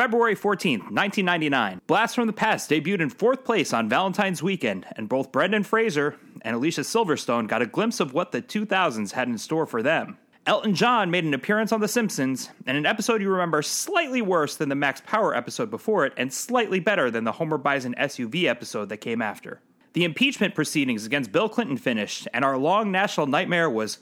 February 0.00 0.34
14th, 0.34 0.88
1999. 0.90 1.82
Blast 1.86 2.14
from 2.14 2.26
the 2.26 2.32
Past 2.32 2.70
debuted 2.70 3.00
in 3.00 3.10
fourth 3.10 3.44
place 3.44 3.74
on 3.74 3.86
Valentine's 3.86 4.42
weekend, 4.42 4.86
and 4.96 5.10
both 5.10 5.30
Brendan 5.30 5.62
Fraser 5.62 6.16
and 6.40 6.56
Alicia 6.56 6.80
Silverstone 6.80 7.46
got 7.46 7.60
a 7.60 7.66
glimpse 7.66 8.00
of 8.00 8.14
what 8.14 8.32
the 8.32 8.40
2000s 8.40 9.12
had 9.12 9.28
in 9.28 9.36
store 9.36 9.66
for 9.66 9.82
them. 9.82 10.16
Elton 10.46 10.74
John 10.74 11.10
made 11.10 11.24
an 11.24 11.34
appearance 11.34 11.70
on 11.70 11.82
The 11.82 11.86
Simpsons, 11.86 12.48
and 12.66 12.78
an 12.78 12.86
episode 12.86 13.20
you 13.20 13.28
remember 13.28 13.60
slightly 13.60 14.22
worse 14.22 14.56
than 14.56 14.70
the 14.70 14.74
Max 14.74 15.02
Power 15.04 15.36
episode 15.36 15.70
before 15.70 16.06
it, 16.06 16.14
and 16.16 16.32
slightly 16.32 16.80
better 16.80 17.10
than 17.10 17.24
the 17.24 17.32
Homer 17.32 17.58
buys 17.58 17.84
an 17.84 17.94
SUV 17.98 18.44
episode 18.44 18.88
that 18.88 19.02
came 19.02 19.20
after. 19.20 19.60
The 19.92 20.04
impeachment 20.04 20.54
proceedings 20.54 21.04
against 21.04 21.30
Bill 21.30 21.50
Clinton 21.50 21.76
finished, 21.76 22.26
and 22.32 22.42
our 22.42 22.56
long 22.56 22.90
national 22.90 23.26
nightmare 23.26 23.68
was 23.68 23.98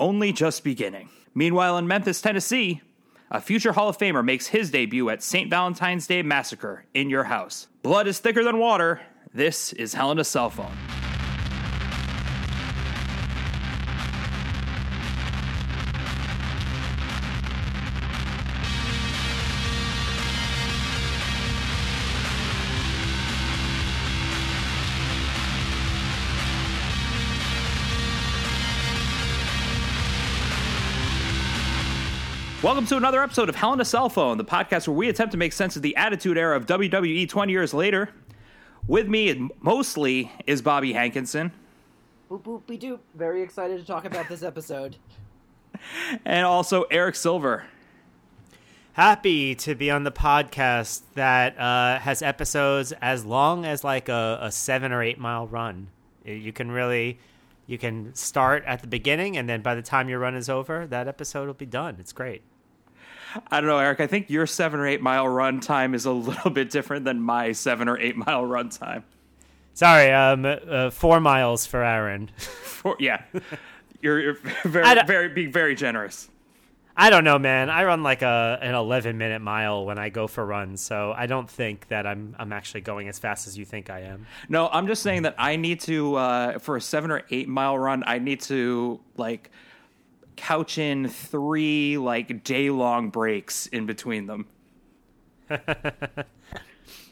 only 0.00 0.32
just 0.32 0.64
beginning. 0.64 1.08
Meanwhile, 1.36 1.78
in 1.78 1.86
Memphis, 1.86 2.20
Tennessee, 2.20 2.82
a 3.30 3.40
future 3.40 3.72
Hall 3.72 3.88
of 3.88 3.98
Famer 3.98 4.24
makes 4.24 4.48
his 4.48 4.70
debut 4.70 5.08
at 5.10 5.22
St. 5.22 5.50
Valentine's 5.50 6.06
Day 6.06 6.22
Massacre 6.22 6.84
in 6.94 7.10
your 7.10 7.24
house. 7.24 7.68
Blood 7.82 8.06
is 8.06 8.18
thicker 8.18 8.44
than 8.44 8.58
water. 8.58 9.00
This 9.32 9.72
is 9.72 9.94
a 9.94 10.24
Cell 10.24 10.50
Phone. 10.50 11.05
Welcome 32.76 32.88
to 32.88 32.96
another 32.98 33.22
episode 33.22 33.48
of 33.48 33.54
Hell 33.54 33.72
in 33.72 33.80
a 33.80 33.86
Cell 33.86 34.10
Phone, 34.10 34.36
the 34.36 34.44
podcast 34.44 34.86
where 34.86 34.94
we 34.94 35.08
attempt 35.08 35.32
to 35.32 35.38
make 35.38 35.54
sense 35.54 35.76
of 35.76 35.82
the 35.82 35.96
attitude 35.96 36.36
era 36.36 36.54
of 36.54 36.66
WWE 36.66 37.26
20 37.26 37.50
years 37.50 37.72
later. 37.72 38.10
With 38.86 39.08
me 39.08 39.48
mostly 39.62 40.30
is 40.46 40.60
Bobby 40.60 40.92
Hankinson. 40.92 41.52
Boop 42.30 42.42
boop 42.42 42.66
be 42.66 42.76
doop. 42.76 42.98
Very 43.14 43.40
excited 43.40 43.80
to 43.80 43.86
talk 43.86 44.04
about 44.04 44.28
this 44.28 44.42
episode. 44.42 44.96
and 46.26 46.44
also 46.44 46.82
Eric 46.90 47.14
Silver. 47.14 47.64
Happy 48.92 49.54
to 49.54 49.74
be 49.74 49.90
on 49.90 50.04
the 50.04 50.12
podcast 50.12 51.00
that 51.14 51.58
uh, 51.58 51.98
has 52.00 52.20
episodes 52.20 52.92
as 53.00 53.24
long 53.24 53.64
as 53.64 53.84
like 53.84 54.10
a, 54.10 54.38
a 54.42 54.52
seven 54.52 54.92
or 54.92 55.02
eight 55.02 55.18
mile 55.18 55.46
run. 55.46 55.88
You 56.26 56.52
can 56.52 56.70
really 56.70 57.20
you 57.66 57.78
can 57.78 58.14
start 58.14 58.64
at 58.66 58.82
the 58.82 58.86
beginning 58.86 59.38
and 59.38 59.48
then 59.48 59.62
by 59.62 59.74
the 59.74 59.80
time 59.80 60.10
your 60.10 60.18
run 60.18 60.34
is 60.34 60.50
over 60.50 60.86
that 60.86 61.08
episode 61.08 61.46
will 61.46 61.54
be 61.54 61.66
done 61.66 61.96
it's 61.98 62.12
great 62.12 62.42
I 63.50 63.60
don't 63.60 63.68
know, 63.68 63.78
Eric. 63.78 64.00
I 64.00 64.06
think 64.06 64.30
your 64.30 64.46
seven 64.46 64.80
or 64.80 64.86
eight 64.86 65.02
mile 65.02 65.28
run 65.28 65.60
time 65.60 65.94
is 65.94 66.06
a 66.06 66.12
little 66.12 66.50
bit 66.50 66.70
different 66.70 67.04
than 67.04 67.20
my 67.20 67.52
seven 67.52 67.88
or 67.88 67.98
eight 67.98 68.16
mile 68.16 68.44
run 68.44 68.68
time. 68.70 69.04
Sorry, 69.74 70.10
um, 70.10 70.44
uh, 70.46 70.90
four 70.90 71.20
miles 71.20 71.66
for 71.66 71.84
Aaron. 71.84 72.30
Four, 72.38 72.96
yeah, 72.98 73.22
you're, 74.00 74.20
you're 74.20 74.38
very, 74.64 75.02
very 75.06 75.28
being 75.28 75.52
very 75.52 75.74
generous. 75.74 76.30
I 76.98 77.10
don't 77.10 77.24
know, 77.24 77.38
man. 77.38 77.68
I 77.68 77.84
run 77.84 78.02
like 78.02 78.22
a 78.22 78.58
an 78.62 78.74
11 78.74 79.18
minute 79.18 79.42
mile 79.42 79.84
when 79.84 79.98
I 79.98 80.08
go 80.08 80.26
for 80.26 80.46
runs, 80.46 80.80
so 80.80 81.12
I 81.14 81.26
don't 81.26 81.48
think 81.48 81.88
that 81.88 82.06
I'm 82.06 82.34
I'm 82.38 82.54
actually 82.54 82.80
going 82.80 83.08
as 83.08 83.18
fast 83.18 83.46
as 83.46 83.58
you 83.58 83.66
think 83.66 83.90
I 83.90 84.00
am. 84.00 84.26
No, 84.48 84.68
I'm 84.68 84.86
just 84.86 85.02
saying 85.02 85.22
that 85.22 85.34
I 85.36 85.56
need 85.56 85.80
to 85.80 86.14
uh, 86.14 86.58
for 86.58 86.76
a 86.76 86.80
seven 86.80 87.10
or 87.10 87.22
eight 87.30 87.48
mile 87.48 87.78
run. 87.78 88.02
I 88.06 88.18
need 88.18 88.40
to 88.42 88.98
like 89.18 89.50
couch 90.36 90.78
in 90.78 91.08
three 91.08 91.98
like 91.98 92.44
day 92.44 92.70
long 92.70 93.10
breaks 93.10 93.66
in 93.66 93.86
between 93.86 94.26
them. 94.26 94.46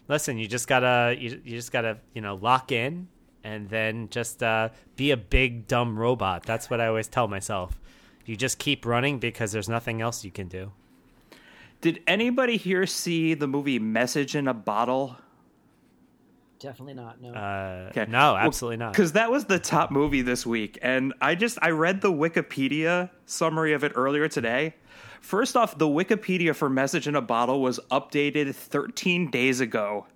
Listen, 0.08 0.38
you 0.38 0.46
just 0.46 0.68
gotta 0.68 1.16
you, 1.18 1.40
you 1.44 1.56
just 1.56 1.72
gotta 1.72 1.98
you 2.12 2.20
know 2.20 2.34
lock 2.34 2.70
in 2.72 3.08
and 3.42 3.68
then 3.68 4.08
just 4.08 4.42
uh, 4.42 4.70
be 4.96 5.10
a 5.10 5.16
big 5.16 5.68
dumb 5.68 5.98
robot. 5.98 6.44
That's 6.44 6.70
what 6.70 6.80
I 6.80 6.86
always 6.86 7.08
tell 7.08 7.28
myself. 7.28 7.78
You 8.24 8.36
just 8.36 8.58
keep 8.58 8.86
running 8.86 9.18
because 9.18 9.52
there's 9.52 9.68
nothing 9.68 10.00
else 10.00 10.24
you 10.24 10.30
can 10.30 10.48
do. 10.48 10.72
Did 11.82 12.02
anybody 12.06 12.56
here 12.56 12.86
see 12.86 13.34
the 13.34 13.46
movie 13.46 13.78
Message 13.78 14.34
in 14.34 14.48
a 14.48 14.54
Bottle? 14.54 15.18
Definitely 16.64 16.94
not. 16.94 17.20
No. 17.20 17.34
Uh, 17.34 17.88
okay. 17.90 18.06
No, 18.08 18.34
absolutely 18.34 18.78
well, 18.78 18.86
not. 18.86 18.92
Because 18.94 19.12
that 19.12 19.30
was 19.30 19.44
the 19.44 19.58
top 19.58 19.90
movie 19.90 20.22
this 20.22 20.46
week, 20.46 20.78
and 20.80 21.12
I 21.20 21.34
just 21.34 21.58
I 21.60 21.70
read 21.72 22.00
the 22.00 22.10
Wikipedia 22.10 23.10
summary 23.26 23.74
of 23.74 23.84
it 23.84 23.92
earlier 23.94 24.28
today. 24.28 24.74
First 25.20 25.58
off, 25.58 25.76
the 25.76 25.86
Wikipedia 25.86 26.56
for 26.56 26.70
Message 26.70 27.06
in 27.06 27.16
a 27.16 27.20
Bottle 27.20 27.60
was 27.60 27.78
updated 27.90 28.54
13 28.54 29.30
days 29.30 29.60
ago, 29.60 30.06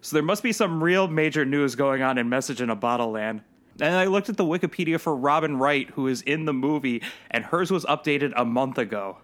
so 0.00 0.16
there 0.16 0.22
must 0.22 0.42
be 0.42 0.50
some 0.50 0.82
real 0.82 1.08
major 1.08 1.44
news 1.44 1.74
going 1.74 2.00
on 2.00 2.16
in 2.16 2.30
Message 2.30 2.62
in 2.62 2.70
a 2.70 2.76
Bottle 2.76 3.10
land. 3.10 3.42
And 3.78 3.94
I 3.94 4.06
looked 4.06 4.30
at 4.30 4.38
the 4.38 4.44
Wikipedia 4.46 4.98
for 4.98 5.14
Robin 5.14 5.58
Wright, 5.58 5.90
who 5.90 6.06
is 6.06 6.22
in 6.22 6.46
the 6.46 6.54
movie, 6.54 7.02
and 7.30 7.44
hers 7.44 7.70
was 7.70 7.84
updated 7.84 8.32
a 8.34 8.46
month 8.46 8.78
ago. 8.78 9.18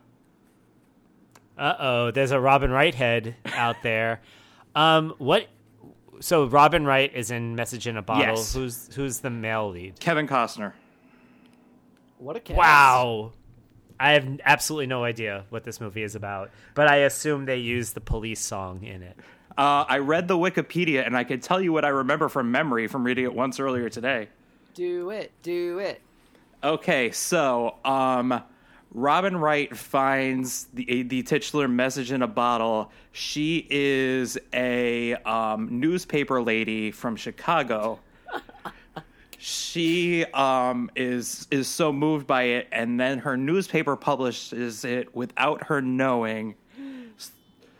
Uh 1.57 1.75
oh, 1.79 2.11
there's 2.11 2.31
a 2.31 2.41
Robin 2.41 2.71
Wright 2.71 2.95
head 2.95 3.37
out 3.55 3.77
there. 3.83 4.21
Um, 4.75 5.15
what 5.19 5.47
so 6.21 6.47
Robin 6.47 6.85
Wright 6.87 7.13
is 7.15 7.31
in 7.31 7.55
Message 7.55 7.87
in 7.87 7.97
a 7.97 8.03
Bottle. 8.03 8.37
Yes. 8.37 8.55
Who's 8.55 8.95
who's 8.95 9.19
the 9.21 9.31
male 9.31 9.71
lead? 9.71 10.01
Kevin 10.01 10.27
Costner. 10.27 10.73
What 12.19 12.37
a 12.37 12.41
cast. 12.41 12.59
Wow. 12.59 13.33
I 13.99 14.13
have 14.13 14.41
absolutely 14.45 14.87
no 14.87 15.05
idea 15.05 15.45
what 15.51 15.65
this 15.65 15.81
movie 15.81 16.03
is 16.03 16.15
about, 16.15 16.51
but 16.75 16.89
I 16.89 16.97
assume 16.97 17.45
they 17.45 17.59
use 17.59 17.93
the 17.93 18.01
police 18.01 18.41
song 18.41 18.83
in 18.83 19.03
it. 19.03 19.17
Uh, 19.57 19.85
I 19.89 19.99
read 19.99 20.27
the 20.27 20.37
Wikipedia, 20.37 21.07
and 21.07 21.17
I 21.17 21.23
can 21.23 21.41
tell 21.41 21.61
you 21.61 21.73
what 21.73 21.85
I 21.85 21.89
remember 21.89 22.29
from 22.29 22.51
memory 22.51 22.89
from 22.89 23.05
reading 23.05 23.25
it 23.25 23.33
once 23.33 23.61
earlier 23.61 23.89
today. 23.89 24.29
Do 24.75 25.11
it, 25.11 25.31
do 25.43 25.79
it. 25.79 26.03
Okay, 26.65 27.13
so 27.13 27.77
um, 27.85 28.43
Robin 28.95 29.37
Wright 29.37 29.77
finds 29.77 30.69
the 30.73 31.03
the 31.03 31.25
titular 31.25 31.67
message 31.67 32.13
in 32.13 32.23
a 32.23 32.29
bottle. 32.29 32.93
She 33.11 33.67
is 33.69 34.39
a 34.53 35.15
um, 35.15 35.81
newspaper 35.81 36.41
lady 36.41 36.93
from 36.93 37.17
Chicago. 37.17 37.99
she 39.39 40.25
um, 40.27 40.93
is 40.95 41.49
is 41.51 41.67
so 41.67 41.93
moved 41.93 42.29
by 42.29 42.45
it, 42.45 42.69
and 42.71 42.99
then 42.99 43.19
her 43.19 43.37
newspaper 43.37 43.97
publishes 43.97 44.85
it 44.85 45.15
without 45.15 45.65
her 45.65 45.83
knowing. 45.83 46.55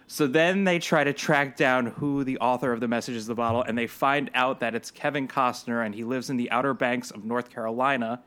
So 0.09 0.27
then 0.27 0.65
they 0.65 0.81
try 0.81 1.05
to 1.05 1.13
track 1.13 1.57
down 1.57 1.87
who 1.87 2.25
the 2.25 2.39
author 2.39 2.73
of 2.73 2.81
the 2.81 2.89
message 2.89 3.15
is 3.15 3.27
the 3.27 3.35
bottle, 3.37 3.63
and 3.63 3.79
they 3.79 3.87
find 3.87 4.31
out 4.35 4.61
that 4.61 4.75
it's 4.75 4.91
Kevin 4.91 5.29
Costner, 5.29 5.87
and 5.87 5.95
he 5.95 6.03
lives 6.03 6.29
in 6.29 6.37
the 6.37 6.51
Outer 6.51 6.75
Banks 6.75 7.13
of 7.13 7.25
North 7.25 7.51
Carolina 7.51 8.21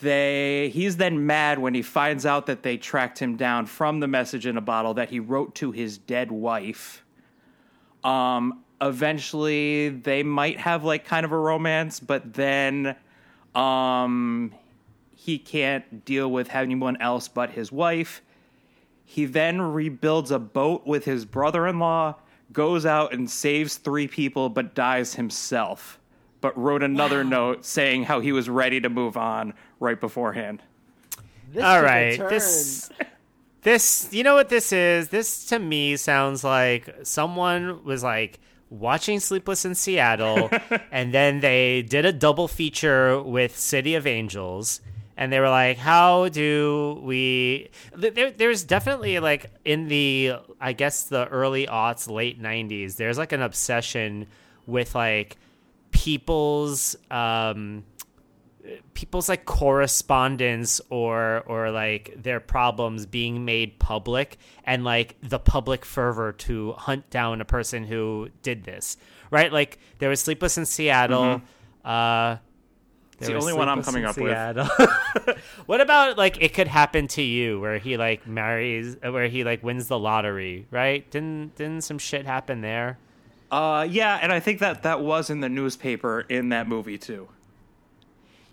they 0.00 0.70
he's 0.72 0.96
then 0.96 1.26
mad 1.26 1.58
when 1.58 1.74
he 1.74 1.82
finds 1.82 2.24
out 2.24 2.46
that 2.46 2.62
they 2.62 2.76
tracked 2.76 3.18
him 3.18 3.36
down 3.36 3.66
from 3.66 4.00
the 4.00 4.06
message 4.06 4.46
in 4.46 4.56
a 4.56 4.60
bottle 4.60 4.94
that 4.94 5.10
he 5.10 5.20
wrote 5.20 5.54
to 5.56 5.72
his 5.72 5.98
dead 5.98 6.30
wife. 6.30 7.04
Um, 8.04 8.62
eventually 8.80 9.88
they 9.88 10.22
might 10.22 10.58
have 10.60 10.84
like 10.84 11.04
kind 11.04 11.24
of 11.24 11.32
a 11.32 11.38
romance, 11.38 11.98
but 11.98 12.32
then 12.32 12.94
um, 13.54 14.54
he 15.16 15.38
can't 15.38 16.04
deal 16.04 16.30
with 16.30 16.54
anyone 16.54 16.96
else 17.00 17.26
but 17.26 17.50
his 17.50 17.72
wife. 17.72 18.22
He 19.04 19.24
then 19.24 19.60
rebuilds 19.60 20.30
a 20.30 20.38
boat 20.38 20.86
with 20.86 21.06
his 21.06 21.24
brother-in-law, 21.24 22.16
goes 22.52 22.86
out 22.86 23.12
and 23.12 23.28
saves 23.28 23.78
three 23.78 24.06
people, 24.06 24.48
but 24.48 24.74
dies 24.74 25.14
himself 25.14 25.98
but 26.40 26.56
wrote 26.56 26.82
another 26.82 27.22
wow. 27.22 27.30
note 27.30 27.64
saying 27.64 28.04
how 28.04 28.20
he 28.20 28.32
was 28.32 28.48
ready 28.48 28.80
to 28.80 28.88
move 28.88 29.16
on 29.16 29.54
right 29.80 30.00
beforehand. 30.00 30.62
This 31.52 31.64
All 31.64 31.82
right, 31.82 32.18
this 32.18 32.90
this 33.62 34.08
you 34.12 34.22
know 34.22 34.34
what 34.34 34.48
this 34.48 34.72
is? 34.72 35.08
This 35.08 35.46
to 35.46 35.58
me 35.58 35.96
sounds 35.96 36.44
like 36.44 36.94
someone 37.02 37.84
was 37.84 38.02
like 38.02 38.40
watching 38.70 39.18
Sleepless 39.18 39.64
in 39.64 39.74
Seattle 39.74 40.50
and 40.90 41.12
then 41.14 41.40
they 41.40 41.82
did 41.82 42.04
a 42.04 42.12
double 42.12 42.48
feature 42.48 43.22
with 43.22 43.58
City 43.58 43.94
of 43.94 44.06
Angels 44.06 44.80
and 45.18 45.32
they 45.32 45.40
were 45.40 45.50
like 45.50 45.76
how 45.76 46.28
do 46.28 47.00
we 47.02 47.68
there, 47.94 48.30
there's 48.30 48.62
definitely 48.62 49.18
like 49.18 49.50
in 49.64 49.88
the 49.88 50.32
i 50.60 50.72
guess 50.72 51.04
the 51.04 51.26
early 51.28 51.66
aughts 51.66 52.08
late 52.08 52.40
90s 52.40 52.96
there's 52.96 53.18
like 53.18 53.32
an 53.32 53.42
obsession 53.42 54.26
with 54.66 54.94
like 54.94 55.36
people's 55.98 56.94
um 57.10 57.82
people's 58.94 59.28
like 59.28 59.44
correspondence 59.44 60.80
or 60.90 61.42
or 61.46 61.72
like 61.72 62.14
their 62.22 62.38
problems 62.38 63.04
being 63.04 63.44
made 63.44 63.80
public 63.80 64.38
and 64.62 64.84
like 64.84 65.16
the 65.22 65.40
public 65.40 65.84
fervor 65.84 66.30
to 66.32 66.70
hunt 66.74 67.10
down 67.10 67.40
a 67.40 67.44
person 67.44 67.82
who 67.82 68.28
did 68.42 68.62
this 68.62 68.96
right 69.32 69.52
like 69.52 69.80
there 69.98 70.08
was 70.08 70.20
sleepless 70.20 70.56
in 70.56 70.64
seattle 70.64 71.40
mm-hmm. 71.40 71.88
uh 71.88 72.36
It's 73.18 73.26
the 73.26 73.34
only 73.34 73.54
one 73.54 73.68
I'm 73.68 73.82
coming 73.82 74.04
up 74.04 74.14
Seattle. 74.14 74.68
with. 74.78 75.38
what 75.66 75.80
about 75.80 76.16
like 76.16 76.40
it 76.40 76.54
could 76.54 76.68
happen 76.68 77.08
to 77.08 77.22
you, 77.22 77.58
where 77.58 77.78
he 77.78 77.96
like 77.96 78.28
marries, 78.28 78.96
where 79.02 79.26
he 79.26 79.42
like 79.42 79.64
wins 79.64 79.88
the 79.88 79.98
lottery, 79.98 80.68
right? 80.70 81.02
Didn't 81.10 81.56
didn't 81.56 81.82
some 81.82 81.98
shit 81.98 82.26
happen 82.26 82.60
there? 82.60 82.96
Uh, 83.50 83.86
yeah, 83.88 84.18
and 84.20 84.32
I 84.32 84.40
think 84.40 84.60
that 84.60 84.82
that 84.82 85.00
was 85.00 85.30
in 85.30 85.40
the 85.40 85.48
newspaper 85.48 86.20
in 86.28 86.50
that 86.50 86.68
movie 86.68 86.98
too. 86.98 87.28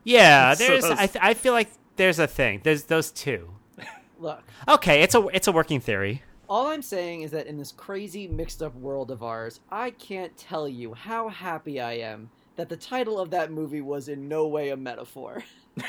Yeah, 0.03 0.55
there's. 0.57 0.85
So. 0.85 0.93
I, 0.93 1.07
th- 1.07 1.23
I 1.23 1.33
feel 1.33 1.53
like 1.53 1.69
there's 1.97 2.19
a 2.19 2.27
thing. 2.27 2.61
There's 2.63 2.83
those 2.85 3.11
two. 3.11 3.49
Look. 4.19 4.43
Okay, 4.67 5.01
it's 5.01 5.15
a 5.15 5.27
it's 5.27 5.47
a 5.47 5.51
working 5.51 5.79
theory. 5.79 6.23
All 6.47 6.67
I'm 6.67 6.83
saying 6.83 7.23
is 7.23 7.31
that 7.31 7.47
in 7.47 7.57
this 7.57 7.71
crazy 7.71 8.27
mixed 8.27 8.61
up 8.61 8.75
world 8.75 9.09
of 9.09 9.23
ours, 9.23 9.59
I 9.71 9.89
can't 9.91 10.35
tell 10.37 10.69
you 10.69 10.93
how 10.93 11.27
happy 11.27 11.81
I 11.81 11.93
am 11.93 12.29
that 12.55 12.69
the 12.69 12.77
title 12.77 13.19
of 13.19 13.31
that 13.31 13.51
movie 13.51 13.81
was 13.81 14.07
in 14.07 14.27
no 14.27 14.47
way 14.47 14.69
a 14.69 14.77
metaphor. 14.77 15.43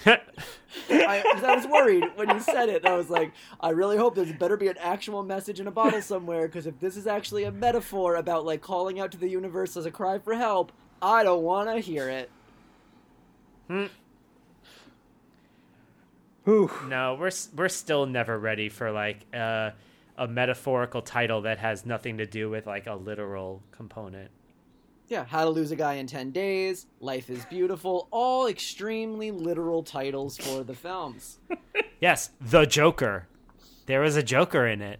I, 0.90 1.22
I, 1.24 1.54
was 1.54 1.66
worried 1.66 2.04
when 2.16 2.28
you 2.30 2.40
said 2.40 2.68
it. 2.68 2.84
I 2.84 2.96
was 2.96 3.08
like, 3.08 3.32
I 3.60 3.70
really 3.70 3.96
hope 3.96 4.14
there's 4.14 4.32
better 4.32 4.56
be 4.56 4.68
an 4.68 4.76
actual 4.78 5.22
message 5.22 5.60
in 5.60 5.66
a 5.66 5.70
bottle 5.70 6.02
somewhere, 6.02 6.46
because 6.46 6.66
if 6.66 6.78
this 6.80 6.96
is 6.96 7.06
actually 7.06 7.44
a 7.44 7.52
metaphor 7.52 8.16
about 8.16 8.44
like 8.44 8.60
calling 8.60 9.00
out 9.00 9.10
to 9.12 9.18
the 9.18 9.28
universe 9.28 9.76
as 9.76 9.86
a 9.86 9.90
cry 9.90 10.18
for 10.18 10.34
help, 10.34 10.72
I 11.00 11.24
don't 11.24 11.42
want 11.42 11.70
to 11.70 11.78
hear 11.78 12.08
it. 12.08 12.30
Hmm. 13.68 13.86
No, 16.86 17.16
we're 17.18 17.32
we're 17.56 17.68
still 17.68 18.06
never 18.06 18.38
ready 18.38 18.68
for 18.68 18.92
like 18.92 19.26
uh, 19.34 19.70
a 20.16 20.28
metaphorical 20.28 21.02
title 21.02 21.42
that 21.42 21.58
has 21.58 21.84
nothing 21.84 22.18
to 22.18 22.26
do 22.26 22.48
with 22.48 22.66
like 22.66 22.86
a 22.86 22.94
literal 22.94 23.62
component. 23.72 24.30
Yeah, 25.08 25.24
How 25.24 25.44
to 25.44 25.50
Lose 25.50 25.70
a 25.70 25.76
Guy 25.76 25.94
in 25.94 26.06
10 26.08 26.32
Days, 26.32 26.86
Life 27.00 27.30
is 27.30 27.44
Beautiful, 27.44 28.08
all 28.10 28.48
extremely 28.48 29.30
literal 29.30 29.84
titles 29.84 30.36
for 30.36 30.64
the 30.64 30.74
films. 30.74 31.38
yes, 32.00 32.30
The 32.40 32.66
Joker. 32.66 33.28
There 33.86 34.00
was 34.00 34.16
a 34.16 34.22
Joker 34.22 34.66
in 34.66 34.82
it. 34.82 34.98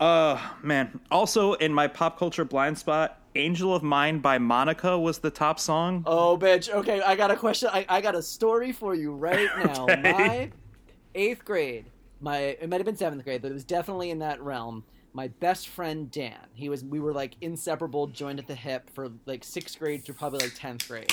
Uh, 0.00 0.38
man. 0.62 0.98
Also, 1.10 1.54
in 1.54 1.74
my 1.74 1.88
pop 1.88 2.18
culture 2.18 2.44
blind 2.44 2.78
spot, 2.78 3.20
Angel 3.34 3.74
of 3.74 3.82
Mine 3.82 4.20
by 4.20 4.38
Monica 4.38 4.98
was 4.98 5.18
the 5.18 5.30
top 5.30 5.60
song. 5.60 6.02
Oh, 6.06 6.38
bitch. 6.38 6.70
Okay, 6.70 7.02
I 7.02 7.16
got 7.16 7.30
a 7.30 7.36
question. 7.36 7.68
I, 7.70 7.84
I 7.86 8.00
got 8.00 8.14
a 8.14 8.22
story 8.22 8.72
for 8.72 8.94
you 8.94 9.12
right 9.12 9.48
now. 9.64 9.84
okay. 9.84 10.00
My 10.02 10.50
eighth 11.14 11.44
grade, 11.44 11.84
my 12.22 12.38
it 12.38 12.68
might 12.70 12.78
have 12.78 12.86
been 12.86 12.96
seventh 12.96 13.24
grade, 13.24 13.42
but 13.42 13.50
it 13.50 13.54
was 13.54 13.64
definitely 13.64 14.10
in 14.10 14.20
that 14.20 14.40
realm 14.40 14.84
my 15.16 15.28
best 15.28 15.68
friend 15.68 16.10
Dan. 16.10 16.46
He 16.52 16.68
was 16.68 16.84
we 16.84 17.00
were 17.00 17.14
like 17.14 17.36
inseparable, 17.40 18.06
joined 18.06 18.38
at 18.38 18.46
the 18.46 18.54
hip 18.54 18.90
for 18.90 19.08
like 19.24 19.42
sixth 19.42 19.78
grade 19.78 20.04
through 20.04 20.16
probably 20.16 20.40
like 20.40 20.54
tenth 20.54 20.86
grade. 20.86 21.10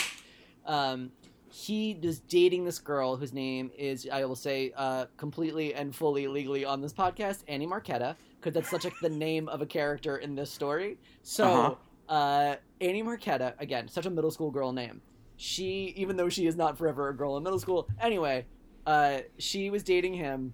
Um, 0.65 1.11
he 1.49 1.97
was 2.03 2.19
dating 2.19 2.65
this 2.65 2.79
girl 2.79 3.15
whose 3.15 3.31
name 3.31 3.71
is 3.77 4.07
I 4.11 4.25
will 4.25 4.35
say 4.35 4.73
uh, 4.75 5.05
completely 5.15 5.73
and 5.73 5.95
fully 5.95 6.27
legally 6.27 6.65
on 6.65 6.81
this 6.81 6.91
podcast, 6.91 7.43
Annie 7.47 7.65
Marquetta, 7.65 8.17
because 8.39 8.53
that's 8.53 8.69
such 8.69 8.83
like 8.83 8.99
the 9.01 9.09
name 9.09 9.47
of 9.47 9.61
a 9.61 9.65
character 9.65 10.17
in 10.17 10.35
this 10.35 10.51
story. 10.51 10.97
So 11.21 11.77
uh-huh. 12.09 12.13
uh, 12.13 12.55
Annie 12.81 13.03
Marquetta, 13.03 13.53
again, 13.57 13.87
such 13.87 14.05
a 14.05 14.09
middle 14.09 14.31
school 14.31 14.51
girl 14.51 14.73
name. 14.73 15.01
She, 15.37 15.93
even 15.95 16.17
though 16.17 16.29
she 16.29 16.45
is 16.45 16.57
not 16.57 16.77
forever 16.77 17.07
a 17.07 17.15
girl 17.15 17.37
in 17.37 17.43
middle 17.43 17.59
school, 17.59 17.87
anyway, 18.01 18.45
uh, 18.85 19.19
she 19.37 19.69
was 19.69 19.81
dating 19.81 20.15
him 20.15 20.53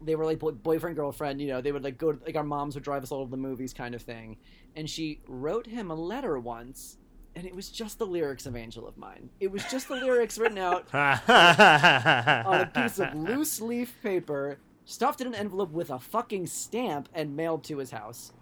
they 0.00 0.16
were 0.16 0.24
like 0.24 0.38
boyfriend 0.38 0.96
girlfriend 0.96 1.40
you 1.40 1.48
know 1.48 1.60
they 1.60 1.72
would 1.72 1.84
like 1.84 1.98
go 1.98 2.12
to, 2.12 2.24
like 2.24 2.36
our 2.36 2.44
moms 2.44 2.74
would 2.74 2.84
drive 2.84 3.02
us 3.02 3.12
all 3.12 3.24
to 3.24 3.30
the 3.30 3.36
movies 3.36 3.72
kind 3.72 3.94
of 3.94 4.02
thing 4.02 4.36
and 4.76 4.88
she 4.88 5.20
wrote 5.26 5.66
him 5.66 5.90
a 5.90 5.94
letter 5.94 6.38
once 6.38 6.96
and 7.36 7.46
it 7.46 7.54
was 7.54 7.68
just 7.68 7.98
the 7.98 8.06
lyrics 8.06 8.46
of 8.46 8.56
angel 8.56 8.86
of 8.86 8.96
mine 8.96 9.30
it 9.40 9.50
was 9.50 9.64
just 9.70 9.88
the 9.88 9.94
lyrics 9.94 10.38
written 10.38 10.58
out 10.58 10.86
on 10.94 12.60
a 12.60 12.70
piece 12.74 12.98
of 12.98 13.14
loose 13.14 13.60
leaf 13.60 13.94
paper 14.02 14.58
stuffed 14.84 15.20
in 15.20 15.26
an 15.26 15.34
envelope 15.34 15.70
with 15.70 15.90
a 15.90 15.98
fucking 15.98 16.46
stamp 16.46 17.08
and 17.14 17.36
mailed 17.36 17.62
to 17.62 17.78
his 17.78 17.90
house 17.90 18.32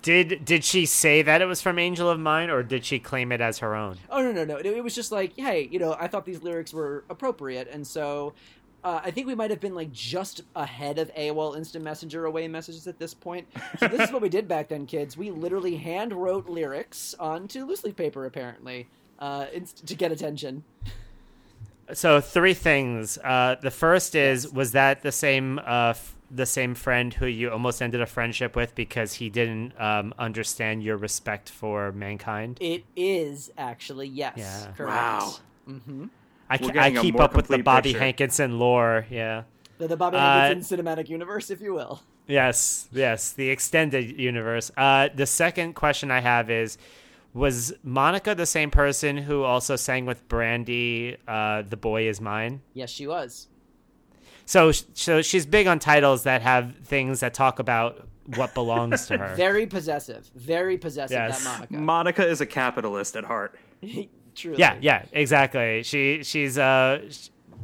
did 0.00 0.44
did 0.44 0.64
she 0.64 0.86
say 0.86 1.22
that 1.22 1.42
it 1.42 1.46
was 1.46 1.60
from 1.60 1.78
Angel 1.78 2.08
of 2.08 2.20
Mine, 2.20 2.50
or 2.50 2.62
did 2.62 2.84
she 2.84 3.00
claim 3.00 3.32
it 3.32 3.40
as 3.40 3.58
her 3.58 3.74
own? 3.74 3.98
Oh 4.08 4.22
no 4.22 4.30
no 4.30 4.44
no! 4.44 4.56
It 4.56 4.82
was 4.82 4.94
just 4.94 5.10
like, 5.10 5.32
hey, 5.36 5.68
you 5.72 5.80
know, 5.80 5.96
I 5.98 6.06
thought 6.06 6.24
these 6.24 6.42
lyrics 6.42 6.72
were 6.72 7.04
appropriate, 7.10 7.68
and 7.68 7.84
so 7.84 8.34
uh, 8.84 9.00
I 9.02 9.10
think 9.10 9.26
we 9.26 9.34
might 9.34 9.50
have 9.50 9.60
been 9.60 9.74
like 9.74 9.92
just 9.92 10.42
ahead 10.54 10.98
of 10.98 11.12
AOL 11.14 11.56
Instant 11.56 11.84
Messenger 11.84 12.26
away 12.26 12.46
messages 12.48 12.86
at 12.86 12.98
this 12.98 13.12
point. 13.14 13.48
So 13.78 13.88
this 13.88 14.02
is 14.02 14.12
what 14.12 14.22
we 14.22 14.28
did 14.28 14.46
back 14.46 14.68
then, 14.68 14.86
kids. 14.86 15.16
We 15.16 15.30
literally 15.30 15.76
hand 15.76 16.12
wrote 16.12 16.48
lyrics 16.48 17.14
onto 17.18 17.64
loose 17.64 17.84
leaf 17.84 17.96
paper, 17.96 18.24
apparently, 18.24 18.88
uh, 19.18 19.46
to 19.86 19.94
get 19.94 20.12
attention. 20.12 20.64
So 21.92 22.20
three 22.20 22.54
things. 22.54 23.18
Uh, 23.18 23.56
the 23.60 23.70
first 23.70 24.14
is 24.14 24.44
yes. 24.44 24.52
was 24.52 24.72
that 24.72 25.02
the 25.02 25.12
same 25.12 25.58
uh, 25.58 25.90
f- 25.90 26.14
the 26.30 26.46
same 26.46 26.74
friend 26.74 27.14
who 27.14 27.26
you 27.26 27.50
almost 27.50 27.80
ended 27.80 28.00
a 28.00 28.06
friendship 28.06 28.54
with 28.54 28.74
because 28.74 29.14
he 29.14 29.30
didn't 29.30 29.72
um, 29.80 30.12
understand 30.18 30.82
your 30.82 30.98
respect 30.98 31.48
for 31.48 31.90
mankind? 31.92 32.58
It 32.60 32.84
is 32.94 33.50
actually 33.56 34.08
yes. 34.08 34.34
Yeah. 34.36 34.72
Correct. 34.76 34.94
Wow. 34.94 35.34
Mm-hmm. 35.68 36.06
I, 36.50 36.58
I 36.78 36.90
keep 36.92 37.20
up 37.20 37.34
with 37.34 37.48
the 37.48 37.58
Bobby 37.58 37.90
picture. 37.90 37.98
Hankinson 38.04 38.58
lore. 38.58 39.06
Yeah, 39.10 39.44
the, 39.78 39.88
the 39.88 39.96
Bobby 39.96 40.16
uh, 40.16 40.20
Hankinson 40.20 40.78
cinematic 40.78 41.08
universe, 41.08 41.50
if 41.50 41.60
you 41.60 41.74
will. 41.74 42.00
Yes, 42.26 42.88
yes, 42.92 43.32
the 43.32 43.48
extended 43.50 44.18
universe. 44.18 44.70
Uh, 44.76 45.08
the 45.14 45.26
second 45.26 45.74
question 45.74 46.10
I 46.10 46.20
have 46.20 46.50
is: 46.50 46.78
Was 47.32 47.72
Monica 47.82 48.34
the 48.34 48.46
same 48.46 48.70
person 48.70 49.16
who 49.16 49.44
also 49.44 49.76
sang 49.76 50.06
with 50.06 50.26
Brandy? 50.28 51.16
Uh, 51.26 51.62
the 51.62 51.76
boy 51.76 52.08
is 52.08 52.20
mine. 52.20 52.60
Yes, 52.74 52.90
she 52.90 53.06
was. 53.06 53.48
So, 54.46 54.72
so 54.72 55.20
she's 55.20 55.44
big 55.44 55.66
on 55.66 55.78
titles 55.78 56.22
that 56.22 56.40
have 56.40 56.74
things 56.84 57.20
that 57.20 57.34
talk 57.34 57.58
about 57.58 58.08
what 58.36 58.54
belongs 58.54 59.06
to 59.08 59.18
her. 59.18 59.34
very 59.34 59.66
possessive. 59.66 60.30
Very 60.34 60.78
possessive. 60.78 61.16
Yes. 61.16 61.44
That 61.44 61.50
Monica. 61.50 61.74
Monica 61.74 62.26
is 62.26 62.40
a 62.40 62.46
capitalist 62.46 63.14
at 63.16 63.24
heart. 63.24 63.58
Truly. 64.38 64.58
Yeah, 64.58 64.76
yeah, 64.80 65.04
exactly. 65.10 65.82
She 65.82 66.22
she's 66.22 66.58
uh, 66.58 67.10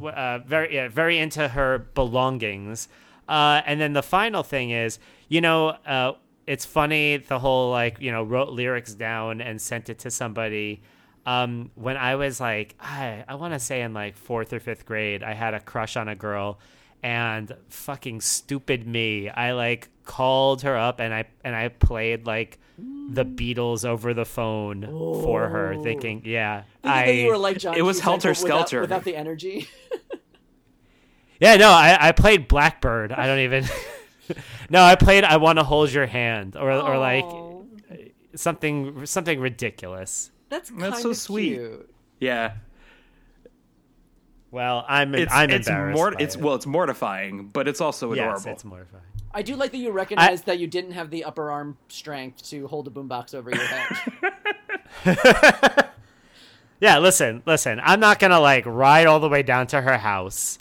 uh 0.03 0.39
very 0.39 0.75
yeah, 0.75 0.89
very 0.89 1.17
into 1.17 1.47
her 1.47 1.87
belongings. 1.93 2.89
Uh, 3.29 3.61
and 3.65 3.79
then 3.79 3.93
the 3.93 4.03
final 4.03 4.43
thing 4.43 4.71
is, 4.71 4.99
you 5.29 5.39
know, 5.39 5.69
uh, 5.69 6.13
it's 6.45 6.65
funny 6.65 7.15
the 7.15 7.39
whole 7.39 7.71
like 7.71 8.01
you 8.01 8.11
know 8.11 8.23
wrote 8.23 8.49
lyrics 8.49 8.93
down 8.93 9.39
and 9.39 9.61
sent 9.61 9.89
it 9.89 9.99
to 9.99 10.11
somebody. 10.11 10.81
Um, 11.25 11.71
when 11.75 11.95
I 11.95 12.15
was 12.15 12.41
like, 12.41 12.75
I 12.81 13.23
I 13.25 13.35
want 13.35 13.53
to 13.53 13.59
say 13.59 13.81
in 13.81 13.93
like 13.93 14.17
fourth 14.17 14.51
or 14.51 14.59
fifth 14.59 14.85
grade, 14.85 15.23
I 15.23 15.33
had 15.33 15.53
a 15.53 15.61
crush 15.61 15.95
on 15.95 16.09
a 16.09 16.15
girl, 16.15 16.59
and 17.01 17.55
fucking 17.69 18.19
stupid 18.19 18.85
me, 18.85 19.29
I 19.29 19.53
like 19.53 19.87
called 20.05 20.61
her 20.61 20.77
up 20.77 20.99
and 20.99 21.13
I 21.13 21.25
and 21.43 21.55
I 21.55 21.69
played 21.69 22.25
like 22.25 22.59
the 22.77 23.25
mm. 23.25 23.35
Beatles 23.35 23.85
over 23.85 24.13
the 24.13 24.25
phone 24.25 24.85
oh. 24.89 25.21
for 25.21 25.47
her, 25.47 25.73
oh. 25.73 25.83
thinking, 25.83 26.21
yeah, 26.25 26.63
I. 26.83 27.09
You 27.09 27.27
were 27.27 27.37
like 27.37 27.57
John 27.57 27.75
it 27.75 27.81
was 27.81 27.99
Helter 27.99 28.33
Skelter 28.33 28.81
without, 28.81 28.99
without 28.99 29.03
the 29.05 29.15
energy. 29.15 29.67
yeah, 31.39 31.55
no, 31.55 31.69
I, 31.69 31.97
I 32.09 32.11
played 32.11 32.47
Blackbird. 32.47 33.11
I 33.11 33.27
don't 33.27 33.39
even. 33.39 33.65
no, 34.69 34.81
I 34.81 34.95
played 34.95 35.23
I 35.23 35.37
Want 35.37 35.59
to 35.59 35.63
Hold 35.63 35.91
Your 35.91 36.05
Hand 36.05 36.55
or 36.55 36.71
or 36.71 36.95
oh. 36.95 36.99
like 36.99 38.05
something 38.35 39.05
something 39.05 39.39
ridiculous. 39.39 40.31
That's 40.49 40.69
that's 40.71 41.01
so 41.01 41.13
sweet. 41.13 41.55
Cute. 41.55 41.89
Yeah. 42.19 42.53
Well, 44.55 44.85
I'm 44.87 45.13
it's, 45.13 45.33
I'm 45.33 45.49
it's 45.49 45.67
embarrassed. 45.67 45.97
Mort- 45.97 46.21
it's 46.21 46.35
it. 46.35 46.41
well, 46.41 46.55
it's 46.55 46.65
mortifying, 46.65 47.49
but 47.51 47.67
it's 47.67 47.81
also 47.81 48.13
adorable. 48.13 48.35
Yes, 48.37 48.45
it's 48.45 48.63
mortifying. 48.63 49.03
I 49.33 49.41
do 49.41 49.57
like 49.57 49.71
that 49.71 49.79
you 49.79 49.91
recognize 49.91 50.43
I, 50.43 50.45
that 50.45 50.59
you 50.59 50.67
didn't 50.67 50.93
have 50.93 51.09
the 51.09 51.25
upper 51.25 51.51
arm 51.51 51.77
strength 51.89 52.41
to 52.51 52.65
hold 52.67 52.87
a 52.87 52.89
boombox 52.89 53.35
over 53.35 53.49
your 53.49 53.65
head. 53.65 53.89
yeah, 56.79 56.99
listen, 56.99 57.43
listen. 57.45 57.81
I'm 57.83 57.99
not 57.99 58.17
gonna 58.17 58.39
like 58.39 58.65
ride 58.65 59.07
all 59.07 59.19
the 59.19 59.27
way 59.27 59.43
down 59.43 59.67
to 59.67 59.81
her 59.81 59.97
house, 59.97 60.57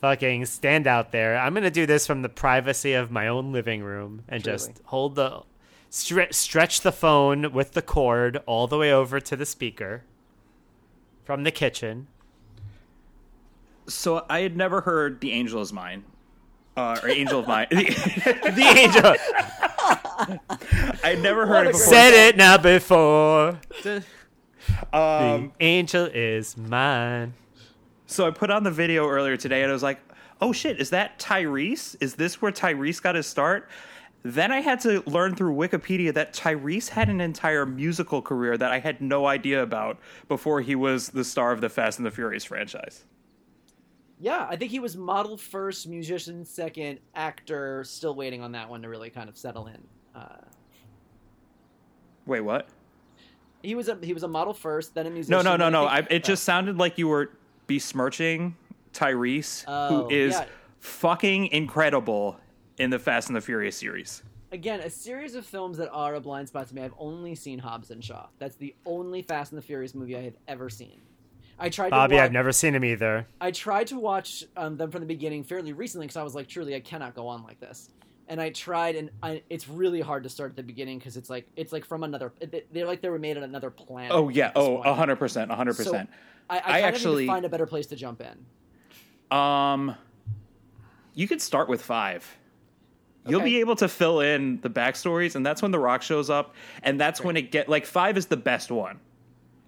fucking 0.00 0.46
stand 0.46 0.86
out 0.86 1.10
there. 1.10 1.36
I'm 1.36 1.52
gonna 1.52 1.68
do 1.68 1.84
this 1.84 2.06
from 2.06 2.22
the 2.22 2.28
privacy 2.28 2.92
of 2.92 3.10
my 3.10 3.26
own 3.26 3.50
living 3.50 3.82
room 3.82 4.22
and 4.28 4.44
Truly. 4.44 4.56
just 4.56 4.80
hold 4.84 5.16
the 5.16 5.42
stre- 5.90 6.32
stretch 6.32 6.82
the 6.82 6.92
phone 6.92 7.52
with 7.52 7.72
the 7.72 7.82
cord 7.82 8.40
all 8.46 8.68
the 8.68 8.78
way 8.78 8.92
over 8.92 9.18
to 9.18 9.34
the 9.34 9.46
speaker 9.46 10.04
from 11.24 11.42
the 11.42 11.50
kitchen. 11.50 12.06
So 13.92 14.24
I 14.28 14.40
had 14.40 14.56
never 14.56 14.80
heard 14.80 15.20
"The 15.20 15.32
Angel 15.32 15.60
Is 15.60 15.72
Mine," 15.72 16.04
uh, 16.76 16.98
or 17.02 17.08
Angel 17.10 17.40
of 17.40 17.48
Mine. 17.48 17.66
the 17.70 18.74
Angel. 18.76 19.14
I'd 21.04 21.20
never 21.22 21.46
heard 21.46 21.66
it 21.66 21.72
before. 21.72 21.86
Said 21.86 22.28
it 22.28 22.36
now 22.36 22.56
before. 22.56 23.60
The, 23.82 24.04
um, 24.92 25.52
the 25.58 25.64
angel 25.64 26.06
is 26.12 26.56
mine. 26.56 27.34
So 28.06 28.26
I 28.26 28.30
put 28.30 28.50
on 28.50 28.62
the 28.62 28.70
video 28.70 29.08
earlier 29.08 29.36
today, 29.36 29.62
and 29.62 29.70
I 29.70 29.72
was 29.72 29.82
like, 29.82 30.00
"Oh 30.40 30.52
shit, 30.52 30.80
is 30.80 30.90
that 30.90 31.18
Tyrese? 31.18 31.96
Is 32.00 32.14
this 32.14 32.40
where 32.40 32.52
Tyrese 32.52 33.02
got 33.02 33.14
his 33.14 33.26
start?" 33.26 33.68
Then 34.24 34.52
I 34.52 34.60
had 34.60 34.78
to 34.80 35.02
learn 35.04 35.34
through 35.34 35.56
Wikipedia 35.56 36.14
that 36.14 36.32
Tyrese 36.32 36.90
had 36.90 37.08
an 37.08 37.20
entire 37.20 37.66
musical 37.66 38.22
career 38.22 38.56
that 38.56 38.70
I 38.70 38.78
had 38.78 39.00
no 39.00 39.26
idea 39.26 39.60
about 39.62 39.98
before 40.28 40.60
he 40.60 40.76
was 40.76 41.08
the 41.08 41.24
star 41.24 41.50
of 41.50 41.60
the 41.60 41.68
Fast 41.68 41.98
and 41.98 42.06
the 42.06 42.10
Furious 42.12 42.44
franchise. 42.44 43.04
Yeah, 44.22 44.46
I 44.48 44.54
think 44.54 44.70
he 44.70 44.78
was 44.78 44.96
model 44.96 45.36
first, 45.36 45.88
musician 45.88 46.44
second, 46.44 47.00
actor. 47.12 47.82
Still 47.82 48.14
waiting 48.14 48.40
on 48.40 48.52
that 48.52 48.68
one 48.70 48.80
to 48.82 48.88
really 48.88 49.10
kind 49.10 49.28
of 49.28 49.36
settle 49.36 49.66
in. 49.66 49.82
Uh, 50.14 50.36
Wait, 52.24 52.40
what? 52.40 52.68
he 53.64 53.74
was 53.74 53.88
a 53.88 53.98
he 54.00 54.12
was 54.14 54.22
a 54.22 54.28
model 54.28 54.54
first, 54.54 54.94
then 54.94 55.06
a 55.06 55.10
musician. 55.10 55.44
No, 55.44 55.56
no, 55.56 55.56
no, 55.56 55.68
no. 55.68 55.86
I 55.86 55.96
I, 55.96 56.00
think- 56.02 56.12
it 56.12 56.24
just 56.24 56.44
sounded 56.44 56.78
like 56.78 56.98
you 56.98 57.08
were 57.08 57.30
besmirching 57.66 58.54
Tyrese, 58.94 59.64
Oh, 59.66 60.04
who 60.04 60.10
is 60.10 60.34
yeah. 60.34 60.46
fucking 60.78 61.48
incredible 61.48 62.38
in 62.78 62.90
the 62.90 62.98
Fast 63.00 63.28
and 63.28 63.36
the 63.36 63.40
Furious 63.40 63.76
series. 63.76 64.22
again 64.52 64.80
a 64.80 64.90
series 64.90 65.34
of 65.34 65.44
films 65.46 65.78
that 65.78 65.90
are 65.90 66.14
a 66.14 66.20
blind 66.20 66.46
spot 66.46 66.68
to 66.68 66.74
me. 66.76 66.82
I've 66.82 66.94
only 66.96 67.34
seen 67.34 67.58
Hobbs 67.58 67.90
and 67.90 68.04
Shaw. 68.04 68.26
That's 68.38 68.54
the 68.56 68.72
only 68.86 69.22
Fast 69.22 69.50
and 69.50 69.58
the 69.60 69.66
Furious 69.66 69.94
movie 69.96 70.16
I 70.16 70.22
have 70.22 70.36
ever 70.46 70.68
seen. 70.70 71.00
I 71.62 71.68
tried 71.68 71.90
Bobby, 71.90 72.12
to 72.12 72.16
watch, 72.16 72.24
I've 72.24 72.32
never 72.32 72.52
seen 72.52 72.74
him 72.74 72.84
either. 72.84 73.26
I 73.40 73.50
tried 73.52 73.86
to 73.88 73.98
watch 73.98 74.44
um, 74.56 74.76
them 74.76 74.90
from 74.90 75.00
the 75.00 75.06
beginning 75.06 75.44
fairly 75.44 75.72
recently 75.72 76.06
because 76.06 76.16
I 76.16 76.22
was 76.22 76.34
like, 76.34 76.48
truly, 76.48 76.74
I 76.74 76.80
cannot 76.80 77.14
go 77.14 77.28
on 77.28 77.44
like 77.44 77.60
this. 77.60 77.90
And 78.28 78.40
I 78.40 78.50
tried, 78.50 78.96
and 78.96 79.10
I, 79.22 79.42
it's 79.50 79.68
really 79.68 80.00
hard 80.00 80.22
to 80.24 80.28
start 80.28 80.50
at 80.50 80.56
the 80.56 80.62
beginning 80.62 80.98
because 80.98 81.16
it's 81.16 81.28
like 81.30 81.46
it's 81.56 81.72
like 81.72 81.84
from 81.84 82.02
another. 82.02 82.32
They're 82.72 82.86
like 82.86 83.00
they 83.02 83.10
were 83.10 83.18
made 83.18 83.36
on 83.36 83.42
another 83.42 83.70
planet. 83.70 84.10
Oh 84.12 84.28
yeah. 84.28 84.46
at 84.48 84.54
this 84.54 84.64
Oh, 84.64 84.76
point. 84.82 84.96
hundred 84.96 85.16
percent, 85.16 85.50
hundred 85.50 85.76
percent. 85.76 86.08
I, 86.50 86.56
I, 86.56 86.58
I 86.58 86.60
kind 86.62 86.74
need 86.76 86.82
actually- 86.88 87.26
to 87.26 87.32
find 87.32 87.44
a 87.44 87.48
better 87.48 87.66
place 87.66 87.86
to 87.88 87.96
jump 87.96 88.20
in. 88.22 89.36
Um, 89.36 89.94
you 91.14 91.28
could 91.28 91.40
start 91.42 91.68
with 91.68 91.82
five. 91.82 92.36
You'll 93.26 93.40
Okay. 93.40 93.50
be 93.50 93.60
able 93.60 93.76
to 93.76 93.88
fill 93.88 94.20
in 94.20 94.60
the 94.62 94.70
backstories, 94.70 95.36
and 95.36 95.46
that's 95.46 95.62
when 95.62 95.70
the 95.70 95.78
Rock 95.78 96.02
shows 96.02 96.28
up, 96.28 96.54
and 96.82 96.98
that's 96.98 97.20
when 97.22 97.36
it 97.36 97.52
get 97.52 97.68
like 97.68 97.86
five 97.86 98.16
is 98.16 98.26
the 98.26 98.36
best 98.36 98.70
one, 98.70 98.98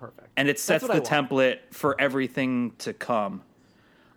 Perfect. 0.06 0.28
and 0.36 0.48
it 0.48 0.58
sets 0.58 0.86
the 0.86 1.00
template 1.00 1.58
for 1.70 2.00
everything 2.00 2.72
to 2.78 2.92
come. 2.92 3.42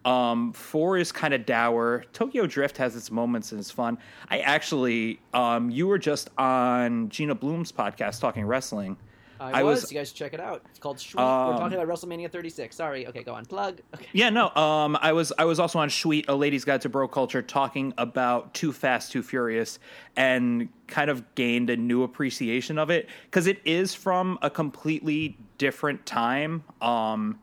Um, 0.05 0.53
four 0.53 0.97
is 0.97 1.11
kind 1.11 1.33
of 1.33 1.45
dour. 1.45 2.05
Tokyo 2.13 2.47
Drift 2.47 2.77
has 2.77 2.95
its 2.95 3.11
moments 3.11 3.51
and 3.51 3.59
it's 3.59 3.71
fun. 3.71 3.97
I 4.29 4.39
actually, 4.39 5.19
um, 5.33 5.69
you 5.69 5.85
were 5.87 5.97
just 5.97 6.29
on 6.37 7.09
Gina 7.09 7.35
Bloom's 7.35 7.71
podcast 7.73 8.21
talking 8.21 8.45
wrestling. 8.45 8.95
I, 9.39 9.59
I 9.59 9.63
was, 9.63 9.81
was- 9.83 9.91
You 9.91 9.97
guys 9.99 10.07
should 10.09 10.17
check 10.17 10.33
it 10.33 10.39
out. 10.39 10.63
It's 10.69 10.79
called 10.79 10.99
Sweet. 10.99 11.19
We're 11.21 11.25
Um, 11.25 11.57
talking 11.57 11.77
about 11.77 11.87
WrestleMania 11.87 12.31
36. 12.31 12.75
Sorry. 12.75 13.07
Okay, 13.07 13.23
go 13.23 13.33
on. 13.33 13.45
Plug. 13.45 13.79
Okay. 13.95 14.05
Yeah, 14.13 14.29
no. 14.29 14.49
Um, 14.55 14.97
I 15.01 15.13
was 15.13 15.31
I 15.37 15.45
was 15.45 15.59
also 15.59 15.79
on 15.79 15.89
Sweet, 15.89 16.25
a 16.27 16.35
ladies' 16.35 16.65
guide 16.65 16.81
to 16.81 16.89
bro 16.89 17.07
culture, 17.07 17.41
talking 17.41 17.93
about 17.97 18.53
Too 18.53 18.71
Fast, 18.73 19.11
Too 19.11 19.21
Furious, 19.23 19.79
and 20.15 20.69
kind 20.87 21.09
of 21.09 21.35
gained 21.35 21.69
a 21.69 21.77
new 21.77 22.03
appreciation 22.03 22.77
of 22.77 22.89
it 22.89 23.09
because 23.25 23.47
it 23.47 23.59
is 23.65 23.93
from 23.93 24.37
a 24.41 24.49
completely 24.49 25.37
different 25.57 26.05
time. 26.05 26.63
Um, 26.81 27.39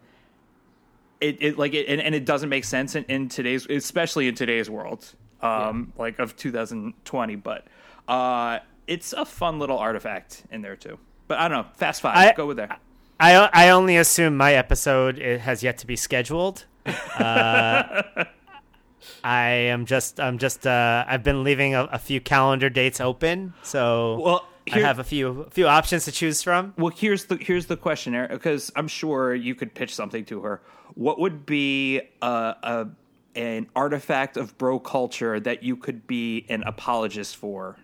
it, 1.20 1.38
it 1.40 1.58
like 1.58 1.74
it 1.74 1.86
and, 1.88 2.00
and 2.00 2.14
it 2.14 2.24
doesn't 2.24 2.48
make 2.48 2.64
sense 2.64 2.94
in, 2.94 3.04
in 3.04 3.28
today's, 3.28 3.66
especially 3.66 4.28
in 4.28 4.34
today's 4.34 4.68
world, 4.68 5.14
um, 5.42 5.92
like 5.96 6.18
of 6.18 6.36
2020. 6.36 7.36
But 7.36 7.66
uh, 8.08 8.58
it's 8.86 9.12
a 9.12 9.24
fun 9.24 9.58
little 9.58 9.78
artifact 9.78 10.42
in 10.50 10.60
there 10.62 10.76
too. 10.76 10.98
But 11.28 11.38
I 11.38 11.48
don't 11.48 11.64
know. 11.66 11.70
Fast 11.76 12.02
Five, 12.02 12.16
I- 12.16 12.32
go 12.34 12.46
with 12.46 12.56
there. 12.56 12.76
I 13.20 13.48
I 13.52 13.70
only 13.70 13.96
assume 13.96 14.36
my 14.36 14.54
episode 14.54 15.18
it 15.18 15.40
has 15.40 15.62
yet 15.62 15.78
to 15.78 15.86
be 15.86 15.96
scheduled. 15.96 16.64
Uh, 17.18 18.02
I 19.22 19.46
am 19.72 19.86
just 19.86 20.18
I'm 20.20 20.38
just 20.38 20.66
uh, 20.66 21.04
I've 21.06 21.22
been 21.22 21.44
leaving 21.44 21.74
a, 21.74 21.84
a 21.84 21.98
few 21.98 22.20
calendar 22.20 22.68
dates 22.70 23.00
open, 23.00 23.54
so 23.62 24.20
Well, 24.20 24.48
I 24.72 24.80
have 24.80 24.98
a 24.98 25.04
few 25.04 25.46
few 25.50 25.66
options 25.66 26.04
to 26.06 26.12
choose 26.12 26.42
from. 26.42 26.74
Well, 26.76 26.92
here's 26.94 27.26
the 27.26 27.36
here's 27.36 27.66
the 27.66 27.76
questionnaire 27.76 28.28
because 28.28 28.70
I'm 28.76 28.88
sure 28.88 29.34
you 29.34 29.54
could 29.54 29.74
pitch 29.74 29.94
something 29.94 30.24
to 30.26 30.40
her. 30.42 30.62
What 30.94 31.18
would 31.20 31.44
be 31.46 32.00
a, 32.22 32.26
a 32.26 32.88
an 33.34 33.68
artifact 33.76 34.36
of 34.36 34.56
bro 34.58 34.78
culture 34.78 35.38
that 35.40 35.62
you 35.62 35.76
could 35.76 36.06
be 36.06 36.46
an 36.48 36.62
apologist 36.64 37.36
for? 37.36 37.76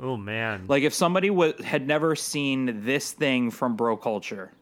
Oh 0.00 0.16
man, 0.16 0.66
Like 0.68 0.82
if 0.84 0.94
somebody 0.94 1.28
wa 1.30 1.52
had 1.64 1.86
never 1.86 2.14
seen 2.14 2.84
this 2.84 3.10
thing 3.12 3.50
from 3.50 3.74
bro 3.76 3.96
culture, 3.96 4.52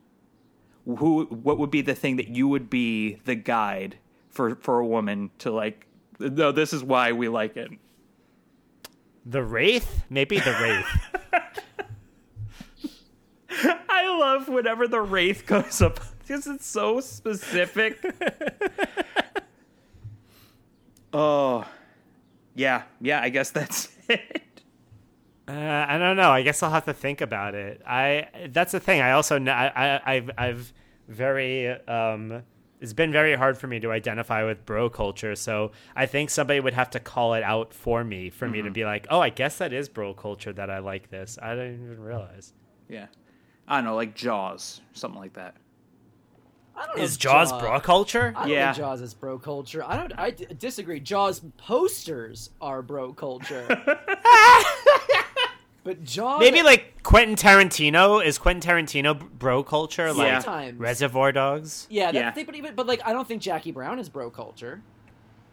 who 0.87 1.25
what 1.27 1.59
would 1.59 1.71
be 1.71 1.83
the 1.83 1.95
thing 1.95 2.17
that 2.17 2.29
you 2.29 2.49
would 2.49 2.71
be 2.71 3.17
the 3.27 3.35
guide 3.35 3.97
for 4.31 4.55
for 4.57 4.79
a 4.81 4.87
woman 4.87 5.31
to 5.39 5.51
like? 5.51 5.87
No, 6.19 6.53
this 6.53 6.73
is 6.73 6.83
why 6.83 7.13
we 7.13 7.29
like 7.29 7.57
it. 7.57 7.71
the 9.27 9.43
wraith, 9.43 10.05
maybe 10.09 10.39
the 10.39 10.53
wraith. 10.53 10.87
I 13.89 14.09
love 14.19 14.49
whenever 14.49 14.89
the 14.89 15.01
wraith 15.01 15.47
goes 15.47 15.83
up 15.83 16.01
because 16.21 16.47
it's 16.47 16.67
so 16.67 17.01
specific. 17.01 17.99
oh, 21.13 21.67
yeah, 22.55 22.83
yeah. 23.01 23.21
I 23.21 23.29
guess 23.29 23.51
that's 23.51 23.89
it. 24.09 24.43
Uh, 25.49 25.53
I 25.89 25.97
don't 25.99 26.17
know. 26.17 26.31
I 26.31 26.43
guess 26.43 26.63
I'll 26.63 26.71
have 26.73 26.87
to 26.87 26.93
think 26.93 27.21
about 27.21 27.55
it. 27.55 27.81
I 27.87 28.29
that's 28.51 28.73
the 28.73 28.81
thing. 28.81 29.01
I 29.01 29.13
also 29.13 29.39
kn- 29.39 29.49
I, 29.49 29.69
I 29.97 30.15
I've 30.15 30.31
I've 30.37 30.73
very 31.09 31.69
um. 31.87 32.43
It's 32.79 32.93
been 32.93 33.11
very 33.11 33.35
hard 33.35 33.57
for 33.57 33.67
me 33.69 33.81
to 33.81 33.91
identify 33.91 34.45
with 34.45 34.67
bro 34.67 34.91
culture, 34.91 35.35
so 35.35 35.73
I 35.97 36.05
think 36.05 36.29
somebody 36.29 36.61
would 36.61 36.75
have 36.75 36.91
to 36.91 37.01
call 37.01 37.33
it 37.33 37.43
out 37.43 37.73
for 37.73 38.05
me 38.05 38.29
for 38.29 38.47
me 38.47 38.61
to 38.61 38.71
be 38.71 38.85
like, 38.85 39.07
oh, 39.09 39.19
I 39.19 39.31
guess 39.31 39.57
that 39.59 39.73
is 39.73 39.89
bro 39.89 40.13
culture 40.13 40.53
that 40.53 40.69
I 40.69 40.81
like 40.81 41.09
this. 41.09 41.39
I 41.41 41.55
didn't 41.55 41.85
even 41.87 42.01
realize. 42.03 42.53
Yeah, 42.89 43.07
I 43.67 43.77
don't 43.77 43.85
know, 43.85 43.95
like 43.97 44.15
Jaws, 44.15 44.83
something 44.93 45.19
like 45.21 45.33
that. 45.35 45.55
I 46.77 46.87
don't 46.87 46.99
Is 46.99 47.15
if 47.15 47.21
Jaws 47.21 47.51
Jaw- 47.51 47.61
bro 47.61 47.81
culture? 47.81 48.35
I 48.37 48.41
don't 48.43 48.51
Yeah. 48.51 48.73
think 48.75 48.85
Jaws 48.85 49.01
is 49.01 49.15
bro 49.15 49.39
culture. 49.39 49.83
I 49.83 49.97
don't. 49.97 50.13
I 50.19 50.31
d- 50.33 50.47
disagree. 50.59 51.01
Jaws 51.01 51.41
posters 51.57 52.51
are 52.61 52.83
bro 52.83 53.15
culture. 53.15 53.67
but 55.87 56.03
Jaws 56.05 56.41
Maybe 56.41 56.63
like 56.63 57.03
Quentin 57.05 57.37
Tarantino 57.37 58.23
is 58.23 58.37
Quentin 58.39 58.69
Tarantino 58.69 59.19
bro 59.39 59.63
culture, 59.63 60.13
like 60.13 60.27
Yeah. 60.27 60.39
sometimes. 60.41 60.79
Reservoir 60.81 61.31
Dogs. 61.33 61.87
Yeah, 61.89 62.11
Yeah. 62.13 62.31
the 62.31 62.35
thing, 62.35 62.45
but 62.47 62.57
even 62.57 62.75
but 62.75 62.87
like 62.87 63.01
I 63.07 63.13
don't 63.13 63.27
think 63.27 63.41
Jackie 63.41 63.71
Brown 63.73 63.99
is 63.99 64.09
bro 64.09 64.29
culture. 64.31 64.83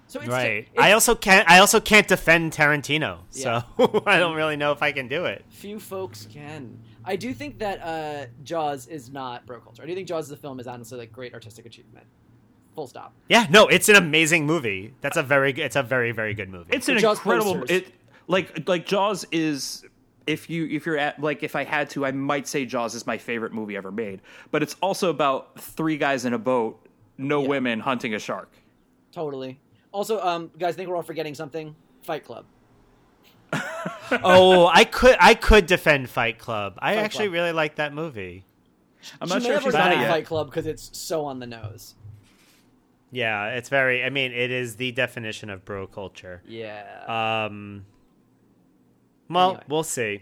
So 0.07 0.19
it's 0.19 0.29
Right. 0.29 0.67
It's, 0.73 0.81
I 0.81 0.91
also 0.91 1.15
can't. 1.15 1.49
I 1.49 1.59
also 1.59 1.79
can't 1.79 2.07
defend 2.07 2.51
Tarantino, 2.51 3.19
Yeah. 3.31 3.61
so 3.77 4.03
I 4.07 4.17
don't 4.19 4.35
really 4.35 4.57
know 4.57 4.71
if 4.71 4.81
I 4.83 4.91
can 4.91 5.07
do 5.07 5.25
it. 5.25 5.45
few 5.49 5.79
folks 5.79 6.27
can. 6.31 6.79
I 7.05 7.15
do 7.15 7.33
think 7.33 7.59
that 7.59 7.79
uh, 7.81 8.25
Jaws 8.43 8.87
is 8.87 9.11
not 9.11 9.45
bro 9.45 9.59
culture. 9.59 9.83
I 9.83 9.85
do 9.85 9.93
think 9.95 10.07
Jaws 10.07 10.25
as 10.25 10.31
a 10.31 10.37
film 10.37 10.59
is 10.59 10.67
honestly 10.67 10.97
like 10.97 11.11
great 11.11 11.33
artistic 11.33 11.65
achievement. 11.65 12.05
Full 12.75 12.87
stop. 12.87 13.13
Yeah, 13.29 13.45
no, 13.51 13.67
it's 13.67 13.87
an 13.87 13.95
amazing 13.95 14.47
movie. 14.47 14.95
That's 15.01 15.15
a 15.17 15.21
very. 15.23 15.51
It's 15.53 15.75
a 15.75 15.83
very 15.83 16.11
very 16.11 16.33
good 16.33 16.49
movie. 16.49 16.71
It's 16.73 16.89
an 16.89 16.97
Jaws 16.97 17.17
incredible. 17.17 17.59
posters. 17.59 17.81
It 17.81 17.93
like 18.27 18.67
like 18.67 18.85
Jaws 18.87 19.25
is. 19.31 19.85
If 20.25 20.49
you 20.49 20.65
if 20.67 20.85
you're 20.85 20.97
at 20.97 21.19
like 21.19 21.43
if 21.43 21.55
I 21.55 21.63
had 21.63 21.89
to, 21.91 22.05
I 22.05 22.11
might 22.11 22.47
say 22.47 22.65
Jaws 22.65 22.95
is 22.95 23.05
my 23.05 23.17
favorite 23.17 23.53
movie 23.53 23.75
ever 23.75 23.91
made. 23.91 24.21
But 24.51 24.63
it's 24.63 24.75
also 24.81 25.09
about 25.09 25.59
three 25.59 25.97
guys 25.97 26.25
in 26.25 26.33
a 26.33 26.37
boat, 26.39 26.85
no 27.17 27.41
Yeah. 27.41 27.47
women 27.49 27.79
hunting 27.81 28.13
a 28.13 28.19
shark. 28.19 28.51
Totally. 29.11 29.59
Also, 29.91 30.19
um, 30.21 30.49
guys, 30.57 30.73
I 30.73 30.77
think 30.77 30.89
we're 30.89 30.95
all 30.95 31.03
forgetting 31.03 31.35
something. 31.35 31.75
Fight 32.03 32.23
Club. 32.25 32.45
oh, 34.23 34.67
I 34.73 34.83
could. 34.85 35.15
I 35.19 35.33
could 35.35 35.65
defend 35.67 36.09
Fight 36.09 36.39
Club. 36.39 36.75
I 36.79 36.95
Fight 36.95 37.03
actually 37.03 37.25
Club. 37.27 37.33
really 37.33 37.51
like 37.51 37.75
that 37.75 37.93
movie. 37.93 38.45
I'm 39.21 39.27
she 39.27 39.33
not 39.33 39.41
may 39.41 39.45
sure 39.49 39.53
have 39.53 39.61
if 39.61 39.63
she's 39.65 39.73
forgotten 39.73 39.99
done. 39.99 40.09
Fight 40.09 40.25
Club 40.25 40.47
because 40.49 40.65
it's 40.65 40.97
so 40.97 41.25
on 41.25 41.39
the 41.39 41.45
nose. 41.47 41.95
Yeah, 43.11 43.49
it's 43.49 43.69
very. 43.69 44.03
I 44.03 44.09
mean, 44.09 44.31
it 44.31 44.49
is 44.49 44.77
the 44.77 44.91
definition 44.91 45.49
of 45.49 45.63
bro 45.65 45.85
culture. 45.87 46.41
Yeah. 46.47 47.45
Um. 47.45 47.85
Well, 49.33 49.49
Anyway. 49.49 49.63
we'll 49.67 49.83
see. 49.83 50.21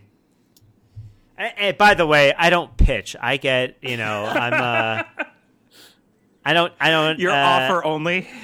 By 1.77 1.95
the 1.95 2.05
way, 2.05 2.33
I 2.37 2.49
don't 2.49 2.75
pitch. 2.77 3.15
I 3.19 3.37
get, 3.37 3.77
you 3.81 3.97
know, 3.97 4.25
I'm. 4.25 4.53
uh 4.53 5.03
I 6.45 6.53
don't. 6.53 6.73
I 6.79 6.89
don't. 6.89 7.19
Your 7.19 7.31
uh, 7.31 7.35
offer 7.37 7.83
only. 7.85 8.27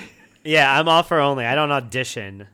Yeah, 0.43 0.79
I'm 0.79 0.87
offer 0.87 1.19
only. 1.19 1.43
I 1.45 1.55
don't 1.55 1.73
audition. 1.73 2.47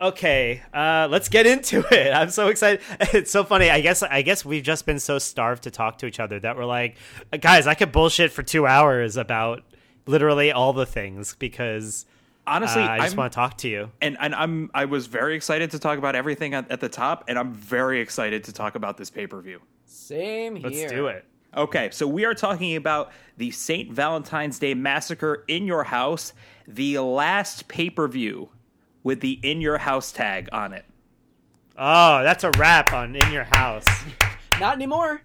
Okay, 0.00 0.60
uh, 0.74 1.08
let's 1.10 1.30
get 1.30 1.46
into 1.46 1.78
it. 1.90 2.12
I'm 2.12 2.28
so 2.30 2.48
excited. 2.48 2.82
It's 3.14 3.30
so 3.30 3.42
funny. 3.42 3.70
I 3.70 3.80
guess 3.80 4.02
I 4.02 4.20
guess 4.22 4.44
we've 4.44 4.62
just 4.62 4.84
been 4.84 4.98
so 4.98 5.18
starved 5.18 5.62
to 5.62 5.70
talk 5.70 5.98
to 5.98 6.06
each 6.06 6.20
other 6.20 6.38
that 6.40 6.58
we're 6.58 6.66
like, 6.66 6.96
guys, 7.40 7.66
I 7.66 7.72
could 7.74 7.90
bullshit 7.90 8.32
for 8.32 8.42
two 8.42 8.66
hours 8.66 9.16
about 9.16 9.62
literally 10.06 10.52
all 10.52 10.74
the 10.74 10.84
things 10.84 11.34
because 11.38 12.04
uh, 12.46 12.50
Honestly, 12.50 12.82
I 12.82 12.98
just 12.98 13.12
I'm, 13.12 13.18
want 13.18 13.32
to 13.32 13.34
talk 13.34 13.58
to 13.58 13.68
you. 13.68 13.90
and 14.00 14.16
and 14.20 14.34
I'm 14.34 14.70
I 14.74 14.84
was 14.84 15.06
very 15.06 15.34
excited 15.36 15.70
to 15.72 15.78
talk 15.78 15.98
about 15.98 16.14
everything 16.14 16.54
at, 16.54 16.70
at 16.70 16.80
the 16.80 16.88
top, 16.88 17.24
and 17.28 17.38
I'm 17.38 17.52
very 17.52 18.00
excited 18.00 18.44
to 18.44 18.52
talk 18.52 18.74
about 18.74 18.96
this 18.96 19.10
pay 19.10 19.26
per 19.26 19.40
view. 19.40 19.60
Same 19.86 20.56
here. 20.56 20.68
Let's 20.68 20.92
do 20.92 21.06
it. 21.06 21.24
Okay, 21.56 21.90
so 21.92 22.06
we 22.08 22.24
are 22.24 22.34
talking 22.34 22.74
about 22.76 23.12
the 23.36 23.50
St. 23.52 23.92
Valentine's 23.92 24.58
Day 24.58 24.74
Massacre 24.74 25.44
in 25.46 25.66
Your 25.66 25.84
House, 25.84 26.32
the 26.66 26.98
last 26.98 27.68
pay 27.68 27.90
per 27.90 28.08
view 28.08 28.48
with 29.02 29.20
the 29.20 29.38
"In 29.42 29.60
Your 29.60 29.78
House" 29.78 30.12
tag 30.12 30.48
on 30.52 30.72
it. 30.72 30.84
Oh, 31.78 32.22
that's 32.22 32.44
a 32.44 32.50
wrap 32.58 32.92
on 32.92 33.14
"In 33.14 33.32
Your 33.32 33.44
House." 33.52 33.86
Not 34.60 34.74
anymore. 34.74 35.22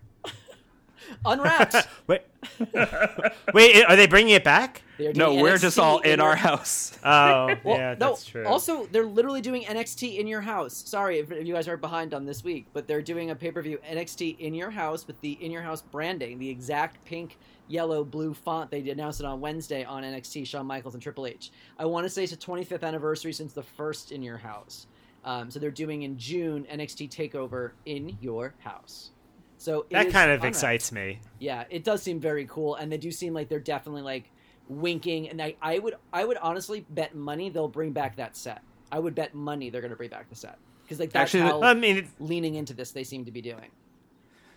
Unwrapped. 1.25 1.75
Wait, 2.07 2.21
wait, 3.53 3.83
are 3.85 3.95
they 3.95 4.07
bringing 4.07 4.33
it 4.33 4.43
back? 4.43 4.81
No, 4.97 5.35
we're 5.35 5.57
just 5.57 5.77
all 5.77 5.99
in, 5.99 6.13
in 6.13 6.19
our 6.19 6.35
house. 6.35 6.97
Oh, 7.09 7.55
well, 7.63 7.77
yeah, 7.77 7.95
that's 7.95 8.27
no, 8.27 8.31
true. 8.31 8.45
Also, 8.45 8.85
they're 8.87 9.05
literally 9.05 9.41
doing 9.41 9.63
NXT 9.63 10.19
in 10.19 10.27
your 10.27 10.41
house. 10.41 10.75
Sorry 10.75 11.19
if, 11.19 11.31
if 11.31 11.47
you 11.47 11.53
guys 11.53 11.67
are 11.67 11.77
behind 11.77 12.13
on 12.13 12.25
this 12.25 12.43
week, 12.43 12.67
but 12.73 12.87
they're 12.87 13.01
doing 13.01 13.31
a 13.31 13.35
pay 13.35 13.51
per 13.51 13.61
view 13.61 13.79
NXT 13.89 14.39
in 14.39 14.53
your 14.53 14.69
house 14.69 15.07
with 15.07 15.19
the 15.21 15.31
in 15.43 15.51
your 15.51 15.61
house 15.61 15.81
branding, 15.81 16.37
the 16.37 16.49
exact 16.49 17.03
pink, 17.05 17.37
yellow, 17.67 18.03
blue 18.03 18.33
font. 18.33 18.69
They 18.69 18.87
announced 18.89 19.21
it 19.21 19.25
on 19.25 19.39
Wednesday 19.39 19.85
on 19.85 20.03
NXT. 20.03 20.45
Shawn 20.45 20.65
Michaels 20.65 20.93
and 20.93 21.01
Triple 21.01 21.25
H. 21.25 21.51
I 21.77 21.85
want 21.85 22.05
to 22.05 22.09
say 22.09 22.23
it's 22.23 22.31
the 22.33 22.37
25th 22.37 22.83
anniversary 22.83 23.33
since 23.33 23.53
the 23.53 23.63
first 23.63 24.11
in 24.11 24.21
your 24.21 24.37
house. 24.37 24.87
Um, 25.23 25.49
so 25.49 25.59
they're 25.59 25.71
doing 25.71 26.03
in 26.03 26.17
June 26.17 26.65
NXT 26.71 27.09
Takeover 27.09 27.71
in 27.85 28.17
your 28.21 28.53
house. 28.59 29.11
So 29.59 29.85
that 29.91 30.09
kind 30.11 30.31
of 30.31 30.45
excites 30.45 30.89
me. 30.91 31.19
Yeah, 31.37 31.65
it 31.69 31.83
does 31.83 32.01
seem 32.01 32.21
very 32.21 32.45
cool, 32.45 32.75
and 32.75 32.89
they 32.89 32.97
do 32.97 33.11
seem 33.11 33.33
like 33.33 33.49
they're 33.49 33.59
definitely 33.59 34.03
like 34.03 34.31
winking. 34.69 35.29
And 35.29 35.41
I, 35.41 35.55
I 35.61 35.79
would, 35.79 35.95
I 36.13 36.23
would 36.23 36.37
honestly 36.37 36.85
bet 36.89 37.13
money 37.13 37.49
they'll 37.49 37.67
bring 37.67 37.91
back 37.91 38.15
that 38.15 38.37
set. 38.37 38.61
I 38.89 38.99
would 38.99 39.15
bet 39.15 39.35
money 39.35 39.69
they're 39.69 39.81
going 39.81 39.91
to 39.91 39.97
bring 39.97 40.09
back 40.09 40.29
the 40.29 40.35
set 40.35 40.57
because 40.83 40.97
like 40.97 41.11
that's 41.11 41.35
Actually, 41.35 41.51
how 41.51 41.61
I 41.61 41.73
mean, 41.73 42.07
leaning 42.19 42.55
into 42.55 42.73
this 42.73 42.91
they 42.91 43.03
seem 43.03 43.25
to 43.25 43.31
be 43.31 43.41
doing. 43.41 43.69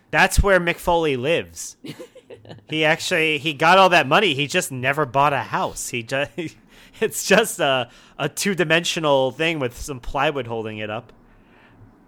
That's 0.09 0.41
where 0.41 0.59
Mick 0.59 0.77
Foley 0.77 1.17
lives. 1.17 1.75
he 2.69 2.85
actually 2.85 3.39
he 3.39 3.53
got 3.53 3.77
all 3.77 3.89
that 3.89 4.07
money. 4.07 4.33
He 4.33 4.47
just 4.47 4.71
never 4.71 5.05
bought 5.05 5.33
a 5.33 5.39
house. 5.39 5.89
He 5.89 6.01
just 6.01 6.31
it's 7.01 7.27
just 7.27 7.59
a 7.59 7.89
a 8.17 8.29
two 8.29 8.55
dimensional 8.55 9.31
thing 9.31 9.59
with 9.59 9.77
some 9.77 9.99
plywood 9.99 10.47
holding 10.47 10.77
it 10.77 10.89
up. 10.89 11.11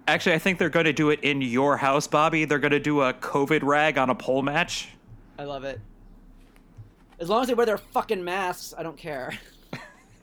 Actually, 0.08 0.36
I 0.36 0.40
think 0.40 0.60
they're 0.60 0.70
going 0.70 0.86
to 0.86 0.94
do 0.94 1.10
it 1.10 1.22
in 1.24 1.42
your 1.42 1.78
house, 1.78 2.08
Bobby. 2.08 2.46
They're 2.46 2.60
going 2.60 2.72
to 2.72 2.80
do 2.80 3.02
a 3.02 3.14
COVID 3.14 3.64
rag 3.64 3.98
on 3.98 4.10
a 4.10 4.16
pole 4.16 4.44
match. 4.44 4.90
I 5.40 5.46
love 5.46 5.64
it. 5.64 5.80
As 7.20 7.30
long 7.30 7.42
as 7.42 7.48
they 7.48 7.54
wear 7.54 7.66
their 7.66 7.78
fucking 7.78 8.24
masks, 8.24 8.74
I 8.78 8.84
don't 8.84 8.98
care. 8.98 9.34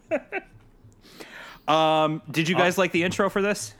um, 1.69 2.23
did 2.31 2.49
you 2.49 2.55
guys 2.55 2.79
uh, 2.79 2.83
like 2.83 2.93
the 2.93 3.03
intro 3.03 3.29
for 3.29 3.43
this? 3.43 3.75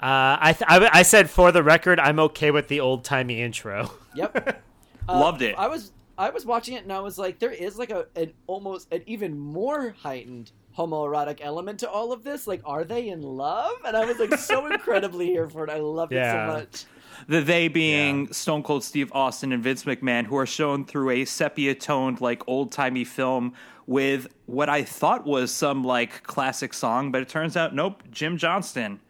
Uh, 0.00 0.36
I, 0.40 0.52
th- 0.52 0.68
I, 0.68 0.98
I 0.98 1.02
said 1.02 1.30
for 1.30 1.52
the 1.52 1.62
record, 1.62 2.00
I'm 2.00 2.18
okay 2.18 2.50
with 2.50 2.68
the 2.68 2.80
old 2.80 3.04
timey 3.04 3.40
intro. 3.40 3.90
Yep, 4.14 4.62
uh, 5.08 5.18
loved 5.18 5.40
it. 5.40 5.54
I 5.56 5.68
was 5.68 5.90
I 6.18 6.28
was 6.28 6.44
watching 6.44 6.74
it 6.74 6.82
and 6.82 6.92
I 6.92 7.00
was 7.00 7.16
like, 7.16 7.38
there 7.38 7.50
is 7.50 7.78
like 7.78 7.88
a 7.88 8.06
an 8.14 8.34
almost 8.46 8.92
an 8.92 9.02
even 9.06 9.38
more 9.38 9.94
heightened 10.02 10.52
homoerotic 10.76 11.40
element 11.42 11.80
to 11.80 11.90
all 11.90 12.12
of 12.12 12.24
this. 12.24 12.46
Like, 12.46 12.62
are 12.64 12.84
they 12.84 13.08
in 13.08 13.22
love? 13.22 13.76
And 13.86 13.96
I 13.96 14.04
was 14.04 14.18
like 14.18 14.38
so 14.38 14.66
incredibly 14.72 15.26
here 15.26 15.48
for 15.48 15.64
it. 15.64 15.70
I 15.70 15.78
loved 15.78 16.12
yeah. 16.12 16.28
it 16.28 16.48
so 16.48 16.58
much. 16.58 16.84
The 17.28 17.40
they 17.40 17.68
being 17.68 18.26
yeah. 18.26 18.32
Stone 18.32 18.62
Cold 18.64 18.82
Steve 18.82 19.12
Austin 19.12 19.52
and 19.52 19.62
Vince 19.62 19.84
McMahon, 19.84 20.26
who 20.26 20.36
are 20.36 20.46
shown 20.46 20.84
through 20.84 21.10
a 21.10 21.24
sepia 21.24 21.74
toned, 21.74 22.20
like 22.20 22.42
old 22.48 22.72
timey 22.72 23.04
film 23.04 23.54
with 23.86 24.28
what 24.46 24.68
I 24.68 24.82
thought 24.82 25.26
was 25.26 25.52
some 25.52 25.84
like 25.84 26.22
classic 26.22 26.74
song, 26.74 27.12
but 27.12 27.22
it 27.22 27.28
turns 27.28 27.56
out 27.56 27.74
nope, 27.74 28.02
Jim 28.10 28.36
Johnston. 28.36 29.00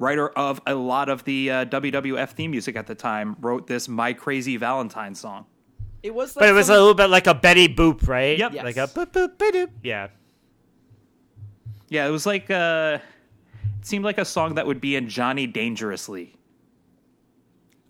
Writer 0.00 0.28
of 0.28 0.60
a 0.64 0.76
lot 0.76 1.08
of 1.08 1.24
the 1.24 1.50
uh, 1.50 1.64
WWF 1.64 2.30
theme 2.30 2.52
music 2.52 2.76
at 2.76 2.86
the 2.86 2.94
time 2.94 3.36
wrote 3.40 3.66
this 3.66 3.88
"My 3.88 4.12
Crazy 4.12 4.56
Valentine" 4.56 5.14
song. 5.14 5.46
It 6.04 6.14
was, 6.14 6.36
like 6.36 6.42
but 6.42 6.48
it 6.48 6.52
was 6.52 6.66
some... 6.66 6.76
a 6.76 6.78
little 6.78 6.94
bit 6.94 7.10
like 7.10 7.26
a 7.26 7.34
Betty 7.34 7.68
Boop, 7.68 8.06
right? 8.06 8.38
Yep, 8.38 8.52
yes. 8.54 8.64
like 8.64 8.76
a 8.76 8.86
boop 8.86 9.06
boop 9.06 9.36
boop. 9.36 9.70
Yeah. 9.82 10.08
Yeah, 11.88 12.06
it 12.06 12.10
was 12.10 12.26
like 12.26 12.50
uh 12.50 12.98
it 13.80 13.86
seemed 13.86 14.04
like 14.04 14.18
a 14.18 14.24
song 14.24 14.54
that 14.54 14.66
would 14.66 14.80
be 14.80 14.96
in 14.96 15.08
Johnny 15.08 15.46
Dangerously. 15.46 16.34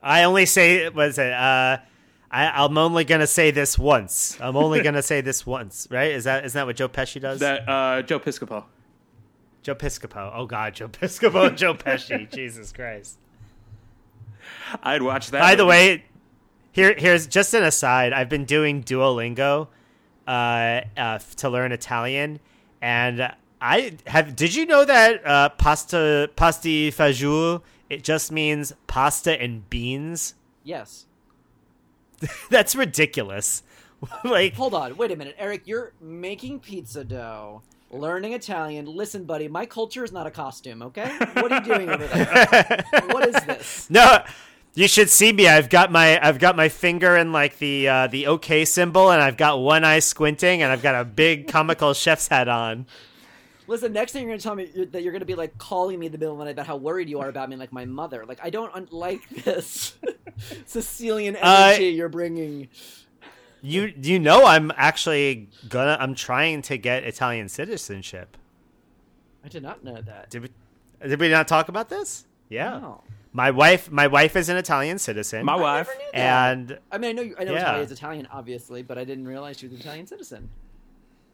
I 0.02 0.24
only 0.24 0.46
say 0.46 0.88
was 0.88 1.18
it 1.18 1.32
uh 1.32 1.78
I, 2.30 2.64
am 2.64 2.76
only 2.76 3.04
gonna 3.04 3.26
say 3.26 3.50
this 3.50 3.78
once. 3.78 4.38
I'm 4.40 4.56
only 4.56 4.82
gonna 4.82 5.02
say 5.02 5.20
this 5.20 5.46
once, 5.46 5.88
right? 5.90 6.12
Is 6.12 6.24
that 6.24 6.44
is 6.44 6.52
that 6.52 6.66
what 6.66 6.76
Joe 6.76 6.88
Pesci 6.88 7.20
does? 7.20 7.40
That 7.40 7.68
uh, 7.68 8.02
Joe 8.02 8.20
Piscopo. 8.20 8.64
Joe 9.62 9.74
Piscopo. 9.74 10.30
Oh 10.34 10.46
God, 10.46 10.74
Joe 10.74 10.88
Piscopo, 10.88 11.54
Joe 11.56 11.74
Pesci. 11.74 12.30
Jesus 12.30 12.72
Christ. 12.72 13.18
I'd 14.82 15.02
watch 15.02 15.30
that. 15.30 15.40
By 15.40 15.50
movie. 15.50 15.56
the 15.56 15.66
way, 15.66 16.04
here 16.72 16.94
here's 16.96 17.26
just 17.26 17.54
an 17.54 17.64
aside. 17.64 18.12
I've 18.12 18.28
been 18.28 18.44
doing 18.44 18.82
Duolingo 18.82 19.68
uh, 20.26 20.80
uh, 20.96 21.18
to 21.36 21.48
learn 21.48 21.72
Italian, 21.72 22.40
and 22.82 23.32
I 23.60 23.96
have. 24.06 24.36
Did 24.36 24.54
you 24.54 24.66
know 24.66 24.84
that 24.84 25.26
uh, 25.26 25.48
pasta 25.50 26.30
pasti 26.36 26.90
fagioli 26.90 27.62
it 27.90 28.04
just 28.04 28.30
means 28.30 28.74
pasta 28.86 29.40
and 29.40 29.68
beans? 29.70 30.34
Yes. 30.62 31.06
That's 32.50 32.74
ridiculous. 32.74 33.62
like, 34.24 34.54
hold 34.54 34.74
on, 34.74 34.96
wait 34.96 35.10
a 35.10 35.16
minute, 35.16 35.34
Eric. 35.38 35.62
You're 35.66 35.92
making 36.00 36.60
pizza 36.60 37.02
dough, 37.02 37.62
learning 37.90 38.32
Italian. 38.32 38.86
Listen, 38.86 39.24
buddy, 39.24 39.48
my 39.48 39.66
culture 39.66 40.04
is 40.04 40.12
not 40.12 40.26
a 40.26 40.30
costume. 40.30 40.82
Okay, 40.82 41.10
what 41.34 41.50
are 41.50 41.58
you 41.58 41.64
doing 41.64 41.88
over 41.88 42.06
there? 42.06 42.84
what 43.06 43.26
is 43.26 43.34
this? 43.44 43.90
No. 43.90 44.22
You 44.74 44.86
should 44.86 45.10
see 45.10 45.32
me. 45.32 45.48
I've 45.48 45.70
got 45.70 45.90
my 45.90 46.24
I've 46.24 46.38
got 46.38 46.54
my 46.54 46.68
finger 46.68 47.16
in 47.16 47.32
like 47.32 47.58
the 47.58 47.88
uh, 47.88 48.06
the 48.06 48.28
OK 48.28 48.64
symbol, 48.64 49.10
and 49.10 49.20
I've 49.20 49.36
got 49.36 49.58
one 49.58 49.82
eye 49.82 49.98
squinting, 49.98 50.62
and 50.62 50.70
I've 50.70 50.82
got 50.82 50.94
a 50.94 51.04
big 51.04 51.48
comical 51.48 51.94
chef's 51.94 52.28
hat 52.28 52.46
on. 52.46 52.86
Listen, 53.68 53.92
next 53.92 54.12
thing 54.12 54.22
you're 54.22 54.32
gonna 54.32 54.40
tell 54.40 54.54
me 54.54 54.64
that 54.90 55.02
you're 55.02 55.12
gonna 55.12 55.26
be 55.26 55.34
like 55.34 55.58
calling 55.58 55.98
me 55.98 56.06
in 56.06 56.12
the 56.12 56.18
middle 56.18 56.32
of 56.32 56.38
the 56.38 56.44
night 56.46 56.52
about 56.52 56.66
how 56.66 56.76
worried 56.76 57.08
you 57.08 57.20
are 57.20 57.28
about 57.28 57.50
me, 57.50 57.56
like 57.56 57.70
my 57.70 57.84
mother. 57.84 58.24
Like 58.26 58.40
I 58.42 58.48
don't 58.48 58.74
un- 58.74 58.88
like 58.90 59.28
this 59.44 59.94
Sicilian 60.66 61.36
uh, 61.36 61.40
energy 61.42 61.88
uh, 61.88 61.92
you're 61.92 62.08
bringing. 62.08 62.68
You 63.60 63.92
you 64.00 64.18
know 64.18 64.46
I'm 64.46 64.72
actually 64.76 65.50
gonna 65.68 65.98
I'm 66.00 66.14
trying 66.14 66.62
to 66.62 66.78
get 66.78 67.04
Italian 67.04 67.50
citizenship. 67.50 68.38
I 69.44 69.48
did 69.48 69.62
not 69.62 69.84
know 69.84 70.00
that. 70.00 70.30
Did 70.30 70.42
we 70.42 70.48
did 71.06 71.20
we 71.20 71.28
not 71.28 71.46
talk 71.46 71.68
about 71.68 71.90
this? 71.90 72.26
Yeah. 72.48 72.78
No. 72.78 73.02
My 73.34 73.50
wife 73.50 73.90
my 73.90 74.06
wife 74.06 74.34
is 74.34 74.48
an 74.48 74.56
Italian 74.56 74.98
citizen. 74.98 75.44
My 75.44 75.56
wife. 75.56 75.90
And 76.14 76.78
I 76.90 76.96
mean 76.96 77.10
I 77.10 77.12
know 77.12 77.22
you, 77.22 77.36
I 77.38 77.44
know 77.44 77.52
yeah. 77.52 77.76
is 77.76 77.92
Italian 77.92 78.26
obviously, 78.32 78.82
but 78.82 78.96
I 78.96 79.04
didn't 79.04 79.28
realize 79.28 79.58
she 79.58 79.66
was 79.66 79.74
an 79.74 79.80
Italian 79.80 80.06
citizen. 80.06 80.48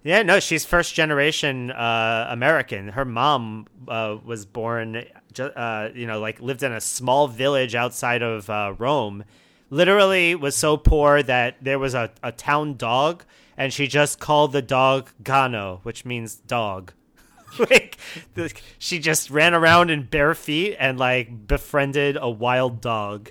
Yeah, 0.04 0.22
no, 0.22 0.38
she's 0.38 0.66
first 0.66 0.94
generation 0.94 1.70
uh, 1.70 2.26
American. 2.28 2.88
Her 2.88 3.06
mom 3.06 3.66
uh, 3.88 4.18
was 4.22 4.44
born, 4.44 5.02
uh, 5.38 5.88
you 5.94 6.06
know, 6.06 6.20
like 6.20 6.40
lived 6.42 6.62
in 6.62 6.72
a 6.72 6.80
small 6.80 7.26
village 7.26 7.74
outside 7.74 8.20
of 8.20 8.50
uh, 8.50 8.74
Rome. 8.76 9.24
Literally 9.70 10.34
was 10.34 10.54
so 10.54 10.76
poor 10.76 11.22
that 11.22 11.56
there 11.64 11.78
was 11.78 11.94
a, 11.94 12.10
a 12.22 12.32
town 12.32 12.76
dog, 12.76 13.24
and 13.56 13.72
she 13.72 13.86
just 13.86 14.20
called 14.20 14.52
the 14.52 14.60
dog 14.60 15.10
Gano, 15.22 15.80
which 15.84 16.04
means 16.04 16.34
dog. 16.36 16.92
like 17.58 17.96
the, 18.34 18.52
she 18.78 18.98
just 18.98 19.30
ran 19.30 19.54
around 19.54 19.88
in 19.88 20.02
bare 20.02 20.34
feet 20.34 20.76
and 20.78 20.98
like 20.98 21.46
befriended 21.46 22.18
a 22.20 22.28
wild 22.28 22.82
dog. 22.82 23.30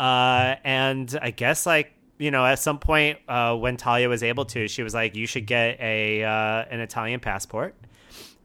Uh, 0.00 0.56
and 0.64 1.16
I 1.22 1.30
guess 1.30 1.64
like 1.64 1.92
you 2.22 2.30
know, 2.30 2.46
at 2.46 2.60
some 2.60 2.78
point 2.78 3.18
uh, 3.26 3.56
when 3.56 3.76
Talia 3.76 4.08
was 4.08 4.22
able 4.22 4.44
to, 4.46 4.68
she 4.68 4.84
was 4.84 4.94
like, 4.94 5.16
"You 5.16 5.26
should 5.26 5.44
get 5.44 5.80
a 5.80 6.22
uh, 6.22 6.64
an 6.70 6.78
Italian 6.78 7.18
passport," 7.18 7.74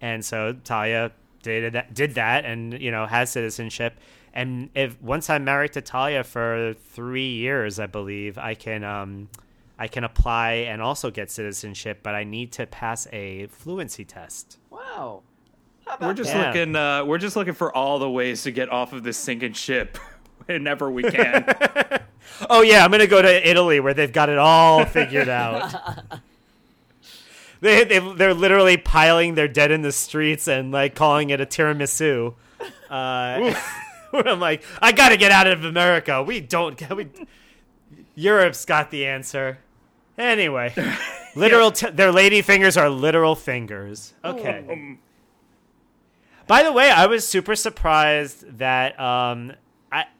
and 0.01 0.25
so 0.25 0.53
Talia 0.63 1.11
did 1.43 1.73
that, 1.73 1.93
did 1.93 2.15
that, 2.15 2.43
and 2.43 2.73
you 2.81 2.89
know, 2.89 3.05
has 3.05 3.29
citizenship. 3.29 3.99
And 4.33 4.71
if 4.73 4.99
once 4.99 5.29
I'm 5.29 5.43
married 5.43 5.73
to 5.73 5.81
Talia 5.81 6.23
for 6.23 6.73
three 6.93 7.29
years, 7.29 7.79
I 7.79 7.85
believe 7.85 8.39
I 8.39 8.55
can 8.55 8.83
um, 8.83 9.29
I 9.77 9.87
can 9.87 10.03
apply 10.03 10.53
and 10.53 10.81
also 10.81 11.11
get 11.11 11.29
citizenship, 11.29 11.99
but 12.01 12.15
I 12.15 12.23
need 12.23 12.51
to 12.53 12.65
pass 12.65 13.07
a 13.13 13.45
fluency 13.47 14.05
test. 14.05 14.57
Wow. 14.71 15.21
We're 16.01 16.13
just 16.13 16.33
that? 16.33 16.55
looking. 16.55 16.75
Uh, 16.75 17.05
we're 17.05 17.17
just 17.17 17.35
looking 17.35 17.53
for 17.53 17.73
all 17.73 17.99
the 17.99 18.09
ways 18.09 18.43
to 18.43 18.51
get 18.51 18.69
off 18.69 18.91
of 18.91 19.03
this 19.03 19.17
sinking 19.17 19.53
ship 19.53 19.97
whenever 20.47 20.89
we 20.89 21.03
can. 21.03 21.45
oh 22.49 22.61
yeah, 22.61 22.83
I'm 22.83 22.91
gonna 22.91 23.07
go 23.07 23.21
to 23.21 23.49
Italy 23.49 23.79
where 23.79 23.93
they've 23.93 24.11
got 24.11 24.29
it 24.29 24.37
all 24.37 24.85
figured 24.85 25.29
out. 25.29 25.73
they 27.61 27.83
they 27.83 27.99
they're 27.99 28.33
literally 28.33 28.77
piling 28.77 29.35
their 29.35 29.47
dead 29.47 29.71
in 29.71 29.81
the 29.81 29.91
streets 29.91 30.47
and 30.47 30.71
like 30.71 30.95
calling 30.95 31.29
it 31.29 31.41
a 31.41 31.45
tiramisu. 31.45 32.33
Uh, 32.89 33.53
I'm 34.13 34.39
like, 34.39 34.63
I 34.81 34.91
gotta 34.91 35.17
get 35.17 35.31
out 35.31 35.47
of 35.47 35.63
America. 35.63 36.23
We 36.23 36.39
don't. 36.39 36.79
We, 36.95 37.07
Europe's 38.15 38.65
got 38.65 38.89
the 38.89 39.05
answer. 39.05 39.59
Anyway, 40.17 40.73
literal. 41.35 41.71
T- 41.71 41.91
their 41.91 42.11
lady 42.11 42.41
fingers 42.41 42.77
are 42.77 42.89
literal 42.89 43.35
fingers. 43.35 44.13
Okay. 44.25 44.65
Um, 44.69 44.99
By 46.47 46.63
the 46.63 46.71
way, 46.71 46.89
I 46.89 47.05
was 47.05 47.27
super 47.27 47.55
surprised 47.55 48.57
that 48.57 48.99
um, 48.99 49.53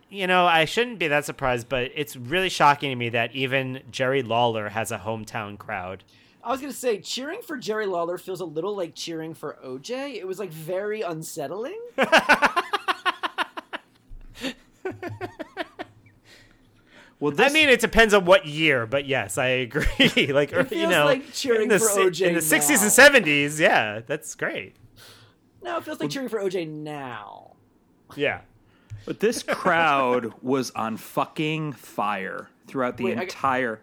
you 0.10 0.28
know, 0.28 0.46
I 0.46 0.66
shouldn't 0.66 1.00
be 1.00 1.08
that 1.08 1.26
surprised, 1.26 1.70
but 1.70 1.92
it's 1.96 2.16
really 2.16 2.50
shocking 2.50 2.90
to 2.90 2.96
me 2.96 3.10
that 3.10 3.36
even 3.36 3.82
Jerry 3.92 4.24
Lawler 4.24 4.70
has 4.70 4.92
a 4.92 5.00
hometown 5.00 5.58
crowd. 5.58 6.04
I 6.44 6.52
was 6.52 6.62
gonna 6.62 6.74
say 6.74 7.00
cheering 7.00 7.42
for 7.42 7.58
Jerry 7.58 7.86
Lawler 7.86 8.18
feels 8.18 8.40
a 8.40 8.46
little 8.46 8.76
like 8.76 8.96
cheering 8.96 9.34
for 9.34 9.58
OJ. 9.66 10.16
It 10.16 10.26
was 10.26 10.40
like 10.40 10.52
very 10.52 11.02
unsettling. 11.02 11.80
Well, 17.20 17.32
this... 17.32 17.50
I 17.50 17.54
mean, 17.54 17.70
it 17.70 17.80
depends 17.80 18.14
on 18.14 18.26
what 18.26 18.46
year, 18.46 18.86
but 18.86 19.06
yes, 19.06 19.38
I 19.38 19.48
agree. 19.48 19.86
like, 20.32 20.52
it 20.52 20.72
you 20.72 20.88
know, 20.88 21.06
like 21.06 21.34
cheering 21.34 21.68
the, 21.68 21.80
for 21.80 21.88
OJ 21.88 22.28
in 22.28 22.34
the 22.36 22.42
'60s 22.42 22.82
and 22.82 23.26
'70s. 23.26 23.60
Yeah, 23.60 24.02
that's 24.06 24.36
great. 24.36 24.76
No, 25.64 25.78
it 25.78 25.84
feels 25.84 26.00
like 26.00 26.02
well, 26.02 26.10
cheering 26.10 26.30
for 26.30 26.40
OJ 26.40 26.68
now. 26.70 27.56
Yeah, 28.16 28.42
but 29.08 29.22
this 29.22 29.42
crowd 29.42 30.34
was 30.42 30.70
on 30.72 30.98
fucking 30.98 31.72
fire 31.72 32.50
throughout 32.68 32.98
the 32.98 33.06
Wait, 33.06 33.18
entire. 33.18 33.80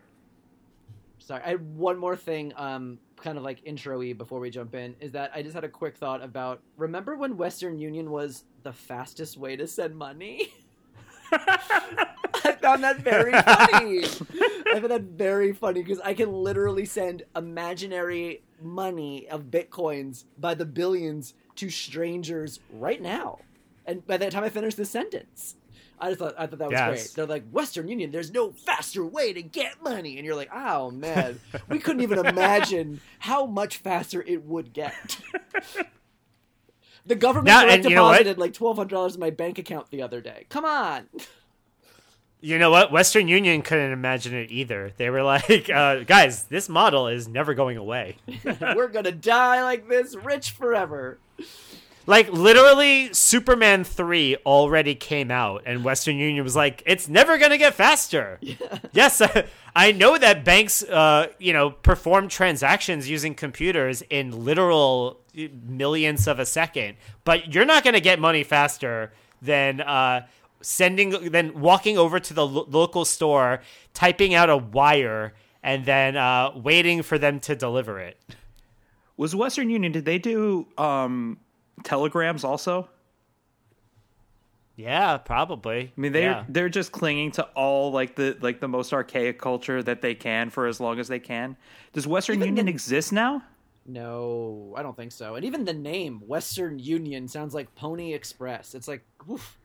Sorry, 1.18 1.42
I 1.42 1.48
had 1.48 1.76
one 1.76 1.98
more 1.98 2.14
thing. 2.14 2.52
Um, 2.56 2.98
kind 3.16 3.38
of 3.38 3.42
like 3.42 3.60
intro-y 3.64 4.12
before 4.12 4.38
we 4.38 4.50
jump 4.50 4.74
in 4.74 4.94
is 5.00 5.12
that 5.12 5.30
I 5.34 5.40
just 5.40 5.54
had 5.54 5.64
a 5.64 5.68
quick 5.68 5.96
thought 5.96 6.22
about. 6.22 6.60
Remember 6.76 7.16
when 7.16 7.38
Western 7.38 7.78
Union 7.78 8.10
was 8.10 8.44
the 8.64 8.72
fastest 8.72 9.38
way 9.38 9.56
to 9.56 9.66
send 9.66 9.96
money? 9.96 10.52
I 11.32 12.56
found 12.60 12.84
that 12.84 13.00
very 13.00 13.32
funny. 13.32 14.04
I 14.04 14.78
found 14.78 14.90
that 14.90 15.02
very 15.02 15.54
funny 15.54 15.82
because 15.82 16.00
I 16.00 16.12
can 16.12 16.30
literally 16.30 16.84
send 16.84 17.22
imaginary 17.34 18.42
money 18.60 19.26
of 19.28 19.44
bitcoins 19.44 20.24
by 20.38 20.52
the 20.52 20.66
billions 20.66 21.32
to 21.56 21.70
strangers 21.70 22.60
right 22.74 23.00
now. 23.00 23.38
And 23.87 24.07
by 24.07 24.16
the 24.16 24.31
time 24.31 24.44
I 24.44 24.49
finished 24.49 24.77
the 24.77 24.85
sentence, 24.85 25.57
I 25.99 26.09
just 26.09 26.18
thought 26.18 26.35
I 26.38 26.47
thought 26.47 26.59
that 26.59 26.70
was 26.70 26.79
yes. 26.79 26.88
great. 26.88 27.12
They're 27.14 27.27
like 27.27 27.49
Western 27.51 27.88
Union. 27.88 28.11
There's 28.11 28.33
no 28.33 28.53
faster 28.53 29.05
way 29.05 29.33
to 29.33 29.42
get 29.42 29.83
money, 29.83 30.16
and 30.16 30.27
you're 30.27 30.35
like, 30.35 30.51
oh 30.53 30.90
man, 30.90 31.40
we 31.68 31.79
couldn't 31.79 32.03
even 32.03 32.25
imagine 32.25 33.01
how 33.20 33.47
much 33.47 33.79
faster 33.79 34.23
it 34.23 34.44
would 34.44 34.73
get. 34.73 35.18
the 37.07 37.14
government 37.14 37.47
now, 37.47 37.77
deposited 37.77 38.38
like 38.38 38.53
twelve 38.53 38.77
hundred 38.77 38.94
dollars 38.94 39.14
in 39.14 39.20
my 39.20 39.31
bank 39.31 39.59
account 39.59 39.90
the 39.90 40.03
other 40.03 40.20
day. 40.20 40.47
Come 40.49 40.64
on. 40.64 41.09
You 42.40 42.59
know 42.59 42.70
what? 42.70 42.92
Western 42.92 43.27
Union 43.27 43.62
couldn't 43.62 43.92
imagine 43.92 44.35
it 44.35 44.51
either. 44.51 44.92
They 44.99 45.09
were 45.09 45.23
like, 45.23 45.70
uh, 45.70 46.05
guys, 46.05 46.44
this 46.44 46.68
model 46.68 47.09
is 47.09 47.27
never 47.27 47.55
going 47.55 47.79
away. 47.79 48.18
We're 48.44 48.88
going 48.88 49.07
to 49.07 49.12
die 49.12 49.62
like 49.62 49.88
this, 49.88 50.14
rich 50.14 50.51
forever. 50.51 51.18
Like, 52.06 52.30
literally, 52.30 53.12
Superman 53.14 53.84
3 53.84 54.36
already 54.44 54.94
came 54.94 55.30
out, 55.30 55.62
and 55.64 55.82
Western 55.84 56.16
Union 56.16 56.44
was 56.44 56.54
like, 56.54 56.82
it's 56.84 57.08
never 57.08 57.38
going 57.38 57.50
to 57.50 57.58
get 57.58 57.74
faster. 57.74 58.38
Yeah. 58.44 58.78
Yes, 58.92 59.22
I 59.74 59.92
know 59.92 60.16
that 60.18 60.44
banks, 60.44 60.82
uh, 60.82 61.28
you 61.38 61.52
know, 61.52 61.70
perform 61.70 62.28
transactions 62.28 63.08
using 63.08 63.34
computers 63.34 64.02
in 64.10 64.44
literal 64.44 65.20
millionths 65.34 66.26
of 66.26 66.38
a 66.38 66.46
second, 66.46 66.96
but 67.24 67.52
you're 67.54 67.64
not 67.64 67.82
going 67.82 67.94
to 67.94 68.00
get 68.00 68.20
money 68.20 68.44
faster 68.44 69.12
than. 69.42 69.80
Uh, 69.80 70.26
sending 70.64 71.10
then 71.30 71.60
walking 71.60 71.98
over 71.98 72.18
to 72.18 72.34
the 72.34 72.46
lo- 72.46 72.66
local 72.68 73.04
store, 73.04 73.60
typing 73.92 74.34
out 74.34 74.48
a 74.50 74.56
wire, 74.56 75.34
and 75.62 75.84
then 75.84 76.16
uh, 76.16 76.50
waiting 76.56 77.02
for 77.02 77.18
them 77.18 77.38
to 77.40 77.54
deliver 77.54 77.98
it. 77.98 78.18
Was 79.16 79.36
Western 79.36 79.70
Union? 79.70 79.92
Did 79.92 80.04
they 80.04 80.18
do 80.18 80.66
um, 80.76 81.38
telegrams 81.82 82.44
also? 82.44 82.88
Yeah, 84.76 85.18
probably. 85.18 85.92
I 85.96 86.00
mean, 86.00 86.12
they 86.12 86.24
yeah. 86.24 86.44
they're 86.48 86.68
just 86.68 86.90
clinging 86.90 87.30
to 87.32 87.44
all 87.54 87.92
like 87.92 88.16
the 88.16 88.37
like 88.40 88.60
the 88.60 88.68
most 88.68 88.92
archaic 88.92 89.38
culture 89.38 89.82
that 89.82 90.02
they 90.02 90.14
can 90.14 90.50
for 90.50 90.66
as 90.66 90.80
long 90.80 90.98
as 90.98 91.06
they 91.08 91.20
can. 91.20 91.56
Does 91.92 92.06
Western 92.06 92.37
even 92.37 92.48
Union 92.48 92.66
the, 92.66 92.72
exist 92.72 93.12
now? 93.12 93.42
No, 93.87 94.74
I 94.76 94.82
don't 94.82 94.96
think 94.96 95.12
so. 95.12 95.37
And 95.37 95.44
even 95.44 95.64
the 95.64 95.74
name 95.74 96.22
Western 96.26 96.78
Union 96.78 97.28
sounds 97.28 97.54
like 97.54 97.74
Pony 97.76 98.14
Express. 98.14 98.74
It's 98.74 98.88
like, 98.88 99.04
oof. 99.30 99.58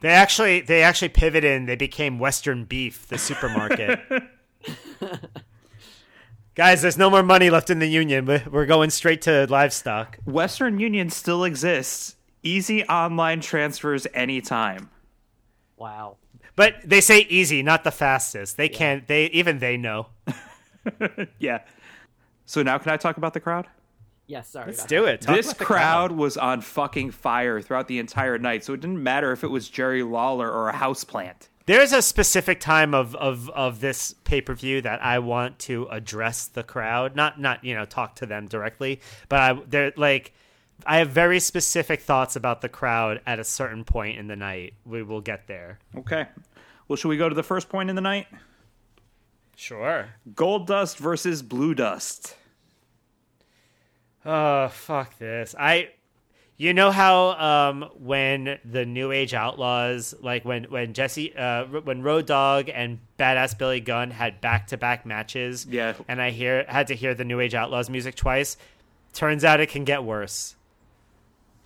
They 0.00 0.10
actually 0.10 0.60
they 0.62 0.82
actually 0.82 1.10
pivoted 1.10 1.52
and 1.52 1.68
they 1.68 1.76
became 1.76 2.18
Western 2.18 2.64
Beef, 2.64 3.06
the 3.08 3.18
supermarket. 3.18 4.00
Guys, 6.54 6.82
there's 6.82 6.96
no 6.96 7.10
more 7.10 7.24
money 7.24 7.50
left 7.50 7.68
in 7.68 7.80
the 7.80 7.88
union. 7.88 8.26
We're 8.26 8.66
going 8.66 8.90
straight 8.90 9.22
to 9.22 9.46
livestock. 9.50 10.18
Western 10.24 10.78
Union 10.78 11.10
still 11.10 11.42
exists. 11.42 12.14
Easy 12.44 12.84
online 12.84 13.40
transfers 13.40 14.06
anytime. 14.14 14.88
Wow. 15.76 16.16
But 16.54 16.76
they 16.84 17.00
say 17.00 17.26
easy, 17.28 17.64
not 17.64 17.82
the 17.82 17.90
fastest. 17.90 18.56
They 18.56 18.70
yeah. 18.70 18.76
can't 18.76 19.08
they 19.08 19.26
even 19.26 19.58
they 19.58 19.76
know. 19.76 20.06
yeah. 21.40 21.62
So 22.44 22.62
now 22.62 22.78
can 22.78 22.92
I 22.92 22.98
talk 22.98 23.16
about 23.16 23.34
the 23.34 23.40
crowd? 23.40 23.66
Yes, 24.28 24.48
sorry. 24.48 24.66
Let's 24.66 24.86
do 24.86 25.06
it. 25.06 25.22
Talk 25.22 25.34
this 25.34 25.52
crowd, 25.52 25.66
crowd 25.66 26.12
was 26.12 26.36
on 26.36 26.60
fucking 26.60 27.10
fire 27.10 27.60
throughout 27.60 27.88
the 27.88 27.98
entire 27.98 28.38
night, 28.38 28.62
so 28.64 28.72
it 28.74 28.80
didn't 28.80 29.02
matter 29.02 29.32
if 29.32 29.42
it 29.42 29.48
was 29.48 29.68
Jerry 29.68 30.04
Lawler 30.04 30.50
or 30.50 30.68
a 30.68 30.72
houseplant. 30.72 31.48
There's 31.66 31.92
a 31.92 32.02
specific 32.02 32.60
time 32.60 32.92
of, 32.92 33.14
of, 33.14 33.48
of 33.50 33.80
this 33.80 34.14
pay 34.24 34.40
per 34.40 34.54
view 34.54 34.82
that 34.82 35.02
I 35.02 35.18
want 35.18 35.58
to 35.60 35.86
address 35.90 36.46
the 36.46 36.62
crowd, 36.62 37.16
not 37.16 37.40
not 37.40 37.64
you 37.64 37.74
know 37.74 37.84
talk 37.84 38.16
to 38.16 38.26
them 38.26 38.46
directly, 38.46 39.00
but 39.28 39.40
I 39.40 39.52
they're 39.66 39.92
like 39.96 40.34
I 40.86 40.98
have 40.98 41.10
very 41.10 41.40
specific 41.40 42.02
thoughts 42.02 42.36
about 42.36 42.60
the 42.60 42.68
crowd 42.68 43.20
at 43.26 43.38
a 43.38 43.44
certain 43.44 43.84
point 43.84 44.18
in 44.18 44.26
the 44.26 44.36
night. 44.36 44.74
We 44.84 45.02
will 45.02 45.20
get 45.20 45.46
there. 45.46 45.78
Okay. 45.96 46.26
Well, 46.86 46.96
should 46.96 47.08
we 47.08 47.16
go 47.16 47.28
to 47.28 47.34
the 47.34 47.42
first 47.42 47.68
point 47.68 47.88
in 47.88 47.96
the 47.96 48.02
night? 48.02 48.26
Sure. 49.56 50.10
Goldust 50.34 50.98
versus 50.98 51.42
Blue 51.42 51.74
Dust. 51.74 52.36
Oh 54.26 54.68
fuck 54.68 55.18
this! 55.18 55.54
I, 55.58 55.90
you 56.56 56.72
know 56.72 56.90
how 56.90 57.30
um 57.32 57.90
when 57.98 58.58
the 58.64 58.86
New 58.86 59.10
Age 59.10 59.34
Outlaws, 59.34 60.14
like 60.20 60.44
when 60.44 60.64
when 60.64 60.92
Jesse, 60.92 61.36
uh, 61.36 61.64
when 61.64 62.02
Road 62.02 62.26
Dogg 62.26 62.68
and 62.72 63.00
Badass 63.18 63.58
Billy 63.58 63.80
Gunn 63.80 64.10
had 64.10 64.40
back 64.40 64.68
to 64.68 64.76
back 64.76 65.04
matches, 65.04 65.66
yeah, 65.68 65.94
and 66.06 66.22
I 66.22 66.30
hear 66.30 66.64
had 66.68 66.86
to 66.88 66.94
hear 66.94 67.14
the 67.14 67.24
New 67.24 67.40
Age 67.40 67.54
Outlaws 67.54 67.90
music 67.90 68.14
twice. 68.14 68.56
Turns 69.12 69.44
out 69.44 69.60
it 69.60 69.68
can 69.68 69.84
get 69.84 70.04
worse. 70.04 70.56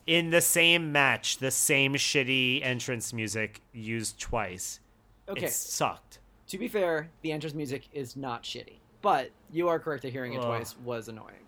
In 0.06 0.30
the 0.30 0.40
same 0.40 0.90
match, 0.90 1.36
the 1.36 1.50
same 1.50 1.94
shitty 1.94 2.64
entrance 2.64 3.12
music 3.12 3.60
used 3.72 4.18
twice. 4.18 4.80
Okay, 5.28 5.46
it 5.46 5.52
sucked. 5.52 6.18
To 6.48 6.56
be 6.56 6.66
fair, 6.66 7.10
the 7.20 7.32
entrance 7.32 7.54
music 7.54 7.88
is 7.92 8.16
not 8.16 8.42
shitty, 8.42 8.78
but 9.02 9.30
you 9.52 9.68
are 9.68 9.78
correct 9.78 10.02
that 10.04 10.12
hearing 10.12 10.32
it 10.32 10.38
Ugh. 10.38 10.46
twice 10.46 10.74
was 10.82 11.08
annoying. 11.08 11.44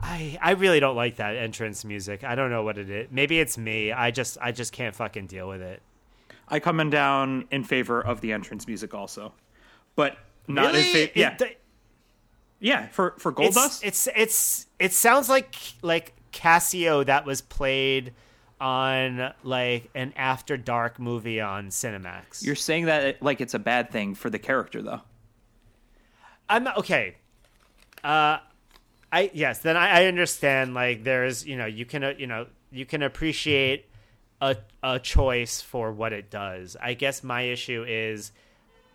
I 0.00 0.38
I 0.40 0.52
really 0.52 0.80
don't 0.80 0.96
like 0.96 1.16
that 1.16 1.36
entrance 1.36 1.84
music. 1.84 2.24
I 2.24 2.34
don't 2.34 2.50
know 2.50 2.62
what 2.62 2.78
it 2.78 2.88
is. 2.88 3.08
Maybe 3.10 3.40
it's 3.40 3.58
me. 3.58 3.92
I 3.92 4.10
just 4.10 4.38
I 4.40 4.52
just 4.52 4.72
can't 4.72 4.94
fucking 4.94 5.26
deal 5.26 5.48
with 5.48 5.60
it. 5.60 5.82
I 6.48 6.60
come 6.60 6.80
in 6.80 6.90
down 6.90 7.46
in 7.50 7.64
favor 7.64 8.00
of 8.00 8.20
the 8.20 8.32
entrance 8.32 8.66
music 8.66 8.94
also, 8.94 9.32
but 9.96 10.16
not 10.46 10.72
really? 10.72 10.86
in 10.86 10.92
favor. 10.92 11.12
Yeah, 11.14 11.36
it, 11.40 11.60
yeah. 12.60 12.86
For 12.88 13.14
for 13.18 13.32
Gold 13.32 13.48
it's, 13.48 13.56
Dust, 13.56 13.84
it's 13.84 14.08
it's 14.14 14.66
it 14.78 14.92
sounds 14.92 15.28
like 15.28 15.54
like 15.82 16.14
Casio 16.32 17.04
that 17.04 17.26
was 17.26 17.40
played 17.40 18.14
on 18.60 19.32
like 19.42 19.90
an 19.94 20.12
after 20.16 20.56
dark 20.56 20.98
movie 20.98 21.40
on 21.40 21.68
Cinemax. 21.68 22.44
You're 22.44 22.54
saying 22.54 22.86
that 22.86 23.22
like 23.22 23.40
it's 23.40 23.54
a 23.54 23.58
bad 23.58 23.90
thing 23.90 24.14
for 24.14 24.30
the 24.30 24.38
character 24.38 24.82
though. 24.82 25.00
I'm 26.48 26.66
okay. 26.68 27.16
Uh, 28.02 28.38
I 29.12 29.30
yes, 29.32 29.60
then 29.60 29.76
I, 29.76 30.02
I 30.02 30.06
understand. 30.06 30.74
Like 30.74 31.04
there's 31.04 31.46
you 31.46 31.56
know 31.56 31.66
you 31.66 31.84
can 31.84 32.04
uh, 32.04 32.14
you 32.16 32.26
know 32.26 32.46
you 32.70 32.84
can 32.86 33.02
appreciate 33.02 33.86
a 34.40 34.56
a 34.82 34.98
choice 34.98 35.60
for 35.60 35.92
what 35.92 36.12
it 36.12 36.30
does. 36.30 36.76
I 36.80 36.94
guess 36.94 37.22
my 37.22 37.42
issue 37.42 37.84
is 37.86 38.32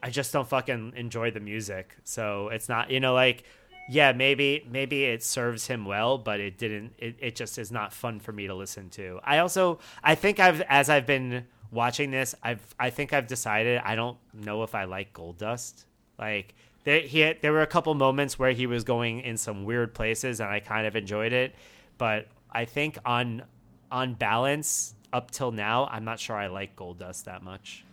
I 0.02 0.10
just 0.10 0.32
don't 0.34 0.48
fucking 0.48 0.94
enjoy 0.96 1.32
the 1.32 1.40
music. 1.40 1.96
So 2.04 2.50
it's 2.50 2.70
not 2.70 2.92
you 2.92 3.00
know 3.00 3.14
like 3.14 3.44
yeah 3.90 4.12
maybe 4.12 4.66
maybe 4.70 5.06
it 5.06 5.24
serves 5.24 5.68
him 5.68 5.86
well, 5.86 6.18
but 6.18 6.40
it 6.40 6.58
didn't. 6.58 6.94
It 7.00 7.16
it 7.20 7.36
just 7.36 7.58
is 7.58 7.72
not 7.72 7.94
fun 7.94 8.20
for 8.20 8.32
me 8.32 8.48
to 8.48 8.54
listen 8.54 8.90
to. 8.92 9.20
I 9.24 9.40
also 9.40 9.80
I 10.04 10.16
think 10.16 10.40
I've 10.40 10.62
as 10.62 10.90
I've 10.90 11.08
been 11.08 11.46
watching 11.72 12.12
this 12.12 12.36
I've 12.44 12.76
I 12.80 12.92
think 12.92 13.14
I've 13.14 13.26
decided 13.26 13.82
I 13.84 13.96
don't 13.96 14.18
know 14.32 14.62
if 14.62 14.76
I 14.76 14.84
like 14.84 15.12
Goldust 15.12 15.86
like 16.20 16.54
there 16.84 17.02
he 17.02 17.20
had, 17.20 17.42
there 17.42 17.52
were 17.52 17.62
a 17.62 17.68
couple 17.68 17.94
moments 17.94 18.38
where 18.38 18.52
he 18.52 18.68
was 18.68 18.84
going 18.84 19.22
in 19.22 19.38
some 19.38 19.64
weird 19.66 19.94
places 19.94 20.40
and 20.40 20.50
I 20.50 20.60
kind 20.60 20.86
of 20.86 20.96
enjoyed 20.96 21.34
it, 21.34 21.56
but 21.98 22.28
I 22.52 22.66
think 22.66 22.98
on 23.06 23.44
on 23.92 24.16
balance 24.16 24.96
up 25.12 25.30
till 25.30 25.52
now, 25.52 25.88
I'm 25.92 26.04
not 26.04 26.20
sure 26.20 26.36
I 26.36 26.48
like 26.48 26.76
Goldust 26.76 27.26
that 27.26 27.44
much. 27.44 27.86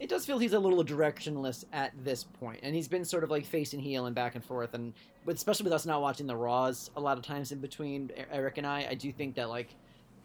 It 0.00 0.08
does 0.08 0.24
feel 0.24 0.38
he's 0.38 0.52
a 0.52 0.58
little 0.58 0.84
directionless 0.84 1.64
at 1.72 1.92
this 2.04 2.24
point, 2.24 2.60
and 2.62 2.74
he's 2.74 2.88
been 2.88 3.04
sort 3.04 3.24
of 3.24 3.30
like 3.30 3.44
facing 3.44 3.80
heel 3.80 4.06
and 4.06 4.14
back 4.14 4.36
and 4.36 4.44
forth, 4.44 4.74
and 4.74 4.94
especially 5.26 5.64
with 5.64 5.72
us 5.72 5.84
not 5.84 6.00
watching 6.00 6.26
the 6.26 6.36
Raws 6.36 6.90
a 6.96 7.00
lot 7.00 7.18
of 7.18 7.24
times 7.24 7.52
in 7.52 7.58
between 7.58 8.10
Eric 8.30 8.58
and 8.58 8.66
I, 8.66 8.86
I 8.90 8.94
do 8.94 9.12
think 9.12 9.34
that 9.34 9.48
like 9.48 9.74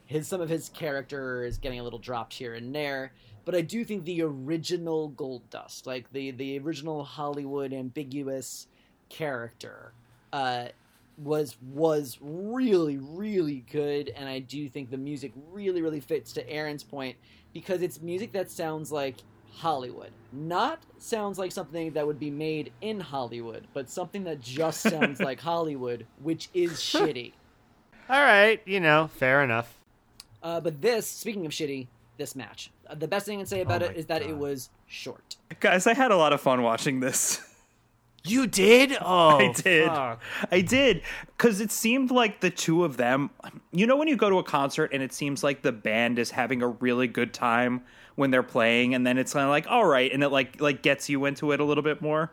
his 0.05 0.27
some 0.27 0.41
of 0.41 0.49
his 0.49 0.69
character 0.69 1.43
is 1.43 1.57
getting 1.57 1.79
a 1.79 1.83
little 1.83 1.99
dropped 1.99 2.33
here 2.33 2.53
and 2.53 2.73
there 2.73 3.13
but 3.45 3.55
I 3.55 3.61
do 3.61 3.83
think 3.83 4.05
the 4.05 4.21
original 4.21 5.11
Goldust, 5.11 5.85
like 5.85 6.11
the 6.11 6.31
the 6.31 6.59
original 6.59 7.03
Hollywood 7.03 7.73
ambiguous 7.73 8.67
character 9.09 9.93
uh, 10.31 10.67
was 11.17 11.57
was 11.61 12.17
really 12.21 12.97
really 12.97 13.65
good, 13.71 14.09
and 14.15 14.27
I 14.27 14.39
do 14.39 14.69
think 14.69 14.89
the 14.89 14.97
music 14.97 15.33
really 15.51 15.81
really 15.81 15.99
fits 15.99 16.33
to 16.33 16.49
Aaron's 16.49 16.83
point 16.83 17.17
because 17.53 17.81
it's 17.81 18.01
music 18.01 18.31
that 18.33 18.49
sounds 18.49 18.91
like 18.91 19.17
Hollywood, 19.51 20.11
not 20.31 20.79
sounds 20.97 21.37
like 21.37 21.51
something 21.51 21.91
that 21.91 22.05
would 22.07 22.19
be 22.19 22.31
made 22.31 22.71
in 22.81 22.99
Hollywood, 22.99 23.67
but 23.73 23.89
something 23.89 24.23
that 24.23 24.41
just 24.41 24.81
sounds 24.89 25.19
like 25.19 25.39
Hollywood, 25.39 26.05
which 26.21 26.49
is 26.53 26.71
shitty. 26.73 27.33
All 28.09 28.21
right, 28.21 28.61
you 28.65 28.79
know, 28.79 29.09
fair 29.13 29.43
enough. 29.43 29.79
Uh, 30.41 30.59
but 30.59 30.81
this, 30.81 31.07
speaking 31.07 31.45
of 31.45 31.53
shitty, 31.53 31.87
this 32.17 32.35
match, 32.35 32.71
the 32.95 33.07
best 33.07 33.25
thing 33.25 33.37
I 33.37 33.41
can 33.41 33.47
say 33.47 33.61
about 33.61 33.81
Oh 33.81 33.85
it 33.85 33.91
my 33.91 33.97
is 33.97 34.05
that 34.07 34.21
it 34.21 34.37
was 34.37 34.69
short. 34.87 35.35
Guys, 35.59 35.87
I 35.87 35.93
had 35.93 36.11
a 36.11 36.17
lot 36.17 36.33
of 36.33 36.41
fun 36.41 36.61
watching 36.61 36.99
this. 36.99 37.41
You 38.25 38.47
did? 38.47 38.95
Oh, 39.01 39.37
I 39.37 39.51
did. 39.51 39.87
fuck. 39.87 40.21
I 40.49 40.61
did. 40.61 41.01
Because 41.37 41.59
it 41.59 41.71
seemed 41.71 42.09
like 42.09 42.39
the 42.39 42.49
two 42.49 42.85
of 42.85 42.95
them, 42.95 43.31
you 43.73 43.85
know, 43.85 43.97
when 43.97 44.07
you 44.07 44.15
go 44.15 44.29
to 44.29 44.37
a 44.37 44.43
concert 44.43 44.91
and 44.93 45.03
it 45.03 45.11
seems 45.11 45.43
like 45.43 45.61
the 45.61 45.73
band 45.73 46.17
is 46.17 46.31
having 46.31 46.61
a 46.61 46.67
really 46.69 47.07
good 47.09 47.33
time 47.33 47.81
when 48.15 48.31
they're 48.31 48.41
playing, 48.41 48.95
and 48.95 49.05
then 49.05 49.17
it's 49.17 49.33
kind 49.33 49.43
of 49.43 49.49
like, 49.49 49.67
all 49.67 49.85
right, 49.85 50.09
and 50.09 50.23
it 50.23 50.29
like 50.29 50.61
like 50.61 50.81
gets 50.81 51.09
you 51.09 51.25
into 51.25 51.51
it 51.51 51.59
a 51.59 51.65
little 51.65 51.83
bit 51.83 52.01
more. 52.01 52.31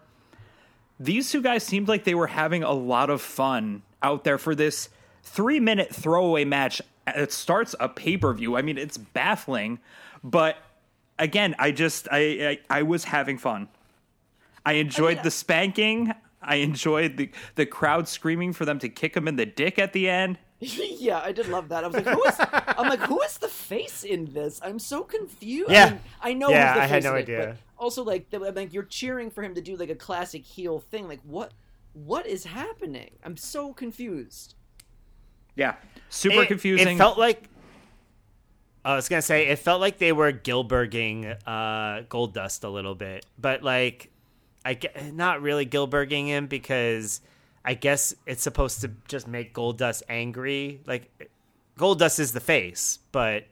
These 1.01 1.33
two 1.33 1.43
guys 1.43 1.65
seemed 1.65 1.89
like 1.89 2.05
they 2.05 2.15
were 2.15 2.29
having 2.29 2.63
a 2.63 2.73
lot 2.73 3.11
of 3.11 3.21
fun 3.21 3.83
out 4.01 4.23
there 4.23 4.39
for 4.39 4.55
this 4.55 4.91
three 5.25 5.59
minute 5.59 5.93
throwaway 5.93 6.45
match. 6.45 6.81
It 7.17 7.33
starts 7.33 7.75
a 7.81 7.89
pay 7.89 8.17
per 8.17 8.33
view. 8.33 8.57
I 8.57 8.63
mean, 8.63 8.79
it's 8.79 8.97
baffling, 8.97 9.79
but 10.23 10.57
again, 11.19 11.55
I 11.59 11.71
just 11.71 12.09
I 12.11 12.59
I, 12.71 12.79
I 12.79 12.83
was 12.83 13.05
having 13.05 13.39
fun. 13.39 13.69
I 14.65 14.75
enjoyed 14.75 15.19
oh, 15.19 15.21
yeah. 15.21 15.23
the 15.23 15.31
spanking. 15.31 16.13
I 16.43 16.57
enjoyed 16.57 17.17
the 17.17 17.31
the 17.55 17.67
crowd 17.67 18.09
screaming 18.09 18.53
for 18.53 18.65
them 18.65 18.79
to 18.81 18.89
kick 18.89 19.17
him 19.17 19.29
in 19.29 19.37
the 19.37 19.47
dick 19.47 19.79
at 19.79 19.93
the 19.93 20.09
end. 20.09 20.39
yeah, 20.61 21.21
I 21.21 21.33
did 21.33 21.49
love 21.49 21.71
that. 21.71 21.85
I 21.85 21.87
was 21.87 21.97
like, 21.97 22.07
who 22.07 22.23
is? 22.25 22.35
I'm 22.39 22.89
like, 22.89 23.01
who 23.01 23.23
is 23.23 23.39
the 23.39 23.49
face 23.49 24.05
in 24.05 24.33
this? 24.35 24.61
I'm 24.63 24.79
so 24.79 25.03
confused. 25.03 25.71
Yeah. 25.71 25.87
I, 25.87 25.91
mean, 25.91 26.01
I 26.21 26.33
know. 26.35 26.51
Yeah, 26.51 26.67
who's 26.67 26.77
the 26.77 26.83
I 26.83 26.87
had 26.87 26.97
face 26.97 27.05
no 27.05 27.11
in 27.13 27.17
it, 27.17 27.23
idea. 27.23 27.57
also, 27.79 28.05
like, 28.05 28.29
the, 28.29 28.45
I'm 28.45 28.55
like, 28.55 28.75
you're 28.75 28.83
cheering 28.83 29.31
for 29.31 29.43
him 29.43 29.55
to 29.55 29.63
do 29.63 29.77
like 29.77 29.89
a 29.89 29.95
classic 29.95 30.45
heel 30.45 30.79
thing. 30.79 31.09
Like, 31.09 31.21
what? 31.23 31.53
What 31.95 32.27
is 32.27 32.45
happening? 32.45 33.13
I'm 33.25 33.37
so 33.37 33.73
confused. 33.73 34.55
Yeah, 35.57 35.75
super 36.09 36.43
It- 36.43 36.49
confusing. 36.49 36.97
It 36.97 36.99
felt 36.99 37.19
like 37.19 37.45
I 38.85 38.95
was 38.97 39.09
gonna 39.09 39.21
say 39.23 39.49
it 39.49 39.59
felt 39.59 39.81
like 39.81 39.99
they 39.99 40.13
were 40.13 40.33
Gillberging 40.33 41.37
uh, 41.47 42.03
Goldust 42.09 42.65
a 42.65 42.69
little 42.69 42.95
bit, 42.95 43.27
but 43.39 43.63
like 43.63 44.11
I 44.65 44.75
get 44.75 45.13
not 45.15 45.43
really 45.43 45.67
Gillberging 45.67 46.27
him 46.27 46.47
because 46.47 47.21
I 47.65 47.75
guess 47.75 48.15
it's 48.27 48.43
supposed 48.43 48.81
to 48.83 48.91
just 49.07 49.27
make 49.29 49.53
Goldust 49.55 50.03
angry. 50.09 50.81
Like 50.87 51.11
Goldust 51.79 52.19
is 52.19 52.33
the 52.33 52.41
face, 52.41 52.99
but 53.13 53.45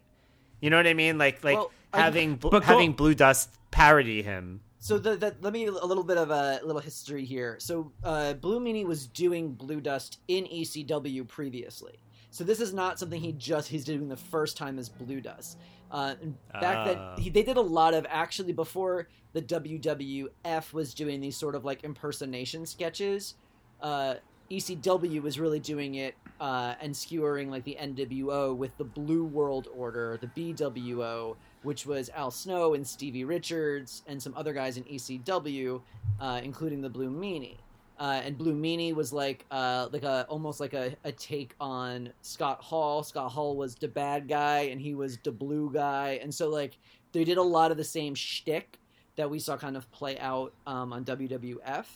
you 0.61 0.71
know 0.71 0.77
what 0.79 0.87
I 0.87 0.95
mean. 0.95 1.19
Like 1.19 1.45
like 1.45 1.57
Well, 1.59 1.73
I- 1.93 2.01
having 2.01 2.37
Bl- 2.37 2.49
But 2.49 2.61
Gold- 2.61 2.65
having 2.65 2.93
Blue 2.93 3.15
Dust 3.15 3.51
parody 3.71 4.23
him. 4.23 4.61
So 4.81 4.99
the, 4.99 5.17
the, 5.17 5.35
let 5.41 5.53
me 5.53 5.67
a 5.67 5.73
little 5.73 6.05
bit 6.05 6.19
of 6.19 6.31
a 6.31 6.61
little 6.65 6.81
history 6.81 7.25
here. 7.25 7.57
So 7.59 7.93
uh, 8.05 8.35
Blue 8.35 8.61
Meanie 8.61 8.87
was 8.87 9.07
doing 9.07 9.53
Blue 9.53 9.81
Dust 9.81 10.21
in 10.29 10.45
ECW 10.45 11.27
previously. 11.27 11.99
So 12.31 12.45
this 12.45 12.61
is 12.61 12.73
not 12.73 12.99
something 12.99 13.21
he 13.21 13.33
just 13.33 13.69
he's 13.69 13.85
doing 13.85 14.09
the 14.09 14.17
first 14.17 14.57
time 14.57 14.79
as 14.79 14.89
Blue 14.89 15.21
Dust. 15.21 15.59
Uh, 15.91 16.15
back 16.53 16.77
Ah. 16.77 16.85
then, 16.85 17.25
he, 17.25 17.31
they 17.31 17.43
did 17.43 17.57
a 17.57 17.63
lot 17.63 17.95
of 17.95 18.07
actually 18.09 18.53
before 18.53 19.09
the 19.33 19.43
WWF 19.43 20.73
was 20.73 20.95
doing 20.95 21.21
these 21.21 21.37
sort 21.37 21.55
of 21.55 21.65
like 21.65 21.85
impersonation 21.85 22.67
sketches. 22.67 23.35
Uh, 23.81 24.17
ECW 24.51 25.23
was 25.23 25.39
really 25.39 25.61
doing 25.61 25.97
it 25.97 26.15
uh, 26.41 26.75
and 26.81 26.95
skewering 26.95 27.51
like 27.51 27.65
the 27.65 27.77
NWO 27.81 28.57
with 28.57 28.77
the 28.79 28.85
Blue 28.85 29.25
World 29.25 29.69
Order, 29.75 30.19
the 30.21 30.29
BWO, 30.29 31.37
which 31.63 31.87
was 31.87 32.09
Al 32.11 32.31
Snow 32.31 32.75
and 32.75 32.87
Stevie 32.87 33.25
Richards 33.25 34.03
and 34.07 34.23
some 34.23 34.35
other 34.37 34.53
guys 34.53 34.77
in 34.77 34.85
ECW, 34.85 35.81
uh, 36.21 36.41
including 36.43 36.81
the 36.81 36.91
Blue 36.91 37.11
Meanie. 37.11 37.59
Uh, 37.99 38.21
and 38.25 38.39
Blue 38.39 38.55
Meanie 38.55 38.95
was 38.95 39.13
like 39.13 39.45
uh, 39.51 39.89
like 39.93 40.05
a 40.05 40.25
almost 40.29 40.61
like 40.61 40.73
a, 40.73 40.95
a 41.05 41.11
take 41.11 41.55
on 41.61 42.13
Scott 42.23 42.63
Hall. 42.63 43.03
Scott 43.03 43.33
Hall 43.33 43.57
was 43.57 43.75
the 43.75 43.89
bad 43.89 44.29
guy 44.29 44.69
and 44.71 44.81
he 44.81 44.95
was 44.95 45.19
the 45.25 45.33
blue 45.33 45.71
guy, 45.73 46.21
and 46.23 46.33
so 46.33 46.49
like 46.49 46.79
they 47.13 47.25
did 47.25 47.39
a 47.39 47.43
lot 47.43 47.73
of 47.73 47.77
the 47.77 47.85
same 47.85 48.15
shtick 48.15 48.79
that 49.17 49.29
we 49.29 49.41
saw 49.41 49.57
kind 49.57 49.77
of 49.77 49.91
play 49.91 50.17
out 50.21 50.53
um, 50.67 50.93
on 50.93 51.05
WWF. 51.05 51.87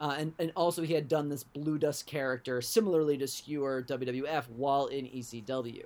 Uh, 0.00 0.16
and, 0.18 0.32
and 0.38 0.50
also 0.56 0.82
he 0.82 0.94
had 0.94 1.06
done 1.06 1.28
this 1.28 1.44
Blue 1.44 1.78
Dust 1.78 2.06
character 2.06 2.60
similarly 2.60 3.16
to 3.18 3.28
skewer 3.28 3.84
WWF 3.86 4.48
while 4.48 4.86
in 4.86 5.04
ECW. 5.04 5.84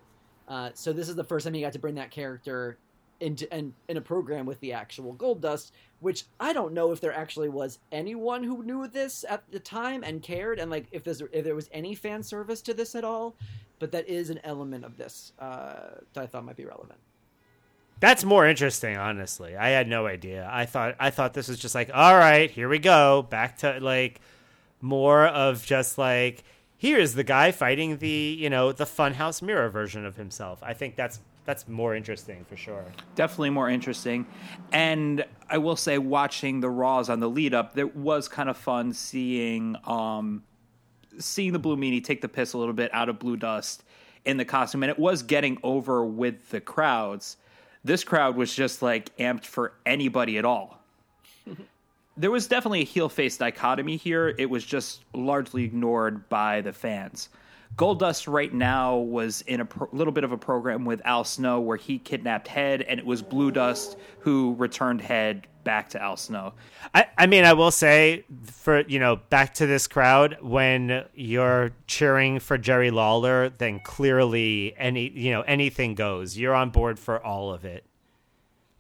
Uh, 0.48 0.70
so 0.74 0.92
this 0.92 1.08
is 1.08 1.16
the 1.16 1.24
first 1.24 1.44
time 1.44 1.52
he 1.52 1.60
got 1.60 1.72
to 1.72 1.78
bring 1.78 1.96
that 1.96 2.10
character 2.10 2.78
into 3.20 3.52
and 3.52 3.72
in 3.88 3.96
a 3.96 4.00
program 4.00 4.46
with 4.46 4.60
the 4.60 4.72
actual 4.72 5.14
Goldust, 5.14 5.70
which 6.00 6.24
I 6.38 6.52
don't 6.52 6.72
know 6.72 6.92
if 6.92 7.00
there 7.00 7.12
actually 7.12 7.48
was 7.48 7.78
anyone 7.92 8.42
who 8.42 8.62
knew 8.62 8.86
this 8.86 9.24
at 9.28 9.42
the 9.50 9.60
time 9.60 10.02
and 10.04 10.22
cared, 10.22 10.58
and 10.58 10.70
like 10.70 10.86
if 10.92 11.04
there's 11.04 11.20
if 11.32 11.44
there 11.44 11.54
was 11.54 11.68
any 11.72 11.94
fan 11.94 12.22
service 12.22 12.62
to 12.62 12.74
this 12.74 12.94
at 12.94 13.04
all. 13.04 13.36
But 13.78 13.92
that 13.92 14.08
is 14.08 14.30
an 14.30 14.40
element 14.42 14.84
of 14.84 14.96
this 14.96 15.32
uh, 15.38 16.00
that 16.14 16.22
I 16.22 16.26
thought 16.26 16.44
might 16.44 16.56
be 16.56 16.64
relevant. 16.64 16.98
That's 18.00 18.24
more 18.24 18.46
interesting, 18.46 18.96
honestly. 18.96 19.56
I 19.56 19.68
had 19.70 19.88
no 19.88 20.06
idea. 20.06 20.48
I 20.50 20.66
thought 20.66 20.96
I 20.98 21.10
thought 21.10 21.34
this 21.34 21.48
was 21.48 21.58
just 21.58 21.74
like, 21.74 21.90
all 21.92 22.14
right, 22.14 22.50
here 22.50 22.68
we 22.68 22.78
go, 22.78 23.26
back 23.28 23.58
to 23.58 23.78
like 23.80 24.20
more 24.80 25.26
of 25.26 25.64
just 25.64 25.98
like 25.98 26.44
here's 26.78 27.14
the 27.14 27.24
guy 27.24 27.50
fighting 27.52 27.96
the 27.98 28.36
you 28.38 28.50
know 28.50 28.72
the 28.72 28.84
funhouse 28.84 29.40
mirror 29.40 29.68
version 29.70 30.04
of 30.04 30.16
himself. 30.16 30.62
I 30.62 30.74
think 30.74 30.96
that's 30.96 31.20
that's 31.46 31.68
more 31.68 31.94
interesting 31.94 32.44
for 32.48 32.56
sure. 32.56 32.84
definitely 33.14 33.50
more 33.50 33.70
interesting. 33.70 34.26
And 34.72 35.24
I 35.48 35.58
will 35.58 35.76
say, 35.76 35.96
watching 35.96 36.60
the 36.60 36.68
Raws 36.68 37.08
on 37.08 37.20
the 37.20 37.30
lead 37.30 37.54
up, 37.54 37.78
it 37.78 37.96
was 37.96 38.28
kind 38.28 38.50
of 38.50 38.56
fun 38.56 38.92
seeing 38.92 39.76
um, 39.84 40.42
seeing 41.18 41.52
the 41.52 41.58
Blue 41.58 41.76
Meanie 41.76 42.02
take 42.02 42.20
the 42.20 42.28
piss 42.28 42.52
a 42.52 42.58
little 42.58 42.74
bit 42.74 42.92
out 42.92 43.08
of 43.08 43.18
Blue 43.18 43.36
Dust 43.36 43.84
in 44.24 44.36
the 44.36 44.44
costume, 44.44 44.82
and 44.82 44.90
it 44.90 44.98
was 44.98 45.22
getting 45.22 45.58
over 45.62 46.04
with 46.04 46.50
the 46.50 46.60
crowds. 46.60 47.36
This 47.84 48.02
crowd 48.02 48.36
was 48.36 48.52
just 48.52 48.82
like 48.82 49.16
amped 49.16 49.44
for 49.44 49.72
anybody 49.86 50.38
at 50.38 50.44
all. 50.44 50.82
there 52.16 52.32
was 52.32 52.48
definitely 52.48 52.80
a 52.80 52.84
heel 52.84 53.08
face 53.08 53.36
dichotomy 53.36 53.96
here. 53.96 54.34
It 54.36 54.50
was 54.50 54.64
just 54.64 55.04
largely 55.14 55.64
ignored 55.64 56.28
by 56.28 56.60
the 56.60 56.72
fans. 56.72 57.28
Goldust 57.76 58.32
right 58.32 58.52
now 58.52 58.96
was 58.96 59.42
in 59.42 59.60
a 59.60 59.64
pro- 59.64 59.88
little 59.92 60.12
bit 60.12 60.24
of 60.24 60.32
a 60.32 60.38
program 60.38 60.84
with 60.84 61.02
Al 61.04 61.24
Snow 61.24 61.60
where 61.60 61.76
he 61.76 61.98
kidnapped 61.98 62.48
Head, 62.48 62.82
and 62.82 62.98
it 62.98 63.04
was 63.04 63.22
Blue 63.22 63.50
Dust 63.50 63.96
who 64.20 64.54
returned 64.58 65.00
Head 65.00 65.46
back 65.66 65.90
to 65.90 66.00
Al 66.02 66.16
Snow. 66.16 66.54
I, 66.94 67.06
I 67.18 67.26
mean, 67.26 67.44
I 67.44 67.52
will 67.52 67.72
say 67.72 68.24
for 68.44 68.80
you 68.82 68.98
know 68.98 69.16
back 69.16 69.54
to 69.54 69.66
this 69.66 69.86
crowd 69.86 70.38
when 70.40 71.04
you're 71.14 71.72
cheering 71.86 72.38
for 72.38 72.56
Jerry 72.56 72.90
Lawler, 72.90 73.50
then 73.50 73.80
clearly 73.80 74.74
any 74.78 75.10
you 75.10 75.32
know 75.32 75.42
anything 75.42 75.94
goes. 75.94 76.38
You're 76.38 76.54
on 76.54 76.70
board 76.70 76.98
for 76.98 77.22
all 77.22 77.52
of 77.52 77.64
it. 77.64 77.84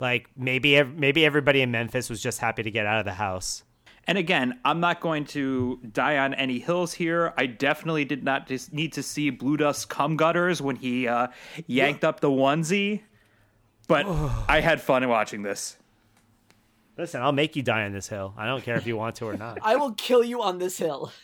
Like 0.00 0.30
maybe 0.36 0.82
maybe 0.82 1.26
everybody 1.26 1.60
in 1.60 1.70
Memphis 1.70 2.08
was 2.08 2.22
just 2.22 2.38
happy 2.38 2.62
to 2.62 2.70
get 2.70 2.86
out 2.86 3.00
of 3.00 3.04
the 3.04 3.14
house. 3.14 3.64
And 4.06 4.16
again, 4.18 4.58
I'm 4.64 4.78
not 4.78 5.00
going 5.00 5.24
to 5.26 5.80
die 5.92 6.18
on 6.18 6.32
any 6.34 6.60
hills 6.60 6.92
here. 6.92 7.34
I 7.36 7.46
definitely 7.46 8.04
did 8.04 8.22
not 8.22 8.46
just 8.46 8.72
need 8.72 8.92
to 8.92 9.02
see 9.02 9.30
Blue 9.30 9.56
Dust 9.56 9.88
cum 9.88 10.16
gutters 10.16 10.62
when 10.62 10.76
he 10.76 11.08
uh, 11.08 11.28
yanked 11.66 12.04
up 12.04 12.20
the 12.20 12.30
onesie, 12.30 13.02
but 13.88 14.06
I 14.48 14.60
had 14.60 14.80
fun 14.80 15.06
watching 15.08 15.42
this. 15.42 15.76
Listen, 16.96 17.20
I'll 17.20 17.32
make 17.32 17.56
you 17.56 17.62
die 17.62 17.84
on 17.84 17.92
this 17.92 18.08
hill. 18.08 18.32
I 18.38 18.46
don't 18.46 18.62
care 18.62 18.76
if 18.76 18.86
you 18.86 18.96
want 18.96 19.16
to 19.16 19.26
or 19.26 19.36
not. 19.36 19.58
I 19.62 19.76
will 19.76 19.92
kill 19.92 20.24
you 20.24 20.42
on 20.42 20.58
this 20.58 20.78
hill. 20.78 21.12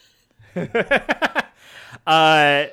Uh, 2.06 2.66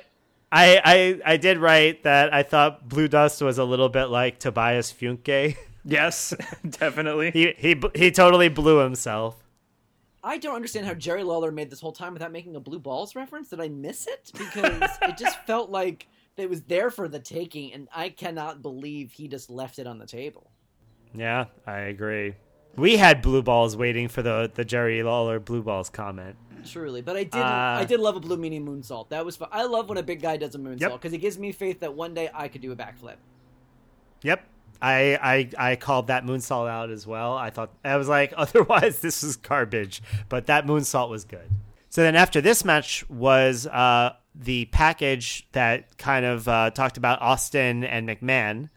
I 0.50 0.80
I 0.84 1.20
I 1.24 1.36
did 1.36 1.58
write 1.58 2.02
that 2.02 2.32
I 2.34 2.42
thought 2.42 2.88
Blue 2.88 3.06
Dust 3.06 3.42
was 3.42 3.58
a 3.58 3.64
little 3.64 3.88
bit 3.88 4.06
like 4.06 4.38
Tobias 4.38 4.92
Funke. 4.92 5.56
Yes, 5.84 6.34
definitely. 6.68 7.30
he 7.30 7.54
he 7.56 7.80
he 7.94 8.10
totally 8.10 8.48
blew 8.48 8.78
himself. 8.78 9.36
I 10.22 10.38
don't 10.38 10.54
understand 10.54 10.86
how 10.86 10.94
Jerry 10.94 11.22
Lawler 11.24 11.50
made 11.50 11.70
this 11.70 11.80
whole 11.80 11.92
time 11.92 12.12
without 12.12 12.32
making 12.32 12.56
a 12.56 12.60
blue 12.60 12.78
balls 12.78 13.14
reference. 13.14 13.48
Did 13.48 13.60
I 13.60 13.68
miss 13.68 14.06
it? 14.06 14.30
Because 14.36 14.82
it 15.02 15.16
just 15.16 15.38
felt 15.46 15.70
like 15.70 16.06
it 16.36 16.48
was 16.48 16.62
there 16.62 16.90
for 16.90 17.08
the 17.08 17.18
taking, 17.18 17.72
and 17.72 17.88
I 17.94 18.08
cannot 18.10 18.62
believe 18.62 19.12
he 19.12 19.28
just 19.28 19.50
left 19.50 19.78
it 19.78 19.86
on 19.86 19.98
the 19.98 20.06
table. 20.06 20.50
Yeah, 21.14 21.46
I 21.66 21.78
agree. 21.80 22.34
We 22.76 22.96
had 22.96 23.20
blue 23.20 23.42
balls 23.42 23.76
waiting 23.76 24.08
for 24.08 24.22
the 24.22 24.50
the 24.54 24.64
Jerry 24.64 25.02
Lawler 25.02 25.40
blue 25.40 25.62
balls 25.62 25.90
comment. 25.90 26.36
Truly, 26.64 27.00
but 27.02 27.16
I 27.16 27.24
did. 27.24 27.34
Uh, 27.40 27.78
I 27.80 27.84
did 27.84 28.00
love 28.00 28.16
a 28.16 28.20
blue 28.20 28.36
meanie 28.36 28.62
moonsault. 28.62 29.08
That 29.08 29.24
was 29.24 29.36
fun. 29.36 29.48
I 29.50 29.64
love 29.64 29.88
when 29.88 29.98
a 29.98 30.02
big 30.02 30.20
guy 30.22 30.36
does 30.36 30.54
a 30.54 30.58
moonsault 30.58 30.80
Yep. 30.80 30.92
because 30.92 31.12
it 31.12 31.18
gives 31.18 31.38
me 31.38 31.52
faith 31.52 31.80
that 31.80 31.94
one 31.94 32.14
day 32.14 32.28
I 32.32 32.48
could 32.48 32.60
do 32.60 32.70
a 32.72 32.76
backflip. 32.76 33.16
Yep. 34.22 34.44
I, 34.82 35.48
I 35.58 35.70
I 35.72 35.76
called 35.76 36.06
that 36.08 36.24
moonsault 36.24 36.68
out 36.68 36.90
as 36.90 37.06
well. 37.06 37.36
I 37.36 37.50
thought 37.50 37.70
I 37.84 37.96
was 37.96 38.08
like, 38.08 38.32
otherwise 38.36 39.00
this 39.00 39.22
is 39.22 39.36
garbage. 39.36 40.02
But 40.28 40.46
that 40.46 40.66
moonsault 40.66 41.10
was 41.10 41.24
good. 41.24 41.50
So 41.88 42.02
then 42.02 42.16
after 42.16 42.40
this 42.40 42.64
match 42.64 43.08
was 43.10 43.66
uh, 43.66 44.14
the 44.34 44.66
package 44.66 45.46
that 45.52 45.98
kind 45.98 46.24
of 46.24 46.48
uh, 46.48 46.70
talked 46.70 46.96
about 46.96 47.20
Austin 47.20 47.84
and 47.84 48.08
McMahon. 48.08 48.70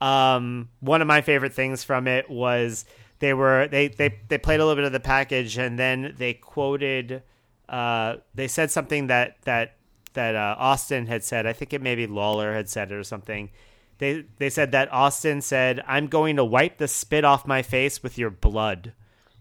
Um, 0.00 0.68
one 0.80 1.02
of 1.02 1.08
my 1.08 1.20
favorite 1.20 1.52
things 1.52 1.82
from 1.82 2.06
it 2.06 2.30
was 2.30 2.84
they 3.18 3.34
were 3.34 3.68
they 3.68 3.88
they 3.88 4.18
they 4.28 4.38
played 4.38 4.60
a 4.60 4.64
little 4.64 4.76
bit 4.76 4.84
of 4.84 4.92
the 4.92 5.00
package 5.00 5.58
and 5.58 5.78
then 5.78 6.14
they 6.18 6.34
quoted 6.34 7.22
uh, 7.68 8.16
they 8.34 8.48
said 8.48 8.70
something 8.70 9.08
that 9.08 9.36
that 9.42 9.76
that 10.14 10.34
uh, 10.34 10.56
Austin 10.58 11.06
had 11.06 11.22
said. 11.22 11.46
I 11.46 11.52
think 11.52 11.72
it 11.72 11.82
maybe 11.82 12.06
Lawler 12.06 12.52
had 12.54 12.68
said 12.68 12.90
it 12.90 12.94
or 12.94 13.04
something. 13.04 13.50
They 13.98 14.24
they 14.38 14.50
said 14.50 14.72
that 14.72 14.92
Austin 14.92 15.40
said, 15.40 15.82
"I'm 15.86 16.06
going 16.06 16.36
to 16.36 16.44
wipe 16.44 16.78
the 16.78 16.88
spit 16.88 17.24
off 17.24 17.46
my 17.46 17.62
face 17.62 18.02
with 18.02 18.18
your 18.18 18.30
blood." 18.30 18.92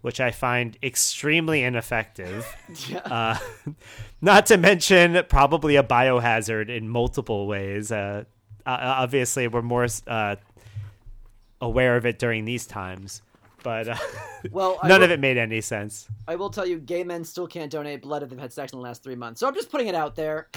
which 0.02 0.22
I 0.22 0.32
find 0.32 0.78
extremely 0.82 1.64
ineffective. 1.64 2.48
yeah. 2.88 3.00
uh, 3.00 3.38
not 4.22 4.46
to 4.46 4.58
mention 4.58 5.22
probably 5.28 5.76
a 5.76 5.84
biohazard 5.84 6.70
in 6.70 6.88
multiple 6.88 7.48
ways. 7.48 7.92
Uh, 7.92 8.24
obviously, 8.66 9.48
we're 9.48 9.62
more 9.62 9.88
uh, 10.08 10.36
aware 11.60 11.98
of 11.98 12.06
it 12.06 12.20
during 12.20 12.46
these 12.46 12.66
times, 12.66 13.22
but 13.64 13.90
uh, 13.90 13.96
well, 14.52 14.80
none 14.84 15.00
will, 15.00 15.06
of 15.06 15.12
it 15.12 15.20
made 15.20 15.38
any 15.38 15.62
sense. 15.62 16.08
I 16.28 16.36
will 16.36 16.50
tell 16.52 16.66
you, 16.66 16.80
gay 16.80 17.04
men 17.04 17.24
still 17.24 17.48
can't 17.48 17.72
donate 17.72 18.02
blood 18.02 18.24
if 18.24 18.30
they've 18.30 18.40
had 18.40 18.54
sex 18.54 18.72
in 18.74 18.80
the 18.80 18.84
last 18.84 19.04
three 19.04 19.16
months. 19.16 19.40
So 19.40 19.48
I'm 19.48 19.56
just 19.56 19.70
putting 19.70 19.88
it 19.88 19.96
out 19.96 20.16
there. 20.16 20.48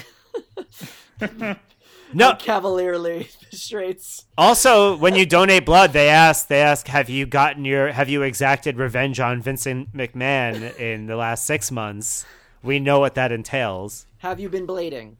No 2.13 2.35
cavalierly 2.35 3.29
straights. 3.51 4.25
Also, 4.37 4.95
when 4.97 5.15
you 5.15 5.25
donate 5.25 5.65
blood, 5.65 5.93
they 5.93 6.09
ask 6.09 6.47
they 6.47 6.61
ask 6.61 6.87
have 6.87 7.09
you 7.09 7.25
gotten 7.25 7.65
your 7.65 7.91
have 7.91 8.09
you 8.09 8.21
exacted 8.23 8.77
revenge 8.77 9.19
on 9.19 9.41
Vincent 9.41 9.95
McMahon 9.95 10.77
in 10.79 11.07
the 11.07 11.15
last 11.15 11.45
6 11.45 11.71
months? 11.71 12.25
We 12.63 12.79
know 12.79 12.99
what 12.99 13.15
that 13.15 13.31
entails. 13.31 14.05
Have 14.19 14.39
you 14.39 14.49
been 14.49 14.67
blading? 14.67 15.15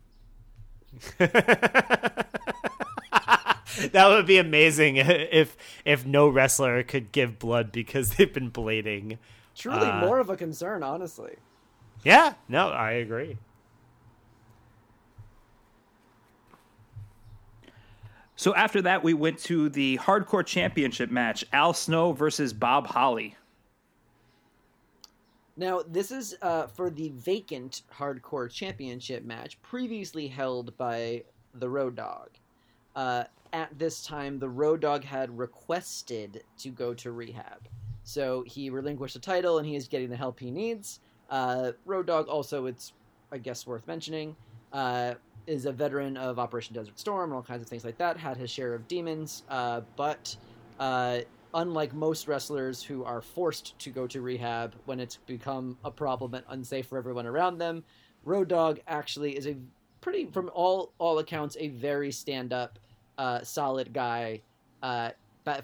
that 3.92 4.08
would 4.08 4.26
be 4.26 4.38
amazing 4.38 4.96
if 4.98 5.58
if 5.86 6.06
no 6.06 6.28
wrestler 6.28 6.84
could 6.84 7.12
give 7.12 7.40
blood 7.40 7.72
because 7.72 8.16
they've 8.16 8.34
been 8.34 8.52
blading. 8.52 9.18
Truly 9.56 9.90
uh, 9.90 10.00
more 10.00 10.20
of 10.20 10.30
a 10.30 10.38
concern, 10.38 10.84
honestly. 10.84 11.36
Yeah, 12.04 12.34
no, 12.48 12.70
I 12.70 12.92
agree. 12.94 13.38
So 18.42 18.56
after 18.56 18.82
that, 18.82 19.04
we 19.04 19.14
went 19.14 19.38
to 19.42 19.70
the 19.70 20.00
Hardcore 20.00 20.44
Championship 20.44 21.12
match: 21.12 21.46
Al 21.54 21.76
Snow 21.76 22.12
versus 22.12 22.54
Bob 22.54 22.88
Holly. 22.88 23.36
Now, 25.56 25.84
this 25.88 26.10
is 26.10 26.36
uh, 26.42 26.66
for 26.66 26.90
the 26.90 27.10
vacant 27.10 27.84
Hardcore 27.96 28.50
Championship 28.50 29.24
match, 29.24 29.62
previously 29.62 30.28
held 30.28 30.76
by 30.76 31.22
the 31.54 31.70
Road 31.70 31.96
Dog. 31.96 32.30
Uh, 32.96 33.26
at 33.54 33.78
this 33.78 34.04
time, 34.04 34.40
the 34.40 34.50
Road 34.50 34.82
Dog 34.82 35.04
had 35.04 35.38
requested 35.38 36.44
to 36.58 36.70
go 36.70 36.96
to 36.96 37.12
rehab. 37.12 37.68
So 38.06 38.44
he 38.48 38.72
relinquished 38.72 39.14
the 39.14 39.20
title 39.20 39.60
and 39.60 39.68
he 39.68 39.76
is 39.76 39.88
getting 39.88 40.10
the 40.10 40.18
help 40.18 40.40
he 40.40 40.50
needs. 40.50 41.00
Uh, 41.30 41.74
Road 41.86 42.08
Dog 42.08 42.28
also, 42.28 42.66
it's, 42.66 42.94
I 43.32 43.38
guess, 43.38 43.68
worth 43.68 43.86
mentioning, 43.86 44.36
uh, 44.74 45.14
is 45.48 45.66
a 45.66 45.72
veteran 45.72 46.18
of 46.18 46.40
Operation 46.40 46.76
Desert 46.76 47.00
Storm 47.00 47.32
and 47.32 47.34
all 47.34 47.44
kinds 47.44 47.62
of 47.62 47.68
things 47.68 47.84
like 47.84 47.98
that. 47.98 48.18
Had 48.18 48.38
his 48.38 48.50
share 48.50 48.74
of 48.74 48.88
demons, 48.88 49.44
uh, 49.50 49.82
but 49.96 50.36
uh, 50.80 51.20
unlike 51.54 51.94
most 51.94 52.28
wrestlers 52.28 52.82
who 52.84 53.04
are 53.04 53.22
forced 53.22 53.78
to 53.80 53.90
go 53.90 54.08
to 54.08 54.22
rehab 54.22 54.76
when 54.86 55.00
it's 55.00 55.18
become 55.18 55.78
a 55.84 55.92
problem 55.92 56.34
and 56.34 56.44
unsafe 56.50 56.88
for 56.88 56.98
everyone 56.98 57.26
around 57.26 57.58
them, 57.58 57.84
Road 58.24 58.48
Dog 58.48 58.80
actually 58.88 59.36
is 59.36 59.48
a 59.48 59.56
pretty, 60.02 60.26
from 60.26 60.50
all 60.54 60.94
all 60.98 61.20
accounts, 61.20 61.58
a 61.60 61.70
very 61.70 62.12
stand 62.12 62.54
up, 62.54 62.80
uh, 63.18 63.44
solid 63.44 63.94
guy. 63.94 64.42
Uh, 64.82 65.12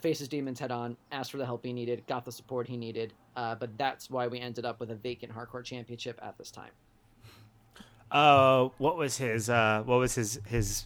faces 0.02 0.28
demons 0.28 0.60
head 0.60 0.72
on, 0.72 0.98
asked 1.12 1.32
for 1.32 1.38
the 1.38 1.46
help 1.46 1.64
he 1.64 1.72
needed, 1.72 2.04
got 2.08 2.26
the 2.26 2.32
support 2.32 2.68
he 2.68 2.78
needed. 2.78 3.14
Uh, 3.36 3.54
but 3.54 3.78
that's 3.78 4.10
why 4.10 4.28
we 4.28 4.40
ended 4.40 4.66
up 4.66 4.80
with 4.80 4.90
a 4.90 4.96
vacant 4.96 5.32
hardcore 5.32 5.64
championship 5.64 6.20
at 6.24 6.38
this 6.38 6.50
time. 6.50 6.72
Uh, 8.12 8.70
what 8.78 8.98
was 8.98 9.18
his 9.18 9.50
uh, 9.50 9.84
what 9.86 10.00
was 10.00 10.16
his 10.16 10.40
his 10.46 10.86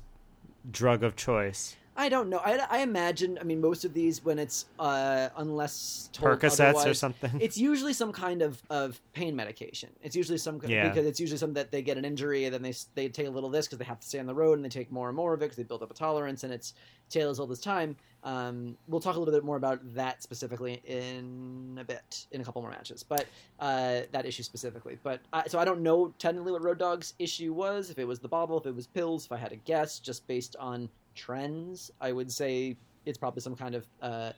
drug 0.72 1.04
of 1.04 1.16
choice? 1.16 1.76
I 1.96 2.08
don't 2.08 2.30
know. 2.30 2.38
I, 2.38 2.58
I 2.70 2.80
imagine. 2.80 3.38
I 3.40 3.44
mean, 3.44 3.60
most 3.60 3.84
of 3.84 3.94
these, 3.94 4.24
when 4.24 4.40
it's 4.40 4.66
uh, 4.80 5.30
unless 5.36 6.10
told 6.14 6.40
Percocets 6.40 6.86
or 6.86 6.94
something, 6.94 7.32
it's 7.40 7.58
usually 7.58 7.94
some 7.94 8.14
kind 8.14 8.42
of, 8.42 8.62
of 8.70 9.00
pain 9.14 9.36
medication. 9.36 9.90
It's 10.02 10.16
usually 10.16 10.38
some 10.38 10.62
yeah. 10.66 10.88
because 10.88 11.06
it's 11.06 11.20
usually 11.20 11.38
something 11.38 11.56
that 11.56 11.72
they 11.72 11.82
get 11.82 11.98
an 11.98 12.06
injury 12.06 12.46
and 12.46 12.54
then 12.54 12.62
they 12.62 12.74
they 12.96 13.10
take 13.10 13.28
a 13.28 13.30
little 13.30 13.50
of 13.50 13.54
this 13.54 13.68
because 13.68 13.78
they 13.78 13.86
have 13.86 14.00
to 14.00 14.08
stay 14.08 14.20
on 14.20 14.26
the 14.26 14.34
road 14.34 14.54
and 14.54 14.64
they 14.64 14.70
take 14.70 14.92
more 14.92 15.10
and 15.10 15.16
more 15.16 15.34
of 15.34 15.42
it 15.42 15.46
because 15.46 15.58
they 15.58 15.64
build 15.64 15.84
up 15.84 15.92
a 15.92 15.94
tolerance 15.94 16.44
and 16.44 16.54
it's 16.54 16.74
tails 17.10 17.40
all 17.40 17.48
this 17.48 17.60
time. 17.60 17.96
Um, 18.24 18.78
we'll 18.88 19.02
talk 19.02 19.16
a 19.16 19.20
little 19.20 19.34
bit 19.34 19.44
more 19.44 19.58
about 19.58 19.80
that 19.96 20.22
specifically 20.22 20.82
in 20.86 21.78
a 21.80 21.84
bit 21.84 22.28
in 22.32 22.42
a 22.42 22.44
couple 22.44 22.62
more 22.62 22.70
matches, 22.70 23.04
but 23.04 23.26
uh, 23.60 24.02
that 24.12 24.26
issue 24.26 24.44
specifically. 24.44 24.98
But 25.02 25.22
I, 25.34 25.48
so 25.48 25.58
I 25.58 25.66
don't 25.66 25.82
know 25.82 26.14
technically 26.20 26.52
what 26.52 26.64
Road 26.64 26.78
Dog's 26.78 27.16
issue 27.18 27.54
was. 27.54 27.90
If 27.90 27.98
it 27.98 28.08
was 28.08 28.20
the 28.20 28.28
bobble, 28.28 28.60
if 28.60 28.66
it 28.68 28.76
was 28.76 28.86
pills, 28.86 29.26
if 29.26 29.32
I 29.32 29.38
had 29.38 29.50
to 29.50 29.56
guess, 29.56 30.00
just 30.00 30.28
based 30.28 30.56
on 30.60 30.88
trends, 31.16 31.92
I 32.00 32.12
would 32.12 32.32
say 32.32 32.78
it's 33.06 33.18
probably 33.18 33.42
some 33.42 33.56
kind 33.56 33.76
of 33.76 33.88
uh, 34.02 34.32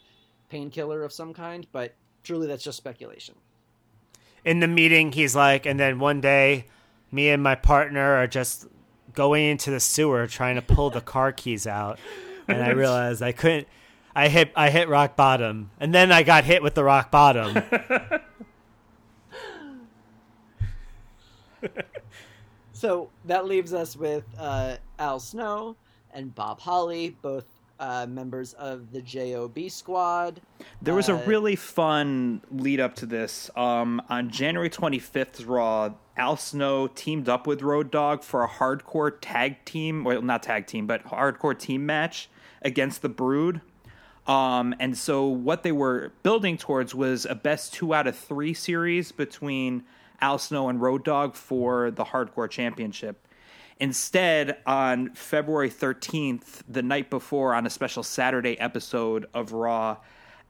painkiller 0.50 1.04
of 1.04 1.12
some 1.12 1.34
kind, 1.34 1.68
but 1.72 1.94
truly 2.24 2.48
that's 2.48 2.64
just 2.64 2.78
speculation. 2.78 3.36
In 4.46 4.60
the 4.60 4.68
meeting, 4.68 5.12
he's 5.12 5.36
like, 5.36 5.66
and 5.66 5.80
then 5.80 6.00
one 6.00 6.22
day, 6.22 6.66
me 7.12 7.30
and 7.30 7.42
my 7.42 7.56
partner 7.56 8.16
are 8.16 8.28
just 8.28 8.68
going 9.14 9.46
into 9.46 9.72
the 9.72 9.80
sewer 9.80 10.28
trying 10.28 10.56
to 10.56 10.62
pull 10.62 10.90
the 10.90 11.02
car 11.02 11.32
keys 11.32 11.68
out, 11.68 12.00
and 12.48 12.64
I 12.64 12.70
realized 12.74 13.22
I 13.22 13.32
couldn't. 13.32 13.68
I 14.16 14.28
hit 14.28 14.52
I 14.56 14.70
hit 14.70 14.90
rock 14.90 15.16
bottom, 15.16 15.72
and 15.80 15.94
then 15.94 16.12
I 16.12 16.24
got 16.24 16.44
hit 16.44 16.62
with 16.62 16.76
the 16.76 16.84
rock 16.84 17.10
bottom. 17.10 17.64
so 22.74 23.10
that 23.26 23.46
leaves 23.46 23.74
us 23.74 23.96
with 23.96 24.26
uh, 24.38 24.76
Al 25.00 25.20
Snow, 25.20 25.76
and 26.14 26.36
Bob 26.36 26.60
Holly, 26.60 27.18
both 27.22 27.46
uh, 27.80 28.06
members 28.08 28.54
of 28.54 28.92
the 28.92 29.02
JOB 29.02 29.70
squad. 29.70 30.42
There 30.82 30.94
was 30.94 31.10
uh, 31.10 31.16
a 31.16 31.26
really 31.26 31.56
fun 31.56 32.42
lead 32.52 32.80
up 32.80 32.96
to 32.96 33.06
this. 33.06 33.50
Um, 33.56 34.02
on 34.10 34.30
January 34.30 34.70
25th, 34.70 35.46
Raw, 35.48 35.94
Al 36.16 36.38
Snow 36.38 36.88
teamed 36.88 37.28
up 37.28 37.48
with 37.48 37.62
Road 37.62 37.92
Dog 37.92 38.24
for 38.24 38.44
a 38.44 38.48
hardcore 38.48 39.12
tag 39.20 39.66
team, 39.66 40.04
well, 40.04 40.22
not 40.22 40.44
tag 40.44 40.68
team, 40.68 40.86
but 40.86 41.04
hardcore 41.06 41.58
team 41.58 41.86
match 41.86 42.30
against 42.64 43.02
the 43.02 43.10
Brood. 43.10 43.62
Um, 44.28 44.74
and 44.80 44.98
so 44.98 45.28
what 45.28 45.64
they 45.64 45.72
were 45.72 46.12
building 46.24 46.58
towards 46.58 46.96
was 46.96 47.26
a 47.26 47.36
best 47.36 47.74
two 47.74 47.94
out 47.94 48.08
of 48.08 48.16
three 48.16 48.54
series 48.54 49.12
between 49.12 49.84
Al 50.22 50.38
Snow 50.38 50.70
and 50.70 50.82
Road 50.82 51.04
Dog 51.04 51.36
for 51.36 51.92
the 51.92 52.06
Hardcore 52.06 52.50
Championship. 52.50 53.28
Instead, 53.80 54.58
on 54.66 55.14
February 55.14 55.70
13th, 55.70 56.62
the 56.70 56.82
night 56.82 57.10
before, 57.10 57.54
on 57.54 57.66
a 57.66 57.70
special 57.70 58.04
Saturday 58.04 58.58
episode 58.60 59.26
of 59.34 59.52
Raw, 59.52 59.98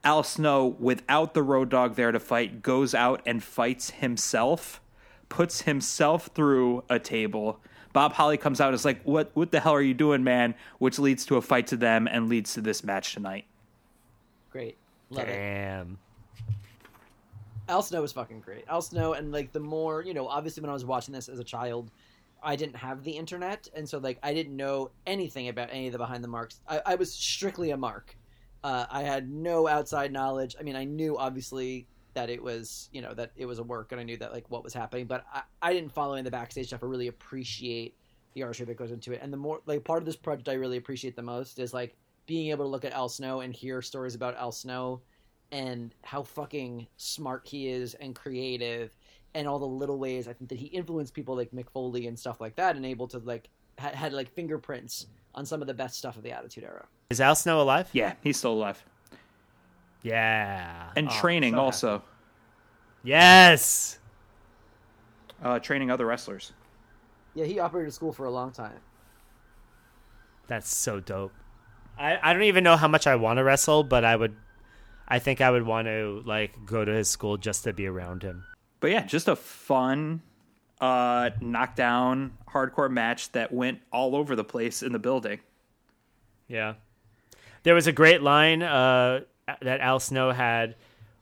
Al 0.04 0.22
Snow, 0.22 0.76
without 0.78 1.34
the 1.34 1.42
Road 1.42 1.70
Dog 1.70 1.96
there 1.96 2.12
to 2.12 2.20
fight, 2.20 2.62
goes 2.62 2.94
out 2.94 3.22
and 3.26 3.42
fights 3.42 3.90
himself, 3.90 4.80
puts 5.28 5.62
himself 5.62 6.30
through 6.34 6.84
a 6.88 6.98
table. 7.00 7.58
Bob 7.94 8.12
Holly 8.12 8.36
comes 8.36 8.60
out 8.60 8.68
and 8.68 8.74
is 8.74 8.84
like, 8.84 9.02
"What? 9.04 9.30
What 9.32 9.52
the 9.52 9.60
hell 9.60 9.72
are 9.72 9.80
you 9.80 9.94
doing, 9.94 10.22
man?" 10.22 10.54
Which 10.78 10.98
leads 10.98 11.24
to 11.26 11.36
a 11.36 11.40
fight 11.40 11.68
to 11.68 11.76
them 11.76 12.06
and 12.06 12.28
leads 12.28 12.52
to 12.54 12.60
this 12.60 12.84
match 12.84 13.14
tonight. 13.14 13.46
Great, 14.50 14.76
love 15.08 15.28
it. 15.28 15.32
Damn. 15.32 15.98
it. 16.48 16.54
Al 17.68 17.82
Snow 17.82 18.02
was 18.02 18.12
fucking 18.12 18.40
great. 18.40 18.64
Al 18.68 18.82
Snow, 18.82 19.14
and 19.14 19.32
like 19.32 19.52
the 19.52 19.60
more 19.60 20.02
you 20.02 20.12
know, 20.12 20.26
obviously 20.26 20.60
when 20.60 20.70
I 20.70 20.74
was 20.74 20.84
watching 20.84 21.14
this 21.14 21.28
as 21.28 21.38
a 21.38 21.44
child, 21.44 21.92
I 22.42 22.56
didn't 22.56 22.76
have 22.76 23.04
the 23.04 23.12
internet, 23.12 23.68
and 23.74 23.88
so 23.88 23.98
like 23.98 24.18
I 24.24 24.34
didn't 24.34 24.56
know 24.56 24.90
anything 25.06 25.48
about 25.48 25.68
any 25.70 25.86
of 25.86 25.92
the 25.92 25.98
behind 25.98 26.24
the 26.24 26.28
marks. 26.28 26.60
I, 26.68 26.82
I 26.84 26.94
was 26.96 27.14
strictly 27.14 27.70
a 27.70 27.76
mark. 27.76 28.16
Uh, 28.64 28.86
I 28.90 29.02
had 29.02 29.30
no 29.30 29.68
outside 29.68 30.10
knowledge. 30.12 30.56
I 30.58 30.64
mean, 30.64 30.74
I 30.74 30.84
knew 30.84 31.16
obviously 31.16 31.86
that 32.14 32.30
it 32.30 32.42
was 32.42 32.88
you 32.92 33.02
know 33.02 33.14
that 33.14 33.32
it 33.36 33.46
was 33.46 33.58
a 33.58 33.62
work, 33.62 33.92
and 33.92 34.00
I 34.00 34.04
knew 34.04 34.16
that 34.18 34.32
like 34.32 34.50
what 34.50 34.64
was 34.64 34.74
happening, 34.74 35.06
but 35.06 35.24
I, 35.32 35.42
I 35.62 35.72
didn't 35.72 35.92
follow 35.92 36.14
in 36.14 36.24
the 36.24 36.30
backstage 36.30 36.68
stuff 36.68 36.82
i 36.82 36.86
really 36.86 37.08
appreciate 37.08 37.96
the 38.34 38.42
artistry 38.42 38.66
that 38.66 38.76
goes 38.76 38.90
into 38.90 39.12
it. 39.12 39.20
And 39.22 39.32
the 39.32 39.36
more 39.36 39.60
like 39.66 39.84
part 39.84 40.02
of 40.02 40.06
this 40.06 40.16
project 40.16 40.48
I 40.48 40.54
really 40.54 40.76
appreciate 40.76 41.16
the 41.16 41.22
most 41.22 41.58
is 41.58 41.72
like 41.72 41.96
being 42.26 42.50
able 42.50 42.64
to 42.64 42.68
look 42.68 42.84
at 42.84 42.92
Al 42.92 43.08
Snow 43.08 43.40
and 43.40 43.54
hear 43.54 43.80
stories 43.80 44.14
about 44.14 44.36
Al 44.36 44.52
Snow 44.52 45.02
and 45.52 45.94
how 46.02 46.22
fucking 46.22 46.86
smart 46.96 47.46
he 47.46 47.68
is 47.68 47.94
and 47.94 48.14
creative 48.14 48.96
and 49.34 49.46
all 49.46 49.58
the 49.58 49.66
little 49.66 49.98
ways 49.98 50.28
I 50.28 50.32
think 50.32 50.48
that 50.50 50.58
he 50.58 50.66
influenced 50.66 51.14
people 51.14 51.36
like 51.36 51.50
Mick 51.52 51.70
Foley 51.70 52.06
and 52.06 52.18
stuff 52.18 52.40
like 52.40 52.56
that, 52.56 52.76
and 52.76 52.86
able 52.86 53.08
to 53.08 53.18
like 53.18 53.48
had, 53.78 53.94
had 53.94 54.12
like 54.12 54.32
fingerprints 54.32 55.06
on 55.34 55.44
some 55.44 55.60
of 55.60 55.66
the 55.66 55.74
best 55.74 55.96
stuff 55.96 56.16
of 56.16 56.22
the 56.22 56.30
Attitude 56.30 56.64
Era. 56.64 56.86
Is 57.10 57.20
Al 57.20 57.34
Snow 57.34 57.60
alive? 57.60 57.88
Yeah, 57.92 58.14
he's 58.22 58.36
still 58.36 58.52
alive. 58.52 58.84
Yeah, 60.04 60.90
and 60.94 61.08
oh, 61.08 61.12
training 61.12 61.54
so 61.54 61.60
also. 61.60 62.02
Yes. 63.02 63.98
uh, 65.42 65.58
training 65.58 65.90
other 65.90 66.06
wrestlers. 66.06 66.52
Yeah, 67.34 67.46
he 67.46 67.58
operated 67.58 67.88
a 67.88 67.92
school 67.92 68.12
for 68.12 68.26
a 68.26 68.30
long 68.30 68.52
time. 68.52 68.78
That's 70.46 70.72
so 70.74 71.00
dope. 71.00 71.32
I, 71.98 72.18
I 72.22 72.32
don't 72.32 72.42
even 72.42 72.64
know 72.64 72.76
how 72.76 72.86
much 72.86 73.06
I 73.06 73.16
want 73.16 73.38
to 73.38 73.44
wrestle, 73.44 73.82
but 73.82 74.04
I 74.04 74.14
would 74.14 74.36
I 75.08 75.18
think 75.18 75.40
I 75.40 75.50
would 75.50 75.64
want 75.64 75.86
to 75.86 76.22
like 76.26 76.64
go 76.66 76.84
to 76.84 76.92
his 76.92 77.08
school 77.08 77.36
just 77.36 77.64
to 77.64 77.72
be 77.72 77.86
around 77.86 78.22
him. 78.22 78.44
But 78.80 78.90
yeah, 78.90 79.06
just 79.06 79.28
a 79.28 79.36
fun 79.36 80.22
uh 80.80 81.30
knockdown 81.40 82.36
hardcore 82.50 82.90
match 82.90 83.32
that 83.32 83.52
went 83.52 83.80
all 83.90 84.14
over 84.14 84.36
the 84.36 84.44
place 84.44 84.82
in 84.82 84.92
the 84.92 84.98
building. 84.98 85.40
Yeah. 86.46 86.74
There 87.62 87.74
was 87.74 87.86
a 87.86 87.92
great 87.92 88.22
line 88.22 88.62
uh 88.62 89.20
that 89.60 89.80
Al 89.80 90.00
Snow 90.00 90.30
had 90.30 90.74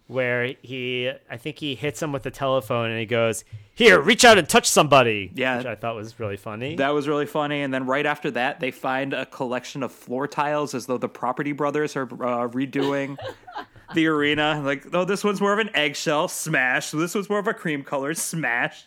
where 0.09 0.55
he 0.63 1.11
I 1.31 1.37
think 1.37 1.59
he 1.59 1.75
hits 1.75 2.03
him 2.03 2.13
with 2.13 2.23
the 2.23 2.31
telephone 2.31 2.91
and 2.91 2.99
he 2.99 3.07
goes, 3.07 3.45
"Here, 3.75 4.01
reach 4.01 4.25
out 4.25 4.39
and 4.39 4.49
touch 4.49 4.69
somebody." 4.69 5.31
Yeah, 5.35 5.59
which 5.59 5.67
I 5.67 5.75
thought 5.75 5.97
was 5.97 6.19
really 6.21 6.37
funny. 6.37 6.77
That 6.77 6.91
was 6.91 7.09
really 7.09 7.27
funny. 7.27 7.63
And 7.63 7.73
then 7.73 7.87
right 7.87 8.07
after 8.07 8.31
that, 8.33 8.61
they 8.61 8.71
find 8.71 9.13
a 9.13 9.27
collection 9.27 9.83
of 9.83 9.93
floor 9.93 10.29
tiles 10.29 10.75
as 10.75 10.87
though 10.87 10.99
the 10.99 11.09
Property 11.09 11.53
Brothers 11.53 11.97
are 11.97 12.05
uh, 12.05 12.49
redoing 12.49 13.17
the 13.95 14.07
arena. 14.07 14.61
Like, 14.65 14.87
oh, 14.95 15.05
this 15.05 15.25
one's 15.25 15.41
more 15.41 15.53
of 15.53 15.59
an 15.59 15.71
eggshell 15.75 16.29
smash. 16.29 16.91
This 16.91 17.15
one's 17.15 17.29
more 17.29 17.39
of 17.39 17.49
a 17.49 17.55
cream 17.55 17.83
color 17.83 18.15
smash. 18.15 18.87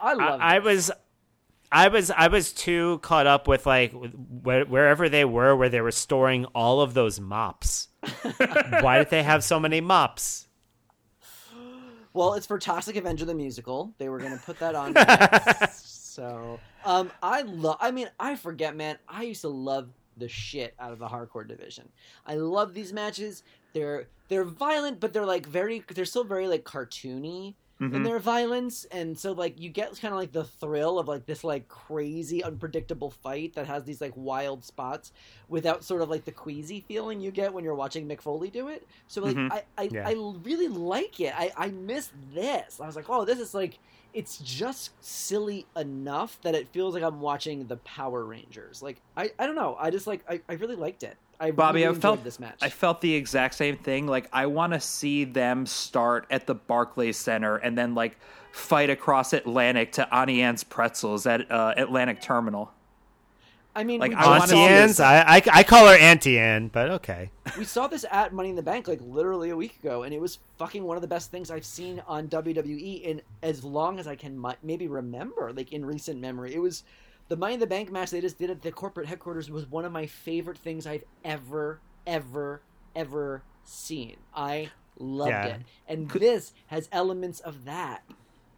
I 0.00 0.14
love. 0.14 0.40
I, 0.40 0.56
I 0.56 0.58
was. 0.58 0.90
I 1.70 1.88
was 1.88 2.10
I 2.10 2.28
was 2.28 2.52
too 2.52 2.98
caught 3.02 3.26
up 3.26 3.48
with 3.48 3.66
like 3.66 3.92
wh- 3.92 4.68
wherever 4.68 5.08
they 5.08 5.24
were 5.24 5.54
where 5.56 5.68
they 5.68 5.80
were 5.80 5.90
storing 5.90 6.44
all 6.46 6.80
of 6.80 6.94
those 6.94 7.20
mops. 7.20 7.88
Why 8.80 8.98
did 8.98 9.10
they 9.10 9.22
have 9.22 9.42
so 9.44 9.58
many 9.58 9.80
mops? 9.80 10.46
Well, 12.12 12.32
it's 12.32 12.46
for 12.46 12.58
Toxic 12.58 12.96
Avenger 12.96 13.26
the 13.26 13.34
musical. 13.34 13.92
They 13.98 14.08
were 14.08 14.18
going 14.18 14.32
to 14.32 14.42
put 14.42 14.58
that 14.60 14.74
on. 14.74 14.94
so, 15.70 16.58
um, 16.82 17.12
I 17.22 17.42
love. 17.42 17.76
I 17.78 17.90
mean, 17.90 18.08
I 18.18 18.36
forget, 18.36 18.74
man. 18.74 18.96
I 19.06 19.24
used 19.24 19.42
to 19.42 19.48
love 19.48 19.90
the 20.16 20.26
shit 20.26 20.74
out 20.80 20.92
of 20.92 20.98
the 20.98 21.08
hardcore 21.08 21.46
division. 21.46 21.90
I 22.24 22.36
love 22.36 22.72
these 22.72 22.90
matches. 22.94 23.42
They're 23.74 24.08
they're 24.28 24.44
violent, 24.44 24.98
but 24.98 25.12
they're 25.12 25.26
like 25.26 25.44
very. 25.44 25.84
They're 25.92 26.06
still 26.06 26.24
very 26.24 26.48
like 26.48 26.64
cartoony 26.64 27.54
mm-hmm. 27.80 27.94
in 27.94 28.02
their 28.02 28.18
violence 28.18 28.84
and 28.90 29.18
so 29.18 29.32
like 29.32 29.60
you 29.60 29.68
get 29.68 29.88
kind 30.00 30.12
of 30.12 30.18
like 30.18 30.32
the 30.32 30.44
thrill 30.44 30.98
of 30.98 31.08
like 31.08 31.26
this 31.26 31.44
like 31.44 31.68
crazy 31.68 32.42
unpredictable 32.42 33.10
fight 33.10 33.54
that 33.54 33.66
has 33.66 33.84
these 33.84 34.00
like 34.00 34.12
wild 34.14 34.64
spots 34.64 35.12
without 35.48 35.84
sort 35.84 36.02
of 36.02 36.08
like 36.08 36.24
the 36.24 36.32
queasy 36.32 36.80
feeling 36.80 37.20
you 37.20 37.30
get 37.30 37.52
when 37.52 37.64
you're 37.64 37.74
watching 37.74 38.08
Mick 38.08 38.20
Foley 38.20 38.50
do 38.50 38.68
it 38.68 38.86
so 39.08 39.22
like 39.22 39.36
mm-hmm. 39.36 39.52
I 39.52 39.62
I, 39.76 39.88
yeah. 39.90 40.08
I 40.08 40.12
really 40.42 40.68
like 40.68 41.20
it 41.20 41.34
I 41.36 41.52
I 41.56 41.68
miss 41.68 42.10
this 42.34 42.80
I 42.80 42.86
was 42.86 42.96
like 42.96 43.08
oh 43.08 43.24
this 43.24 43.38
is 43.38 43.54
like 43.54 43.78
it's 44.16 44.38
just 44.38 44.92
silly 45.04 45.66
enough 45.76 46.40
that 46.40 46.54
it 46.54 46.68
feels 46.68 46.94
like 46.94 47.02
I'm 47.02 47.20
watching 47.20 47.66
the 47.66 47.76
Power 47.76 48.24
Rangers. 48.24 48.80
Like 48.80 49.02
I, 49.14 49.30
I 49.38 49.44
don't 49.44 49.54
know. 49.54 49.76
I 49.78 49.90
just 49.90 50.06
like 50.06 50.24
I, 50.26 50.40
I 50.48 50.54
really 50.54 50.74
liked 50.74 51.02
it. 51.02 51.18
I 51.38 51.50
Bobby, 51.50 51.82
really 51.84 51.96
I 51.96 52.00
felt 52.00 52.24
this 52.24 52.40
match. 52.40 52.58
I 52.62 52.68
felt 52.68 53.00
the 53.00 53.14
exact 53.14 53.54
same 53.54 53.76
thing. 53.76 54.06
Like 54.06 54.28
I 54.32 54.46
want 54.46 54.72
to 54.72 54.80
see 54.80 55.24
them 55.24 55.66
start 55.66 56.26
at 56.30 56.46
the 56.46 56.54
Barclays 56.54 57.16
Center 57.16 57.56
and 57.56 57.76
then 57.76 57.94
like 57.94 58.18
fight 58.52 58.90
across 58.90 59.32
Atlantic 59.32 59.92
to 59.92 60.14
Auntie 60.14 60.42
Anne's 60.42 60.64
Pretzels 60.64 61.26
at 61.26 61.50
uh, 61.50 61.74
Atlantic 61.76 62.20
Terminal. 62.20 62.72
I 63.74 63.84
mean, 63.84 64.00
like 64.00 64.16
Auntie 64.16 64.56
Anne's. 64.56 65.00
I, 65.00 65.20
I, 65.20 65.42
I 65.52 65.62
call 65.62 65.86
her 65.86 65.96
Auntie 65.98 66.38
Anne, 66.38 66.68
but 66.68 66.88
okay. 66.92 67.30
We 67.58 67.64
saw 67.64 67.86
this 67.86 68.06
at 68.10 68.32
Money 68.32 68.48
in 68.48 68.56
the 68.56 68.62
Bank 68.62 68.88
like 68.88 69.00
literally 69.02 69.50
a 69.50 69.56
week 69.56 69.78
ago, 69.80 70.04
and 70.04 70.14
it 70.14 70.20
was 70.20 70.38
fucking 70.56 70.82
one 70.82 70.96
of 70.96 71.02
the 71.02 71.08
best 71.08 71.30
things 71.30 71.50
I've 71.50 71.66
seen 71.66 72.02
on 72.06 72.28
WWE 72.28 73.02
in 73.02 73.20
as 73.42 73.62
long 73.62 73.98
as 73.98 74.06
I 74.06 74.16
can 74.16 74.42
maybe 74.62 74.88
remember, 74.88 75.52
like 75.52 75.72
in 75.74 75.84
recent 75.84 76.18
memory. 76.18 76.54
It 76.54 76.58
was 76.58 76.84
the 77.28 77.36
Money 77.36 77.54
in 77.54 77.60
the 77.60 77.66
Bank 77.66 77.90
match 77.90 78.10
they 78.10 78.20
just 78.20 78.38
did 78.38 78.50
at 78.50 78.62
the 78.62 78.72
corporate 78.72 79.06
headquarters 79.06 79.50
was 79.50 79.66
one 79.70 79.84
of 79.84 79.92
my 79.92 80.06
favorite 80.06 80.58
things 80.58 80.86
I've 80.86 81.04
ever, 81.24 81.80
ever, 82.06 82.62
ever 82.94 83.42
seen. 83.64 84.16
I 84.34 84.70
loved 84.98 85.30
yeah. 85.30 85.46
it, 85.46 85.60
and 85.88 86.10
this 86.10 86.52
has 86.68 86.88
elements 86.92 87.40
of 87.40 87.64
that 87.64 88.02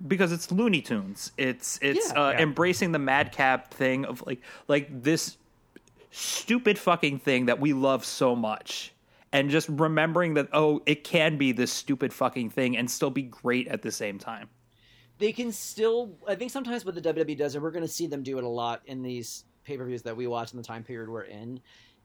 because 0.07 0.33
it's 0.33 0.53
Looney 0.53 0.81
Tunes. 0.81 1.33
It's 1.37 1.79
it's 1.83 2.13
yeah, 2.13 2.21
uh, 2.21 2.31
yeah. 2.31 2.43
embracing 2.43 2.93
the 2.93 2.99
madcap 2.99 3.73
thing 3.73 4.05
of 4.05 4.23
like 4.27 4.41
like 4.69 5.03
this 5.03 5.37
stupid 6.11 6.79
fucking 6.79 7.19
thing 7.19 7.47
that 7.47 7.61
we 7.61 7.73
love 7.73 8.05
so 8.05 8.37
much. 8.37 8.93
And 9.31 9.51
just 9.51 9.69
remembering 9.69 10.35
that, 10.35 10.49
oh, 10.55 10.81
it 10.87 11.05
can 11.05 11.37
be 11.37 11.53
this 11.53 11.71
stupid 11.71 12.15
fucking 12.15 12.49
thing 12.49 12.79
and 12.79 12.91
still 12.91 13.11
be 13.11 13.25
great 13.25 13.69
at 13.69 13.83
the 13.83 13.93
same 13.93 14.19
time 14.19 14.49
they 15.19 15.33
can 15.33 15.53
still. 15.53 16.17
I 16.27 16.35
think 16.35 16.51
sometimes 16.51 16.85
what 16.85 16.95
the 16.95 17.01
WWE 17.01 17.37
does, 17.37 17.55
and 17.55 17.63
we're 17.63 17.71
going 17.71 17.85
to 17.85 17.89
see 17.89 18.07
them 18.07 18.23
do 18.23 18.39
it 18.39 18.45
a 18.45 18.49
lot 18.49 18.83
in 18.87 19.03
these 19.03 19.45
pay 19.65 19.77
per 19.77 19.85
views 19.85 20.03
that 20.03 20.17
we 20.17 20.27
watch 20.27 20.53
in 20.53 20.57
the 20.57 20.63
time 20.63 20.83
period 20.83 21.11
we're 21.11 21.23
in, 21.23 21.61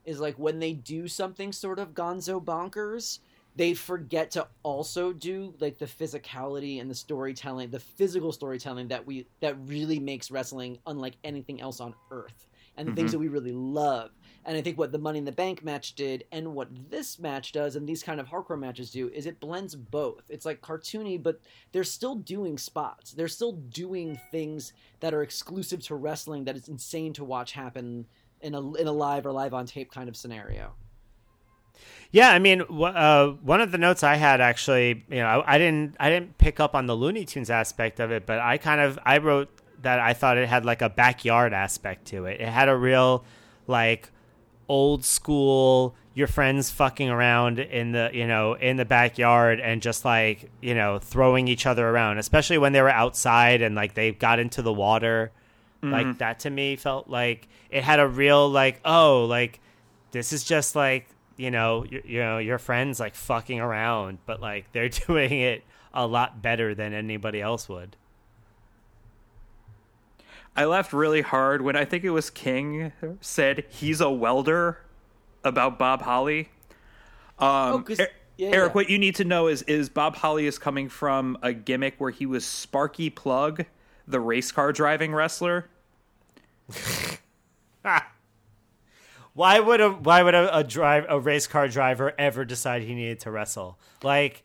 is 0.06 0.20
like 0.20 0.36
when 0.38 0.60
they 0.60 0.74
do 0.74 1.08
something 1.08 1.52
sort 1.52 1.80
of 1.80 1.94
gonzo 1.94 2.44
bonkers, 2.44 3.20
they 3.56 3.74
forget 3.74 4.32
to 4.32 4.48
also 4.64 5.14
do 5.14 5.54
like 5.60 5.78
the 5.78 5.86
physicality 5.86 6.82
and 6.82 6.90
the 6.90 6.96
storytelling, 6.96 7.70
the 7.70 7.80
physical 7.80 8.32
storytelling 8.32 8.88
that 8.88 9.06
we 9.06 9.28
that 9.42 9.56
really 9.66 10.00
makes 10.00 10.32
wrestling 10.32 10.80
unlike 10.88 11.16
anything 11.24 11.62
else 11.62 11.80
on 11.80 11.94
earth, 12.12 12.48
and 12.78 12.88
the 12.88 12.92
mm-hmm. 12.92 12.98
things 12.98 13.12
that 13.12 13.20
we 13.20 13.28
really 13.28 13.52
love. 13.52 14.12
And 14.46 14.58
I 14.58 14.62
think 14.62 14.78
what 14.78 14.92
the 14.92 14.98
Money 14.98 15.20
in 15.20 15.26
the 15.26 15.32
Bank 15.32 15.64
match 15.64 15.96
did 15.96 16.26
and 16.32 16.54
what 16.54 16.68
this 16.90 17.18
match 17.18 17.52
does 17.52 17.76
and 17.76 17.88
these 17.88 18.04
kind 18.04 18.20
of 18.20 18.28
hardcore 18.28 18.60
matches 18.60 18.92
do 18.92 19.10
is 19.10 19.26
it 19.26 19.40
blends 19.40 19.76
both. 19.76 20.24
It's 20.30 20.46
like 20.46 20.62
cartoony, 20.62 21.22
but 21.22 21.40
they're 21.72 21.84
still 21.84 22.16
doing 22.16 22.58
spots. 22.58 23.12
They're 23.12 23.28
still 23.28 23.54
doing 23.54 24.20
things 24.32 24.74
that 25.00 25.14
are 25.14 25.24
exclusive 25.24 25.82
to 25.84 25.96
wrestling 25.96 26.44
that 26.46 26.58
is 26.58 26.68
insane 26.68 27.14
to 27.14 27.24
watch 27.24 27.54
happen 27.54 28.06
in 28.42 28.54
a 28.56 28.74
in 28.74 28.88
a 28.88 28.92
live 28.92 29.26
or 29.26 29.32
live 29.32 29.54
on 29.54 29.66
tape 29.66 29.92
kind 29.92 30.10
of 30.10 30.18
scenario. 30.18 30.74
Yeah, 32.12 32.30
I 32.30 32.38
mean, 32.38 32.62
uh, 32.62 33.30
one 33.30 33.60
of 33.60 33.72
the 33.72 33.80
notes 33.80 34.04
I 34.04 34.16
had 34.16 34.40
actually, 34.40 35.04
you 35.10 35.18
know, 35.18 35.26
I, 35.26 35.56
I, 35.56 35.58
didn't, 35.58 35.96
I 36.00 36.12
didn't 36.12 36.38
pick 36.38 36.60
up 36.60 36.76
on 36.76 36.86
the 36.86 36.96
Looney 36.96 37.26
Tunes 37.26 37.50
aspect 37.50 38.00
of 38.00 38.12
it, 38.12 38.28
but 38.28 38.38
I 38.40 38.60
kind 38.60 38.80
of, 38.80 39.00
I 39.04 39.18
wrote 39.18 39.50
that 39.82 40.00
I 40.00 40.14
thought 40.14 40.38
it 40.38 40.48
had 40.48 40.64
like 40.64 40.84
a 40.84 40.90
backyard 40.90 41.54
aspect 41.54 42.06
to 42.10 42.26
it. 42.26 42.40
It 42.40 42.48
had 42.48 42.70
a 42.70 42.76
real, 42.76 43.26
like, 43.66 44.12
old 44.68 45.04
school 45.04 45.96
your 46.16 46.28
friends 46.28 46.70
fucking 46.70 47.10
around 47.10 47.60
in 47.60 47.92
the 47.92 48.10
you 48.14 48.28
know 48.28 48.54
in 48.54 48.78
the 48.78 48.86
backyard 48.86 49.60
and 49.60 49.82
just 49.82 50.06
like 50.06 50.50
you 50.62 50.76
know 50.76 51.00
throwing 51.00 51.48
each 51.48 51.66
other 51.66 51.88
around 51.88 52.18
especially 52.18 52.58
when 52.58 52.74
they 52.74 52.82
were 52.82 52.90
outside 52.90 53.62
and 53.62 53.76
like 53.76 53.94
they 53.96 54.12
got 54.12 54.40
into 54.40 54.62
the 54.62 54.74
water 54.74 55.32
mm-hmm. 55.82 55.92
like 55.92 56.18
that 56.20 56.40
to 56.40 56.50
me 56.50 56.76
felt 56.76 57.08
like 57.10 57.48
it 57.70 57.84
had 57.84 58.00
a 58.00 58.08
real 58.08 58.50
like 58.50 58.80
oh 58.86 59.26
like 59.26 59.60
this 60.12 60.32
is 60.32 60.44
just 60.44 60.76
like 60.76 61.08
you 61.36 61.50
know 61.50 61.84
you, 61.90 62.02
you 62.06 62.20
know 62.20 62.38
your 62.38 62.60
friends 62.60 63.00
like 63.00 63.16
fucking 63.16 63.60
around 63.60 64.20
but 64.26 64.40
like 64.40 64.72
they're 64.72 64.90
doing 65.08 65.32
it 65.32 65.64
a 65.94 66.06
lot 66.06 66.42
better 66.42 66.76
than 66.76 66.94
anybody 66.94 67.42
else 67.42 67.68
would 67.68 67.96
I 70.56 70.66
laughed 70.66 70.94
really 70.94 71.22
hard 71.22 71.62
when 71.62 71.76
I 71.76 71.86
think 71.86 72.04
it 72.04 72.12
was 72.12 72.30
King 72.30 72.92
said 73.22 73.66
he's 73.70 74.02
a 74.02 74.10
welder 74.10 74.80
about 75.44 75.80
Bob 75.80 76.04
Holly. 76.04 76.50
Um, 77.40 77.86
oh, 77.90 77.96
er- 78.00 78.08
yeah, 78.38 78.50
Eric, 78.50 78.70
yeah. 78.70 78.74
what 78.74 78.90
you 78.90 78.98
need 78.98 79.16
to 79.16 79.26
know 79.26 79.48
is 79.48 79.64
is 79.64 79.90
Bob 79.90 80.16
Holly 80.16 80.46
is 80.46 80.58
coming 80.58 80.90
from 80.90 81.38
a 81.42 81.54
gimmick 81.54 81.96
where 81.98 82.12
he 82.12 82.26
was 82.26 82.46
Sparky 82.46 83.10
Plugg, 83.10 83.66
the 84.08 84.20
race 84.20 84.52
car 84.52 84.72
driving 84.72 85.14
wrestler. 85.14 85.70
why 89.34 89.60
would 89.60 89.82
a 89.82 89.90
why 89.90 90.24
would 90.24 90.36
a, 90.36 90.58
a 90.58 90.64
drive 90.64 91.06
a 91.10 91.20
race 91.20 91.48
car 91.48 91.68
driver 91.68 92.14
ever 92.18 92.46
decide 92.46 92.84
he 92.84 92.94
needed 92.96 93.20
to 93.22 93.32
wrestle? 93.32 93.78
Like, 94.02 94.44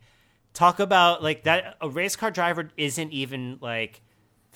talk 0.55 0.81
about 0.81 1.23
like 1.23 1.45
that. 1.45 1.77
A 1.81 1.89
race 1.89 2.17
car 2.17 2.31
driver 2.31 2.71
isn't 2.77 3.13
even 3.13 3.59
like 3.61 4.03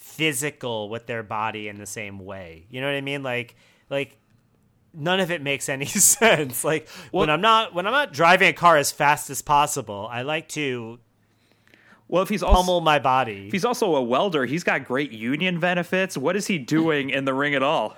physical 0.03 0.89
with 0.89 1.07
their 1.07 1.23
body 1.23 1.69
in 1.69 1.79
the 1.79 1.87
same 1.87 2.19
way. 2.19 2.67
You 2.71 2.81
know 2.81 2.89
what 2.89 2.97
I 2.97 3.01
mean? 3.01 3.23
Like 3.23 3.55
like 3.89 4.19
none 4.93 5.21
of 5.21 5.31
it 5.31 5.41
makes 5.41 5.69
any 5.69 5.87
sense. 5.87 6.65
Like 6.65 6.89
well, 7.13 7.21
when 7.21 7.31
I'm 7.31 7.41
not 7.41 7.73
when 7.73 7.87
I'm 7.87 7.93
not 7.93 8.13
driving 8.13 8.49
a 8.49 8.53
car 8.53 8.77
as 8.77 8.93
fast 8.93 9.31
as 9.31 9.41
possible, 9.41 10.09
I 10.11 10.23
like 10.23 10.49
to 10.51 10.99
well, 12.09 12.23
if 12.23 12.29
he's 12.29 12.43
pummel 12.43 12.75
also, 12.75 12.81
my 12.81 12.99
body. 12.99 13.47
If 13.47 13.53
he's 13.53 13.65
also 13.65 13.95
a 13.95 14.03
welder, 14.03 14.45
he's 14.45 14.65
got 14.65 14.85
great 14.85 15.13
union 15.13 15.61
benefits. 15.61 16.19
What 16.19 16.37
is 16.37 16.47
he 16.47 16.59
doing 16.59 17.09
in 17.09 17.25
the 17.25 17.33
ring 17.33 17.55
at 17.55 17.63
all? 17.63 17.97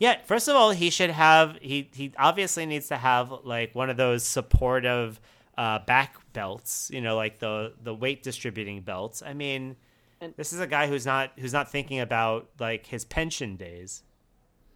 Yeah, 0.00 0.16
first 0.24 0.48
of 0.48 0.56
all, 0.56 0.72
he 0.72 0.90
should 0.90 1.10
have 1.10 1.56
he 1.60 1.90
he 1.94 2.12
obviously 2.18 2.66
needs 2.66 2.88
to 2.88 2.96
have 2.96 3.30
like 3.44 3.74
one 3.74 3.90
of 3.90 3.96
those 3.96 4.24
supportive 4.24 5.20
uh, 5.56 5.80
back 5.80 6.16
belts, 6.32 6.90
you 6.92 7.00
know, 7.02 7.16
like 7.16 7.38
the 7.38 7.74
the 7.82 7.94
weight 7.94 8.22
distributing 8.22 8.80
belts. 8.80 9.22
I 9.22 9.34
mean, 9.34 9.76
and 10.20 10.34
this 10.36 10.52
is 10.52 10.60
a 10.60 10.66
guy 10.66 10.86
who's 10.86 11.06
not 11.06 11.32
who's 11.38 11.52
not 11.52 11.70
thinking 11.70 12.00
about 12.00 12.48
like 12.58 12.86
his 12.86 13.04
pension 13.04 13.56
days. 13.56 14.02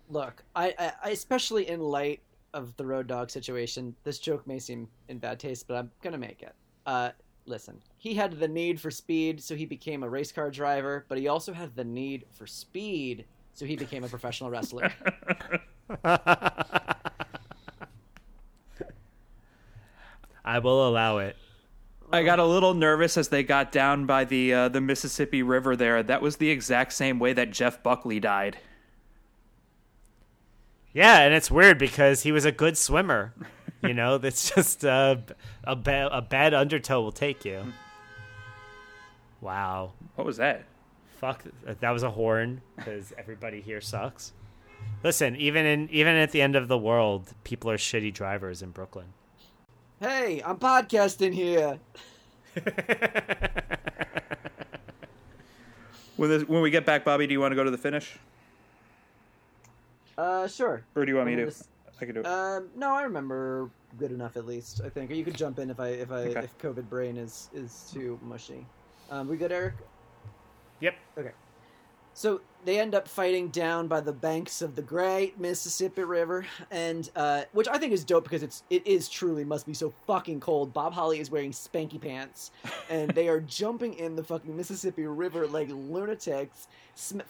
Look, 0.09 0.45
I, 0.55 0.93
I 1.03 1.11
especially 1.11 1.69
in 1.69 1.81
light 1.81 2.21
of 2.53 2.77
the 2.77 2.87
road 2.87 3.07
dog 3.07 3.31
situation, 3.31 3.95
this 4.05 4.19
joke 4.19 4.47
may 4.47 4.59
seem 4.59 4.89
in 5.09 5.19
bad 5.19 5.39
taste, 5.41 5.67
but 5.67 5.77
I'm 5.77 5.91
gonna 6.03 6.19
make 6.19 6.43
it. 6.43 6.55
Uh, 6.87 7.11
listen, 7.47 7.81
he 7.97 8.15
had 8.15 8.39
the 8.39 8.49
need 8.49 8.81
for 8.81 8.91
speed, 8.91 9.43
so 9.43 9.55
he 9.55 9.67
became 9.67 10.03
a 10.03 10.09
race 10.09 10.33
car 10.33 10.51
driver, 10.51 11.05
but 11.09 11.19
he 11.19 11.29
also 11.29 11.53
had 11.53 11.75
the 11.75 11.85
need 11.85 12.25
for 12.33 12.47
speed, 12.47 13.25
so 13.55 13.65
he 13.65 13.77
became 13.77 14.05
a 14.05 14.09
professional 14.09 14.51
wrestler. 14.51 14.93
I 20.45 20.59
will 20.59 20.87
allow 20.89 21.19
it. 21.19 21.37
I 22.15 22.23
got 22.23 22.39
a 22.39 22.45
little 22.47 22.75
nervous 22.75 23.17
as 23.17 23.29
they 23.29 23.43
got 23.43 23.73
down 23.73 24.07
by 24.07 24.25
the 24.25 24.55
uh, 24.55 24.69
the 24.69 24.81
Mississippi 24.81 25.43
River 25.43 25.75
there. 25.75 26.01
That 26.01 26.23
was 26.23 26.37
the 26.37 26.49
exact 26.49 26.93
same 26.93 27.19
way 27.19 27.33
that 27.33 27.51
Jeff 27.51 27.83
Buckley 27.83 28.21
died. 28.21 28.59
Yeah, 30.93 31.23
and 31.23 31.35
it's 31.35 31.51
weird 31.51 31.77
because 31.77 32.23
he 32.23 32.31
was 32.31 32.45
a 32.45 32.53
good 32.53 32.79
swimmer. 32.79 33.35
You 33.83 33.95
know, 34.01 34.19
that's 34.19 34.55
just 34.55 34.85
uh, 34.85 35.17
a 35.65 35.75
ba- 35.75 36.09
a 36.13 36.23
bad 36.23 36.55
undertow 36.55 37.03
will 37.03 37.11
take 37.11 37.45
you. 37.45 37.73
Wow. 39.41 39.93
What 40.15 40.25
was 40.25 40.37
that? 40.37 40.67
Fuck, 41.19 41.45
that 41.65 41.91
was 41.91 42.05
a 42.05 42.11
horn 42.11 42.61
because 42.77 43.13
everybody 43.19 43.61
here 43.61 43.81
sucks. 43.81 44.33
Listen, 45.03 45.35
even 45.35 45.67
in 45.67 45.91
even 45.91 46.15
at 46.15 46.31
the 46.31 46.43
end 46.43 46.55
of 46.55 46.69
the 46.69 46.79
world, 46.79 47.33
people 47.43 47.73
are 47.73 47.77
shitty 47.77 48.15
drivers 48.15 48.63
in 48.63 48.71
Brooklyn. 48.71 49.07
Hey, 50.01 50.43
I'm 50.45 50.59
podcasting 50.59 51.33
here. 51.35 51.79
When, 56.17 56.31
this, 56.31 56.45
when 56.45 56.63
we 56.63 56.71
get 56.71 56.87
back, 56.87 57.05
Bobby, 57.05 57.27
do 57.27 57.33
you 57.33 57.41
want 57.41 57.51
to 57.51 57.57
go 57.57 57.65
to 57.65 57.73
the 57.73 57.77
finish, 57.79 58.17
Uh, 60.17 60.47
sure. 60.47 60.85
or 60.95 61.05
do 61.05 61.11
you 61.11 61.17
want 61.17 61.27
me 61.29 61.35
to? 61.35 61.47
Just- 61.47 61.69
I 62.01 62.05
can 62.05 62.15
do 62.15 62.21
it. 62.21 62.27
Um, 62.27 62.69
no, 62.77 62.95
I 62.95 63.03
remember 63.03 63.69
good 63.99 64.13
enough 64.13 64.37
at 64.37 64.47
least. 64.47 64.81
I 64.85 64.89
think, 64.91 65.11
or 65.11 65.15
you 65.15 65.25
could 65.25 65.37
jump 65.37 65.59
in 65.59 65.71
if 65.71 65.81
I 65.81 65.89
if 65.89 66.13
I 66.13 66.21
Okay. 66.27 66.45
if 66.45 66.57
COVID 66.59 66.89
brain 66.89 67.17
is 67.17 67.51
is 67.53 67.91
too 67.93 68.17
mushy. 68.23 68.65
Um, 69.11 69.27
we 69.29 69.37
good, 69.37 69.51
Eric? 69.51 69.75
Yep. 70.81 70.95
Okay. 71.19 71.33
So 72.15 72.41
they 72.65 72.79
end 72.81 72.95
up 72.95 73.07
fighting 73.07 73.49
down 73.49 73.89
by 73.89 74.01
the 74.01 74.13
banks 74.13 74.63
of 74.63 74.75
the 74.75 74.83
great 74.83 75.39
Mississippi 75.39 76.05
River, 76.05 76.47
and 76.71 77.11
uh, 77.15 77.43
which 77.53 77.69
I 77.69 77.77
think 77.77 77.93
is 77.93 78.05
dope 78.05 78.25
because 78.25 78.43
it's 78.43 78.63
it 78.71 78.87
is 78.87 79.09
truly 79.09 79.45
must 79.45 79.67
be 79.67 79.75
so 79.75 79.93
fucking 80.07 80.41
cold. 80.41 80.73
Bob 80.73 80.93
Holly 80.93 81.21
is 81.21 81.31
wearing 81.31 81.51
spanky 81.51 82.01
pants, 82.01 82.53
and 82.91 83.11
they 83.11 83.29
are 83.29 83.41
jumping 83.41 83.95
in 83.95 84.17
the 84.17 84.25
fucking 84.25 84.57
Mississippi 84.57 85.07
River 85.07 85.47
like 85.47 85.69
lunatics. 85.69 86.69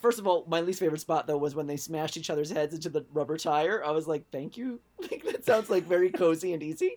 First 0.01 0.19
of 0.19 0.27
all, 0.27 0.45
my 0.47 0.61
least 0.61 0.81
favorite 0.81 1.01
spot 1.01 1.27
though 1.27 1.39
was 1.39 1.55
when 1.55 1.67
they 1.67 1.79
smashed 1.79 2.17
each 2.17 2.31
other's 2.31 2.51
heads 2.51 2.75
into 2.75 2.91
the 2.91 3.05
rubber 3.13 3.39
tire. 3.39 3.83
I 3.85 3.91
was 3.91 4.07
like, 4.07 4.25
"Thank 4.31 4.57
you." 4.57 4.81
Like 5.11 5.25
that 5.25 5.45
sounds 5.45 5.69
like 5.69 5.85
very 5.85 6.11
cozy 6.11 6.55
and 6.55 6.63
easy. 6.63 6.93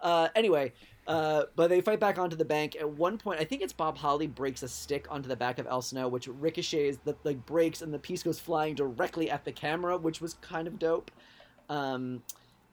Uh, 0.00 0.28
anyway, 0.34 0.72
uh, 1.06 1.44
but 1.56 1.68
they 1.68 1.80
fight 1.80 1.98
back 2.00 2.18
onto 2.18 2.36
the 2.36 2.44
bank. 2.44 2.76
At 2.76 2.88
one 2.88 3.18
point, 3.18 3.40
I 3.40 3.44
think 3.44 3.62
it's 3.62 3.72
Bob 3.72 3.96
Holly 3.96 4.26
breaks 4.26 4.62
a 4.62 4.68
stick 4.68 5.06
onto 5.10 5.28
the 5.28 5.36
back 5.36 5.58
of 5.58 5.66
Al 5.66 5.82
Snow, 5.82 6.08
which 6.08 6.28
ricochets, 6.28 6.98
the 7.04 7.16
like 7.24 7.44
breaks, 7.44 7.82
and 7.82 7.92
the 7.92 7.98
piece 7.98 8.22
goes 8.22 8.38
flying 8.38 8.74
directly 8.74 9.30
at 9.30 9.44
the 9.44 9.52
camera, 9.52 9.96
which 9.96 10.20
was 10.20 10.34
kind 10.34 10.68
of 10.68 10.78
dope. 10.78 11.10
Um, 11.68 12.22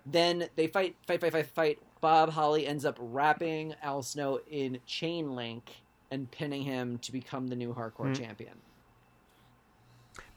then 0.05 0.47
they 0.55 0.67
fight, 0.67 0.95
fight, 1.07 1.21
fight, 1.21 1.31
fight, 1.31 1.47
fight. 1.47 1.79
Bob 2.01 2.31
Holly 2.31 2.65
ends 2.65 2.85
up 2.85 2.97
wrapping 2.99 3.75
Al 3.81 4.01
Snow 4.03 4.39
in 4.49 4.79
chain 4.85 5.35
link 5.35 5.71
and 6.11 6.29
pinning 6.31 6.63
him 6.63 6.97
to 6.99 7.11
become 7.11 7.47
the 7.47 7.55
new 7.55 7.73
hardcore 7.73 8.15
champion. 8.15 8.53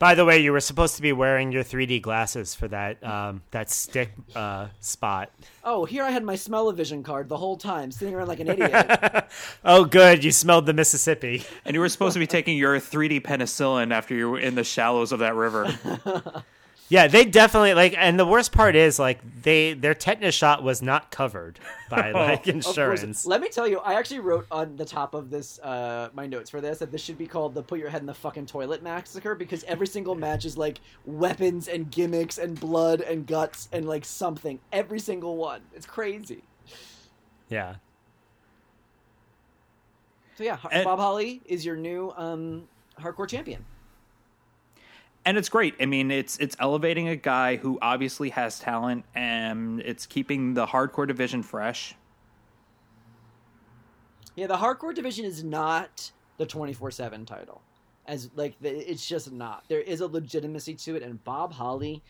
By 0.02 0.16
the 0.16 0.24
way, 0.24 0.40
you 0.40 0.50
were 0.50 0.58
supposed 0.58 0.96
to 0.96 1.02
be 1.02 1.12
wearing 1.12 1.52
your 1.52 1.62
3D 1.62 2.02
glasses 2.02 2.56
for 2.56 2.66
that 2.66 3.00
um, 3.04 3.40
that 3.52 3.70
stick 3.70 4.10
uh, 4.34 4.66
spot. 4.80 5.30
Oh, 5.62 5.84
here 5.84 6.02
I 6.02 6.10
had 6.10 6.24
my 6.24 6.34
smell-o-vision 6.34 7.04
card 7.04 7.28
the 7.28 7.36
whole 7.36 7.56
time, 7.56 7.92
sitting 7.92 8.12
around 8.12 8.26
like 8.26 8.40
an 8.40 8.48
idiot. 8.48 9.28
Oh, 9.64 9.84
good, 9.84 10.24
you 10.24 10.32
smelled 10.32 10.66
the 10.66 10.72
Mississippi. 10.72 11.44
and 11.64 11.74
you 11.74 11.78
were 11.78 11.88
supposed 11.88 12.14
to 12.14 12.18
be 12.18 12.26
taking 12.26 12.58
your 12.58 12.80
3D 12.80 13.22
penicillin 13.22 13.92
after 13.92 14.12
you 14.16 14.28
were 14.28 14.40
in 14.40 14.56
the 14.56 14.64
shallows 14.64 15.12
of 15.12 15.20
that 15.20 15.36
river. 15.36 15.72
Yeah, 16.92 17.06
they 17.06 17.24
definitely 17.24 17.72
like, 17.72 17.94
and 17.96 18.20
the 18.20 18.26
worst 18.26 18.52
part 18.52 18.76
is 18.76 18.98
like 18.98 19.18
they 19.42 19.72
their 19.72 19.94
tetanus 19.94 20.34
shot 20.34 20.62
was 20.62 20.82
not 20.82 21.10
covered 21.10 21.58
by 21.88 22.10
like 22.12 22.46
insurance. 22.46 23.24
Let 23.24 23.40
me 23.40 23.48
tell 23.48 23.66
you, 23.66 23.78
I 23.78 23.94
actually 23.94 24.20
wrote 24.20 24.46
on 24.50 24.76
the 24.76 24.84
top 24.84 25.14
of 25.14 25.30
this, 25.30 25.58
uh, 25.60 26.10
my 26.12 26.26
notes 26.26 26.50
for 26.50 26.60
this, 26.60 26.80
that 26.80 26.92
this 26.92 27.00
should 27.00 27.16
be 27.16 27.26
called 27.26 27.54
the 27.54 27.62
"Put 27.62 27.78
Your 27.78 27.88
Head 27.88 28.02
in 28.02 28.06
the 28.06 28.12
Fucking 28.12 28.44
Toilet" 28.44 28.82
massacre 28.82 29.34
because 29.34 29.64
every 29.64 29.86
single 29.86 30.14
match 30.14 30.44
is 30.44 30.58
like 30.58 30.80
weapons 31.06 31.66
and 31.66 31.90
gimmicks 31.90 32.36
and 32.36 32.60
blood 32.60 33.00
and 33.00 33.26
guts 33.26 33.70
and 33.72 33.88
like 33.88 34.04
something. 34.04 34.60
Every 34.70 35.00
single 35.00 35.38
one. 35.38 35.62
It's 35.74 35.86
crazy. 35.86 36.42
Yeah. 37.48 37.76
So 40.36 40.44
yeah, 40.44 40.58
And- 40.70 40.84
Bob 40.84 40.98
Holly 40.98 41.40
is 41.46 41.64
your 41.64 41.76
new 41.76 42.12
um, 42.18 42.68
hardcore 43.00 43.26
champion. 43.26 43.64
And 45.24 45.38
it's 45.38 45.48
great. 45.48 45.74
I 45.80 45.86
mean, 45.86 46.10
it's 46.10 46.36
it's 46.38 46.56
elevating 46.58 47.08
a 47.08 47.16
guy 47.16 47.56
who 47.56 47.78
obviously 47.80 48.30
has 48.30 48.58
talent, 48.58 49.04
and 49.14 49.80
it's 49.80 50.06
keeping 50.06 50.54
the 50.54 50.66
hardcore 50.66 51.06
division 51.06 51.42
fresh. 51.42 51.94
Yeah, 54.34 54.46
the 54.46 54.56
hardcore 54.56 54.94
division 54.94 55.24
is 55.24 55.44
not 55.44 56.10
the 56.38 56.46
twenty 56.46 56.72
four 56.72 56.90
seven 56.90 57.24
title, 57.24 57.62
as 58.06 58.30
like 58.34 58.54
it's 58.62 59.06
just 59.06 59.30
not. 59.30 59.64
There 59.68 59.80
is 59.80 60.00
a 60.00 60.06
legitimacy 60.06 60.74
to 60.74 60.96
it, 60.96 61.02
and 61.02 61.22
Bob 61.24 61.52
Holly. 61.52 62.02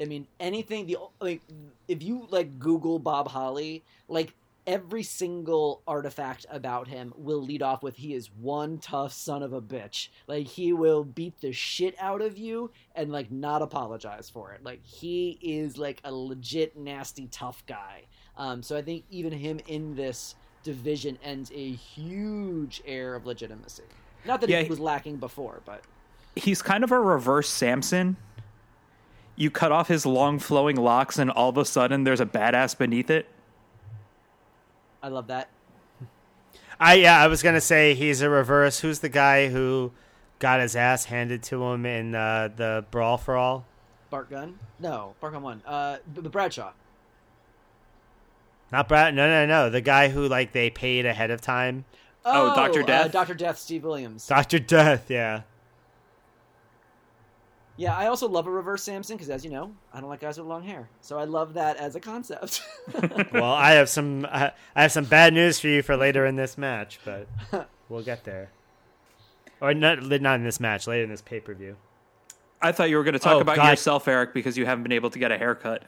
I 0.00 0.04
mean, 0.04 0.26
anything 0.40 0.86
the 0.86 0.98
like 1.20 1.40
if 1.88 2.02
you 2.02 2.26
like 2.30 2.58
Google 2.58 2.98
Bob 2.98 3.28
Holly, 3.28 3.82
like 4.08 4.34
every 4.66 5.02
single 5.02 5.82
artifact 5.86 6.44
about 6.50 6.88
him 6.88 7.12
will 7.16 7.40
lead 7.42 7.62
off 7.62 7.82
with 7.82 7.96
he 7.96 8.14
is 8.14 8.30
one 8.40 8.78
tough 8.78 9.12
son 9.12 9.42
of 9.42 9.52
a 9.52 9.60
bitch. 9.62 10.08
Like 10.26 10.46
he 10.46 10.72
will 10.72 11.04
beat 11.04 11.40
the 11.40 11.52
shit 11.52 11.94
out 12.00 12.20
of 12.20 12.36
you 12.36 12.70
and 12.94 13.12
like 13.12 13.30
not 13.30 13.62
apologize 13.62 14.28
for 14.28 14.52
it. 14.52 14.64
Like 14.64 14.84
he 14.84 15.38
is 15.40 15.78
like 15.78 16.00
a 16.04 16.12
legit 16.12 16.76
nasty 16.76 17.28
tough 17.30 17.62
guy. 17.66 18.02
Um, 18.36 18.62
so 18.62 18.76
I 18.76 18.82
think 18.82 19.04
even 19.10 19.32
him 19.32 19.60
in 19.68 19.94
this 19.94 20.34
division 20.64 21.16
ends 21.22 21.50
a 21.54 21.70
huge 21.72 22.82
air 22.86 23.14
of 23.14 23.24
legitimacy. 23.26 23.84
Not 24.24 24.40
that 24.40 24.50
Yeah, 24.50 24.58
he 24.58 24.64
he- 24.64 24.70
was 24.70 24.80
lacking 24.80 25.16
before, 25.18 25.60
but 25.64 25.82
He's 26.34 26.60
kind 26.60 26.84
of 26.84 26.92
a 26.92 27.00
reverse 27.00 27.48
Samson. 27.48 28.16
You 29.36 29.50
cut 29.50 29.72
off 29.72 29.88
his 29.88 30.04
long 30.04 30.38
flowing 30.38 30.76
locks, 30.76 31.18
and 31.18 31.30
all 31.30 31.48
of 31.50 31.56
a 31.56 31.64
sudden, 31.64 32.04
there's 32.04 32.20
a 32.20 32.26
badass 32.26 32.76
beneath 32.76 33.08
it. 33.10 33.26
I 35.06 35.08
love 35.08 35.28
that. 35.28 35.48
I 36.80 36.94
yeah, 36.94 37.22
I 37.22 37.28
was 37.28 37.40
gonna 37.40 37.60
say 37.60 37.94
he's 37.94 38.22
a 38.22 38.28
reverse. 38.28 38.80
Who's 38.80 38.98
the 38.98 39.08
guy 39.08 39.46
who 39.46 39.92
got 40.40 40.58
his 40.58 40.74
ass 40.74 41.04
handed 41.04 41.44
to 41.44 41.62
him 41.62 41.86
in 41.86 42.16
uh, 42.16 42.48
the 42.56 42.84
brawl 42.90 43.16
for 43.16 43.36
all? 43.36 43.64
Bart 44.10 44.28
Gunn? 44.28 44.58
No, 44.80 45.14
Bart 45.20 45.32
Gunn 45.32 45.42
won. 45.42 45.62
Uh, 45.64 45.98
B- 46.12 46.22
B- 46.22 46.28
Bradshaw. 46.28 46.72
Not 48.72 48.88
Brad. 48.88 49.14
No, 49.14 49.28
no, 49.28 49.46
no. 49.46 49.70
The 49.70 49.80
guy 49.80 50.08
who 50.08 50.26
like 50.26 50.50
they 50.50 50.70
paid 50.70 51.06
ahead 51.06 51.30
of 51.30 51.40
time. 51.40 51.84
Oh, 52.24 52.52
Dr. 52.56 52.82
Uh, 52.82 52.86
Death? 52.86 53.12
Dr. 53.12 53.34
Death, 53.34 53.58
Steve 53.60 53.84
Williams. 53.84 54.26
Doctor 54.26 54.58
Death. 54.58 55.08
Yeah. 55.08 55.42
Yeah, 57.78 57.94
I 57.96 58.06
also 58.06 58.26
love 58.28 58.46
a 58.46 58.50
reverse 58.50 58.82
Samson 58.82 59.16
because, 59.16 59.28
as 59.28 59.44
you 59.44 59.50
know, 59.50 59.70
I 59.92 60.00
don't 60.00 60.08
like 60.08 60.20
guys 60.20 60.38
with 60.38 60.46
long 60.46 60.62
hair. 60.62 60.88
So 61.02 61.18
I 61.18 61.24
love 61.24 61.54
that 61.54 61.76
as 61.76 61.94
a 61.94 62.00
concept. 62.00 62.62
Well, 63.32 63.44
I 63.44 63.72
have 63.72 63.88
some. 63.88 64.24
I 64.26 64.52
I 64.74 64.82
have 64.82 64.92
some 64.92 65.04
bad 65.04 65.34
news 65.34 65.60
for 65.60 65.68
you 65.68 65.82
for 65.82 65.96
later 65.96 66.24
in 66.24 66.36
this 66.36 66.56
match, 66.56 67.00
but 67.04 67.28
we'll 67.88 68.02
get 68.02 68.24
there. 68.24 68.50
Or 69.60 69.74
not, 69.74 70.02
not 70.02 70.36
in 70.36 70.44
this 70.44 70.60
match. 70.60 70.86
Later 70.86 71.04
in 71.04 71.10
this 71.10 71.20
pay 71.22 71.40
per 71.40 71.54
view. 71.54 71.76
I 72.62 72.72
thought 72.72 72.88
you 72.88 72.96
were 72.96 73.04
going 73.04 73.12
to 73.14 73.18
talk 73.18 73.34
Oh, 73.34 73.40
about 73.40 73.56
God. 73.56 73.70
yourself, 73.70 74.08
Eric, 74.08 74.32
because 74.32 74.56
you 74.56 74.64
haven't 74.64 74.82
been 74.82 74.92
able 74.92 75.10
to 75.10 75.18
get 75.18 75.30
a 75.30 75.36
haircut. 75.36 75.82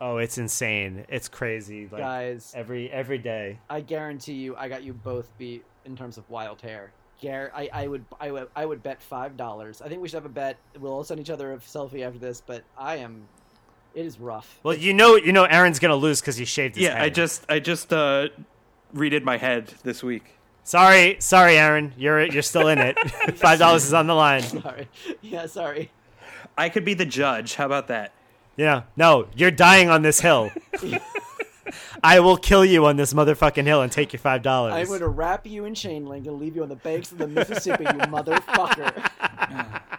Oh, 0.00 0.16
it's 0.16 0.38
insane. 0.38 1.04
It's 1.10 1.28
crazy. 1.28 1.86
Like 1.90 2.00
guys, 2.00 2.52
every 2.56 2.90
every 2.90 3.18
day. 3.18 3.58
I 3.68 3.80
guarantee 3.82 4.34
you, 4.34 4.56
I 4.56 4.68
got 4.68 4.82
you 4.82 4.94
both 4.94 5.30
beat 5.36 5.64
in 5.84 5.96
terms 5.96 6.16
of 6.16 6.28
wild 6.30 6.62
hair. 6.62 6.92
Gar- 7.22 7.52
I, 7.54 7.68
I 7.72 7.86
would 7.86 8.04
I 8.20 8.30
would 8.30 8.48
I 8.56 8.64
would 8.66 8.82
bet 8.82 9.00
five 9.02 9.36
dollars. 9.36 9.82
I 9.82 9.88
think 9.88 10.00
we 10.02 10.08
should 10.08 10.16
have 10.16 10.24
a 10.26 10.28
bet. 10.30 10.56
We'll 10.78 10.92
all 10.92 11.04
send 11.04 11.20
each 11.20 11.30
other 11.30 11.52
a 11.52 11.58
selfie 11.58 12.04
after 12.06 12.18
this. 12.18 12.42
But 12.44 12.62
I 12.78 12.96
am, 12.96 13.22
it 13.94 14.06
is 14.06 14.18
rough. 14.18 14.58
Well, 14.62 14.74
you 14.76 14.94
know, 14.94 15.16
you 15.16 15.32
know, 15.32 15.44
Aaron's 15.44 15.78
gonna 15.78 15.96
lose 15.96 16.20
because 16.20 16.36
he 16.36 16.44
shaved 16.44 16.76
his 16.76 16.84
Yeah, 16.84 16.94
head. 16.94 17.02
I 17.02 17.08
just 17.10 17.44
I 17.48 17.58
just 17.58 17.92
uh, 17.92 18.28
redid 18.94 19.22
my 19.22 19.36
head 19.36 19.74
this 19.82 20.02
week. 20.02 20.24
Sorry, 20.64 21.16
sorry, 21.20 21.56
Aaron. 21.58 21.92
You're 21.96 22.24
you're 22.26 22.42
still 22.42 22.68
in 22.68 22.78
it. 22.78 22.98
Five 23.36 23.58
dollars 23.58 23.84
is 23.84 23.92
on 23.94 24.06
the 24.06 24.14
line. 24.14 24.42
Sorry. 24.42 24.88
Yeah, 25.20 25.46
sorry. 25.46 25.90
I 26.56 26.68
could 26.68 26.84
be 26.84 26.94
the 26.94 27.06
judge. 27.06 27.54
How 27.54 27.66
about 27.66 27.88
that? 27.88 28.12
Yeah. 28.56 28.82
No, 28.96 29.26
you're 29.34 29.50
dying 29.50 29.88
on 29.88 30.02
this 30.02 30.20
hill. 30.20 30.50
I 32.02 32.20
will 32.20 32.36
kill 32.36 32.64
you 32.64 32.86
on 32.86 32.96
this 32.96 33.12
motherfucking 33.12 33.64
hill 33.64 33.82
and 33.82 33.90
take 33.90 34.12
your 34.12 34.20
five 34.20 34.42
dollars. 34.42 34.74
I'm 34.74 34.86
going 34.86 35.00
to 35.00 35.08
wrap 35.08 35.46
you 35.46 35.64
in 35.64 35.74
chain 35.74 36.06
link 36.06 36.26
and 36.26 36.38
leave 36.38 36.56
you 36.56 36.62
on 36.62 36.68
the 36.68 36.76
banks 36.76 37.12
of 37.12 37.18
the 37.18 37.26
Mississippi, 37.28 37.84
you 37.84 37.90
motherfucker. 37.90 39.10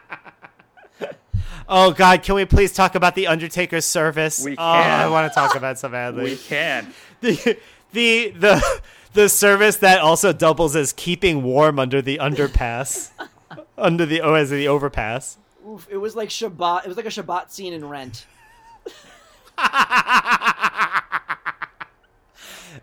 Oh 1.74 1.92
God, 1.92 2.22
can 2.22 2.36
we 2.36 2.44
please 2.44 2.74
talk 2.74 2.96
about 2.96 3.16
the 3.16 3.28
Undertaker's 3.28 3.86
service? 3.86 4.44
We 4.44 4.58
Oh, 4.58 4.62
I 4.62 5.08
want 5.08 5.32
to 5.32 5.34
talk 5.34 5.56
about 5.56 5.74
it 5.74 5.80
so 5.80 5.88
badly. 5.88 6.26
We 6.26 6.36
can. 6.36 6.94
the 7.22 7.58
the 7.94 8.32
the 8.32 8.82
the 9.14 9.30
service 9.30 9.78
that 9.78 10.00
also 10.02 10.34
doubles 10.34 10.76
as 10.76 10.92
keeping 10.92 11.44
warm 11.44 11.80
under 11.80 12.02
the 12.02 12.18
underpass, 12.18 13.12
under 13.78 14.06
the 14.06 14.20
oh, 14.20 14.34
as 14.34 14.50
the 14.50 14.68
overpass. 14.68 15.38
Oof, 15.66 15.88
it 15.90 15.96
was 15.96 16.14
like 16.14 16.28
Shabbat. 16.28 16.84
It 16.84 16.90
was 16.90 16.98
like 16.98 17.06
a 17.06 17.10
Shabbat 17.10 17.52
scene 17.52 17.72
in 17.72 17.88
Rent. 17.88 18.26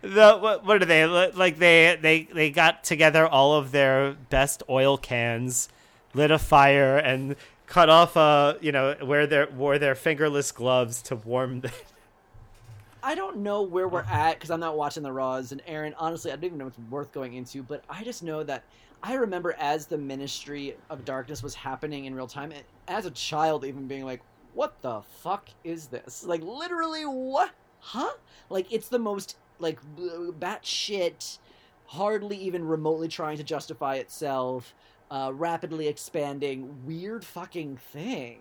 The 0.01 0.37
what, 0.37 0.65
what 0.65 0.81
are 0.81 0.85
they 0.85 1.05
like? 1.05 1.57
They 1.57 1.97
they 2.01 2.23
they 2.23 2.49
got 2.49 2.83
together 2.83 3.27
all 3.27 3.53
of 3.53 3.71
their 3.71 4.13
best 4.29 4.63
oil 4.69 4.97
cans, 4.97 5.69
lit 6.13 6.31
a 6.31 6.39
fire, 6.39 6.97
and 6.97 7.35
cut 7.67 7.89
off 7.89 8.17
uh 8.17 8.55
you 8.61 8.71
know 8.71 8.95
where 9.01 9.27
their 9.27 9.47
wore 9.49 9.77
their 9.77 9.95
fingerless 9.95 10.51
gloves 10.51 11.01
to 11.03 11.15
warm. 11.15 11.61
The- 11.61 11.73
I 13.03 13.15
don't 13.15 13.37
know 13.37 13.61
where 13.61 13.87
we're 13.87 14.03
at 14.03 14.33
because 14.33 14.51
I'm 14.51 14.59
not 14.59 14.75
watching 14.75 15.03
the 15.03 15.11
Raws. 15.11 15.53
And 15.53 15.61
Aaron, 15.65 15.95
honestly, 15.97 16.31
I 16.31 16.35
don't 16.35 16.45
even 16.45 16.57
know 16.57 16.67
it's 16.67 16.77
worth 16.89 17.13
going 17.13 17.33
into. 17.33 17.63
But 17.63 17.83
I 17.89 18.03
just 18.03 18.23
know 18.23 18.43
that 18.43 18.63
I 19.01 19.13
remember 19.13 19.55
as 19.57 19.87
the 19.87 19.97
Ministry 19.97 20.75
of 20.89 21.05
Darkness 21.05 21.41
was 21.41 21.55
happening 21.55 22.05
in 22.05 22.15
real 22.15 22.27
time, 22.27 22.51
as 22.87 23.05
a 23.05 23.11
child, 23.11 23.63
even 23.63 23.87
being 23.87 24.05
like, 24.05 24.21
"What 24.53 24.81
the 24.81 25.01
fuck 25.01 25.49
is 25.63 25.87
this?" 25.87 26.25
Like 26.25 26.41
literally, 26.41 27.03
what? 27.03 27.51
Huh? 27.79 28.11
Like 28.49 28.67
it's 28.71 28.89
the 28.89 28.99
most 28.99 29.37
like 29.59 29.79
batshit, 29.97 31.37
hardly 31.85 32.37
even 32.37 32.65
remotely 32.65 33.07
trying 33.07 33.37
to 33.37 33.43
justify 33.43 33.95
itself, 33.95 34.73
uh, 35.11 35.31
rapidly 35.33 35.87
expanding, 35.87 36.85
weird 36.85 37.23
fucking 37.23 37.77
thing 37.77 38.39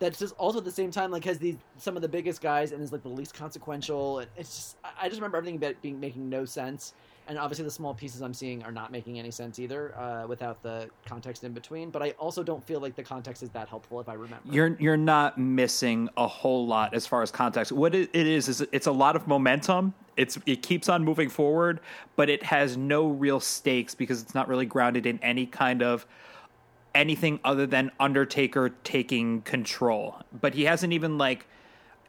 that's 0.00 0.18
just 0.18 0.34
also 0.38 0.58
at 0.58 0.64
the 0.64 0.70
same 0.70 0.90
time 0.90 1.10
like 1.10 1.24
has 1.24 1.38
these 1.38 1.56
some 1.76 1.94
of 1.94 2.02
the 2.02 2.08
biggest 2.08 2.40
guys 2.40 2.72
and 2.72 2.82
is 2.82 2.90
like 2.90 3.02
the 3.02 3.08
least 3.08 3.34
consequential. 3.34 4.20
And 4.20 4.30
it's 4.36 4.56
just 4.56 4.76
i 4.98 5.08
just 5.08 5.20
remember 5.20 5.36
everything 5.36 5.56
about 5.56 5.80
being 5.82 6.00
making 6.00 6.28
no 6.28 6.44
sense 6.44 6.94
and 7.30 7.38
obviously 7.38 7.64
the 7.64 7.70
small 7.70 7.94
pieces 7.94 8.20
i'm 8.20 8.34
seeing 8.34 8.62
are 8.64 8.72
not 8.72 8.90
making 8.92 9.18
any 9.18 9.30
sense 9.30 9.58
either 9.58 9.96
uh, 9.96 10.26
without 10.26 10.62
the 10.62 10.90
context 11.06 11.44
in 11.44 11.52
between 11.52 11.88
but 11.88 12.02
i 12.02 12.10
also 12.18 12.42
don't 12.42 12.66
feel 12.66 12.80
like 12.80 12.94
the 12.96 13.02
context 13.02 13.42
is 13.42 13.48
that 13.50 13.68
helpful 13.68 14.00
if 14.00 14.08
i 14.08 14.14
remember. 14.14 14.42
You're 14.50 14.76
you're 14.78 14.96
not 14.96 15.38
missing 15.38 16.08
a 16.16 16.26
whole 16.26 16.66
lot 16.66 16.92
as 16.92 17.06
far 17.06 17.22
as 17.22 17.30
context. 17.30 17.72
What 17.72 17.94
it 17.94 18.14
is 18.14 18.48
is 18.48 18.60
it's 18.72 18.86
a 18.86 18.92
lot 18.92 19.16
of 19.16 19.28
momentum. 19.28 19.94
It's 20.16 20.38
it 20.44 20.62
keeps 20.62 20.88
on 20.88 21.04
moving 21.04 21.28
forward 21.28 21.80
but 22.16 22.28
it 22.28 22.42
has 22.42 22.76
no 22.76 23.08
real 23.08 23.40
stakes 23.40 23.94
because 23.94 24.20
it's 24.20 24.34
not 24.34 24.48
really 24.48 24.66
grounded 24.66 25.06
in 25.06 25.18
any 25.22 25.46
kind 25.46 25.82
of 25.82 26.06
anything 26.94 27.38
other 27.44 27.66
than 27.66 27.92
Undertaker 28.00 28.70
taking 28.82 29.42
control. 29.42 30.16
But 30.38 30.54
he 30.54 30.64
hasn't 30.64 30.92
even 30.92 31.16
like 31.16 31.46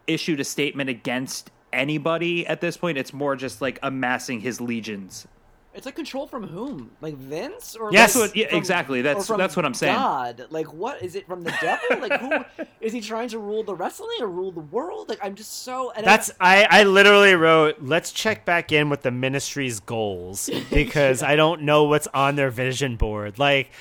issued 0.08 0.40
a 0.40 0.44
statement 0.44 0.90
against 0.90 1.52
anybody 1.74 2.46
at 2.48 2.62
this 2.62 2.78
point. 2.78 2.98
It's 2.98 3.14
more 3.14 3.36
just 3.36 3.62
like 3.62 3.80
amassing 3.84 4.42
his 4.42 4.62
legions. 4.62 5.28
It's 5.74 5.86
like 5.86 5.96
control 5.96 6.28
from 6.28 6.48
whom? 6.48 6.92
Like 7.00 7.16
Vince 7.16 7.78
or 7.78 7.94
yes, 7.94 8.16
like 8.18 8.36
yeah, 8.36 8.50
from, 8.50 8.58
exactly. 8.58 9.02
That's 9.02 9.26
that's 9.28 9.56
what 9.56 9.66
I'm 9.66 9.74
saying. 9.74 9.96
God, 9.96 10.48
like 10.50 10.74
what 10.74 11.02
is 11.02 11.16
it 11.16 11.26
from 11.26 11.44
the 11.44 11.54
devil? 11.62 12.02
Like 12.02 12.20
who 12.20 12.66
is 12.82 12.92
he 12.92 13.00
trying 13.00 13.30
to 13.30 13.40
rule 13.40 13.64
the 13.64 13.74
wrestling 13.74 14.18
or 14.20 14.28
rule 14.28 14.52
the 14.52 14.60
world? 14.60 15.08
Like 15.08 15.20
I'm 15.24 15.34
just 15.34 15.64
so. 15.64 15.94
that's 15.96 16.30
I, 16.42 16.68
I 16.70 16.84
literally 16.84 17.36
wrote. 17.36 17.78
Let's 17.82 18.12
check 18.12 18.44
back 18.44 18.74
in 18.74 18.90
with 18.90 19.04
the 19.04 19.12
ministry's 19.12 19.80
goals 19.80 20.50
because 20.72 21.22
yeah. 21.22 21.30
I 21.30 21.36
don't 21.38 21.62
know 21.62 21.86
what's 21.86 22.08
on 22.08 22.36
their 22.36 22.50
vision 22.50 22.98
board. 22.98 23.40
Like 23.40 23.72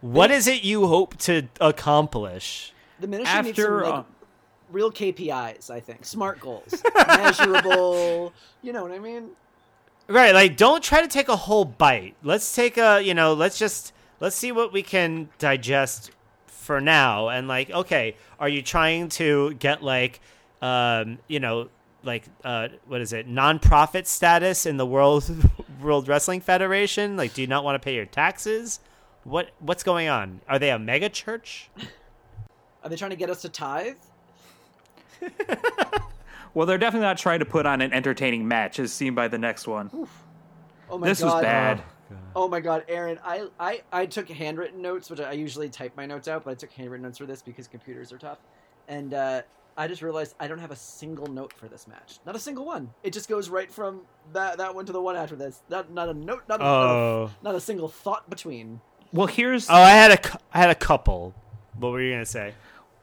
what 0.00 0.32
is 0.32 0.48
it 0.48 0.64
you 0.64 0.88
hope 0.88 1.16
to 1.18 1.48
accomplish? 1.60 2.72
The 2.98 3.06
ministry 3.06 3.38
After, 3.38 3.46
needs 3.46 3.62
some, 3.62 3.82
like, 3.82 3.92
uh, 3.92 4.02
real 4.76 4.92
KPIs. 4.92 5.70
I 5.70 5.80
think 5.80 6.04
smart 6.04 6.38
goals, 6.40 6.82
measurable. 7.06 8.32
You 8.62 8.72
know 8.72 8.82
what 8.82 8.92
I 8.92 8.98
mean? 8.98 9.30
Right. 10.08 10.34
Like, 10.34 10.56
don't 10.56 10.82
try 10.82 11.00
to 11.00 11.08
take 11.08 11.28
a 11.28 11.36
whole 11.36 11.64
bite. 11.64 12.14
Let's 12.22 12.54
take 12.54 12.76
a. 12.76 13.00
You 13.00 13.14
know. 13.14 13.34
Let's 13.34 13.58
just 13.58 13.92
let's 14.20 14.36
see 14.36 14.52
what 14.52 14.72
we 14.72 14.82
can 14.82 15.28
digest 15.38 16.10
for 16.46 16.80
now. 16.80 17.28
And 17.28 17.48
like, 17.48 17.70
okay, 17.70 18.16
are 18.38 18.48
you 18.48 18.62
trying 18.62 19.08
to 19.20 19.54
get 19.54 19.82
like, 19.82 20.20
um, 20.62 21.18
you 21.26 21.40
know, 21.40 21.68
like 22.02 22.24
uh, 22.44 22.68
what 22.86 23.00
is 23.00 23.12
it 23.12 23.28
nonprofit 23.28 24.06
status 24.06 24.66
in 24.66 24.76
the 24.76 24.86
world 24.86 25.24
world 25.82 26.08
wrestling 26.08 26.40
federation 26.40 27.16
like 27.16 27.34
do 27.34 27.42
you 27.42 27.46
not 27.46 27.62
want 27.62 27.74
to 27.74 27.84
pay 27.84 27.94
your 27.94 28.06
taxes 28.06 28.80
what 29.26 29.50
what's 29.58 29.82
going 29.82 30.08
on? 30.08 30.40
Are 30.48 30.58
they 30.58 30.70
a 30.70 30.78
mega 30.78 31.08
church? 31.08 31.68
Are 32.82 32.88
they 32.88 32.96
trying 32.96 33.10
to 33.10 33.16
get 33.16 33.28
us 33.28 33.42
to 33.42 33.48
tithe? 33.48 33.96
well, 36.54 36.66
they're 36.66 36.78
definitely 36.78 37.06
not 37.06 37.18
trying 37.18 37.40
to 37.40 37.44
put 37.44 37.66
on 37.66 37.80
an 37.80 37.92
entertaining 37.92 38.46
match, 38.46 38.78
as 38.78 38.92
seen 38.92 39.14
by 39.14 39.28
the 39.28 39.38
next 39.38 39.66
one. 39.66 39.90
Oof. 39.94 40.22
Oh 40.88 40.98
my 40.98 41.08
this 41.08 41.20
god. 41.20 41.34
was 41.34 41.42
bad. 41.42 41.82
Oh, 42.10 42.16
oh 42.36 42.48
my 42.48 42.60
god, 42.60 42.84
Aaron! 42.88 43.18
I, 43.24 43.48
I 43.58 43.82
I 43.92 44.06
took 44.06 44.28
handwritten 44.28 44.80
notes, 44.80 45.10
which 45.10 45.20
I 45.20 45.32
usually 45.32 45.68
type 45.68 45.96
my 45.96 46.06
notes 46.06 46.28
out, 46.28 46.44
but 46.44 46.52
I 46.52 46.54
took 46.54 46.70
handwritten 46.70 47.04
notes 47.04 47.18
for 47.18 47.26
this 47.26 47.42
because 47.42 47.66
computers 47.66 48.12
are 48.12 48.18
tough. 48.18 48.38
And 48.88 49.12
uh, 49.12 49.42
I 49.76 49.88
just 49.88 50.02
realized 50.02 50.34
I 50.40 50.46
don't 50.46 50.58
have 50.58 50.70
a 50.70 50.76
single 50.76 51.26
note 51.26 51.52
for 51.52 51.68
this 51.68 51.86
match. 51.86 52.18
Not 52.24 52.34
a 52.34 52.38
single 52.38 52.64
one. 52.64 52.90
It 53.02 53.12
just 53.12 53.28
goes 53.28 53.48
right 53.48 53.70
from 53.70 54.02
that 54.32 54.58
that 54.58 54.74
one 54.74 54.86
to 54.86 54.92
the 54.92 55.00
one 55.00 55.16
after 55.16 55.36
this. 55.36 55.62
Not 55.68 55.90
not 55.90 56.08
a 56.08 56.14
note. 56.14 56.44
Not, 56.48 56.60
oh. 56.60 56.64
not, 56.64 56.86
a, 56.86 56.94
oh. 56.94 57.30
not 57.42 57.54
a 57.54 57.60
single 57.60 57.88
thought 57.88 58.28
between. 58.30 58.80
Well, 59.12 59.26
here's 59.26 59.68
oh, 59.68 59.74
I 59.74 59.90
had 59.90 60.12
a 60.12 60.38
I 60.52 60.58
had 60.58 60.70
a 60.70 60.74
couple. 60.74 61.34
What 61.78 61.92
were 61.92 62.00
you 62.00 62.12
gonna 62.12 62.24
say? 62.24 62.54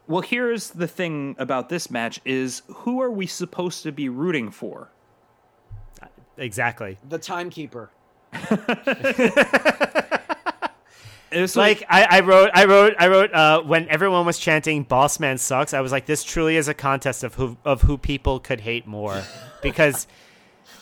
Well, 0.07 0.21
here's 0.21 0.71
the 0.71 0.87
thing 0.87 1.35
about 1.39 1.69
this 1.69 1.89
match: 1.89 2.19
is 2.25 2.61
who 2.67 3.01
are 3.01 3.11
we 3.11 3.25
supposed 3.27 3.83
to 3.83 3.91
be 3.91 4.09
rooting 4.09 4.51
for? 4.51 4.89
Exactly. 6.37 6.97
The 7.07 7.19
timekeeper. 7.19 7.91
It's 11.33 11.55
like 11.55 11.83
I, 11.89 12.03
I, 12.09 12.19
wrote, 12.19 12.51
I 12.53 12.65
wrote, 12.65 12.93
I 12.99 13.07
wrote. 13.07 13.33
Uh, 13.33 13.61
when 13.61 13.89
everyone 13.89 14.25
was 14.25 14.37
chanting 14.37 14.83
"Boss 14.83 15.19
Man 15.19 15.37
sucks," 15.37 15.73
I 15.73 15.81
was 15.81 15.91
like, 15.91 16.05
"This 16.05 16.23
truly 16.23 16.57
is 16.57 16.67
a 16.67 16.73
contest 16.73 17.23
of 17.23 17.35
who 17.35 17.57
of 17.65 17.81
who 17.81 17.97
people 17.97 18.39
could 18.39 18.61
hate 18.61 18.85
more," 18.85 19.23
because 19.61 20.07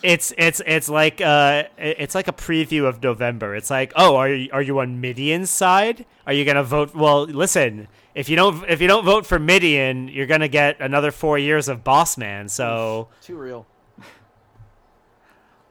it's 0.03 0.33
it's 0.37 0.61
it's 0.65 0.89
like 0.89 1.21
uh 1.21 1.63
it's 1.77 2.15
like 2.15 2.27
a 2.27 2.33
preview 2.33 2.87
of 2.87 3.01
November. 3.03 3.55
It's 3.55 3.69
like, 3.69 3.93
oh, 3.95 4.15
are 4.15 4.29
you 4.29 4.49
are 4.51 4.61
you 4.61 4.79
on 4.79 4.99
Mideon's 4.99 5.49
side? 5.49 6.05
Are 6.25 6.33
you 6.33 6.45
gonna 6.45 6.63
vote? 6.63 6.95
Well, 6.95 7.25
listen, 7.25 7.87
if 8.15 8.29
you 8.29 8.35
don't 8.35 8.67
if 8.69 8.81
you 8.81 8.87
don't 8.87 9.05
vote 9.05 9.25
for 9.25 9.39
Mideon, 9.39 10.07
you're 10.07 10.27
gonna 10.27 10.47
get 10.47 10.79
another 10.79 11.11
four 11.11 11.37
years 11.37 11.67
of 11.67 11.83
Boss 11.83 12.17
Man. 12.17 12.49
So 12.49 13.09
too 13.21 13.37
real. 13.37 13.65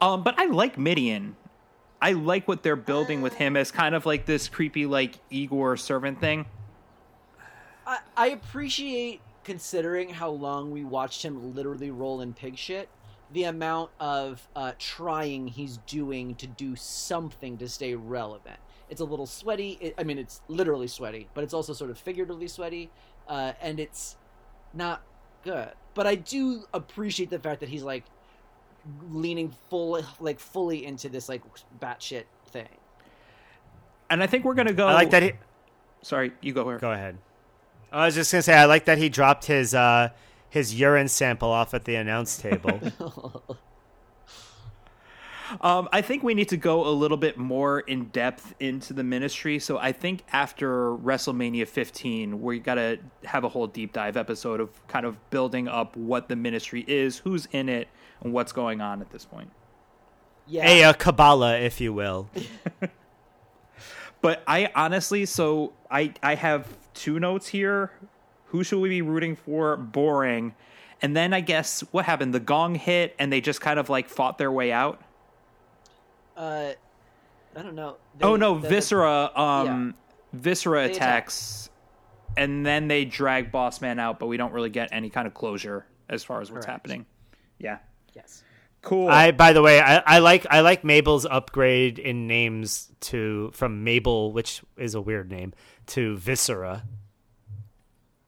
Um, 0.00 0.22
but 0.22 0.38
I 0.38 0.46
like 0.46 0.78
Mideon. 0.78 1.36
I 2.00 2.12
like 2.12 2.48
what 2.48 2.62
they're 2.62 2.76
building 2.76 3.20
with 3.20 3.34
him 3.34 3.56
as 3.56 3.70
kind 3.70 3.94
of 3.94 4.06
like 4.06 4.24
this 4.24 4.48
creepy 4.48 4.86
like 4.86 5.18
Igor 5.28 5.76
servant 5.76 6.20
thing. 6.20 6.46
I 7.86 7.98
I 8.16 8.28
appreciate 8.28 9.20
considering 9.44 10.10
how 10.10 10.30
long 10.30 10.70
we 10.70 10.84
watched 10.84 11.24
him 11.24 11.54
literally 11.54 11.90
roll 11.90 12.20
in 12.20 12.32
pig 12.32 12.56
shit 12.56 12.88
the 13.32 13.44
amount 13.44 13.90
of 14.00 14.46
uh, 14.56 14.72
trying 14.78 15.46
he's 15.46 15.78
doing 15.86 16.34
to 16.36 16.46
do 16.46 16.74
something 16.76 17.56
to 17.58 17.68
stay 17.68 17.94
relevant. 17.94 18.58
It's 18.88 19.00
a 19.00 19.04
little 19.04 19.26
sweaty. 19.26 19.78
It, 19.80 19.94
I 19.98 20.02
mean, 20.02 20.18
it's 20.18 20.40
literally 20.48 20.88
sweaty, 20.88 21.28
but 21.34 21.44
it's 21.44 21.54
also 21.54 21.72
sort 21.72 21.90
of 21.90 21.98
figuratively 21.98 22.48
sweaty, 22.48 22.90
uh, 23.28 23.52
and 23.60 23.78
it's 23.78 24.16
not 24.74 25.02
good. 25.44 25.70
But 25.94 26.06
I 26.06 26.16
do 26.16 26.64
appreciate 26.74 27.30
the 27.30 27.38
fact 27.38 27.60
that 27.60 27.68
he's 27.68 27.84
like 27.84 28.04
leaning 29.10 29.54
full, 29.68 30.02
like 30.18 30.40
fully 30.40 30.84
into 30.84 31.08
this 31.08 31.28
like 31.28 31.42
batshit 31.80 32.24
thing. 32.48 32.68
And 34.08 34.22
I 34.22 34.26
think 34.26 34.44
we're 34.44 34.54
gonna 34.54 34.72
go. 34.72 34.88
I 34.88 34.94
like 34.94 35.10
that. 35.10 35.22
He... 35.22 35.32
Sorry, 36.02 36.32
you 36.40 36.52
go. 36.52 36.64
Where? 36.64 36.78
Go 36.78 36.90
ahead. 36.90 37.16
I 37.92 38.06
was 38.06 38.16
just 38.16 38.32
gonna 38.32 38.42
say 38.42 38.54
I 38.54 38.64
like 38.64 38.86
that 38.86 38.98
he 38.98 39.08
dropped 39.08 39.46
his. 39.46 39.72
Uh 39.72 40.10
his 40.50 40.74
urine 40.74 41.08
sample 41.08 41.48
off 41.50 41.72
at 41.72 41.84
the 41.84 41.94
announce 41.94 42.36
table. 42.36 42.92
um, 45.60 45.88
I 45.92 46.02
think 46.02 46.24
we 46.24 46.34
need 46.34 46.48
to 46.48 46.56
go 46.56 46.86
a 46.86 46.90
little 46.90 47.16
bit 47.16 47.38
more 47.38 47.80
in 47.80 48.06
depth 48.06 48.54
into 48.58 48.92
the 48.92 49.04
ministry. 49.04 49.60
So 49.60 49.78
I 49.78 49.92
think 49.92 50.24
after 50.32 50.96
WrestleMania 50.96 51.68
15, 51.68 52.42
we 52.42 52.58
got 52.58 52.74
to 52.74 52.98
have 53.24 53.44
a 53.44 53.48
whole 53.48 53.68
deep 53.68 53.92
dive 53.92 54.16
episode 54.16 54.60
of 54.60 54.86
kind 54.88 55.06
of 55.06 55.30
building 55.30 55.68
up 55.68 55.96
what 55.96 56.28
the 56.28 56.36
ministry 56.36 56.84
is, 56.88 57.18
who's 57.18 57.46
in 57.52 57.68
it, 57.68 57.88
and 58.22 58.32
what's 58.32 58.52
going 58.52 58.80
on 58.80 59.00
at 59.00 59.10
this 59.10 59.24
point. 59.24 59.50
Yeah. 60.48 60.68
A, 60.68 60.82
a 60.90 60.94
Kabbalah, 60.94 61.58
if 61.58 61.80
you 61.80 61.92
will. 61.92 62.28
but 64.20 64.42
I 64.48 64.68
honestly, 64.74 65.26
so 65.26 65.74
I 65.88 66.12
I 66.24 66.34
have 66.34 66.66
two 66.92 67.20
notes 67.20 67.46
here 67.46 67.92
who 68.50 68.64
should 68.64 68.80
we 68.80 68.88
be 68.88 69.02
rooting 69.02 69.36
for? 69.36 69.76
Boring. 69.76 70.54
And 71.02 71.16
then 71.16 71.32
I 71.32 71.40
guess 71.40 71.80
what 71.92 72.04
happened? 72.04 72.34
The 72.34 72.40
gong 72.40 72.74
hit, 72.74 73.14
and 73.18 73.32
they 73.32 73.40
just 73.40 73.60
kind 73.60 73.78
of 73.78 73.88
like 73.88 74.08
fought 74.08 74.38
their 74.38 74.52
way 74.52 74.72
out. 74.72 75.00
Uh, 76.36 76.72
I 77.56 77.62
don't 77.62 77.74
know. 77.74 77.96
They, 78.18 78.26
oh 78.26 78.36
no, 78.36 78.54
Viscera. 78.54 79.30
Um, 79.34 79.94
yeah. 80.34 80.38
Viscera 80.38 80.88
they 80.88 80.92
attacks, 80.92 81.70
attack. 82.28 82.42
and 82.42 82.66
then 82.66 82.88
they 82.88 83.04
drag 83.04 83.50
Boss 83.50 83.80
Man 83.80 83.98
out, 83.98 84.18
but 84.18 84.26
we 84.26 84.36
don't 84.36 84.52
really 84.52 84.70
get 84.70 84.88
any 84.92 85.10
kind 85.10 85.26
of 85.26 85.34
closure 85.34 85.86
as 86.08 86.24
far 86.24 86.40
as 86.40 86.50
what's 86.50 86.66
Correct. 86.66 86.80
happening. 86.80 87.06
Yeah. 87.58 87.78
Yes. 88.14 88.42
Cool. 88.82 89.08
I 89.08 89.30
by 89.30 89.52
the 89.52 89.62
way, 89.62 89.80
I, 89.80 89.98
I 89.98 90.18
like 90.18 90.46
I 90.50 90.60
like 90.60 90.84
Mabel's 90.84 91.26
upgrade 91.26 91.98
in 91.98 92.26
names 92.26 92.90
to 93.00 93.50
from 93.52 93.84
Mabel, 93.84 94.32
which 94.32 94.62
is 94.76 94.94
a 94.94 95.00
weird 95.00 95.30
name, 95.30 95.52
to 95.88 96.16
Viscera. 96.16 96.84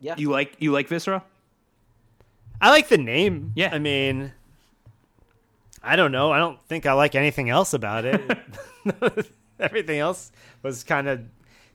Yeah. 0.02 0.16
you 0.18 0.30
like 0.30 0.56
you 0.58 0.72
like 0.72 0.88
Viscera? 0.88 1.22
I 2.60 2.70
like 2.70 2.88
the 2.88 2.98
name. 2.98 3.52
Yeah. 3.54 3.70
I 3.72 3.78
mean, 3.78 4.32
I 5.82 5.96
don't 5.96 6.12
know. 6.12 6.32
I 6.32 6.38
don't 6.38 6.62
think 6.66 6.86
I 6.86 6.92
like 6.92 7.14
anything 7.14 7.48
else 7.48 7.72
about 7.72 8.04
it. 8.04 8.20
Everything 9.60 10.00
else 10.00 10.32
was 10.62 10.82
kind 10.82 11.08
of 11.08 11.22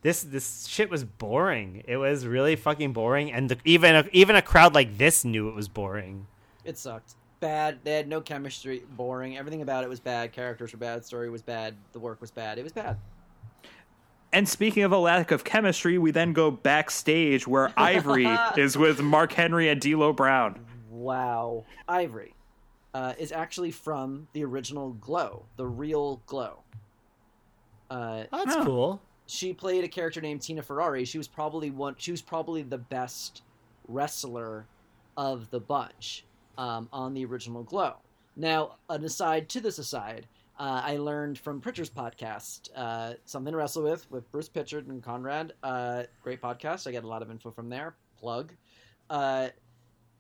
this. 0.01 0.23
This 0.23 0.67
shit 0.67 0.89
was 0.89 1.05
boring. 1.05 1.84
It 1.88 1.97
was 1.97 2.25
really 2.28 2.57
fucking 2.57 2.93
boring, 2.93 3.32
and 3.32 3.49
the, 3.49 3.57
even 3.63 3.95
a, 3.95 4.05
even 4.11 4.36
a 4.36 4.41
crowd 4.41 4.75
like 4.75 4.97
this 4.97 5.23
knew 5.23 5.47
it 5.47 5.55
was 5.55 5.69
boring. 5.69 6.28
It 6.65 6.78
sucked. 6.78 7.15
Bad. 7.39 7.80
They 7.84 7.93
had 7.93 8.07
no 8.09 8.19
chemistry. 8.19 8.84
Boring. 8.97 9.38
Everything 9.38 9.61
about 9.61 9.84
it 9.84 9.89
was 9.89 10.01
bad. 10.01 10.34
Characters 10.34 10.73
were 10.73 10.80
bad. 10.80 11.05
Story 11.05 11.30
was 11.30 11.41
bad. 11.41 11.75
The 11.93 11.99
work 11.99 12.19
was 12.19 12.32
bad. 12.32 12.57
It 12.57 12.63
was 12.63 12.73
bad. 12.73 12.97
And 14.38 14.47
speaking 14.47 14.83
of 14.83 14.91
a 14.91 14.99
lack 14.99 15.31
of 15.31 15.43
chemistry, 15.43 15.97
we 15.97 16.11
then 16.11 16.31
go 16.31 16.51
backstage 16.51 17.47
where 17.47 17.73
Ivory 17.77 18.27
is 18.55 18.77
with 18.77 19.01
Mark 19.01 19.33
Henry 19.33 19.67
and 19.67 19.81
D'Lo 19.81 20.13
Brown. 20.13 20.63
Wow. 20.91 21.65
Ivory 21.88 22.35
uh, 22.93 23.13
is 23.17 23.31
actually 23.31 23.71
from 23.71 24.27
the 24.33 24.45
original 24.45 24.91
Glow, 24.91 25.47
the 25.55 25.65
real 25.65 26.21
Glow. 26.27 26.59
Uh, 27.89 28.25
Oh, 28.31 28.45
that's 28.45 28.57
Oh. 28.57 28.63
cool. 28.63 29.01
she 29.25 29.53
played 29.55 29.83
a 29.83 29.88
character 29.88 30.21
named 30.21 30.43
Tina 30.43 30.61
Ferrari. 30.61 31.03
She 31.03 31.17
was 31.17 31.27
probably 31.27 31.71
one. 31.71 31.95
She 31.97 32.11
was 32.11 32.21
probably 32.21 32.61
the 32.61 32.77
best 32.77 33.41
wrestler 33.88 34.67
of 35.17 35.49
the 35.49 35.59
bunch 35.59 36.25
um, 36.59 36.89
on 36.93 37.15
the 37.15 37.25
original 37.25 37.63
Glow. 37.63 37.95
Now, 38.35 38.75
an 38.88 39.03
aside 39.03 39.49
to 39.49 39.61
this 39.61 39.79
aside, 39.79 40.27
uh, 40.60 40.82
I 40.84 40.97
learned 40.97 41.38
from 41.38 41.62
Prichard's 41.62 41.89
podcast, 41.89 42.70
uh, 42.76 43.14
something 43.26 43.51
to 43.51 43.58
wrestle 43.58 43.84
with 43.84 44.10
with 44.12 44.30
Bruce 44.32 44.49
Prichard 44.49 44.88
and 44.88 45.03
Conrad. 45.03 45.53
Uh, 45.64 46.03
great 46.24 46.41
podcast. 46.41 46.88
I 46.88 46.91
get 46.91 47.03
a 47.03 47.08
lot 47.08 47.22
of 47.22 47.30
info 47.32 47.51
from 47.51 47.70
there. 47.70 47.95
Plug. 48.20 48.51
Uh, 49.10 49.49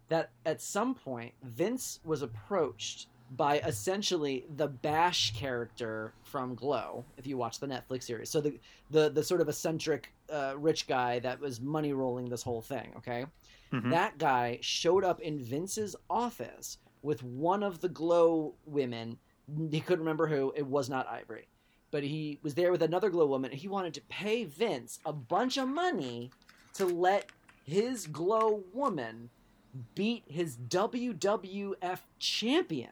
that 0.09 0.29
at 0.45 0.61
some 0.61 0.95
point 0.95 1.33
Vince 1.43 1.99
was 2.05 2.21
approached 2.21 3.07
by 3.31 3.59
essentially 3.59 4.45
the 4.55 4.67
Bash 4.69 5.33
character 5.35 6.13
from 6.23 6.55
Glow. 6.55 7.03
If 7.17 7.27
you 7.27 7.35
watch 7.35 7.59
the 7.59 7.67
Netflix 7.67 8.03
series, 8.03 8.29
so 8.29 8.39
the 8.39 8.57
the 8.91 9.09
the 9.09 9.23
sort 9.23 9.41
of 9.41 9.49
eccentric 9.49 10.13
uh, 10.31 10.53
rich 10.57 10.87
guy 10.87 11.19
that 11.19 11.39
was 11.39 11.59
money 11.59 11.91
rolling 11.93 12.29
this 12.29 12.43
whole 12.43 12.61
thing. 12.61 12.93
Okay, 12.97 13.25
Mhm. 13.73 13.89
that 13.91 14.17
guy 14.17 14.59
showed 14.61 15.03
up 15.03 15.19
in 15.19 15.39
Vince's 15.39 15.95
office 16.09 16.77
with 17.01 17.21
one 17.23 17.63
of 17.63 17.81
the 17.81 17.89
Glow 17.89 18.53
women. 18.65 19.17
He 19.69 19.79
couldn't 19.79 20.03
remember 20.03 20.27
who. 20.27 20.53
It 20.55 20.65
was 20.65 20.89
not 20.89 21.07
Ivory, 21.07 21.47
but 21.91 22.03
he 22.03 22.39
was 22.43 22.55
there 22.55 22.71
with 22.71 22.81
another 22.81 23.09
Glow 23.09 23.25
woman. 23.25 23.51
And 23.51 23.59
he 23.59 23.67
wanted 23.67 23.93
to 23.95 24.01
pay 24.01 24.43
Vince 24.43 24.99
a 25.05 25.13
bunch 25.13 25.57
of 25.57 25.67
money 25.67 26.31
to 26.73 26.85
let 26.85 27.31
his 27.63 28.07
Glow 28.07 28.63
woman 28.73 29.29
beat 29.95 30.23
his 30.27 30.57
WWF 30.57 31.99
champion 32.19 32.91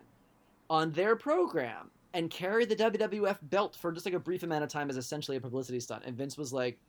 on 0.69 0.91
their 0.91 1.15
program 1.15 1.91
and 2.13 2.29
carry 2.29 2.65
the 2.65 2.75
WWF 2.75 3.37
belt 3.43 3.75
for 3.75 3.91
just 3.91 4.05
like 4.05 4.15
a 4.15 4.19
brief 4.19 4.43
amount 4.43 4.63
of 4.63 4.69
time 4.69 4.89
as 4.89 4.97
essentially 4.97 5.37
a 5.37 5.41
publicity 5.41 5.79
stunt. 5.79 6.03
And 6.05 6.15
Vince 6.15 6.37
was 6.37 6.53
like, 6.53 6.79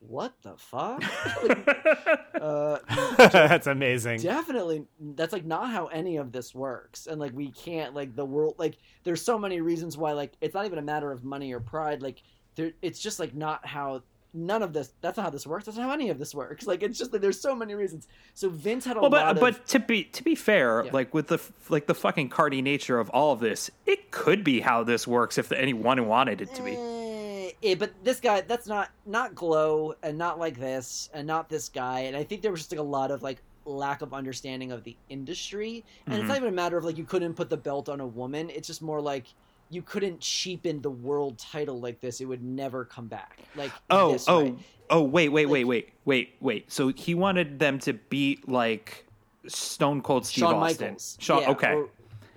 "What 0.00 0.34
the 0.42 0.54
fuck?" 0.56 1.02
uh, 2.40 2.78
that's 3.16 3.66
amazing. 3.66 4.20
definitely 4.20 4.84
that's 5.00 5.32
like 5.32 5.44
not 5.44 5.70
how 5.70 5.86
any 5.86 6.16
of 6.16 6.32
this 6.32 6.54
works 6.54 7.06
and 7.06 7.20
like 7.20 7.32
we 7.32 7.50
can't 7.50 7.94
like 7.94 8.14
the 8.16 8.24
world 8.24 8.54
like 8.58 8.76
there's 9.04 9.22
so 9.22 9.38
many 9.38 9.60
reasons 9.60 9.96
why 9.96 10.12
like 10.12 10.32
it's 10.40 10.54
not 10.54 10.66
even 10.66 10.78
a 10.78 10.82
matter 10.82 11.10
of 11.10 11.24
money 11.24 11.52
or 11.52 11.60
pride 11.60 12.02
like 12.02 12.22
there 12.54 12.72
it's 12.82 13.00
just 13.00 13.18
like 13.18 13.34
not 13.34 13.66
how 13.66 14.02
none 14.34 14.62
of 14.62 14.72
this 14.74 14.92
that's 15.00 15.16
not 15.16 15.24
how 15.24 15.30
this 15.30 15.46
works 15.46 15.64
that's 15.64 15.78
not 15.78 15.84
how 15.84 15.92
any 15.92 16.10
of 16.10 16.18
this 16.18 16.34
works 16.34 16.66
like 16.66 16.82
it's 16.82 16.98
just 16.98 17.12
like 17.12 17.22
there's 17.22 17.40
so 17.40 17.54
many 17.56 17.74
reasons 17.74 18.06
so 18.34 18.48
vince 18.50 18.84
had 18.84 18.96
a 18.96 19.00
Well, 19.00 19.10
lot 19.10 19.36
but 19.40 19.54
of 19.54 19.56
but 19.58 19.66
to 19.68 19.78
be 19.80 20.04
to 20.04 20.22
be 20.22 20.34
fair, 20.34 20.84
Yeah. 20.84 20.90
like 20.92 21.14
with 21.14 21.28
the 21.28 21.40
like 21.70 21.86
the 21.86 21.94
fucking 21.94 22.28
carny 22.28 22.60
nature 22.62 22.98
of 23.00 23.08
all 23.10 23.32
of 23.32 23.40
this, 23.40 23.70
it 23.86 24.10
could 24.10 24.44
be 24.44 24.60
how 24.60 24.84
this 24.84 25.06
works 25.06 25.38
if 25.38 25.50
anyone 25.50 26.06
wanted 26.06 26.40
it 26.42 26.54
to 26.54 26.62
be. 26.62 26.76
Eh, 27.62 27.72
eh, 27.72 27.74
but 27.74 27.92
this 28.04 28.20
guy, 28.20 28.40
that's 28.42 28.66
not 28.66 28.90
not 29.06 29.34
glow, 29.34 29.94
and 30.02 30.16
not 30.18 30.38
like 30.38 30.58
this, 30.58 31.10
and 31.14 31.26
not 31.26 31.48
this 31.48 31.68
guy. 31.68 32.00
And 32.00 32.16
I 32.16 32.24
think 32.24 32.42
there 32.42 32.50
was 32.50 32.60
just 32.60 32.72
like 32.72 32.80
a 32.80 32.82
lot 32.82 33.10
of 33.10 33.22
like 33.22 33.38
lack 33.64 34.00
of 34.02 34.14
understanding 34.14 34.72
of 34.72 34.82
the 34.84 34.96
industry. 35.10 35.84
And 36.06 36.14
it's 36.14 36.24
Mhm. 36.24 36.28
not 36.28 36.36
even 36.38 36.48
a 36.48 36.52
matter 36.52 36.78
of 36.78 36.84
like 36.84 36.96
you 36.96 37.04
couldn't 37.04 37.34
put 37.34 37.50
the 37.50 37.56
belt 37.56 37.88
on 37.88 38.00
a 38.00 38.06
woman. 38.06 38.48
It's 38.50 38.66
just 38.66 38.80
more 38.82 39.00
like 39.00 39.26
you 39.70 39.82
couldn't 39.82 40.20
cheapen 40.20 40.80
the 40.80 40.90
world 40.90 41.36
title 41.38 41.78
like 41.78 42.00
this. 42.00 42.20
It 42.22 42.24
would 42.24 42.42
never 42.42 42.84
come 42.86 43.06
back. 43.06 43.40
Like 43.54 43.70
Oh, 43.90 44.12
this 44.12 44.26
oh, 44.28 44.44
way. 44.44 44.54
oh! 44.88 45.02
Wait, 45.02 45.28
wait, 45.28 45.44
wait, 45.46 45.64
wait, 45.64 45.90
wait, 46.06 46.34
wait. 46.40 46.72
So 46.72 46.88
he 46.88 47.14
wanted 47.14 47.58
them 47.58 47.78
to 47.80 47.92
beat 47.92 48.48
like 48.48 49.04
Stone 49.46 50.00
Cold 50.00 50.24
Steve 50.24 50.42
Shawn 50.42 50.54
Austin. 50.54 50.86
Michaels. 50.86 51.18
Shawn, 51.20 51.42
Yeah, 51.42 51.50
okay. 51.50 51.72
or- 51.74 51.90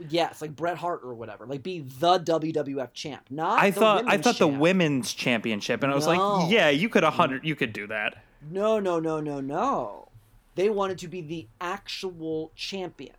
yes, 0.09 0.41
like 0.41 0.55
Bret 0.55 0.77
Hart 0.77 1.01
or 1.03 1.13
whatever. 1.13 1.45
Like 1.45 1.63
be 1.63 1.79
the 1.79 2.19
WWF 2.19 2.93
champ, 2.93 3.25
not. 3.29 3.59
I 3.59 3.71
thought 3.71 4.05
I 4.07 4.17
thought 4.17 4.37
the 4.39 4.47
women's 4.47 5.13
championship, 5.13 5.83
and 5.83 5.91
I 5.91 5.95
was 5.95 6.05
No. 6.07 6.37
like, 6.39 6.51
yeah, 6.51 6.69
you 6.69 6.89
could 6.89 7.03
a 7.03 7.11
hundred, 7.11 7.43
you 7.45 7.55
could 7.55 7.73
do 7.73 7.87
that. 7.87 8.23
No, 8.49 8.79
no, 8.79 8.99
no, 8.99 9.19
no, 9.19 9.39
no. 9.39 10.07
They 10.55 10.69
wanted 10.69 10.97
to 10.99 11.07
be 11.07 11.21
the 11.21 11.47
actual 11.61 12.51
champion. 12.55 13.15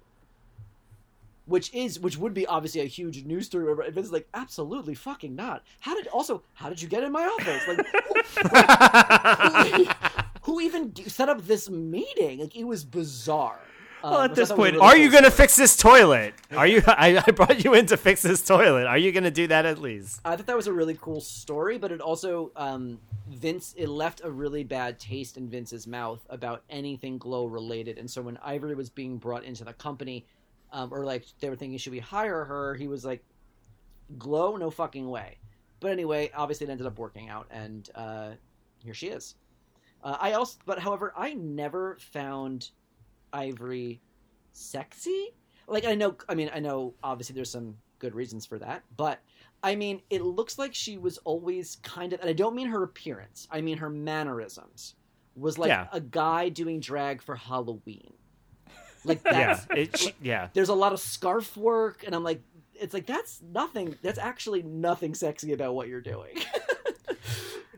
Which 1.47 1.75
is 1.75 1.99
which 1.99 2.17
would 2.19 2.35
be 2.35 2.47
obviously 2.47 2.83
a 2.83 2.87
huge 2.87 3.25
news 3.25 3.47
story. 3.47 3.65
Where 3.65 3.91
Vince 3.91 4.07
is 4.07 4.13
like, 4.13 4.29
absolutely 4.33 4.95
fucking 4.95 5.35
not. 5.35 5.65
How 5.81 5.95
did 5.97 6.07
also 6.09 6.43
how 6.55 6.69
did 6.69 6.81
you 6.81 6.89
get 6.89 7.03
in 7.03 7.11
my 7.11 7.25
office? 7.25 7.67
Like, 7.67 7.85
who, 9.73 10.53
who 10.53 10.61
even 10.61 10.95
set 11.09 11.29
up 11.29 11.45
this 11.47 11.69
meeting? 11.69 12.39
Like 12.41 12.55
it 12.57 12.65
was 12.65 12.85
bizarre. 12.85 13.61
Well, 14.03 14.15
Um, 14.15 14.25
at 14.31 14.35
this 14.35 14.49
thought 14.49 14.59
was 14.59 14.69
a 14.69 14.71
point- 14.73 14.75
really 14.75 14.87
Are 14.87 14.97
you 14.97 15.11
gonna 15.11 15.31
fix 15.31 15.57
this 15.57 15.77
toilet? 15.77 16.35
Are 16.57 16.67
you? 16.67 16.83
I, 16.87 17.23
I 17.27 17.31
brought 17.31 17.65
you 17.65 17.75
in 17.75 17.87
to 17.87 17.97
fix 17.97 18.23
this 18.23 18.45
toilet. 18.45 18.87
Are 18.87 18.99
you 18.99 19.13
gonna 19.13 19.31
do 19.31 19.47
that 19.49 19.65
at 19.67 19.79
least? 19.79 20.21
I 20.25 20.37
thought 20.37 20.47
that 20.47 20.57
was 20.57 20.67
a 20.67 20.73
really 20.73 20.97
cool 21.01 21.21
story, 21.21 21.79
but 21.79 21.93
it 21.93 22.01
also 22.01 22.51
um, 22.57 22.99
Vince 23.31 23.75
it 23.77 23.89
left 23.89 24.21
a 24.25 24.31
really 24.31 24.65
bad 24.65 24.99
taste 24.99 25.37
in 25.37 25.49
Vince's 25.49 25.87
mouth 25.87 26.21
about 26.31 26.63
anything 26.71 27.19
glow 27.19 27.47
related. 27.47 27.99
And 27.99 28.11
so 28.11 28.23
when 28.23 28.37
Ivory 28.39 28.75
was 28.75 28.91
being 28.91 29.19
brought 29.19 29.45
into 29.45 29.65
the 29.65 29.73
company, 29.75 30.27
um, 30.73 30.93
or 30.93 31.05
like 31.05 31.25
they 31.41 31.49
were 31.49 31.57
thinking 31.57 31.79
should 31.79 31.93
we 31.93 32.01
hire 32.01 32.45
her, 32.45 32.75
he 32.75 32.89
was 32.89 33.05
like, 33.05 33.23
"Glow, 34.19 34.57
no 34.57 34.71
fucking 34.71 35.09
way." 35.09 35.39
But 35.81 35.91
anyway, 35.93 36.31
obviously 36.35 36.67
it 36.67 36.71
ended 36.71 36.87
up 36.87 36.99
working 36.99 37.29
out, 37.29 37.47
and 37.51 37.89
uh, 37.95 38.31
here 38.85 38.95
she 38.95 39.09
is. 39.09 39.35
Uh, 40.05 40.17
I 40.21 40.33
also, 40.33 40.59
but 40.67 40.79
however, 40.81 41.13
I 41.17 41.35
never 41.35 41.97
found 42.01 42.71
Ivory 43.33 44.01
sexy. 44.53 45.31
Like 45.67 45.85
I 45.85 45.95
know, 45.95 46.17
I 46.29 46.35
mean, 46.35 46.51
I 46.55 46.61
know. 46.61 46.95
Obviously, 47.03 47.35
there's 47.35 47.51
some 47.51 47.77
good 47.99 48.15
reasons 48.15 48.45
for 48.47 48.59
that, 48.59 48.83
but 48.97 49.21
I 49.63 49.77
mean, 49.77 50.03
it 50.11 50.23
looks 50.23 50.59
like 50.59 50.75
she 50.75 50.99
was 50.99 51.19
always 51.19 51.77
kind 51.83 52.13
of, 52.13 52.21
and 52.21 52.29
I 52.29 52.33
don't 52.33 52.55
mean 52.57 52.67
her 52.69 52.83
appearance. 52.83 53.47
I 53.51 53.61
mean 53.61 53.79
her 53.79 53.89
mannerisms. 53.91 54.95
Was 55.37 55.57
like 55.57 55.69
Yeah. 55.69 55.87
a 55.93 56.01
guy 56.01 56.49
doing 56.51 56.81
drag 56.81 57.23
for 57.23 57.37
Halloween. 57.37 58.13
Like 59.05 59.23
Yeah, 59.27 59.61
it, 59.71 59.97
sh- 59.97 60.09
yeah. 60.21 60.49
there's 60.53 60.69
a 60.69 60.75
lot 60.75 60.93
of 60.93 61.01
scarf 61.01 61.57
work, 61.57 62.03
and 62.05 62.15
I'm 62.15 62.25
like, 62.25 62.43
it's 62.75 62.93
like 62.93 63.07
that's 63.07 63.41
nothing. 63.41 63.97
That's 64.03 64.19
actually 64.19 64.63
nothing 64.63 65.15
sexy 65.15 65.53
about 65.53 65.75
what 65.75 65.89
you're 65.89 66.01
doing. 66.03 66.35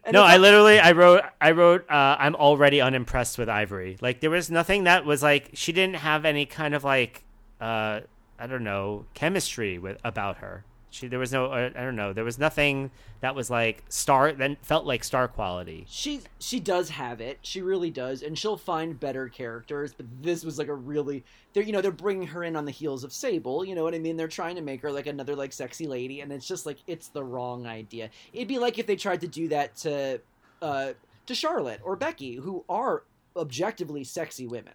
And 0.04 0.12
No, 0.12 0.22
I 0.22 0.36
literally 0.36 0.78
I 0.78 0.92
wrote 0.92 1.22
I 1.40 1.52
wrote 1.52 1.88
uh, 1.90 2.16
I'm 2.18 2.34
already 2.34 2.80
unimpressed 2.80 3.38
with 3.38 3.48
Ivory. 3.48 3.96
Like 4.00 4.20
there 4.20 4.30
was 4.30 4.50
nothing 4.50 4.84
that 4.84 5.04
was 5.04 5.22
like 5.22 5.50
she 5.54 5.72
didn't 5.72 5.96
have 5.96 6.24
any 6.24 6.46
kind 6.46 6.74
of 6.74 6.84
like 6.84 7.24
uh 7.60 8.00
I 8.38 8.46
don't 8.46 8.64
know 8.64 9.06
chemistry 9.14 9.78
with 9.78 9.98
about 10.04 10.38
her. 10.38 10.64
She 10.94 11.08
there 11.08 11.18
was 11.18 11.32
no 11.32 11.46
uh, 11.46 11.70
I 11.74 11.80
don't 11.80 11.96
know. 11.96 12.12
There 12.12 12.24
was 12.24 12.38
nothing 12.38 12.90
that 13.20 13.34
was 13.34 13.50
like 13.50 13.82
star 13.88 14.32
then 14.32 14.56
felt 14.62 14.86
like 14.86 15.02
star 15.02 15.26
quality. 15.26 15.84
she 15.88 16.20
she 16.38 16.60
does 16.60 16.90
have 16.90 17.20
it. 17.20 17.38
She 17.42 17.60
really 17.62 17.90
does. 17.90 18.22
And 18.22 18.38
she'll 18.38 18.56
find 18.56 18.98
better 18.98 19.28
characters 19.28 19.92
but 19.92 20.06
this 20.22 20.44
was 20.44 20.58
like 20.58 20.68
a 20.68 20.74
really 20.74 21.24
they're 21.52 21.62
you 21.62 21.72
know 21.72 21.80
they're 21.80 21.90
bringing 21.90 22.28
her 22.28 22.44
in 22.44 22.54
on 22.54 22.64
the 22.64 22.70
heels 22.70 23.02
of 23.04 23.12
sable 23.12 23.64
you 23.64 23.74
know 23.74 23.82
what 23.82 23.94
i 23.94 23.98
mean? 23.98 24.16
They're 24.16 24.28
trying 24.28 24.56
to 24.56 24.62
make 24.62 24.80
her 24.82 24.92
like 24.92 25.06
another 25.06 25.34
like 25.34 25.52
sexy 25.52 25.86
lady 25.86 26.20
and 26.20 26.32
it's 26.32 26.46
just 26.46 26.64
like 26.66 26.78
it's 26.86 27.08
the 27.08 27.24
wrong 27.24 27.66
idea. 27.66 28.10
It'd 28.32 28.48
be 28.48 28.58
like 28.58 28.78
if 28.78 28.86
they 28.86 28.96
tried 28.96 29.20
to 29.22 29.28
do 29.28 29.48
that 29.48 29.76
to 29.78 30.20
uh 30.62 30.92
to 31.26 31.34
charlotte 31.34 31.80
or 31.82 31.96
becky 31.96 32.36
who 32.36 32.64
are 32.68 33.02
objectively 33.36 34.04
sexy 34.04 34.46
women 34.46 34.74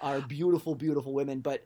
are 0.00 0.20
beautiful 0.20 0.74
beautiful 0.74 1.12
women 1.12 1.40
but 1.40 1.62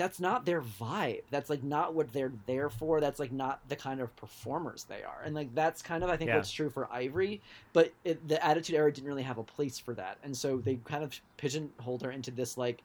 that's 0.00 0.18
not 0.18 0.46
their 0.46 0.62
vibe. 0.62 1.24
That's 1.30 1.50
like 1.50 1.62
not 1.62 1.92
what 1.92 2.10
they're 2.10 2.32
there 2.46 2.70
for. 2.70 3.02
That's 3.02 3.20
like 3.20 3.32
not 3.32 3.60
the 3.68 3.76
kind 3.76 4.00
of 4.00 4.16
performers 4.16 4.84
they 4.84 5.02
are. 5.02 5.20
And 5.26 5.34
like 5.34 5.54
that's 5.54 5.82
kind 5.82 6.02
of 6.02 6.08
I 6.08 6.16
think 6.16 6.28
Yeah. 6.28 6.36
what's 6.36 6.50
true 6.50 6.70
for 6.70 6.90
Ivory. 6.90 7.42
But 7.74 7.92
it, 8.02 8.26
the 8.26 8.42
Attitude 8.42 8.76
Era 8.76 8.90
didn't 8.90 9.06
really 9.06 9.24
have 9.24 9.36
a 9.36 9.42
place 9.42 9.78
for 9.78 9.92
that, 9.94 10.16
and 10.24 10.34
so 10.34 10.56
they 10.56 10.76
kind 10.86 11.04
of 11.04 11.20
pigeonholed 11.36 12.00
her 12.00 12.10
into 12.12 12.30
this 12.30 12.56
like 12.56 12.82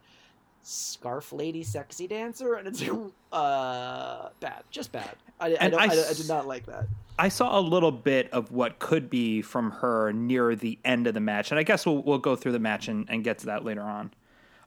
scarf 0.61 1.31
lady 1.31 1.63
sexy 1.63 2.05
dancer, 2.05 2.55
and 2.55 2.67
it's 2.67 2.83
uh 3.31 4.29
bad, 4.41 4.63
just 4.69 4.91
bad. 4.91 5.15
I, 5.39 5.51
I, 5.55 5.55
I, 5.55 5.69
I, 5.69 5.85
I 5.85 6.13
did 6.13 6.27
not 6.27 6.47
like 6.47 6.65
that. 6.65 6.85
I 7.17 7.29
saw 7.29 7.57
a 7.57 7.61
little 7.61 7.93
bit 7.93 8.29
of 8.33 8.51
what 8.51 8.77
could 8.79 9.09
be 9.09 9.41
from 9.41 9.71
her 9.71 10.11
near 10.11 10.53
the 10.53 10.77
end 10.83 11.07
of 11.07 11.13
the 11.13 11.21
match, 11.21 11.49
and 11.51 11.57
I 11.59 11.63
guess 11.63 11.85
we'll 11.85 12.03
we'll 12.03 12.17
go 12.17 12.35
through 12.35 12.51
the 12.51 12.59
match 12.59 12.89
and, 12.89 13.09
and 13.09 13.23
get 13.23 13.37
to 13.39 13.45
that 13.45 13.63
later 13.63 13.83
on. 13.83 14.11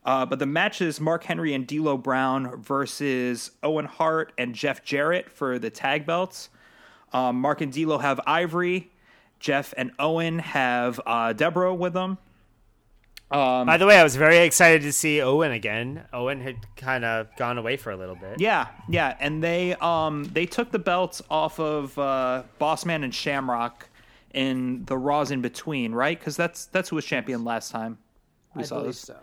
Uh, 0.05 0.25
but 0.25 0.39
the 0.39 0.45
match 0.45 0.81
is 0.81 0.99
Mark 0.99 1.23
Henry 1.23 1.53
and 1.53 1.67
D'Lo 1.67 1.97
Brown 1.97 2.61
versus 2.61 3.51
Owen 3.63 3.85
Hart 3.85 4.31
and 4.37 4.55
Jeff 4.55 4.83
Jarrett 4.83 5.29
for 5.29 5.59
the 5.59 5.69
tag 5.69 6.05
belts. 6.05 6.49
Um, 7.11 7.39
Mark 7.39 7.61
and 7.61 7.71
D'Lo 7.71 7.97
have 7.97 8.19
Ivory. 8.25 8.91
Jeff 9.39 9.73
and 9.77 9.91
Owen 9.99 10.39
have 10.39 10.99
uh, 11.05 11.33
Deborah 11.33 11.73
with 11.73 11.93
them. 11.93 12.17
Um, 13.31 13.67
By 13.67 13.77
the 13.77 13.85
way, 13.85 13.97
I 13.99 14.03
was 14.03 14.15
very 14.15 14.39
excited 14.39 14.81
to 14.81 14.91
see 14.91 15.21
Owen 15.21 15.51
again. 15.51 16.03
Owen 16.11 16.41
had 16.41 16.55
kind 16.75 17.05
of 17.05 17.27
gone 17.37 17.59
away 17.59 17.77
for 17.77 17.91
a 17.91 17.95
little 17.95 18.15
bit. 18.15 18.39
Yeah, 18.39 18.67
yeah, 18.89 19.15
and 19.19 19.43
they 19.43 19.75
um 19.75 20.23
they 20.33 20.47
took 20.47 20.71
the 20.71 20.79
belts 20.79 21.21
off 21.29 21.59
of 21.59 21.97
uh, 21.99 22.43
Bossman 22.59 23.03
and 23.03 23.13
Shamrock 23.13 23.87
in 24.33 24.83
the 24.85 24.97
Raws 24.97 25.29
in 25.29 25.41
between, 25.41 25.93
right? 25.93 26.17
Because 26.17 26.35
that's 26.35 26.65
that's 26.65 26.89
who 26.89 26.95
was 26.95 27.05
champion 27.05 27.43
last 27.43 27.71
time. 27.71 27.99
We 28.55 28.63
I 28.63 28.65
saw 28.65 28.81
this. 28.81 28.99
So. 28.99 29.15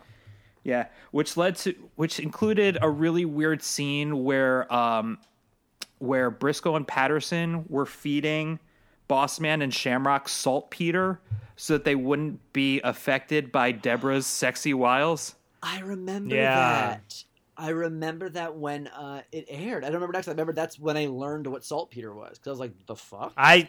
Yeah, 0.66 0.86
which 1.12 1.36
led 1.36 1.54
to 1.58 1.76
which 1.94 2.18
included 2.18 2.76
a 2.82 2.90
really 2.90 3.24
weird 3.24 3.62
scene 3.62 4.24
where 4.24 4.72
um 4.74 5.18
where 5.98 6.28
Brisco 6.28 6.76
and 6.76 6.86
Patterson 6.86 7.64
were 7.68 7.86
feeding 7.86 8.58
Bossman 9.08 9.62
and 9.62 9.72
Shamrock 9.72 10.28
saltpeter 10.28 11.20
so 11.54 11.74
that 11.74 11.84
they 11.84 11.94
wouldn't 11.94 12.52
be 12.52 12.80
affected 12.80 13.52
by 13.52 13.70
Deborah's 13.70 14.26
sexy 14.26 14.74
wiles. 14.74 15.36
I 15.62 15.78
remember 15.78 16.34
yeah. 16.34 16.54
that. 16.56 17.24
I 17.56 17.68
remember 17.68 18.28
that 18.30 18.56
when 18.56 18.88
uh, 18.88 19.22
it 19.30 19.46
aired. 19.48 19.84
I 19.84 19.86
don't 19.86 19.94
remember 19.94 20.14
next. 20.14 20.26
I 20.26 20.32
remember 20.32 20.52
that's 20.52 20.80
when 20.80 20.96
I 20.96 21.06
learned 21.06 21.46
what 21.46 21.64
saltpeter 21.64 22.12
was 22.12 22.38
because 22.38 22.48
I 22.48 22.50
was 22.50 22.60
like, 22.60 22.86
"The 22.86 22.96
fuck." 22.96 23.34
I 23.36 23.68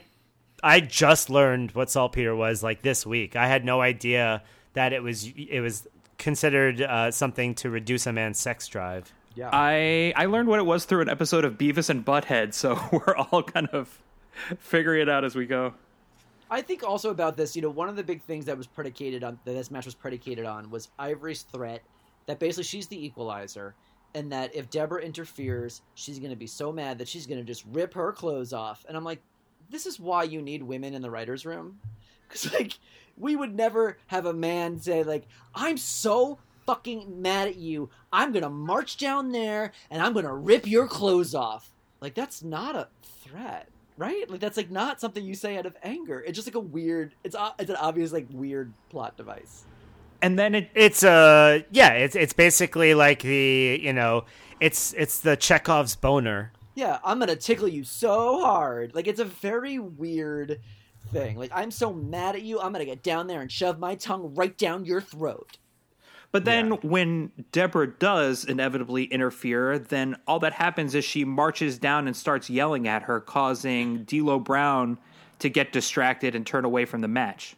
I 0.64 0.80
just 0.80 1.30
learned 1.30 1.74
what 1.74 1.92
saltpeter 1.92 2.36
was 2.36 2.64
like 2.64 2.82
this 2.82 3.06
week. 3.06 3.36
I 3.36 3.48
had 3.48 3.64
no 3.64 3.82
idea 3.82 4.42
that 4.74 4.94
it 4.94 5.02
was 5.02 5.32
it 5.36 5.62
was 5.62 5.88
considered 6.18 6.82
uh, 6.82 7.12
something 7.12 7.56
to 7.56 7.70
reduce 7.70 8.08
a 8.08 8.14
man's 8.14 8.40
sex 8.40 8.68
drive. 8.68 9.14
Yeah. 9.36 9.50
I 9.54 10.14
I 10.16 10.26
learned 10.26 10.50
what 10.50 10.60
it 10.60 10.66
was 10.66 10.86
through 10.86 11.02
an 11.02 11.10
episode 11.10 11.46
of 11.46 11.58
Beavis 11.58 11.90
and 11.90 12.04
Butthead, 12.04 12.54
so 12.54 12.80
we're 12.92 13.16
all 13.16 13.44
kind 13.44 13.68
of 13.68 14.00
figuring 14.60 15.02
it 15.02 15.10
out 15.10 15.24
as 15.24 15.36
we 15.36 15.46
go. 15.46 15.74
I 16.50 16.62
think 16.62 16.84
also 16.84 17.10
about 17.10 17.36
this, 17.36 17.56
you 17.56 17.62
know, 17.62 17.70
one 17.70 17.90
of 17.90 17.96
the 17.96 18.04
big 18.04 18.22
things 18.24 18.46
that 18.46 18.58
was 18.58 18.68
predicated 18.68 19.24
on 19.24 19.40
that 19.46 19.54
this 19.54 19.70
match 19.70 19.86
was 19.86 19.96
predicated 19.96 20.46
on 20.46 20.70
was 20.70 20.90
Ivory's 20.98 21.44
threat 21.44 21.84
that 22.26 22.40
basically 22.40 22.64
she's 22.64 22.88
the 22.88 23.06
equalizer, 23.06 23.76
and 24.16 24.32
that 24.32 24.56
if 24.56 24.70
Deborah 24.70 25.02
interferes, 25.02 25.82
she's 25.96 26.20
going 26.20 26.32
to 26.32 26.38
be 26.38 26.48
so 26.48 26.72
mad 26.72 27.00
that 27.00 27.08
she's 27.08 27.28
going 27.28 27.40
to 27.40 27.46
just 27.46 27.66
rip 27.72 27.94
her 27.94 28.12
clothes 28.12 28.54
off. 28.54 28.86
And 28.88 28.96
I'm 28.96 29.04
like, 29.04 29.22
this 29.70 29.86
is 29.86 30.00
why 30.00 30.24
you 30.24 30.42
need 30.42 30.64
women 30.64 30.94
in 30.94 31.02
the 31.02 31.12
writers' 31.12 31.46
room, 31.46 31.80
because 32.28 32.54
like 32.54 32.74
we 33.18 33.36
would 33.36 33.56
never 33.56 33.98
have 34.08 34.26
a 34.26 34.34
man 34.34 34.80
say 34.80 35.04
like, 35.04 35.28
I'm 35.56 35.78
so 35.78 36.40
fucking 36.66 37.22
mad 37.22 37.48
at 37.48 37.58
you, 37.58 37.90
I'm 38.12 38.32
gonna 38.32 38.50
march 38.50 38.98
down 38.98 39.32
there 39.32 39.72
and 39.90 40.02
I'm 40.02 40.14
gonna 40.14 40.36
rip 40.36 40.68
your 40.68 40.88
clothes 40.88 41.34
off. 41.34 41.72
Like 42.02 42.14
that's 42.14 42.44
not 42.44 42.76
a 42.76 42.88
threat 43.02 43.70
right? 43.98 44.30
Like 44.30 44.40
that's 44.40 44.58
like 44.58 44.72
not 44.72 45.02
something 45.02 45.24
you 45.24 45.36
say 45.36 45.58
out 45.58 45.66
of 45.66 45.76
anger. 45.84 46.24
It's 46.26 46.36
just 46.36 46.48
like 46.48 46.56
a 46.56 46.60
weird. 46.60 47.14
It's 47.24 47.36
it's 47.60 47.70
an 47.70 47.76
obvious 47.78 48.14
like 48.14 48.28
weird 48.32 48.72
plot 48.90 49.18
device. 49.18 49.66
And 50.22 50.38
then 50.40 50.56
it, 50.56 50.72
it's 50.74 51.04
uh 51.04 51.60
yeah 51.72 51.94
it's 51.94 52.16
it's 52.16 52.34
basically 52.34 52.94
like 52.94 53.22
the 53.22 53.80
you 53.82 53.94
know 53.94 54.26
it's 54.60 54.94
it's 54.94 55.20
the 55.20 55.36
Chekhov's 55.36 55.96
boner. 55.96 56.54
Yeah, 56.76 57.00
I'm 57.04 57.20
gonna 57.20 57.36
tickle 57.36 57.68
you 57.68 57.84
so 57.84 58.42
hard. 58.42 58.94
Like 58.96 59.08
it's 59.08 59.20
a 59.20 59.26
very 59.26 59.80
weird 59.80 60.60
thing. 61.08 61.38
Like 61.38 61.52
I'm 61.54 61.72
so 61.72 61.94
mad 61.94 62.36
at 62.36 62.42
you, 62.42 62.60
I'm 62.60 62.72
gonna 62.72 62.86
get 62.86 63.04
down 63.04 63.28
there 63.28 63.42
and 63.42 63.52
shove 63.52 63.80
my 63.80 63.96
tongue 63.96 64.34
right 64.36 64.58
down 64.58 64.86
your 64.86 65.02
throat. 65.02 65.58
But 66.32 66.46
then 66.46 66.72
yeah. 66.72 66.78
when 66.84 67.32
Deborah 67.52 67.88
does 67.88 68.44
inevitably 68.44 69.06
interfere, 69.06 69.80
then 69.80 70.18
all 70.28 70.40
that 70.40 70.54
happens 70.54 70.94
is 70.94 71.06
she 71.06 71.24
marches 71.24 71.78
down 71.78 72.06
and 72.06 72.16
starts 72.16 72.50
yelling 72.50 72.88
at 72.88 73.04
her, 73.04 73.22
causing 73.22 74.04
D'Lo 74.04 74.40
Brown 74.40 74.98
to 75.40 75.50
get 75.50 75.72
distracted 75.72 76.36
and 76.36 76.46
turn 76.46 76.66
away 76.66 76.86
from 76.86 77.02
the 77.02 77.08
match. 77.08 77.56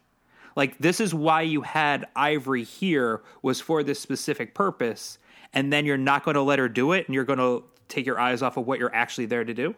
Like 0.56 0.78
this 0.78 1.00
is 1.00 1.14
why 1.14 1.42
you 1.42 1.62
had 1.62 2.06
Ivory 2.16 2.64
here 2.64 3.22
was 3.42 3.60
for 3.60 3.82
this 3.84 4.00
specific 4.00 4.54
purpose, 4.54 5.18
and 5.54 5.74
then 5.74 5.86
you're 5.86 5.98
not 5.98 6.24
going 6.24 6.36
to 6.36 6.42
let 6.42 6.60
her 6.60 6.70
do 6.70 6.92
it, 6.92 7.08
and 7.08 7.16
you're 7.16 7.24
going 7.24 7.40
to 7.40 7.64
take 7.88 8.06
your 8.06 8.20
eyes 8.20 8.42
off 8.42 8.56
of 8.58 8.68
what 8.68 8.78
you're 8.78 8.94
actually 8.94 9.26
there 9.26 9.44
to 9.44 9.54
do. 9.54 9.74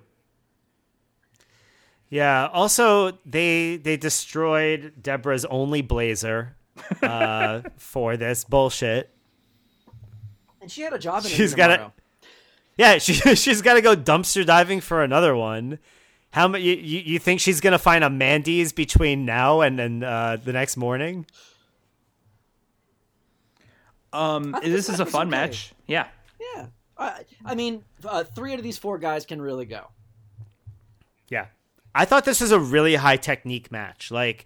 Yeah. 2.12 2.50
Also, 2.52 3.18
they 3.26 3.78
they 3.78 3.98
destroyed 3.98 4.94
Deborah's 5.02 5.46
only 5.46 5.82
blazer 5.82 6.56
uh, 7.02 7.62
for 7.78 8.18
this 8.18 8.44
bullshit. 8.44 9.10
And 10.62 10.70
she 10.70 10.82
had 10.82 10.94
a 10.94 11.00
job. 11.00 11.24
In 11.24 11.32
she's 11.32 11.56
got 11.56 11.68
to. 11.68 11.92
Yeah, 12.78 13.00
she 13.00 13.14
she's 13.36 13.64
got 13.64 13.74
to 13.76 13.82
go 13.82 13.96
dumpster 13.96 14.46
diving 14.46 14.82
for 14.82 15.02
another 15.02 15.36
one. 15.36 15.80
How 16.32 16.48
many? 16.48 16.64
You, 16.64 17.00
you 17.00 17.20
think 17.20 17.40
she's 17.40 17.62
gonna 17.62 17.80
find 17.80 18.04
a 18.04 18.10
Mandy's 18.10 18.74
between 18.74 19.26
now 19.26 19.62
and 19.62 19.80
and 19.80 20.04
uh, 20.04 20.38
the 20.44 20.54
next 20.54 20.78
morning? 20.78 21.26
Um, 24.14 24.56
this 24.62 24.90
is 24.90 25.00
a 25.00 25.06
fun 25.06 25.28
okay. 25.28 25.32
match. 25.32 25.74
Yeah. 25.88 26.08
Yeah. 26.40 26.68
I, 26.98 27.24
I 27.46 27.56
mean, 27.56 27.84
uh, 28.06 28.26
three 28.26 28.52
out 28.52 28.60
of 28.60 28.64
these 28.64 28.78
four 28.78 28.98
guys 28.98 29.26
can 29.26 29.42
really 29.42 29.66
go. 29.66 29.88
Yeah, 31.30 31.46
I 31.94 32.06
thought 32.06 32.26
this 32.26 32.42
was 32.42 32.52
a 32.52 32.60
really 32.60 32.96
high 32.96 33.18
technique 33.18 33.72
match. 33.72 34.12
Like 34.12 34.46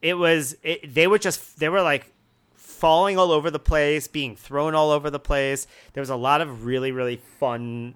it 0.00 0.14
was 0.14 0.56
it, 0.62 0.94
they 0.94 1.06
were 1.06 1.18
just 1.18 1.58
they 1.58 1.68
were 1.68 1.82
like 1.82 2.12
falling 2.54 3.16
all 3.18 3.30
over 3.30 3.50
the 3.50 3.58
place, 3.58 4.08
being 4.08 4.36
thrown 4.36 4.74
all 4.74 4.90
over 4.90 5.10
the 5.10 5.20
place. 5.20 5.66
There 5.92 6.00
was 6.00 6.10
a 6.10 6.16
lot 6.16 6.40
of 6.40 6.64
really 6.64 6.92
really 6.92 7.20
fun. 7.38 7.94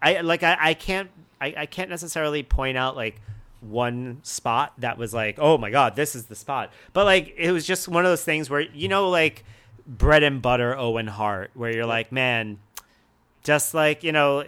I 0.00 0.20
like 0.20 0.42
I, 0.42 0.56
I 0.58 0.74
can't 0.74 1.10
I, 1.40 1.54
I 1.56 1.66
can't 1.66 1.90
necessarily 1.90 2.42
point 2.42 2.78
out 2.78 2.96
like 2.96 3.20
one 3.60 4.20
spot 4.22 4.72
that 4.78 4.96
was 4.96 5.12
like 5.12 5.36
oh 5.40 5.58
my 5.58 5.68
god 5.68 5.96
this 5.96 6.14
is 6.14 6.26
the 6.26 6.36
spot, 6.36 6.72
but 6.92 7.04
like 7.04 7.34
it 7.36 7.52
was 7.52 7.66
just 7.66 7.88
one 7.88 8.04
of 8.04 8.10
those 8.10 8.24
things 8.24 8.48
where 8.48 8.60
you 8.60 8.88
know 8.88 9.10
like 9.10 9.44
bread 9.86 10.22
and 10.22 10.40
butter 10.40 10.76
Owen 10.76 11.08
Hart 11.08 11.50
where 11.54 11.72
you're 11.72 11.86
like 11.86 12.12
man 12.12 12.58
just 13.42 13.74
like 13.74 14.04
you 14.04 14.12
know 14.12 14.44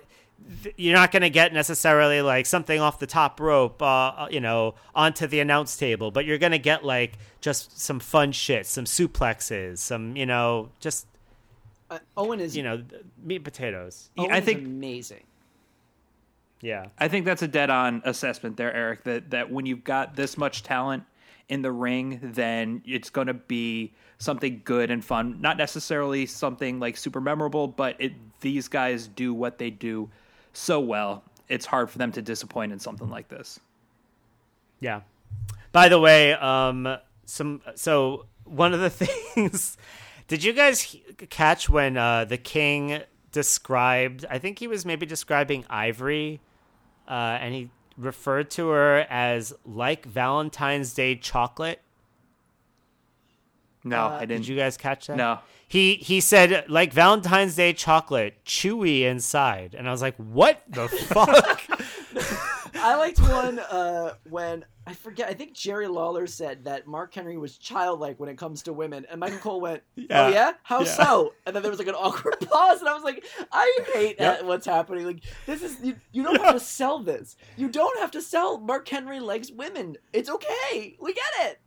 you're 0.76 0.94
not 0.94 1.12
going 1.12 1.22
to 1.22 1.30
get 1.30 1.52
necessarily 1.52 2.22
like 2.22 2.46
something 2.46 2.80
off 2.80 2.98
the 2.98 3.06
top 3.06 3.40
rope, 3.40 3.80
uh, 3.82 3.86
uh, 3.86 4.28
you 4.30 4.40
know, 4.40 4.74
onto 4.94 5.26
the 5.26 5.40
announce 5.40 5.76
table, 5.76 6.10
but 6.10 6.24
you're 6.24 6.38
going 6.38 6.52
to 6.52 6.58
get 6.58 6.84
like 6.84 7.18
just 7.40 7.78
some 7.80 8.00
fun 8.00 8.32
shit, 8.32 8.66
some 8.66 8.84
suplexes, 8.84 9.78
some, 9.78 10.16
you 10.16 10.26
know, 10.26 10.70
just 10.80 11.06
uh, 11.90 11.98
Owen 12.16 12.40
is, 12.40 12.56
you 12.56 12.62
know, 12.62 12.82
meat 13.22 13.36
and 13.36 13.44
potatoes. 13.44 14.10
Owen's 14.18 14.32
I 14.32 14.40
think 14.40 14.64
amazing. 14.64 15.24
Yeah, 16.62 16.86
I 16.98 17.08
think 17.08 17.24
that's 17.24 17.42
a 17.42 17.48
dead-on 17.48 18.02
assessment 18.04 18.58
there, 18.58 18.72
Eric. 18.72 19.04
That 19.04 19.30
that 19.30 19.50
when 19.50 19.64
you've 19.64 19.82
got 19.82 20.14
this 20.14 20.36
much 20.36 20.62
talent 20.62 21.04
in 21.48 21.62
the 21.62 21.72
ring, 21.72 22.20
then 22.22 22.82
it's 22.84 23.08
going 23.08 23.28
to 23.28 23.34
be 23.34 23.92
something 24.18 24.60
good 24.64 24.90
and 24.90 25.02
fun. 25.02 25.40
Not 25.40 25.56
necessarily 25.56 26.26
something 26.26 26.78
like 26.78 26.98
super 26.98 27.20
memorable, 27.20 27.66
but 27.66 27.96
it, 27.98 28.12
these 28.42 28.68
guys 28.68 29.08
do 29.08 29.32
what 29.32 29.56
they 29.56 29.70
do 29.70 30.10
so 30.52 30.80
well. 30.80 31.24
It's 31.48 31.66
hard 31.66 31.90
for 31.90 31.98
them 31.98 32.12
to 32.12 32.22
disappoint 32.22 32.72
in 32.72 32.78
something 32.78 33.10
like 33.10 33.28
this. 33.28 33.58
Yeah. 34.78 35.00
By 35.72 35.88
the 35.88 35.98
way, 36.00 36.32
um, 36.34 36.96
some 37.26 37.60
so 37.74 38.26
one 38.44 38.72
of 38.74 38.80
the 38.80 38.90
things. 38.90 39.76
Did 40.28 40.44
you 40.44 40.52
guys 40.52 40.96
catch 41.28 41.68
when 41.68 41.96
uh, 41.96 42.24
the 42.24 42.38
king 42.38 43.02
described? 43.32 44.24
I 44.30 44.38
think 44.38 44.58
he 44.58 44.68
was 44.68 44.86
maybe 44.86 45.06
describing 45.06 45.64
Ivory, 45.68 46.40
uh, 47.08 47.38
and 47.40 47.54
he 47.54 47.70
referred 47.96 48.50
to 48.52 48.68
her 48.68 49.06
as 49.10 49.52
like 49.64 50.06
Valentine's 50.06 50.94
Day 50.94 51.16
chocolate. 51.16 51.80
No, 53.82 54.06
uh, 54.06 54.08
I 54.10 54.20
didn't. 54.20 54.42
Did 54.42 54.48
you 54.48 54.56
guys 54.56 54.76
catch 54.76 55.06
that? 55.06 55.16
No. 55.16 55.38
He 55.70 55.94
he 55.94 56.20
said 56.20 56.64
like 56.68 56.92
Valentine's 56.92 57.54
Day 57.54 57.72
chocolate, 57.72 58.44
chewy 58.44 59.02
inside, 59.02 59.76
and 59.78 59.86
I 59.86 59.92
was 59.92 60.02
like, 60.02 60.16
"What 60.16 60.60
the 60.68 60.88
fuck?" 60.88 61.62
I 62.74 62.96
liked 62.96 63.20
one 63.20 63.60
uh, 63.60 64.14
when 64.28 64.64
I 64.84 64.94
forget. 64.94 65.28
I 65.28 65.34
think 65.34 65.52
Jerry 65.52 65.86
Lawler 65.86 66.26
said 66.26 66.64
that 66.64 66.88
Mark 66.88 67.14
Henry 67.14 67.38
was 67.38 67.56
childlike 67.56 68.18
when 68.18 68.28
it 68.28 68.36
comes 68.36 68.64
to 68.64 68.72
women, 68.72 69.06
and 69.08 69.20
Michael 69.20 69.38
Cole 69.38 69.60
went, 69.60 69.84
"Oh 69.96 70.02
yeah. 70.10 70.28
yeah, 70.30 70.52
how 70.64 70.80
yeah. 70.80 70.86
so?" 70.86 71.34
And 71.46 71.54
then 71.54 71.62
there 71.62 71.70
was 71.70 71.78
like 71.78 71.86
an 71.86 71.94
awkward 71.94 72.40
pause, 72.50 72.80
and 72.80 72.88
I 72.88 72.94
was 72.94 73.04
like, 73.04 73.24
"I 73.52 73.78
hate 73.94 74.16
yep. 74.18 74.42
what's 74.42 74.66
happening. 74.66 75.06
Like 75.06 75.22
this 75.46 75.62
is 75.62 75.76
you, 75.80 75.94
you 76.10 76.24
don't 76.24 76.42
have 76.42 76.54
to 76.54 76.60
sell 76.60 76.98
this. 76.98 77.36
You 77.56 77.68
don't 77.68 77.96
have 78.00 78.10
to 78.10 78.20
sell 78.20 78.58
Mark 78.58 78.88
Henry 78.88 79.20
likes 79.20 79.52
women. 79.52 79.98
It's 80.12 80.28
okay. 80.28 80.96
We 80.98 81.12
get 81.12 81.24
it." 81.42 81.60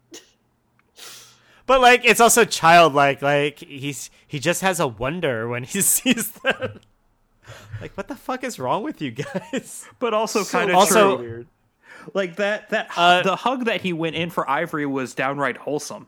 But 1.74 1.82
like 1.82 2.06
it's 2.06 2.22
also 2.22 2.46
childlike. 2.46 3.24
Like 3.24 3.58
he's 3.60 4.12
he 4.28 4.38
just 4.40 4.62
has 4.62 4.80
a 4.80 4.88
wonder 4.88 5.48
when 5.48 5.64
he 5.64 5.82
sees 5.96 6.30
them. 6.32 6.80
like 7.82 7.98
what 7.98 8.08
the 8.08 8.16
fuck 8.16 8.44
is 8.44 8.60
wrong 8.60 8.84
with 8.84 9.02
you 9.02 9.10
guys? 9.10 9.88
But 9.98 10.14
also 10.14 10.44
So 10.44 10.56
kind 10.60 10.70
of 10.70 10.76
Also- 10.76 11.18
weird. 11.18 11.48
Like 12.14 12.36
that 12.36 12.70
that 12.70 12.92
Uh, 12.96 13.24
the 13.24 13.36
hug 13.38 13.66
that 13.66 13.82
he 13.82 13.92
went 13.92 14.16
in 14.16 14.30
for 14.30 14.48
Ivory 14.48 14.86
was 14.86 15.16
downright 15.16 15.58
wholesome. 15.58 16.06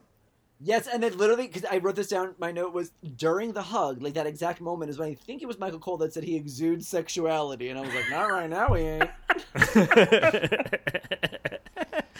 Yes, 0.61 0.87
and 0.87 1.01
then 1.03 1.17
literally, 1.17 1.47
because 1.47 1.65
I 1.65 1.79
wrote 1.79 1.95
this 1.95 2.07
down, 2.07 2.33
my 2.37 2.51
note 2.51 2.73
was 2.73 2.91
during 3.17 3.51
the 3.53 3.61
hug, 3.61 4.01
like 4.03 4.13
that 4.13 4.25
exact 4.27 4.61
moment 4.61 4.89
is 4.91 4.97
when 4.99 5.09
I 5.09 5.15
think 5.15 5.41
it 5.41 5.47
was 5.47 5.57
Michael 5.59 5.79
Cole 5.79 5.97
that 5.97 6.13
said 6.13 6.23
he 6.23 6.35
exudes 6.35 6.87
sexuality, 6.87 7.69
and 7.69 7.79
I 7.79 7.81
was 7.81 7.93
like, 7.93 8.09
not 8.09 8.29
right 8.29 8.49
now, 8.49 8.73
he 8.73 8.83
ain't. 8.83 9.09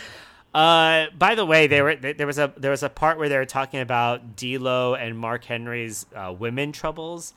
Uh, 0.56 1.08
by 1.18 1.36
the 1.36 1.46
way, 1.46 1.68
they 1.68 1.82
were 1.82 1.96
there 1.98 2.26
was 2.26 2.38
a 2.40 2.54
there 2.56 2.72
was 2.72 2.82
a 2.82 2.90
part 2.90 3.18
where 3.18 3.28
they 3.28 3.38
were 3.38 3.46
talking 3.46 3.82
about 3.82 4.38
D'Lo 4.38 4.96
and 4.96 5.18
Mark 5.18 5.44
Henry's 5.44 6.06
uh, 6.16 6.34
women 6.38 6.72
troubles, 6.72 7.34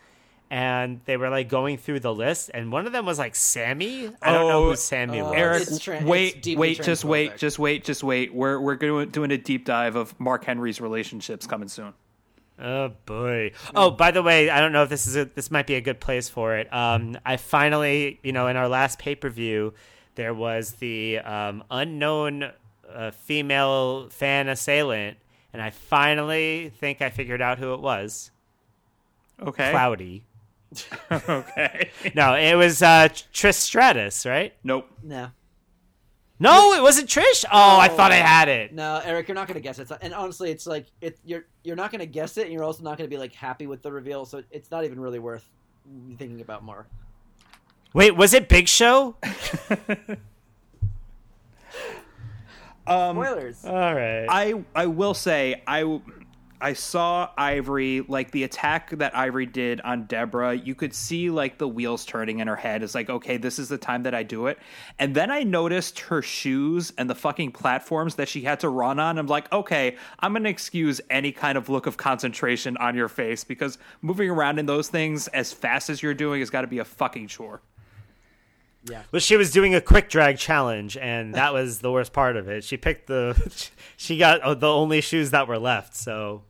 and 0.50 1.00
they 1.04 1.16
were 1.16 1.28
like 1.28 1.48
going 1.48 1.78
through 1.78 1.98
the 1.98 2.14
list, 2.14 2.48
and 2.54 2.70
one 2.70 2.86
of 2.86 2.92
them 2.92 3.04
was 3.06 3.18
like 3.18 3.34
Sammy. 3.34 4.08
I 4.22 4.32
don't 4.32 4.48
know 4.48 4.66
Oh, 4.66 4.70
who 4.70 4.76
Sammy 4.76 5.20
uh, 5.20 5.24
was. 5.24 5.34
Eric, 5.36 5.62
It's 5.62 5.78
tra- 5.80 6.00
wait, 6.04 6.42
deeply 6.42 6.60
wait, 6.60 6.82
just 6.82 7.04
wait, 7.04 7.36
just 7.36 7.58
wait, 7.58 7.82
just 7.82 8.04
wait. 8.04 8.32
We're 8.32 8.60
we're 8.60 8.76
doing 8.76 9.08
doing 9.08 9.32
a 9.32 9.38
deep 9.38 9.64
dive 9.64 9.96
of 9.96 10.18
Mark 10.20 10.44
Henry's 10.44 10.80
relationships 10.80 11.44
coming 11.44 11.68
soon. 11.68 11.94
Oh 12.60 12.92
boy! 13.04 13.50
Oh, 13.74 13.90
by 13.90 14.12
the 14.12 14.22
way, 14.22 14.48
I 14.48 14.60
don't 14.60 14.70
know 14.72 14.84
if 14.84 14.90
this 14.90 15.08
is 15.08 15.16
a, 15.16 15.24
this 15.24 15.50
might 15.50 15.66
be 15.66 15.74
a 15.74 15.80
good 15.80 15.98
place 15.98 16.28
for 16.28 16.56
it. 16.56 16.72
Um, 16.72 17.18
I 17.26 17.36
finally, 17.36 18.20
you 18.22 18.32
know, 18.32 18.46
in 18.46 18.56
our 18.56 18.68
last 18.68 19.00
pay 19.00 19.16
per 19.16 19.28
view, 19.28 19.74
there 20.14 20.34
was 20.34 20.72
the 20.74 21.18
um, 21.18 21.64
unknown 21.70 22.50
uh, 22.92 23.10
female 23.10 24.08
fan 24.10 24.48
assailant, 24.48 25.18
and 25.52 25.60
I 25.62 25.70
finally 25.70 26.72
think 26.78 27.02
I 27.02 27.10
figured 27.10 27.42
out 27.42 27.58
who 27.58 27.74
it 27.74 27.80
was. 27.80 28.30
Okay. 29.40 29.70
Cloudy. 29.70 30.24
okay. 31.10 31.90
No, 32.14 32.34
it 32.34 32.54
was 32.54 32.82
uh, 32.82 33.08
Trish 33.32 33.54
Stratus, 33.54 34.26
right? 34.26 34.52
Nope. 34.62 34.90
No, 35.02 35.30
No, 36.38 36.74
it 36.74 36.82
wasn't 36.82 37.08
Trish. 37.08 37.44
Oh, 37.50 37.78
I 37.78 37.88
thought 37.88 38.12
I 38.12 38.16
had 38.16 38.48
it. 38.48 38.74
no, 38.74 39.00
Eric, 39.04 39.28
you're 39.28 39.34
not 39.34 39.48
gonna 39.48 39.60
guess 39.60 39.78
it. 39.78 39.90
And 40.02 40.12
honestly, 40.12 40.50
it's 40.50 40.66
like 40.66 40.86
it, 41.00 41.18
you're 41.24 41.46
you're 41.64 41.76
not 41.76 41.90
gonna 41.90 42.04
guess 42.06 42.36
it, 42.36 42.44
and 42.44 42.52
you're 42.52 42.64
also 42.64 42.82
not 42.82 42.98
gonna 42.98 43.08
be 43.08 43.16
like 43.16 43.32
happy 43.32 43.66
with 43.66 43.82
the 43.82 43.90
reveal, 43.90 44.24
so 44.26 44.42
it's 44.50 44.70
not 44.70 44.84
even 44.84 45.00
really 45.00 45.18
worth 45.18 45.48
thinking 46.18 46.40
about 46.42 46.62
more. 46.62 46.86
Wait, 47.94 48.14
was 48.14 48.34
it 48.34 48.48
Big 48.48 48.68
Show? 48.68 49.16
Um, 52.88 53.16
Spoilers. 53.16 53.64
All 53.64 53.94
right. 53.94 54.26
I 54.28 54.64
I 54.74 54.86
will 54.86 55.14
say 55.14 55.62
I 55.66 56.00
I 56.60 56.72
saw 56.72 57.30
Ivory 57.36 58.00
like 58.08 58.32
the 58.32 58.42
attack 58.42 58.90
that 58.90 59.16
Ivory 59.16 59.46
did 59.46 59.80
on 59.82 60.06
Debra. 60.06 60.54
You 60.54 60.74
could 60.74 60.92
see 60.92 61.30
like 61.30 61.58
the 61.58 61.68
wheels 61.68 62.04
turning 62.04 62.40
in 62.40 62.48
her 62.48 62.56
head. 62.56 62.82
It's 62.82 62.94
like 62.94 63.10
okay, 63.10 63.36
this 63.36 63.58
is 63.58 63.68
the 63.68 63.78
time 63.78 64.02
that 64.04 64.14
I 64.14 64.22
do 64.22 64.46
it. 64.46 64.58
And 64.98 65.14
then 65.14 65.30
I 65.30 65.44
noticed 65.44 66.00
her 66.00 66.22
shoes 66.22 66.92
and 66.98 67.08
the 67.08 67.14
fucking 67.14 67.52
platforms 67.52 68.16
that 68.16 68.28
she 68.28 68.42
had 68.42 68.60
to 68.60 68.68
run 68.68 68.98
on. 68.98 69.18
I'm 69.18 69.26
like, 69.26 69.52
okay, 69.52 69.96
I'm 70.18 70.32
gonna 70.32 70.48
excuse 70.48 71.00
any 71.10 71.30
kind 71.32 71.56
of 71.56 71.68
look 71.68 71.86
of 71.86 71.96
concentration 71.96 72.76
on 72.78 72.96
your 72.96 73.08
face 73.08 73.44
because 73.44 73.78
moving 74.02 74.30
around 74.30 74.58
in 74.58 74.66
those 74.66 74.88
things 74.88 75.28
as 75.28 75.52
fast 75.52 75.90
as 75.90 76.02
you're 76.02 76.14
doing 76.14 76.40
has 76.40 76.50
got 76.50 76.62
to 76.62 76.66
be 76.66 76.78
a 76.78 76.84
fucking 76.84 77.28
chore. 77.28 77.60
Yeah. 78.84 79.02
Well, 79.10 79.20
she 79.20 79.36
was 79.36 79.50
doing 79.50 79.74
a 79.74 79.80
quick 79.80 80.08
drag 80.08 80.38
challenge, 80.38 80.96
and 80.96 81.34
that 81.34 81.52
was 81.52 81.80
the 81.80 81.90
worst 81.90 82.12
part 82.12 82.36
of 82.36 82.48
it. 82.48 82.64
She 82.64 82.76
picked 82.76 83.06
the, 83.06 83.70
she 83.96 84.18
got 84.18 84.40
uh, 84.40 84.54
the 84.54 84.68
only 84.68 85.00
shoes 85.00 85.30
that 85.30 85.48
were 85.48 85.58
left. 85.58 85.96
So 85.96 86.42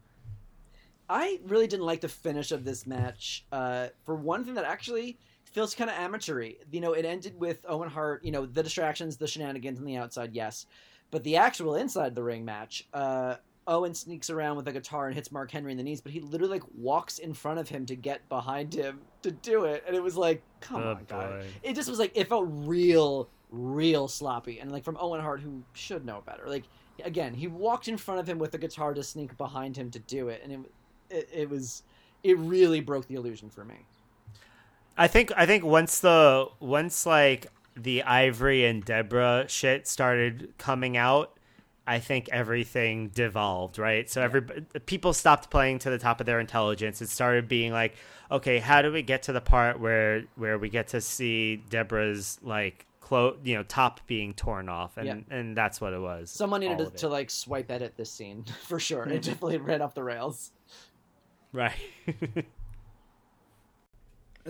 I 1.08 1.40
really 1.46 1.66
didn't 1.66 1.86
like 1.86 2.00
the 2.00 2.08
finish 2.08 2.52
of 2.52 2.64
this 2.64 2.86
match. 2.86 3.44
Uh, 3.50 3.88
for 4.04 4.14
one 4.14 4.44
thing, 4.44 4.54
that 4.54 4.64
actually 4.64 5.18
feels 5.44 5.74
kind 5.74 5.90
of 5.90 5.96
amateury. 5.96 6.56
You 6.70 6.80
know, 6.80 6.92
it 6.92 7.04
ended 7.04 7.38
with 7.38 7.64
Owen 7.66 7.88
Hart. 7.88 8.24
You 8.24 8.32
know, 8.32 8.46
the 8.46 8.62
distractions, 8.62 9.16
the 9.16 9.26
shenanigans 9.26 9.78
on 9.78 9.84
the 9.84 9.96
outside, 9.96 10.34
yes, 10.34 10.66
but 11.10 11.24
the 11.24 11.36
actual 11.36 11.76
inside 11.76 12.14
the 12.14 12.22
ring 12.22 12.44
match. 12.44 12.86
Uh, 12.92 13.36
Owen 13.68 13.94
sneaks 13.94 14.30
around 14.30 14.56
with 14.56 14.66
a 14.66 14.72
guitar 14.72 15.06
and 15.06 15.14
hits 15.14 15.30
Mark 15.30 15.50
Henry 15.50 15.70
in 15.70 15.78
the 15.78 15.84
knees, 15.84 16.00
but 16.00 16.10
he 16.10 16.20
literally 16.20 16.54
like 16.54 16.64
walks 16.76 17.18
in 17.18 17.34
front 17.34 17.60
of 17.60 17.68
him 17.68 17.86
to 17.86 17.94
get 17.94 18.28
behind 18.28 18.74
him 18.74 19.00
to 19.22 19.30
do 19.30 19.64
it, 19.64 19.84
and 19.86 19.94
it 19.94 20.02
was 20.02 20.16
like, 20.16 20.42
come 20.60 20.82
Oh, 20.82 20.90
on, 20.92 21.04
guy. 21.06 21.44
It 21.62 21.74
just 21.74 21.88
was 21.88 21.98
like 21.98 22.12
it 22.16 22.28
felt 22.28 22.46
real, 22.48 23.28
real 23.50 24.08
sloppy, 24.08 24.58
and 24.58 24.72
like 24.72 24.82
from 24.82 24.96
Owen 24.98 25.20
Hart, 25.20 25.40
who 25.40 25.62
should 25.74 26.04
know 26.04 26.22
better. 26.26 26.44
Like 26.46 26.64
again, 27.04 27.34
he 27.34 27.46
walked 27.46 27.86
in 27.86 27.96
front 27.96 28.18
of 28.18 28.28
him 28.28 28.38
with 28.38 28.50
the 28.50 28.58
guitar 28.58 28.94
to 28.94 29.02
sneak 29.02 29.36
behind 29.36 29.76
him 29.76 29.90
to 29.92 29.98
do 30.00 30.28
it, 30.28 30.40
and 30.42 30.52
it 30.52 30.60
it, 31.10 31.28
it 31.32 31.50
was 31.50 31.82
it 32.24 32.36
really 32.38 32.80
broke 32.80 33.06
the 33.06 33.14
illusion 33.14 33.50
for 33.50 33.64
me. 33.64 33.76
I 34.96 35.06
think 35.06 35.30
I 35.36 35.46
think 35.46 35.64
once 35.64 36.00
the 36.00 36.48
once 36.58 37.06
like 37.06 37.46
the 37.76 38.02
Ivory 38.02 38.64
and 38.64 38.84
Debra 38.84 39.44
shit 39.48 39.86
started 39.86 40.52
coming 40.58 40.96
out, 40.96 41.37
I 41.88 42.00
think 42.00 42.28
everything 42.30 43.08
devolved, 43.08 43.78
right? 43.78 44.08
So 44.10 44.20
every 44.20 44.42
people 44.84 45.14
stopped 45.14 45.48
playing 45.48 45.78
to 45.80 45.90
the 45.90 45.98
top 45.98 46.20
of 46.20 46.26
their 46.26 46.38
intelligence. 46.38 47.00
It 47.00 47.08
started 47.08 47.48
being 47.48 47.72
like, 47.72 47.94
okay, 48.30 48.58
how 48.58 48.82
do 48.82 48.92
we 48.92 49.00
get 49.00 49.22
to 49.24 49.32
the 49.32 49.40
part 49.40 49.80
where 49.80 50.24
where 50.36 50.58
we 50.58 50.68
get 50.68 50.88
to 50.88 51.00
see 51.00 51.64
Debra's 51.70 52.38
like 52.42 52.86
clo- 53.00 53.38
you 53.42 53.54
know, 53.54 53.62
top 53.62 54.06
being 54.06 54.34
torn 54.34 54.68
off, 54.68 54.98
and 54.98 55.06
Yeah. 55.06 55.36
and 55.36 55.56
that's 55.56 55.80
what 55.80 55.94
it 55.94 56.00
was. 56.00 56.30
Someone 56.30 56.60
needed 56.60 56.78
to, 56.78 56.90
to 56.90 57.08
like 57.08 57.30
swipe 57.30 57.70
edit 57.70 57.96
this 57.96 58.12
scene 58.12 58.44
for 58.66 58.78
sure. 58.78 59.04
It 59.04 59.08
mm-hmm. 59.08 59.20
definitely 59.20 59.56
ran 59.58 59.80
off 59.80 59.94
the 59.94 60.04
rails. 60.04 60.52
right. 61.54 61.72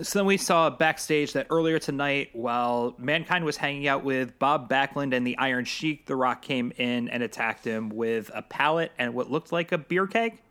So 0.01 0.19
then 0.19 0.25
we 0.25 0.37
saw 0.37 0.69
backstage 0.69 1.33
that 1.33 1.47
earlier 1.49 1.79
tonight, 1.79 2.29
while 2.33 2.95
Mankind 2.97 3.43
was 3.43 3.57
hanging 3.57 3.87
out 3.87 4.03
with 4.03 4.37
Bob 4.39 4.69
Backlund 4.69 5.13
and 5.13 5.25
the 5.25 5.37
Iron 5.37 5.65
Sheik, 5.65 6.05
The 6.05 6.15
Rock 6.15 6.41
came 6.41 6.71
in 6.77 7.09
and 7.09 7.21
attacked 7.23 7.65
him 7.65 7.89
with 7.89 8.31
a 8.33 8.41
pallet 8.41 8.91
and 8.97 9.13
what 9.13 9.29
looked 9.29 9.51
like 9.51 9.71
a 9.71 9.77
beer 9.77 10.07
keg. 10.07 10.41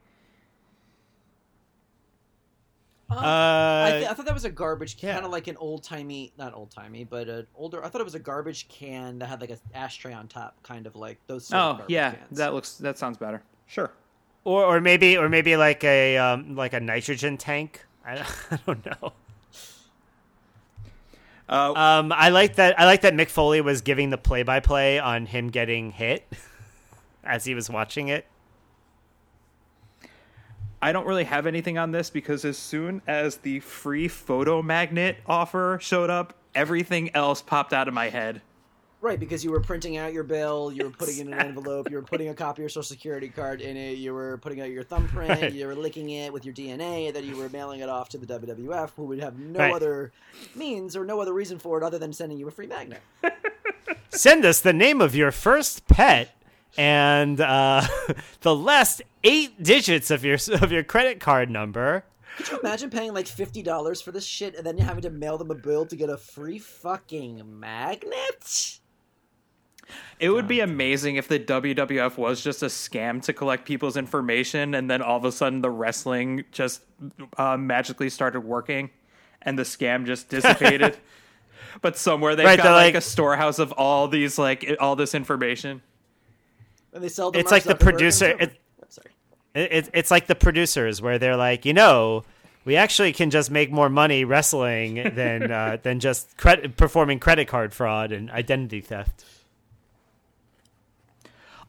I, 3.11 3.15
uh, 3.15 3.91
th- 3.93 4.11
I 4.11 4.13
thought 4.15 4.27
that 4.27 4.35
was 4.35 4.45
a 4.45 4.51
garbage 4.51 4.99
can, 4.99 5.09
yeah. 5.09 5.15
kind 5.15 5.25
of 5.25 5.33
like 5.33 5.47
an 5.47 5.57
old 5.57 5.83
timey, 5.83 6.31
not 6.37 6.53
old 6.53 6.71
timey, 6.71 7.05
but 7.05 7.27
an 7.29 7.47
older. 7.55 7.83
I 7.83 7.89
thought 7.89 8.03
it 8.03 8.05
was 8.05 8.15
a 8.15 8.19
garbage 8.19 8.69
can 8.69 9.19
that 9.21 9.27
had 9.27 9.41
like 9.41 9.49
an 9.51 9.59
ashtray 9.73 10.13
on 10.13 10.29
top, 10.29 10.63
kind 10.63 10.87
of 10.87 10.95
like 10.95 11.19
those. 11.27 11.47
Sort 11.47 11.59
of 11.59 11.65
Oh 11.65 11.79
garbage 11.79 11.95
yeah, 11.95 12.11
cans. 12.13 12.39
that 12.39 12.53
looks 12.53 12.77
that 12.77 12.99
sounds 12.99 13.17
better. 13.17 13.43
Sure. 13.67 13.91
or 14.45 14.63
or 14.63 14.81
maybe 14.83 15.17
or 15.17 15.31
maybe 15.31 15.57
like 15.57 15.85
a 15.85 16.19
um, 16.19 16.55
like 16.55 16.75
a 16.75 16.81
nitrogen 16.81 17.39
tank. 17.39 17.87
I, 18.05 18.19
I 18.51 18.59
don't 18.67 18.85
know. 18.85 19.13
Uh, 21.49 21.73
Um, 21.75 22.13
I 22.13 22.29
like 22.29 22.57
that. 22.57 22.79
I 22.79 22.85
like 22.85 23.01
that 23.03 23.15
Mick 23.15 23.29
Foley 23.29 23.61
was 23.61 23.81
giving 23.81 24.11
the 24.11 24.19
play-by-play 24.19 24.99
on 24.99 25.27
him 25.27 25.49
getting 25.49 25.91
hit 25.93 26.27
as 27.25 27.45
he 27.45 27.55
was 27.55 27.71
watching 27.71 28.09
it. 28.09 28.27
I 30.81 30.93
don't 30.93 31.07
really 31.07 31.25
have 31.25 31.47
anything 31.47 31.77
on 31.77 31.91
this 31.91 32.09
because 32.09 32.45
as 32.45 32.57
soon 32.57 33.03
as 33.07 33.39
the 33.39 33.61
free 33.61 34.07
photo 34.07 34.63
magnet 34.63 35.17
offer 35.27 35.79
showed 35.81 36.09
up, 36.11 36.35
everything 36.55 37.15
else 37.17 37.43
popped 37.43 37.73
out 37.73 37.89
of 37.89 37.95
my 37.95 38.11
head. 38.11 38.43
Right, 39.01 39.21
because 39.21 39.45
you 39.45 39.53
were 39.53 39.61
printing 39.61 39.97
out 39.97 40.13
your 40.13 40.25
bill, 40.25 40.73
you 40.73 40.83
were 40.83 40.91
putting 40.91 41.19
it 41.19 41.27
in 41.29 41.33
an 41.33 41.39
envelope, 41.39 41.89
you 41.89 41.95
were 41.97 42.03
putting 42.03 42.31
a 42.31 42.35
copy 42.35 42.63
of 42.63 42.65
your 42.65 42.69
social 42.69 42.83
security 42.83 43.29
card 43.29 43.61
in 43.61 43.77
it, 43.77 43.93
you 43.99 44.13
were 44.13 44.39
putting 44.39 44.61
out 44.61 44.71
your 44.71 44.83
thumbprint, 44.83 45.41
Right. 45.41 45.53
you 45.53 45.67
were 45.69 45.77
licking 45.77 46.11
it 46.11 46.33
with 46.33 46.45
your 46.45 46.53
DNA, 46.53 47.07
and 47.07 47.15
then 47.15 47.25
you 47.25 47.37
were 47.37 47.49
mailing 47.49 47.79
it 47.79 47.89
off 47.89 48.09
to 48.09 48.19
the 48.19 48.27
WWF, 48.27 48.91
who 48.97 49.05
would 49.05 49.21
have 49.21 49.39
no 49.39 49.61
Right. 49.61 49.73
other 49.73 50.11
means 50.57 50.97
or 50.97 51.05
no 51.05 51.21
other 51.21 51.33
reason 51.33 51.61
for 51.61 51.79
it 51.79 51.85
other 51.85 51.99
than 51.99 52.13
sending 52.13 52.39
you 52.39 52.49
a 52.49 52.51
free 52.51 52.67
magnet. 52.67 53.01
Send 54.11 54.45
us 54.45 54.61
the 54.61 54.73
name 54.73 55.01
of 55.01 55.15
your 55.15 55.31
first 55.31 55.87
pet 55.87 56.35
and 56.77 57.41
uh, 57.41 57.87
the 58.41 58.55
last 58.57 59.01
eight 59.23 59.63
digits 59.63 60.11
of 60.11 60.25
your 60.25 60.39
of 60.61 60.73
your 60.73 60.83
credit 60.83 61.21
card 61.21 61.51
number. 61.51 62.05
Could 62.37 62.49
you 62.51 62.59
imagine 62.61 62.91
paying 62.91 63.13
like 63.15 63.27
fifty 63.29 63.63
dollars 63.63 64.01
for 64.01 64.11
this 64.11 64.25
shit 64.25 64.57
and 64.57 64.67
then 64.67 64.79
having 64.79 65.03
to 65.03 65.11
mail 65.11 65.39
them 65.39 65.51
a 65.51 65.55
bill 65.55 65.87
to 65.87 65.95
get 65.95 66.09
a 66.11 66.17
free 66.17 66.59
fucking 66.59 67.61
magnet? 67.61 68.81
It 70.21 70.31
would 70.31 70.49
be 70.49 70.61
amazing 70.61 71.17
if 71.17 71.29
the 71.29 71.39
WWF 71.39 72.17
was 72.17 72.43
just 72.43 72.63
a 72.63 72.67
scam 72.67 73.23
to 73.23 73.33
collect 73.33 73.65
people's 73.65 73.97
information, 73.97 74.75
and 74.75 74.91
then 74.91 75.01
all 75.01 75.17
of 75.17 75.25
a 75.25 75.31
sudden 75.33 75.61
the 75.63 75.71
wrestling 75.71 76.45
just 76.51 76.83
uh, 77.37 77.57
magically 77.57 78.11
started 78.11 78.41
working, 78.41 78.91
and 79.43 79.59
the 79.59 79.63
scam 79.63 80.05
just 80.07 80.29
dissipated. 80.31 80.97
but 81.83 81.97
somewhere 81.97 82.35
they've 82.35 82.47
Right, 82.47 82.59
got 82.59 82.73
like, 82.73 82.95
like- 82.95 82.95
a 82.97 83.01
storehouse 83.01 83.59
of 83.59 83.73
all 83.73 84.09
these 84.09 84.39
like 84.39 84.77
all 84.81 84.97
this 84.97 85.15
information. 85.15 85.83
And 86.93 87.05
they 87.05 87.09
sell. 87.09 87.31
To 87.33 87.39
It's 87.39 87.51
like 87.53 87.65
the 87.65 87.75
producer- 87.77 88.37
it- 88.41 88.59
I'm 88.83 88.91
sorry. 88.91 89.11
It, 89.55 89.73
it, 89.73 89.91
it's 89.95 90.11
like 90.11 90.27
the 90.27 90.35
producers 90.35 91.01
where 91.01 91.19
they're 91.19 91.37
like, 91.37 91.65
you 91.65 91.73
know, 91.75 92.25
we 92.65 92.77
actually 92.77 93.13
can 93.13 93.31
just 93.31 93.51
make 93.51 93.71
more 93.71 93.89
money 93.89 94.25
wrestling 94.25 94.95
than 95.15 95.51
uh, 95.53 95.79
than 95.83 96.01
just 96.01 96.37
credit, 96.37 96.77
performing 96.77 97.19
credit 97.21 97.47
card 97.47 97.73
fraud 97.73 98.11
and 98.11 98.31
identity 98.31 98.81
theft. 98.81 99.25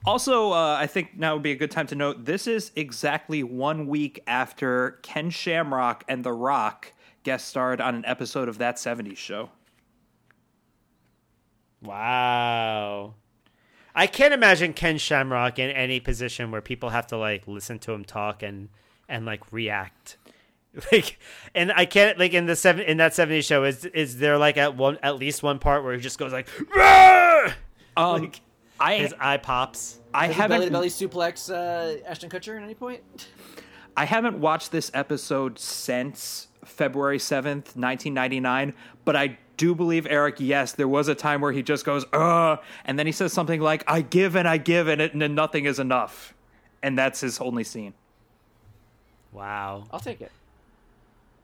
Also, 0.06 0.52
uh, 0.52 0.76
I 0.80 0.86
think 0.86 1.18
now 1.18 1.34
would 1.34 1.42
be 1.42 1.52
a 1.52 1.56
good 1.56 1.70
time 1.70 1.86
to 1.88 1.94
note 1.94 2.24
this 2.24 2.46
is 2.46 2.72
exactly 2.74 3.42
one 3.42 3.86
week 3.86 4.22
after 4.26 4.98
Ken 5.02 5.28
Shamrock 5.30 6.04
and 6.08 6.24
The 6.24 6.32
Rock 6.32 6.92
guest 7.22 7.48
starred 7.48 7.80
on 7.80 7.94
an 7.94 8.04
episode 8.06 8.48
of 8.48 8.58
that 8.58 8.76
70s 8.76 9.18
show. 9.18 9.50
Wow. 11.82 13.14
I 13.94 14.06
can't 14.06 14.32
imagine 14.32 14.72
Ken 14.72 14.98
Shamrock 14.98 15.58
in 15.58 15.70
any 15.70 16.00
position 16.00 16.50
where 16.50 16.60
people 16.60 16.90
have 16.90 17.06
to 17.08 17.16
like 17.16 17.46
listen 17.46 17.78
to 17.80 17.92
him 17.92 18.04
talk 18.04 18.42
and 18.42 18.68
and 19.08 19.26
like 19.26 19.52
react. 19.52 20.16
Like 20.92 21.18
and 21.52 21.72
I 21.72 21.84
can't 21.84 22.16
like 22.16 22.32
in 22.32 22.46
the 22.46 22.54
seven 22.54 22.84
in 22.84 22.98
that 22.98 23.10
70s 23.10 23.44
show 23.44 23.64
is 23.64 23.86
is 23.86 24.18
there 24.18 24.38
like 24.38 24.56
at 24.56 24.76
one 24.76 24.98
at 25.02 25.16
least 25.16 25.42
one 25.42 25.58
part 25.58 25.82
where 25.82 25.92
he 25.94 26.00
just 26.00 26.16
goes 26.16 26.32
like 26.32 26.46
Rah! 26.72 27.52
Um, 27.96 28.22
like 28.22 28.40
I 28.80 28.96
his 28.96 29.14
eye 29.20 29.36
pops. 29.36 29.98
I 30.12 30.28
Does 30.28 30.36
haven't 30.36 30.56
belly 30.56 30.66
to 30.66 30.72
belly 30.72 30.88
suplex 30.88 31.52
uh, 31.52 32.02
Ashton 32.06 32.30
Kutcher 32.30 32.56
at 32.56 32.62
any 32.62 32.74
point? 32.74 33.02
I 33.96 34.04
haven't 34.04 34.40
watched 34.40 34.72
this 34.72 34.90
episode 34.94 35.58
since 35.58 36.48
February 36.64 37.18
7th, 37.18 37.76
1999, 37.76 38.72
but 39.04 39.16
I 39.16 39.38
do 39.56 39.74
believe 39.74 40.06
Eric, 40.08 40.36
yes, 40.38 40.72
there 40.72 40.88
was 40.88 41.08
a 41.08 41.14
time 41.14 41.40
where 41.40 41.52
he 41.52 41.62
just 41.62 41.84
goes, 41.84 42.04
uh, 42.12 42.56
and 42.84 42.98
then 42.98 43.06
he 43.06 43.12
says 43.12 43.32
something 43.32 43.60
like, 43.60 43.84
I 43.86 44.00
give 44.00 44.36
and 44.36 44.48
I 44.48 44.56
give 44.56 44.88
and, 44.88 45.00
it, 45.00 45.14
and 45.14 45.34
nothing 45.34 45.66
is 45.66 45.78
enough. 45.78 46.34
And 46.82 46.96
that's 46.96 47.20
his 47.20 47.40
only 47.40 47.64
scene. 47.64 47.92
Wow. 49.32 49.84
I'll 49.90 50.00
take 50.00 50.22
it. 50.22 50.32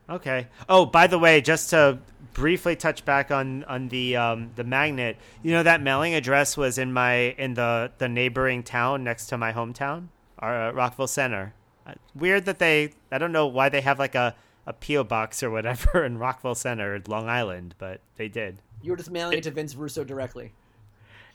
Okay. 0.09 0.47
Oh, 0.69 0.87
by 0.87 1.07
the 1.07 1.19
way, 1.19 1.41
just 1.41 1.71
to 1.71 1.99
briefly 2.33 2.77
touch 2.77 3.05
back 3.05 3.31
on 3.31 3.65
on 3.65 3.89
the 3.89 4.17
um, 4.17 4.51
the 4.57 4.65
magnet, 4.65 5.17
you 5.43 5.53
know 5.53 5.63
that 5.63 5.83
mailing 5.83 6.15
address 6.15 6.57
was 6.57 6.79
in 6.79 6.93
my 6.93 7.15
in 7.39 7.55
the 7.55 7.91
the 7.99 8.09
neighboring 8.09 8.63
town 8.63 9.03
next 9.03 9.27
to 9.27 9.39
my 9.39 9.53
hometown, 9.53 10.09
our, 10.39 10.69
uh, 10.69 10.73
Rockville 10.73 11.09
Centre. 11.09 11.55
Uh, 11.87 11.95
weird 12.15 12.45
that 12.45 12.59
they 12.59 12.93
I 13.11 13.19
don't 13.19 13.33
know 13.33 13.47
why 13.47 13.69
they 13.69 13.81
have 13.81 13.99
like 13.99 14.15
a 14.15 14.35
a 14.67 14.73
PO 14.73 15.05
box 15.05 15.43
or 15.43 15.51
whatever 15.51 16.05
in 16.07 16.19
Rockville 16.19 16.55
Centre, 16.55 17.03
Long 17.07 17.29
Island, 17.29 17.75
but 17.79 18.01
they 18.17 18.29
did. 18.29 18.59
You 18.83 18.93
were 18.93 18.97
just 18.97 19.11
mailing 19.11 19.39
it 19.39 19.45
to 19.45 19.51
Vince 19.51 19.75
Russo 19.75 20.05
directly. 20.05 20.53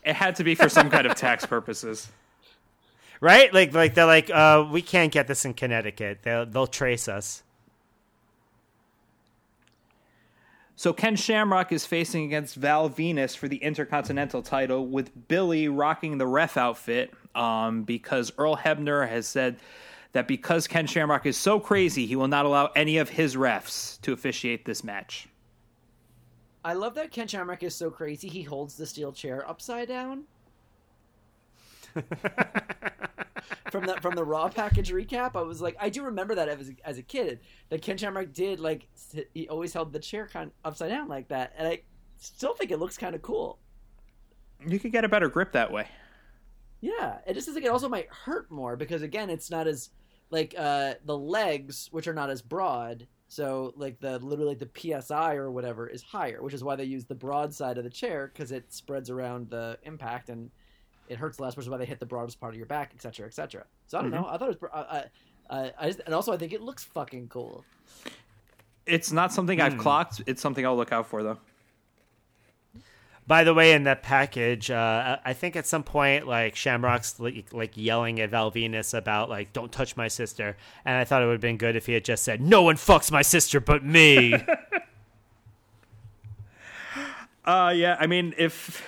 It 0.04 0.16
had 0.16 0.36
to 0.38 0.44
be 0.44 0.56
for 0.56 0.70
some 0.70 0.90
kind 0.90 1.06
of 1.06 1.16
tax 1.16 1.46
purposes. 1.46 2.10
Right? 3.20 3.54
Like 3.54 3.74
like 3.74 3.96
they're 3.96 4.06
like 4.06 4.30
uh 4.30 4.68
we 4.72 4.82
can't 4.82 5.12
get 5.12 5.28
this 5.28 5.46
in 5.46 5.54
Connecticut. 5.54 6.20
They'll 6.24 6.46
they'll 6.46 6.68
trace 6.68 7.08
us. 7.08 7.44
So 10.82 10.94
Ken 10.94 11.16
Shamrock 11.16 11.72
is 11.72 11.86
facing 11.86 12.26
against 12.26 12.56
Val 12.56 12.90
Venis 12.90 13.38
for 13.38 13.48
the 13.48 13.58
Intercontinental 13.58 14.42
title 14.42 14.88
with 14.88 15.28
Billy 15.28 15.68
rocking 15.68 16.18
the 16.18 16.26
ref 16.26 16.58
outfit 16.58 17.14
um, 17.36 17.84
because 17.84 18.32
Earl 18.36 18.58
Hebner 18.58 19.08
has 19.08 19.28
said 19.28 19.58
that 20.14 20.28
because 20.28 20.68
Ken 20.68 20.88
Shamrock 20.88 21.28
is 21.28 21.38
so 21.38 21.60
crazy, 21.60 22.08
he 22.08 22.16
will 22.16 22.28
not 22.28 22.48
allow 22.48 22.72
any 22.76 22.98
of 22.98 23.10
his 23.10 23.36
refs 23.36 24.02
to 24.02 24.12
officiate 24.12 24.66
this 24.66 24.84
match. 24.84 25.28
I 26.66 26.74
love 26.74 26.96
that 26.96 27.12
Ken 27.12 27.28
Shamrock 27.28 27.62
is 27.62 27.76
so 27.76 27.92
crazy 27.92 28.28
he 28.28 28.42
holds 28.42 28.76
the 28.76 28.88
steel 28.88 29.12
chair 29.12 29.48
upside 29.48 29.88
down. 29.88 30.24
from 33.72 33.86
the 33.86 33.96
from 34.02 34.16
the 34.16 34.24
raw 34.24 34.50
package 34.50 34.92
recap, 34.92 35.36
I 35.36 35.42
was 35.42 35.62
like, 35.62 35.76
I 35.80 35.90
do 35.90 36.04
remember 36.04 36.36
that 36.36 36.50
as 36.50 36.72
as 36.84 36.98
a 36.98 37.04
kid 37.04 37.40
that 37.70 37.82
Ken 37.82 37.98
Shamrock 37.98 38.34
did 38.34 38.60
like 38.60 38.88
he 39.34 39.48
always 39.50 39.74
held 39.74 39.94
the 39.94 40.00
chair 40.00 40.28
kind 40.28 40.48
of 40.48 40.72
upside 40.72 40.90
down 40.90 41.08
like 41.08 41.28
that, 41.30 41.54
and 41.58 41.68
I 41.68 41.82
still 42.18 42.54
think 42.54 42.72
it 42.72 42.80
looks 42.80 42.98
kind 42.98 43.16
of 43.16 43.22
cool. 43.22 43.60
You 44.66 44.80
could 44.80 44.92
get 44.92 45.06
a 45.06 45.10
better 45.10 45.30
grip 45.30 45.54
that 45.54 45.72
way. 45.72 45.88
Yeah, 46.82 47.20
it 47.28 47.34
just 47.34 47.48
is 47.48 47.56
like 47.56 47.64
it 47.64 47.70
also 47.70 47.90
might 47.90 48.08
hurt 48.10 48.52
more 48.52 48.76
because 48.76 49.02
again, 49.02 49.30
it's 49.30 49.50
not 49.52 49.68
as 49.68 49.90
like 50.30 50.56
uh 50.58 50.96
the 51.06 51.18
legs, 51.18 51.90
which 51.92 52.08
are 52.08 52.14
not 52.14 52.30
as 52.30 52.42
broad. 52.42 53.08
So 53.28 53.74
like 53.78 54.00
the 54.00 54.20
literally 54.20 54.56
the 54.56 55.02
psi 55.02 55.36
or 55.36 55.52
whatever 55.52 55.88
is 55.88 56.04
higher, 56.04 56.42
which 56.44 56.54
is 56.54 56.64
why 56.64 56.76
they 56.76 56.84
use 56.84 57.06
the 57.06 57.16
broad 57.16 57.54
side 57.54 57.78
of 57.78 57.84
the 57.84 57.90
chair 57.90 58.32
because 58.34 58.52
it 58.52 58.74
spreads 58.74 59.10
around 59.10 59.50
the 59.50 59.78
impact 59.84 60.30
and 60.30 60.52
it 61.12 61.18
hurts 61.18 61.40
less, 61.40 61.56
which 61.56 61.66
is 61.66 61.70
why 61.70 61.78
they 61.78 61.86
hit 61.86 62.00
the 62.00 62.06
broadest 62.06 62.40
part 62.40 62.54
of 62.54 62.58
your 62.58 62.66
back, 62.66 62.92
etc., 62.96 63.28
etc. 63.28 63.66
So 63.88 63.98
I 63.98 64.02
don't 64.02 64.12
Mm-hmm. 64.12 64.22
know. 64.22 64.28
I 64.30 64.38
thought 64.38 64.50
it 64.52 64.62
was. 64.62 64.70
Uh, 64.74 65.02
uh, 65.54 65.70
I 65.80 65.88
just, 65.88 66.02
and 66.06 66.16
also 66.16 66.32
I 66.34 66.38
think 66.38 66.54
it 66.54 66.62
looks 66.62 66.84
fucking 66.84 67.28
cool. 67.28 67.64
It's 68.86 69.12
not 69.12 69.32
something 69.34 69.60
I've 69.62 69.78
clocked. 69.78 70.22
It's 70.26 70.42
something 70.42 70.66
I'll 70.66 70.76
look 70.78 70.92
out 70.92 71.06
for 71.08 71.22
though. 71.24 71.38
By 73.28 73.44
the 73.44 73.54
way, 73.54 73.74
in 73.74 73.84
that 73.84 74.02
package, 74.02 74.72
uh, 74.72 75.18
I 75.24 75.34
think 75.34 75.56
at 75.56 75.66
some 75.68 75.84
point, 75.84 76.28
like 76.28 76.56
Shamrock's 76.56 77.20
like, 77.20 77.54
like 77.54 77.78
yelling 77.78 78.20
at 78.20 78.32
Val 78.32 78.52
Venis 78.52 78.98
about 78.98 79.30
like 79.30 79.54
"Don't 79.54 79.72
touch 79.72 79.96
my 79.96 80.08
sister," 80.08 80.58
and 80.86 80.96
I 80.98 81.04
thought 81.04 81.22
it 81.22 81.26
would 81.28 81.34
have 81.34 81.42
been 81.42 81.58
good 81.58 81.76
if 81.76 81.86
he 81.86 81.94
had 81.94 82.04
just 82.04 82.24
said, 82.24 82.42
"No 82.42 82.64
one 82.64 82.76
fucks 82.76 83.12
my 83.12 83.22
sister 83.22 83.60
but 83.60 83.84
me." 83.86 84.36
Uh, 87.44 87.74
yeah. 87.76 87.98
I 88.00 88.06
mean, 88.06 88.36
if 88.38 88.88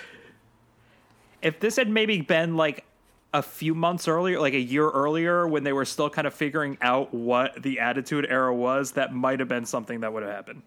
if 1.44 1.60
this 1.60 1.76
had 1.76 1.88
maybe 1.88 2.22
been 2.22 2.56
like 2.56 2.84
a 3.32 3.42
few 3.42 3.74
months 3.74 4.08
earlier, 4.08 4.40
like 4.40 4.54
a 4.54 4.60
year 4.60 4.88
earlier, 4.88 5.46
when 5.46 5.62
they 5.62 5.72
were 5.72 5.84
still 5.84 6.08
kind 6.08 6.26
of 6.26 6.34
figuring 6.34 6.78
out 6.80 7.12
what 7.12 7.62
the 7.62 7.80
Attitude 7.80 8.26
Era 8.28 8.54
was, 8.54 8.92
that 8.92 9.12
might 9.12 9.40
have 9.40 9.48
been 9.48 9.66
something 9.66 10.00
that 10.00 10.12
would 10.12 10.22
have 10.22 10.32
happened. 10.32 10.62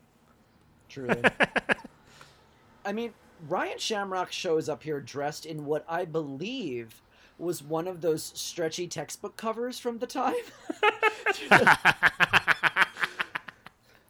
Truly. 0.87 1.21
I 2.85 2.93
mean, 2.93 3.13
Ryan 3.47 3.77
Shamrock 3.77 4.31
shows 4.31 4.69
up 4.69 4.83
here 4.83 5.01
dressed 5.01 5.45
in 5.45 5.65
what 5.65 5.83
I 5.89 6.05
believe 6.05 7.01
was 7.39 7.61
one 7.61 7.87
of 7.87 8.01
those 8.01 8.31
stretchy 8.35 8.87
textbook 8.87 9.37
covers 9.37 9.79
from 9.79 9.99
the 9.99 10.07
time. 10.07 10.33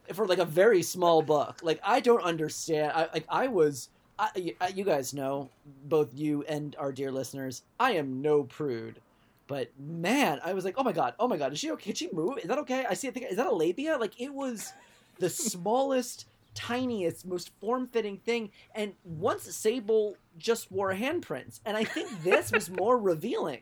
For 0.13 0.25
like 0.25 0.39
a 0.39 0.45
very 0.45 0.81
small 0.81 1.21
book. 1.21 1.59
Like 1.61 1.79
I 1.83 1.99
don't 1.99 2.23
understand. 2.23 2.91
I 2.95 3.09
like 3.13 3.25
I 3.29 3.47
was 3.47 3.89
I, 4.19 4.53
I- 4.61 4.67
you 4.69 4.83
guys 4.83 5.13
know, 5.13 5.49
both 5.85 6.13
you 6.13 6.43
and 6.47 6.75
our 6.79 6.91
dear 6.91 7.11
listeners, 7.11 7.63
I 7.79 7.91
am 7.93 8.21
no 8.21 8.43
prude. 8.43 8.99
But 9.47 9.69
man, 9.79 10.41
I 10.43 10.53
was 10.53 10.65
like, 10.65 10.75
oh 10.77 10.83
my 10.83 10.91
god, 10.91 11.13
oh 11.19 11.27
my 11.27 11.37
god, 11.37 11.53
is 11.53 11.59
she 11.59 11.71
okay? 11.71 11.85
Can 11.85 11.95
she 11.95 12.09
move? 12.11 12.37
Is 12.39 12.45
that 12.49 12.57
okay? 12.59 12.85
I 12.89 12.93
see. 12.95 13.07
I 13.07 13.11
think 13.11 13.27
is 13.29 13.37
that 13.37 13.47
a 13.47 13.55
labia? 13.55 13.97
Like 13.97 14.19
it 14.19 14.33
was 14.33 14.73
the 15.19 15.29
smallest, 15.51 16.25
tiniest, 16.53 17.25
most 17.25 17.51
form-fitting 17.61 18.17
thing. 18.17 18.49
And 18.75 18.93
once 19.05 19.43
Sable 19.43 20.17
just 20.37 20.69
wore 20.71 20.93
handprints, 20.93 21.61
and 21.65 21.77
I 21.77 21.85
think 21.85 22.23
this 22.23 22.51
was 22.51 22.69
more 22.77 22.97
revealing. 22.97 23.61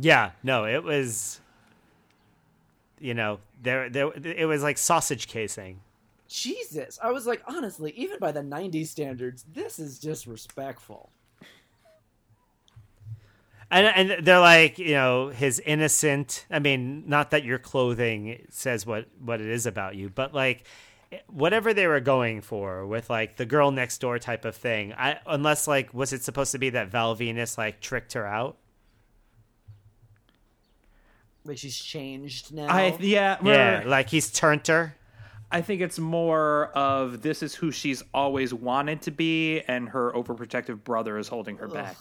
yeah, 0.00 0.30
no, 0.42 0.64
it 0.66 0.82
was. 0.84 1.40
You 2.98 3.12
know, 3.12 3.40
there, 3.62 3.90
there, 3.90 4.10
it 4.14 4.46
was 4.46 4.62
like 4.62 4.78
sausage 4.78 5.26
casing. 5.28 5.80
Jesus, 6.28 6.98
I 7.02 7.12
was 7.12 7.26
like, 7.26 7.42
honestly, 7.46 7.92
even 7.96 8.18
by 8.18 8.32
the 8.32 8.40
'90s 8.40 8.88
standards, 8.88 9.44
this 9.52 9.78
is 9.78 9.98
disrespectful. 9.98 11.10
And 13.70 13.86
and 13.86 14.26
they're 14.26 14.38
like, 14.38 14.78
you 14.78 14.92
know, 14.92 15.28
his 15.28 15.60
innocent. 15.60 16.46
I 16.50 16.60
mean, 16.60 17.04
not 17.06 17.30
that 17.32 17.44
your 17.44 17.58
clothing 17.58 18.46
says 18.50 18.86
what 18.86 19.06
what 19.18 19.40
it 19.40 19.48
is 19.48 19.66
about 19.66 19.96
you, 19.96 20.08
but 20.08 20.32
like 20.32 20.64
whatever 21.28 21.72
they 21.74 21.86
were 21.86 22.00
going 22.00 22.40
for 22.40 22.86
with 22.86 23.10
like 23.10 23.36
the 23.36 23.46
girl 23.46 23.70
next 23.70 23.98
door 23.98 24.18
type 24.18 24.44
of 24.44 24.54
thing. 24.54 24.92
I 24.92 25.18
unless 25.26 25.66
like 25.66 25.92
was 25.92 26.12
it 26.12 26.22
supposed 26.22 26.52
to 26.52 26.58
be 26.58 26.70
that 26.70 26.88
Val 26.88 27.16
Venis 27.16 27.58
like 27.58 27.80
tricked 27.80 28.12
her 28.12 28.26
out? 28.26 28.56
Like 31.44 31.58
she's 31.58 31.78
changed 31.78 32.52
now. 32.52 32.66
I 32.68 32.96
yeah 33.00 33.38
Yeah, 33.42 33.82
like 33.86 34.10
he's 34.10 34.30
turned 34.30 34.66
her. 34.68 34.96
I 35.50 35.60
think 35.60 35.80
it's 35.80 35.98
more 35.98 36.66
of 36.74 37.22
this 37.22 37.42
is 37.42 37.54
who 37.54 37.70
she's 37.70 38.02
always 38.12 38.52
wanted 38.52 39.02
to 39.02 39.10
be, 39.10 39.60
and 39.68 39.88
her 39.90 40.12
overprotective 40.12 40.82
brother 40.82 41.18
is 41.18 41.28
holding 41.28 41.56
her 41.58 41.68
back. 41.68 41.96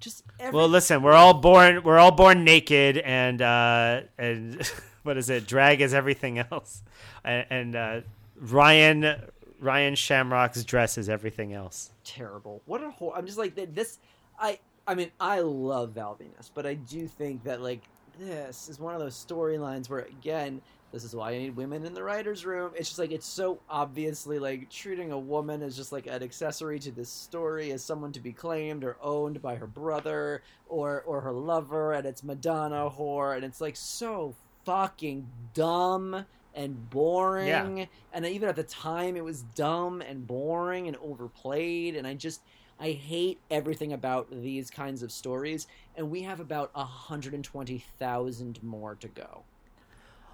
just 0.00 0.24
every 0.40 0.56
Well, 0.56 0.68
listen, 0.68 1.02
we're 1.02 1.12
all 1.12 1.34
born 1.34 1.82
we're 1.82 1.98
all 1.98 2.12
born 2.12 2.44
naked, 2.44 2.98
and 2.98 3.42
uh, 3.42 4.02
and 4.16 4.62
what 5.02 5.16
is 5.18 5.28
it? 5.28 5.46
Drag 5.46 5.80
is 5.80 5.92
everything 5.92 6.38
else, 6.38 6.82
and, 7.24 7.46
and 7.50 7.76
uh, 7.76 8.00
Ryan 8.36 9.22
Ryan 9.60 9.94
Shamrock's 9.94 10.64
dress 10.64 10.98
is 10.98 11.08
everything 11.08 11.52
else. 11.52 11.90
terrible. 12.04 12.62
What 12.66 12.82
a 12.82 12.90
whole. 12.90 13.12
I'm 13.14 13.26
just 13.26 13.38
like 13.38 13.54
this. 13.74 13.98
I 14.38 14.58
I 14.86 14.94
mean 14.94 15.10
I 15.20 15.40
love 15.40 15.90
Val 15.92 16.16
Venis, 16.16 16.50
but 16.52 16.66
I 16.66 16.74
do 16.74 17.06
think 17.06 17.44
that 17.44 17.60
like 17.60 17.82
this 18.18 18.68
is 18.68 18.80
one 18.80 18.94
of 18.94 19.00
those 19.00 19.14
storylines 19.14 19.88
where 19.88 20.00
again 20.00 20.60
this 20.92 21.04
is 21.04 21.16
why 21.16 21.30
I 21.32 21.38
need 21.38 21.56
women 21.56 21.84
in 21.86 21.94
the 21.94 22.02
writers' 22.02 22.44
room. 22.44 22.72
It's 22.76 22.88
just 22.88 22.98
like 22.98 23.12
it's 23.12 23.26
so 23.26 23.60
obviously 23.68 24.38
like 24.38 24.68
treating 24.70 25.10
a 25.10 25.18
woman 25.18 25.62
as 25.62 25.76
just 25.76 25.90
like 25.90 26.06
an 26.06 26.22
accessory 26.22 26.78
to 26.80 26.90
this 26.90 27.08
story, 27.08 27.72
as 27.72 27.82
someone 27.82 28.12
to 28.12 28.20
be 28.20 28.32
claimed 28.32 28.84
or 28.84 28.98
owned 29.00 29.40
by 29.40 29.56
her 29.56 29.66
brother 29.66 30.42
or 30.68 31.02
or 31.06 31.22
her 31.22 31.32
lover, 31.32 31.94
and 31.94 32.06
it's 32.06 32.22
Madonna 32.22 32.90
whore, 32.90 33.34
and 33.34 33.44
it's 33.44 33.60
like 33.60 33.76
so 33.76 34.34
fucking 34.64 35.26
dumb 35.54 36.26
and 36.54 36.90
boring. 36.90 37.78
Yeah. 37.78 37.86
And 38.12 38.26
even 38.26 38.48
at 38.48 38.56
the 38.56 38.62
time, 38.62 39.16
it 39.16 39.24
was 39.24 39.42
dumb 39.54 40.02
and 40.02 40.26
boring 40.26 40.88
and 40.88 40.96
overplayed. 40.98 41.96
And 41.96 42.06
I 42.06 42.14
just 42.14 42.42
I 42.78 42.90
hate 42.90 43.38
everything 43.50 43.92
about 43.92 44.28
these 44.30 44.70
kinds 44.70 45.02
of 45.02 45.12
stories, 45.12 45.68
and 45.96 46.10
we 46.10 46.22
have 46.22 46.40
about 46.40 46.74
120,000 46.74 48.62
more 48.62 48.94
to 48.96 49.08
go. 49.08 49.44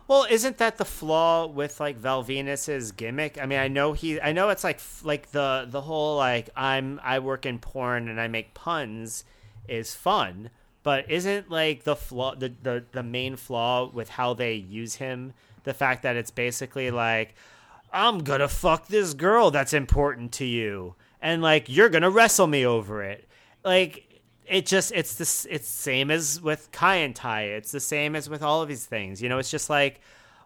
Well, 0.09 0.26
isn't 0.28 0.56
that 0.56 0.78
the 0.78 0.86
flaw 0.86 1.47
with 1.47 1.80
like 1.80 1.97
Val 1.98 2.24
Venis's 2.24 2.93
gimmick? 2.93 3.39
I 3.40 3.44
mean, 3.44 3.59
I 3.59 3.68
know 3.68 3.93
he, 3.93 4.18
I 4.18 4.32
know 4.32 4.48
it's 4.48 4.64
like 4.64 4.80
like 5.05 5.32
the 5.32 5.66
the 5.68 5.82
whole 5.82 6.16
like 6.16 6.48
I'm 6.56 6.98
I 7.05 7.18
work 7.18 7.44
in 7.44 7.59
porn 7.59 8.09
and 8.09 8.18
I 8.18 8.26
make 8.26 8.55
puns 8.55 9.24
is 9.68 9.94
fun, 9.94 10.48
but 10.82 11.10
isn't 11.10 11.51
like 11.51 11.85
the 11.85 11.94
flaw 11.94 12.35
the 12.35 12.55
the, 12.62 12.85
the 12.93 13.02
main 13.02 13.36
flaw 13.36 13.90
with 13.90 14.09
how 14.09 14.32
they 14.32 14.55
use 14.55 14.94
him 14.94 15.35
the 15.64 15.74
fact 15.74 16.02
that 16.02 16.16
it's 16.16 16.30
basically 16.30 16.90
like 16.90 17.35
I'm 17.93 18.20
gonna 18.20 18.48
fuck 18.48 18.89
this 18.89 19.12
girl 19.12 19.51
that's 19.51 19.74
important 19.74 20.32
to 20.32 20.47
you, 20.47 20.94
and 21.20 21.43
like 21.43 21.68
you're 21.68 21.90
gonna 21.90 22.10
wrestle 22.10 22.47
me 22.47 22.64
over 22.64 23.02
it, 23.02 23.28
like 23.62 24.07
it 24.48 24.66
just 24.66 24.92
it's 24.94 25.14
this 25.14 25.46
it's 25.50 25.68
same 25.68 26.10
as 26.10 26.40
with 26.40 26.70
Kaientai. 26.72 27.56
It's 27.56 27.72
the 27.72 27.80
same 27.80 28.16
as 28.16 28.28
with 28.28 28.42
all 28.42 28.62
of 28.62 28.68
these 28.68 28.86
things. 28.86 29.22
You 29.22 29.28
know, 29.28 29.38
it's 29.38 29.50
just 29.50 29.70
like, 29.70 30.00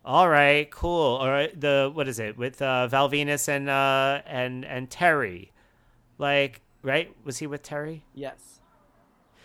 all 0.05 0.29
right, 0.29 0.71
cool. 0.71 1.17
All 1.17 1.29
right, 1.29 1.59
the 1.59 1.91
what 1.93 2.09
is 2.09 2.19
it 2.19 2.37
with 2.37 2.61
uh, 2.61 2.89
Val 2.89 3.09
Venis 3.11 3.49
and 3.49 3.69
uh, 3.69 4.23
and 4.27 4.65
and 4.65 4.91
Terry, 4.91 5.53
like 6.19 6.61
right? 6.83 7.15
Was 7.25 7.39
he 7.39 7.47
with 7.47 7.63
Terry? 7.63 8.05
Yes. 8.15 8.61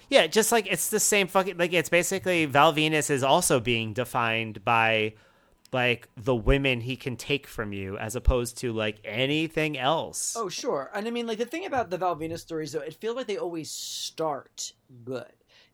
Yeah, 0.10 0.28
just 0.28 0.52
like 0.52 0.68
it's 0.72 0.90
the 0.90 1.00
same 1.00 1.28
fucking 1.28 1.58
like 1.58 1.74
it's 1.74 1.90
basically 1.90 2.46
Val 2.46 2.74
Venis 2.74 3.10
is 3.10 3.24
also 3.24 3.60
being 3.60 3.94
defined 3.94 4.64
by 4.64 5.14
like 5.72 6.08
the 6.16 6.36
women 6.36 6.82
he 6.82 6.96
can 6.96 7.18
take 7.18 7.46
from 7.46 7.74
you 7.74 7.98
as 7.98 8.16
opposed 8.16 8.58
to 8.60 8.72
like 8.72 9.00
anything 9.04 9.78
else. 9.78 10.36
Oh, 10.38 10.50
sure. 10.50 10.90
And 10.94 11.08
I 11.08 11.12
mean, 11.12 11.28
like 11.28 11.38
the 11.38 11.46
thing 11.46 11.66
about 11.66 11.90
the 11.90 11.98
Valvina 11.98 12.40
stories, 12.40 12.72
though, 12.72 12.80
it 12.80 12.96
feels 12.96 13.16
like 13.16 13.28
they 13.28 13.38
always 13.38 13.70
start 13.70 14.74
good. 15.04 15.26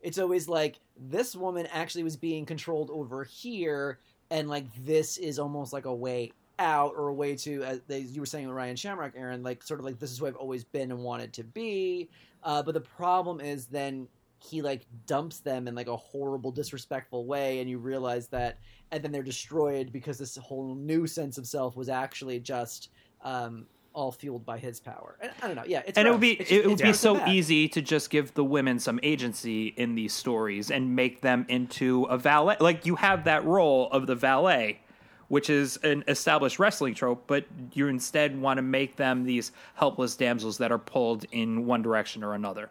It's 0.02 0.18
always 0.18 0.50
like 0.50 0.80
this 0.98 1.36
woman 1.36 1.68
actually 1.72 2.04
was 2.04 2.18
being 2.18 2.46
controlled 2.46 2.90
over 2.92 3.24
here, 3.24 4.00
and 4.30 4.50
like 4.50 4.66
this 4.84 5.18
is 5.18 5.40
almost 5.40 5.72
like 5.72 5.86
a 5.86 5.96
way 5.96 6.34
out 6.60 6.94
or 6.98 7.08
a 7.08 7.14
way 7.14 7.36
to, 7.36 7.64
as 7.64 7.82
you 7.88 8.22
were 8.22 8.26
saying 8.26 8.48
with 8.48 8.56
Ryan 8.56 8.76
Shamrock, 8.76 9.14
Aaron, 9.16 9.44
like 9.44 9.64
sort 9.64 9.80
of 9.80 9.86
like 9.86 10.00
this 10.00 10.12
is 10.12 10.20
who 10.20 10.28
I've 10.28 10.36
always 10.36 10.64
been 10.64 10.92
and 10.92 11.00
wanted 11.00 11.34
to 11.34 11.44
be. 11.44 12.10
Uh, 12.44 12.62
but 12.62 12.74
the 12.74 12.82
problem 12.82 13.40
is 13.40 13.68
then 13.68 14.08
he 14.44 14.62
like 14.62 14.86
dumps 15.06 15.40
them 15.40 15.68
in 15.68 15.76
like 15.76 15.88
a 15.88 15.96
horrible 15.96 16.52
disrespectful 16.52 17.26
way 17.26 17.60
and 17.60 17.70
you 17.70 17.78
realize 17.78 18.28
that 18.28 18.60
and 18.92 19.04
then 19.04 19.12
they're 19.12 19.24
destroyed 19.24 19.92
because 19.92 20.18
this 20.18 20.36
whole 20.38 20.76
new 20.76 21.08
sense 21.08 21.38
of 21.38 21.48
self 21.48 21.76
was 21.76 21.90
actually 21.90 22.40
just 22.40 22.90
um, 23.24 23.66
all 23.94 24.12
fueled 24.12 24.46
by 24.46 24.58
his 24.58 24.80
power. 24.80 25.18
And, 25.22 25.32
I 25.42 25.48
don't 25.48 25.56
know. 25.56 25.64
Yeah, 25.66 25.82
and 25.96 26.08
it 26.08 26.12
would 26.12 26.20
be 26.20 26.34
it's, 26.34 26.52
it 26.52 26.68
would 26.68 26.78
be 26.78 26.94
so 26.94 27.26
easy 27.26 27.68
to 27.70 27.82
just 27.82 28.10
give 28.10 28.34
the 28.34 28.44
women 28.44 28.80
some 28.80 29.00
agency 29.02 29.68
in 29.68 29.96
these 29.96 30.14
stories 30.14 30.72
and 30.72 30.96
make 30.96 31.22
them 31.22 31.46
into 31.48 32.04
a 32.04 32.18
valet. 32.18 32.58
Like 32.60 32.86
you 32.86 32.96
have 32.96 33.24
that 33.24 33.46
role 33.46 33.90
of 33.92 34.08
the 34.08 34.16
valet, 34.16 34.82
which 35.28 35.50
is 35.50 35.78
an 35.78 36.04
established 36.08 36.60
wrestling 36.60 36.94
trope, 36.94 37.24
but 37.28 37.46
you 37.74 37.88
instead 37.88 38.40
want 38.40 38.58
to 38.58 38.62
make 38.62 38.96
them 38.96 39.24
these 39.24 39.52
helpless 39.76 40.16
damsels 40.16 40.58
that 40.58 40.72
are 40.72 40.80
pulled 40.80 41.26
in 41.32 41.66
one 41.66 41.82
direction 41.82 42.24
or 42.24 42.34
another. 42.34 42.70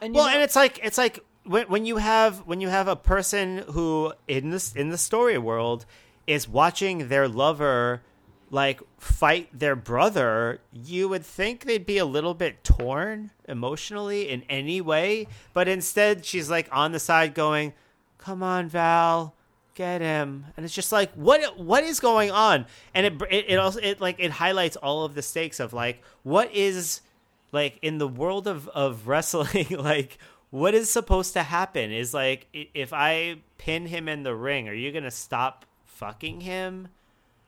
And 0.00 0.14
well, 0.14 0.26
know, 0.26 0.32
and 0.32 0.42
it's 0.42 0.56
like 0.56 0.80
it's 0.82 0.98
like 0.98 1.20
when, 1.44 1.66
when 1.68 1.86
you 1.86 1.98
have 1.98 2.46
when 2.46 2.60
you 2.60 2.68
have 2.68 2.88
a 2.88 2.96
person 2.96 3.58
who 3.70 4.12
in 4.28 4.50
this 4.50 4.72
in 4.74 4.90
the 4.90 4.98
story 4.98 5.38
world 5.38 5.86
is 6.26 6.48
watching 6.48 7.08
their 7.08 7.28
lover 7.28 8.02
like 8.50 8.80
fight 8.98 9.48
their 9.52 9.74
brother, 9.74 10.60
you 10.72 11.08
would 11.08 11.24
think 11.24 11.64
they'd 11.64 11.84
be 11.84 11.98
a 11.98 12.04
little 12.04 12.34
bit 12.34 12.62
torn 12.62 13.30
emotionally 13.48 14.28
in 14.28 14.42
any 14.48 14.80
way, 14.80 15.26
but 15.52 15.66
instead 15.66 16.24
she's 16.24 16.48
like 16.48 16.68
on 16.70 16.92
the 16.92 17.00
side 17.00 17.34
going, 17.34 17.72
"Come 18.18 18.42
on, 18.42 18.68
Val, 18.68 19.34
get 19.74 20.00
him." 20.00 20.46
And 20.56 20.64
it's 20.64 20.74
just 20.74 20.92
like, 20.92 21.12
"What 21.14 21.58
what 21.58 21.84
is 21.84 22.00
going 22.00 22.30
on?" 22.30 22.66
And 22.94 23.06
it 23.06 23.22
it, 23.30 23.44
it 23.48 23.58
also 23.58 23.80
it 23.80 24.00
like 24.00 24.16
it 24.18 24.30
highlights 24.30 24.76
all 24.76 25.04
of 25.04 25.14
the 25.14 25.22
stakes 25.22 25.58
of 25.58 25.72
like 25.72 26.02
what 26.22 26.52
is 26.54 27.00
like 27.54 27.78
in 27.80 27.98
the 27.98 28.08
world 28.08 28.46
of 28.48 28.68
of 28.68 29.06
wrestling 29.06 29.66
like 29.78 30.18
what 30.50 30.74
is 30.74 30.90
supposed 30.90 31.32
to 31.32 31.42
happen 31.42 31.92
is 31.92 32.12
like 32.12 32.46
if 32.52 32.92
I 32.92 33.36
pin 33.58 33.86
him 33.86 34.08
in 34.08 34.24
the 34.24 34.34
ring, 34.34 34.68
are 34.68 34.74
you 34.74 34.92
gonna 34.92 35.10
stop 35.10 35.64
fucking 35.86 36.42
him? 36.42 36.88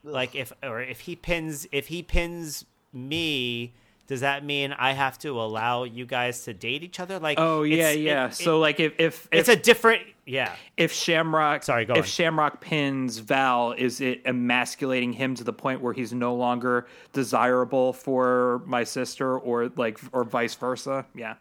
Ugh. 0.04 0.12
Like 0.12 0.34
if 0.34 0.52
or 0.62 0.80
if 0.80 1.00
he 1.00 1.16
pins 1.16 1.66
if 1.72 1.88
he 1.88 2.02
pins 2.02 2.64
me, 2.92 3.74
does 4.06 4.20
that 4.20 4.44
mean 4.44 4.72
I 4.72 4.92
have 4.92 5.18
to 5.20 5.40
allow 5.40 5.84
you 5.84 6.06
guys 6.06 6.44
to 6.44 6.54
date 6.54 6.82
each 6.82 7.00
other? 7.00 7.18
Like 7.18 7.38
oh 7.40 7.62
yeah 7.62 7.90
yeah. 7.90 8.26
It, 8.26 8.34
so 8.34 8.56
it, 8.56 8.60
like 8.60 8.80
if, 8.80 8.92
if, 8.98 9.28
if 9.32 9.40
it's 9.40 9.48
a 9.48 9.56
different 9.56 10.02
yeah. 10.24 10.54
If 10.76 10.92
Shamrock 10.92 11.62
sorry 11.62 11.84
go 11.84 11.94
if 11.94 11.98
on. 11.98 12.04
Shamrock 12.04 12.60
pins 12.60 13.18
Val, 13.18 13.72
is 13.72 14.00
it 14.00 14.22
emasculating 14.24 15.12
him 15.12 15.34
to 15.36 15.44
the 15.44 15.52
point 15.52 15.80
where 15.80 15.92
he's 15.92 16.12
no 16.12 16.34
longer 16.34 16.86
desirable 17.12 17.92
for 17.92 18.62
my 18.66 18.84
sister 18.84 19.38
or 19.38 19.70
like 19.76 19.98
or 20.12 20.24
vice 20.24 20.54
versa? 20.54 21.06
Yeah 21.14 21.34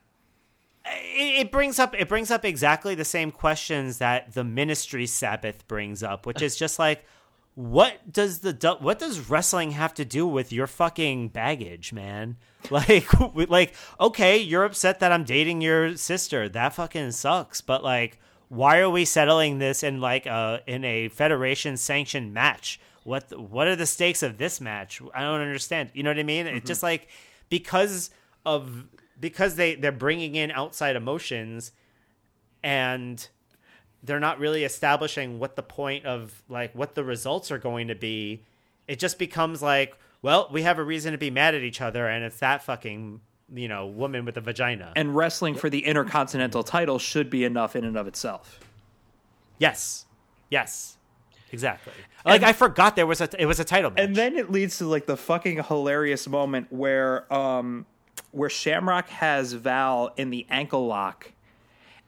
it 0.88 1.52
brings 1.52 1.80
up 1.80 1.96
it 1.98 2.08
brings 2.08 2.30
up 2.30 2.46
exactly 2.46 2.94
the 2.96 3.06
same 3.06 3.32
questions 3.32 3.98
that 3.98 4.34
the 4.34 4.44
ministry 4.44 5.08
sabbath 5.08 5.68
brings 5.68 6.04
up 6.04 6.26
which 6.26 6.42
is 6.42 6.56
just 6.56 6.78
like 6.78 7.06
what 7.56 8.12
does 8.12 8.40
the 8.40 8.78
what 8.82 9.00
does 9.00 9.30
wrestling 9.30 9.72
have 9.72 9.94
to 9.94 10.06
do 10.06 10.28
with 10.28 10.52
your 10.52 10.68
fucking 10.68 11.30
baggage 11.30 11.94
man 11.94 12.38
like 12.72 13.08
like 13.50 13.74
okay 14.00 14.38
you're 14.38 14.66
upset 14.66 15.00
that 15.00 15.12
i'm 15.12 15.24
dating 15.24 15.62
your 15.62 15.96
sister. 15.96 16.50
That 16.50 16.74
fucking 16.74 17.12
sucks. 17.12 17.62
But 17.62 17.84
like 17.84 18.20
why 18.50 18.80
are 18.80 18.90
we 18.90 19.06
settling 19.06 19.60
this 19.60 19.84
in 19.84 20.02
like 20.02 20.26
a 20.26 20.62
in 20.68 20.84
a 20.84 21.10
federation 21.10 21.78
sanctioned 21.78 22.34
match? 22.34 22.80
What 23.04 23.38
what 23.40 23.68
are 23.68 23.76
the 23.76 23.86
stakes 23.86 24.24
of 24.24 24.38
this 24.38 24.62
match? 24.62 25.02
I 25.14 25.22
don't 25.22 25.42
understand. 25.42 25.92
You 25.94 26.04
know 26.04 26.10
what 26.10 26.20
i 26.20 26.24
mean? 26.24 26.46
Mm-hmm. 26.46 26.58
it's 26.58 26.68
just 26.68 26.84
like 26.84 27.08
because 27.50 28.10
of 28.46 28.86
because 29.20 29.56
they 29.56 29.76
they're 29.76 29.92
bringing 29.92 30.36
in 30.36 30.52
outside 30.52 30.96
emotions 30.96 31.72
and 32.64 33.28
they're 34.04 34.20
not 34.20 34.40
really 34.40 34.64
establishing 34.64 35.40
what 35.40 35.56
the 35.56 35.64
point 35.64 36.06
of 36.06 36.44
like 36.48 36.74
what 36.76 36.96
the 36.96 37.04
results 37.04 37.52
are 37.52 37.58
going 37.58 37.88
to 37.88 37.96
be 37.96 38.44
it 38.88 39.00
just 39.00 39.18
becomes 39.18 39.62
like 39.62 39.98
well 40.26 40.50
we 40.52 40.64
have 40.64 40.80
a 40.80 40.84
reason 40.84 41.12
to 41.12 41.18
be 41.18 41.30
mad 41.30 41.56
at 41.56 41.62
each 41.62 41.80
other 41.80 42.08
and 42.08 42.24
it's 42.24 42.40
that 42.40 42.64
fucking 42.64 43.22
you 43.54 43.68
know 43.68 43.86
woman 43.88 44.26
with 44.26 44.38
a 44.38 44.42
vagina. 44.42 44.92
And 44.96 45.16
wrestling 45.16 45.56
for 45.56 45.70
the 45.70 45.86
intercontinental 45.86 46.64
title 46.64 47.00
should 47.00 47.30
be 47.30 47.44
enough 47.44 47.76
in 47.76 47.86
and 47.86 47.98
of 47.98 48.08
itself. 48.08 48.60
Yes. 49.60 50.06
Yes. 50.50 50.98
Exactly. 51.52 51.94
Like 52.26 52.42
and, 52.42 52.50
i 52.50 52.54
forgot 52.54 52.96
there 52.96 53.06
was 53.06 53.22
a 53.22 53.30
it 53.40 53.46
was 53.46 53.60
a 53.60 53.64
title 53.64 53.92
match. 53.92 54.00
and 54.00 54.16
then 54.16 54.36
it 54.36 54.52
leads 54.52 54.80
to 54.80 54.88
like 54.88 55.06
the 55.06 55.16
fucking 55.16 55.64
hilarious 55.64 56.28
moment 56.28 56.72
where 56.72 57.32
um 57.34 57.86
where 58.32 58.50
Shamrock 58.50 59.10
has 59.10 59.54
Val 59.54 60.12
in 60.18 60.30
the 60.30 60.46
ankle 60.50 60.88
lock, 60.88 61.32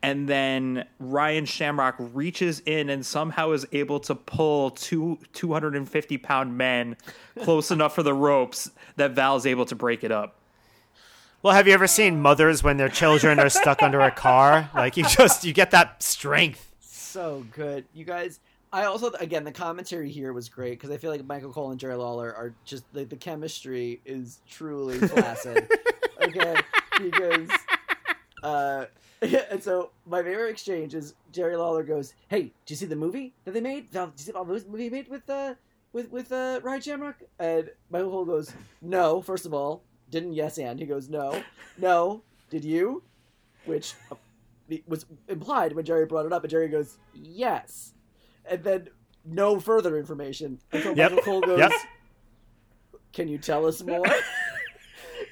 and 0.03 0.27
then 0.27 0.85
Ryan 0.99 1.45
Shamrock 1.45 1.95
reaches 1.97 2.61
in 2.65 2.89
and 2.89 3.05
somehow 3.05 3.51
is 3.51 3.65
able 3.71 3.99
to 4.01 4.15
pull 4.15 4.71
two 4.71 5.17
250 5.33 6.17
pound 6.17 6.57
men 6.57 6.97
close 7.41 7.71
enough 7.71 7.95
for 7.95 8.03
the 8.03 8.13
ropes 8.13 8.69
that 8.95 9.11
Val 9.11 9.35
is 9.35 9.45
able 9.45 9.65
to 9.65 9.75
break 9.75 10.03
it 10.03 10.11
up. 10.11 10.35
Well, 11.43 11.53
have 11.53 11.67
you 11.67 11.73
ever 11.73 11.87
seen 11.87 12.21
mothers 12.21 12.63
when 12.63 12.77
their 12.77 12.89
children 12.89 13.39
are 13.39 13.49
stuck 13.49 13.81
under 13.81 13.99
a 14.01 14.11
car? 14.11 14.69
Like 14.73 14.97
you 14.97 15.03
just 15.03 15.43
you 15.43 15.53
get 15.53 15.71
that 15.71 16.01
strength. 16.03 16.73
So 16.79 17.45
good, 17.51 17.85
you 17.93 18.05
guys. 18.05 18.39
I 18.71 18.83
also 18.83 19.11
again 19.13 19.43
the 19.43 19.51
commentary 19.51 20.11
here 20.11 20.33
was 20.33 20.49
great 20.49 20.71
because 20.71 20.91
I 20.91 20.97
feel 20.97 21.09
like 21.09 21.25
Michael 21.25 21.51
Cole 21.53 21.71
and 21.71 21.79
Jerry 21.79 21.95
Lawler 21.95 22.35
are 22.35 22.53
just 22.65 22.83
like 22.93 23.09
the 23.09 23.15
chemistry 23.15 24.01
is 24.05 24.39
truly 24.47 24.99
placid. 25.07 25.69
okay, 26.21 26.55
because 27.01 27.49
uh, 28.43 28.85
and 29.21 29.63
so 29.63 29.91
my 30.05 30.21
favorite 30.21 30.49
exchange 30.49 30.93
is 30.93 31.15
Jerry 31.31 31.55
Lawler 31.55 31.83
goes, 31.83 32.13
"Hey, 32.27 32.53
did 32.65 32.69
you 32.69 32.75
see 32.75 32.85
the 32.85 32.95
movie 32.95 33.33
that 33.45 33.51
they 33.51 33.61
made? 33.61 33.91
Did 33.91 34.11
you 34.17 34.23
see 34.25 34.31
the 34.31 34.63
movie 34.67 34.89
made 34.89 35.07
with 35.07 35.29
uh 35.29 35.55
with 35.93 36.11
with 36.11 36.31
uh 36.31 36.59
Ryan 36.63 36.81
Shamrock?" 36.81 37.23
And 37.39 37.71
Michael 37.89 38.11
Cole 38.11 38.25
goes, 38.25 38.51
"No, 38.81 39.21
first 39.21 39.45
of 39.45 39.53
all, 39.53 39.81
didn't 40.11 40.33
yes 40.33 40.57
and." 40.57 40.79
He 40.79 40.85
goes, 40.85 41.09
"No, 41.09 41.41
no, 41.77 42.21
did 42.49 42.63
you?" 42.63 43.03
Which 43.65 43.95
uh, 44.11 44.15
was 44.87 45.05
implied 45.27 45.73
when 45.73 45.85
Jerry 45.85 46.05
brought 46.05 46.25
it 46.25 46.33
up, 46.33 46.43
and 46.43 46.51
Jerry 46.51 46.67
goes, 46.67 46.97
"Yes," 47.13 47.93
and 48.45 48.63
then 48.63 48.89
no 49.25 49.59
further 49.59 49.97
information 49.97 50.59
until 50.71 50.95
yep. 50.95 51.11
Michael 51.11 51.23
Cole 51.23 51.41
goes, 51.41 51.59
yep. 51.59 51.71
"Can 53.13 53.27
you 53.27 53.39
tell 53.39 53.65
us 53.65 53.81
more?" 53.81 54.05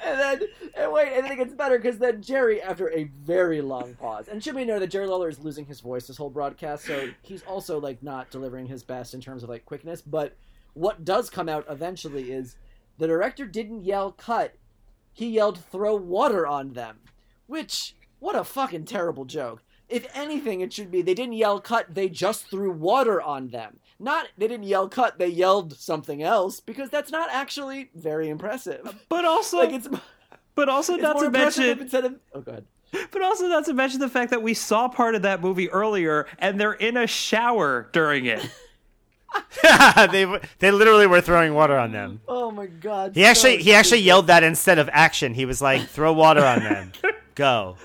and 0.05 0.19
then 0.19 0.41
and 0.75 0.91
wait, 0.91 1.13
and 1.13 1.25
then 1.25 1.31
it 1.31 1.37
gets 1.37 1.53
better 1.53 1.77
because 1.77 1.97
then 1.97 2.21
Jerry, 2.21 2.61
after 2.61 2.91
a 2.91 3.05
very 3.05 3.61
long 3.61 3.95
pause, 3.95 4.27
and 4.27 4.43
should 4.43 4.55
we 4.55 4.65
know 4.65 4.79
that 4.79 4.87
Jerry 4.87 5.07
Lawler 5.07 5.29
is 5.29 5.39
losing 5.39 5.65
his 5.65 5.79
voice 5.81 6.07
this 6.07 6.17
whole 6.17 6.29
broadcast, 6.29 6.85
so 6.85 7.09
he's 7.21 7.43
also 7.43 7.79
like 7.79 8.03
not 8.03 8.29
delivering 8.29 8.67
his 8.67 8.83
best 8.83 9.13
in 9.13 9.21
terms 9.21 9.43
of 9.43 9.49
like 9.49 9.65
quickness. 9.65 10.01
But 10.01 10.35
what 10.73 11.05
does 11.05 11.29
come 11.29 11.49
out 11.49 11.65
eventually 11.69 12.31
is 12.31 12.55
the 12.97 13.07
director 13.07 13.45
didn't 13.45 13.83
yell 13.83 14.11
cut. 14.11 14.55
he 15.13 15.27
yelled, 15.27 15.57
throw 15.71 15.95
water 15.95 16.45
on 16.45 16.73
them. 16.73 16.99
Which, 17.47 17.95
what 18.19 18.35
a 18.35 18.43
fucking 18.43 18.85
terrible 18.85 19.25
joke. 19.25 19.63
If 19.87 20.07
anything, 20.13 20.61
it 20.61 20.73
should 20.73 20.91
be 20.91 21.01
they 21.01 21.13
didn't 21.13 21.33
yell 21.33 21.61
cut, 21.61 21.93
they 21.93 22.09
just 22.09 22.49
threw 22.49 22.71
water 22.71 23.21
on 23.21 23.49
them. 23.49 23.79
Not 23.99 24.27
they 24.37 24.47
didn't 24.47 24.65
yell 24.65 24.89
cut, 24.89 25.17
they 25.19 25.27
yelled 25.27 25.77
something 25.77 26.21
else, 26.21 26.59
because 26.59 26.89
that's 26.89 27.11
not 27.11 27.29
actually 27.31 27.89
very 27.95 28.29
impressive. 28.29 29.05
But 29.09 29.23
also, 29.25 29.57
Like 29.59 29.71
it's, 29.71 29.87
but 30.55 30.69
also 30.69 30.93
it's 30.95 31.03
not 31.03 31.15
more 31.15 31.23
to 31.23 31.27
impressive 31.27 31.63
mention, 31.65 31.83
instead 31.83 32.05
of 32.05 32.15
oh 32.33 32.41
god. 32.41 32.65
but 33.11 33.21
also 33.21 33.47
not 33.47 33.65
to 33.65 33.73
mention 33.73 33.99
the 33.99 34.09
fact 34.09 34.31
that 34.31 34.41
we 34.41 34.53
saw 34.53 34.89
part 34.89 35.15
of 35.15 35.21
that 35.21 35.41
movie 35.41 35.69
earlier, 35.69 36.27
and 36.39 36.59
they're 36.59 36.73
in 36.73 36.97
a 36.97 37.07
shower 37.07 37.89
during 37.93 38.25
it. 38.25 38.47
they 40.11 40.39
they 40.59 40.71
literally 40.71 41.07
were 41.07 41.21
throwing 41.21 41.53
water 41.53 41.77
on 41.77 41.91
them. 41.91 42.21
Oh 42.27 42.51
my 42.51 42.67
god. 42.67 43.15
He 43.15 43.25
actually 43.25 43.57
so 43.59 43.63
he 43.63 43.73
actually 43.73 44.01
yelled 44.01 44.27
that 44.27 44.43
instead 44.43 44.79
of 44.79 44.89
action. 44.91 45.33
He 45.33 45.45
was 45.45 45.61
like, 45.61 45.87
"Throw 45.87 46.13
water 46.13 46.43
on 46.45 46.59
them, 46.59 46.91
go." 47.35 47.77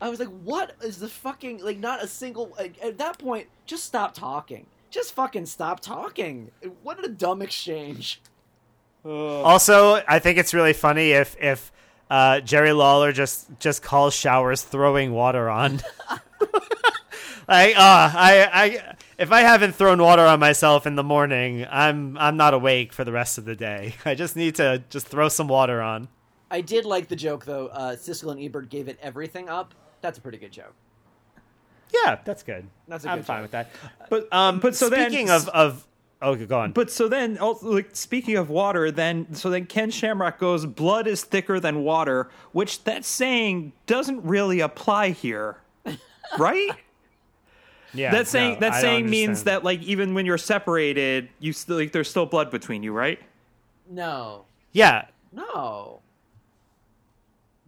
I 0.00 0.10
was 0.10 0.18
like, 0.18 0.28
what 0.28 0.72
is 0.82 0.98
the 0.98 1.08
fucking 1.08 1.62
like? 1.62 1.78
Not 1.78 2.02
a 2.02 2.06
single. 2.06 2.52
Like, 2.58 2.76
at 2.82 2.98
that 2.98 3.18
point, 3.18 3.46
just 3.64 3.84
stop 3.84 4.12
talking. 4.14 4.66
Just 4.94 5.12
fucking 5.14 5.46
stop 5.46 5.80
talking. 5.80 6.52
What 6.84 7.04
a 7.04 7.08
dumb 7.08 7.42
exchange. 7.42 8.22
Also, 9.04 10.00
I 10.06 10.20
think 10.20 10.38
it's 10.38 10.54
really 10.54 10.72
funny 10.72 11.10
if 11.10 11.36
if 11.40 11.72
uh, 12.08 12.38
Jerry 12.38 12.72
Lawler 12.72 13.10
just 13.10 13.48
just 13.58 13.82
calls 13.82 14.14
showers 14.14 14.62
throwing 14.62 15.10
water 15.10 15.50
on. 15.50 15.80
like, 17.48 17.76
uh, 17.76 18.12
I 18.14 18.48
I 18.52 18.94
if 19.18 19.32
I 19.32 19.40
haven't 19.40 19.74
thrown 19.74 20.00
water 20.00 20.22
on 20.22 20.38
myself 20.38 20.86
in 20.86 20.94
the 20.94 21.02
morning, 21.02 21.66
I'm 21.68 22.16
I'm 22.16 22.36
not 22.36 22.54
awake 22.54 22.92
for 22.92 23.02
the 23.02 23.10
rest 23.10 23.36
of 23.36 23.46
the 23.46 23.56
day. 23.56 23.96
I 24.04 24.14
just 24.14 24.36
need 24.36 24.54
to 24.54 24.84
just 24.90 25.08
throw 25.08 25.28
some 25.28 25.48
water 25.48 25.82
on. 25.82 26.06
I 26.52 26.60
did 26.60 26.84
like 26.84 27.08
the 27.08 27.16
joke 27.16 27.46
though. 27.46 27.66
Uh, 27.66 27.96
Siskel 27.96 28.30
and 28.30 28.40
Ebert 28.40 28.68
gave 28.68 28.86
it 28.86 29.00
everything 29.02 29.48
up. 29.48 29.74
That's 30.02 30.18
a 30.18 30.20
pretty 30.20 30.38
good 30.38 30.52
joke. 30.52 30.76
Yeah, 32.04 32.18
that's 32.24 32.42
good. 32.42 32.66
That's 32.88 33.04
a 33.04 33.10
I'm 33.10 33.18
good 33.18 33.26
fine 33.26 33.36
joke. 33.38 33.42
with 33.42 33.50
that. 33.52 33.70
But 34.10 34.32
Um, 34.32 34.58
but 34.60 34.74
so 34.74 34.88
then- 34.88 35.10
speaking 35.10 35.30
of 35.30 35.48
of 35.50 35.86
oh, 36.22 36.34
go 36.34 36.58
on. 36.60 36.72
But 36.72 36.90
so 36.90 37.06
then, 37.08 37.36
also, 37.38 37.70
like 37.72 37.90
speaking 37.94 38.36
of 38.36 38.48
water, 38.50 38.90
then 38.90 39.34
so 39.34 39.50
then 39.50 39.66
Ken 39.66 39.90
Shamrock 39.90 40.38
goes, 40.38 40.64
"Blood 40.66 41.06
is 41.06 41.22
thicker 41.22 41.60
than 41.60 41.84
water," 41.84 42.30
which 42.52 42.82
that 42.84 43.04
saying 43.04 43.72
doesn't 43.86 44.24
really 44.24 44.60
apply 44.60 45.10
here, 45.10 45.58
right? 46.38 46.70
yeah, 47.92 48.10
that 48.10 48.26
saying 48.26 48.54
no, 48.54 48.60
that 48.60 48.72
I 48.72 48.80
saying 48.80 49.08
means 49.10 49.44
that 49.44 49.62
like 49.64 49.80
even 49.82 50.14
when 50.14 50.26
you're 50.26 50.38
separated, 50.38 51.28
you 51.38 51.52
still 51.52 51.76
like 51.76 51.92
there's 51.92 52.08
still 52.10 52.26
blood 52.26 52.50
between 52.50 52.82
you, 52.82 52.92
right? 52.92 53.20
No, 53.88 54.46
yeah, 54.72 55.06
no, 55.32 56.00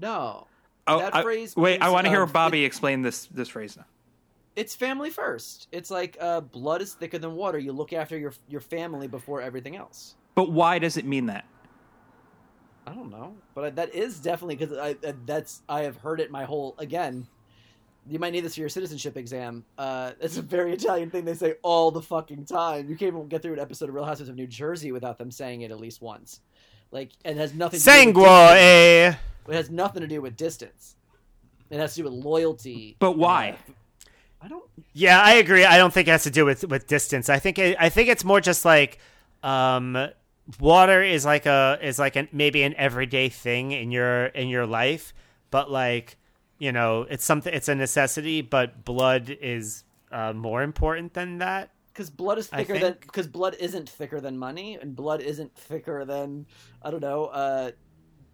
no. 0.01 0.47
Oh, 0.89 0.98
That 1.01 1.15
I- 1.16 1.23
phrase 1.23 1.55
wait, 1.57 1.82
I 1.82 1.90
want 1.90 2.05
to 2.07 2.11
hear 2.11 2.23
uh, 2.23 2.27
Bobby 2.27 2.65
explain 2.65 3.03
this 3.03 3.27
this 3.27 3.48
phrase 3.48 3.77
now. 3.77 3.85
It's 4.57 4.74
family 4.74 5.11
first. 5.11 5.69
It's 5.70 5.91
like 5.91 6.16
uh, 6.20 6.41
blood 6.41 6.81
is 6.83 6.95
thicker 6.95 7.19
than 7.19 7.35
water. 7.37 7.59
You 7.59 7.73
look 7.73 7.93
after 7.93 8.16
your 8.19 8.33
your 8.49 8.61
family 8.62 9.07
before 9.07 9.41
everything 9.43 9.77
else. 9.77 10.15
But 10.35 10.51
why 10.51 10.78
does 10.78 10.97
it 10.97 11.05
mean 11.05 11.27
that? 11.27 11.45
I 12.87 12.95
don't 12.95 13.11
know, 13.11 13.35
but 13.55 13.65
I, 13.65 13.70
that 13.70 13.95
is 13.95 14.19
definitely 14.20 14.57
because 14.57 14.77
I 14.78 14.97
uh, 15.07 15.12
that's 15.27 15.62
I 15.69 15.83
have 15.83 15.97
heard 15.97 16.20
it 16.20 16.31
my 16.31 16.45
whole 16.45 16.74
again. 16.78 17.27
You 18.09 18.20
might 18.20 18.31
need 18.33 18.43
this 18.45 18.55
for 18.55 18.61
your 18.61 18.69
citizenship 18.69 19.16
exam. 19.16 19.65
Uh, 19.77 20.12
it's 20.20 20.37
a 20.37 20.43
very 20.43 20.73
Italian 20.73 21.11
thing 21.11 21.24
they 21.24 21.35
say 21.35 21.55
all 21.62 21.91
the 21.91 22.01
fucking 22.01 22.45
time. 22.45 22.89
You 22.89 22.97
can't 22.97 23.09
even 23.15 23.27
get 23.27 23.43
through 23.43 23.55
an 23.55 23.59
episode 23.59 23.89
of 23.89 23.97
Real 23.97 24.05
Housewives 24.05 24.28
of 24.28 24.37
New 24.37 24.47
Jersey 24.47 24.93
without 24.93 25.19
them 25.19 25.33
saying 25.33 25.62
it 25.62 25.73
at 25.73 25.81
least 25.81 26.01
once. 26.01 26.41
Like, 26.93 27.11
and 27.24 27.37
it 27.37 27.41
has 27.41 27.53
nothing. 27.53 27.81
To 27.81 27.85
do 27.85 27.91
with 27.91 27.95
sangue. 27.97 28.12
distance. 28.15 28.61
eh? 28.61 29.15
It 29.49 29.55
has 29.55 29.70
nothing 29.70 30.03
to 30.03 30.07
do 30.07 30.23
with 30.23 30.37
distance. 30.37 30.95
It 31.69 31.78
has 31.81 31.95
to 31.95 32.03
do 32.03 32.05
with 32.05 32.12
loyalty. 32.24 32.95
But 33.01 33.19
why? 33.19 33.59
Uh, 33.69 33.73
I 34.41 34.49
don't. 34.49 34.65
Yeah, 34.93 35.21
I 35.21 35.35
agree. 35.35 35.65
I 35.65 35.77
don't 35.79 35.93
think 35.93 36.09
it 36.09 36.13
has 36.13 36.25
to 36.25 36.31
do 36.31 36.45
with 36.45 36.65
with 36.65 36.87
distance. 36.87 37.29
I 37.29 37.39
think 37.39 37.59
it, 37.59 37.77
I 37.79 37.89
think 37.89 38.09
it's 38.09 38.25
more 38.25 38.41
just 38.41 38.65
like 38.65 38.99
um, 39.43 40.09
water 40.61 41.03
is 41.03 41.25
like 41.25 41.47
a 41.47 41.79
is 41.83 41.99
like 41.99 42.17
an 42.17 42.29
maybe 42.33 42.63
an 42.63 42.75
everyday 42.77 43.29
thing 43.29 43.73
in 43.73 43.91
your 43.91 44.27
in 44.27 44.49
your 44.49 44.67
life, 44.67 45.15
but 45.51 45.71
like 45.71 46.17
you 46.59 46.73
know, 46.73 47.03
it's 47.11 47.25
something. 47.25 47.53
It's 47.53 47.69
a 47.69 47.75
necessity, 47.75 48.41
but 48.43 48.85
blood 48.85 49.37
is 49.41 49.85
uh, 50.13 50.33
more 50.33 50.63
important 50.63 51.13
than 51.15 51.39
that. 51.39 51.71
because 51.93 52.11
blood 52.11 52.39
is 52.39 52.47
thicker 52.47 52.79
than 52.79 52.97
because 53.01 53.27
blood 53.27 53.57
isn't 53.59 53.89
thicker 53.89 54.21
than 54.21 54.37
money 54.39 54.77
and 54.81 54.95
blood 54.95 55.21
isn't 55.23 55.55
thicker 55.57 56.05
than 56.05 56.45
i 56.83 56.91
don't 56.91 57.01
know 57.01 57.25
uh 57.27 57.71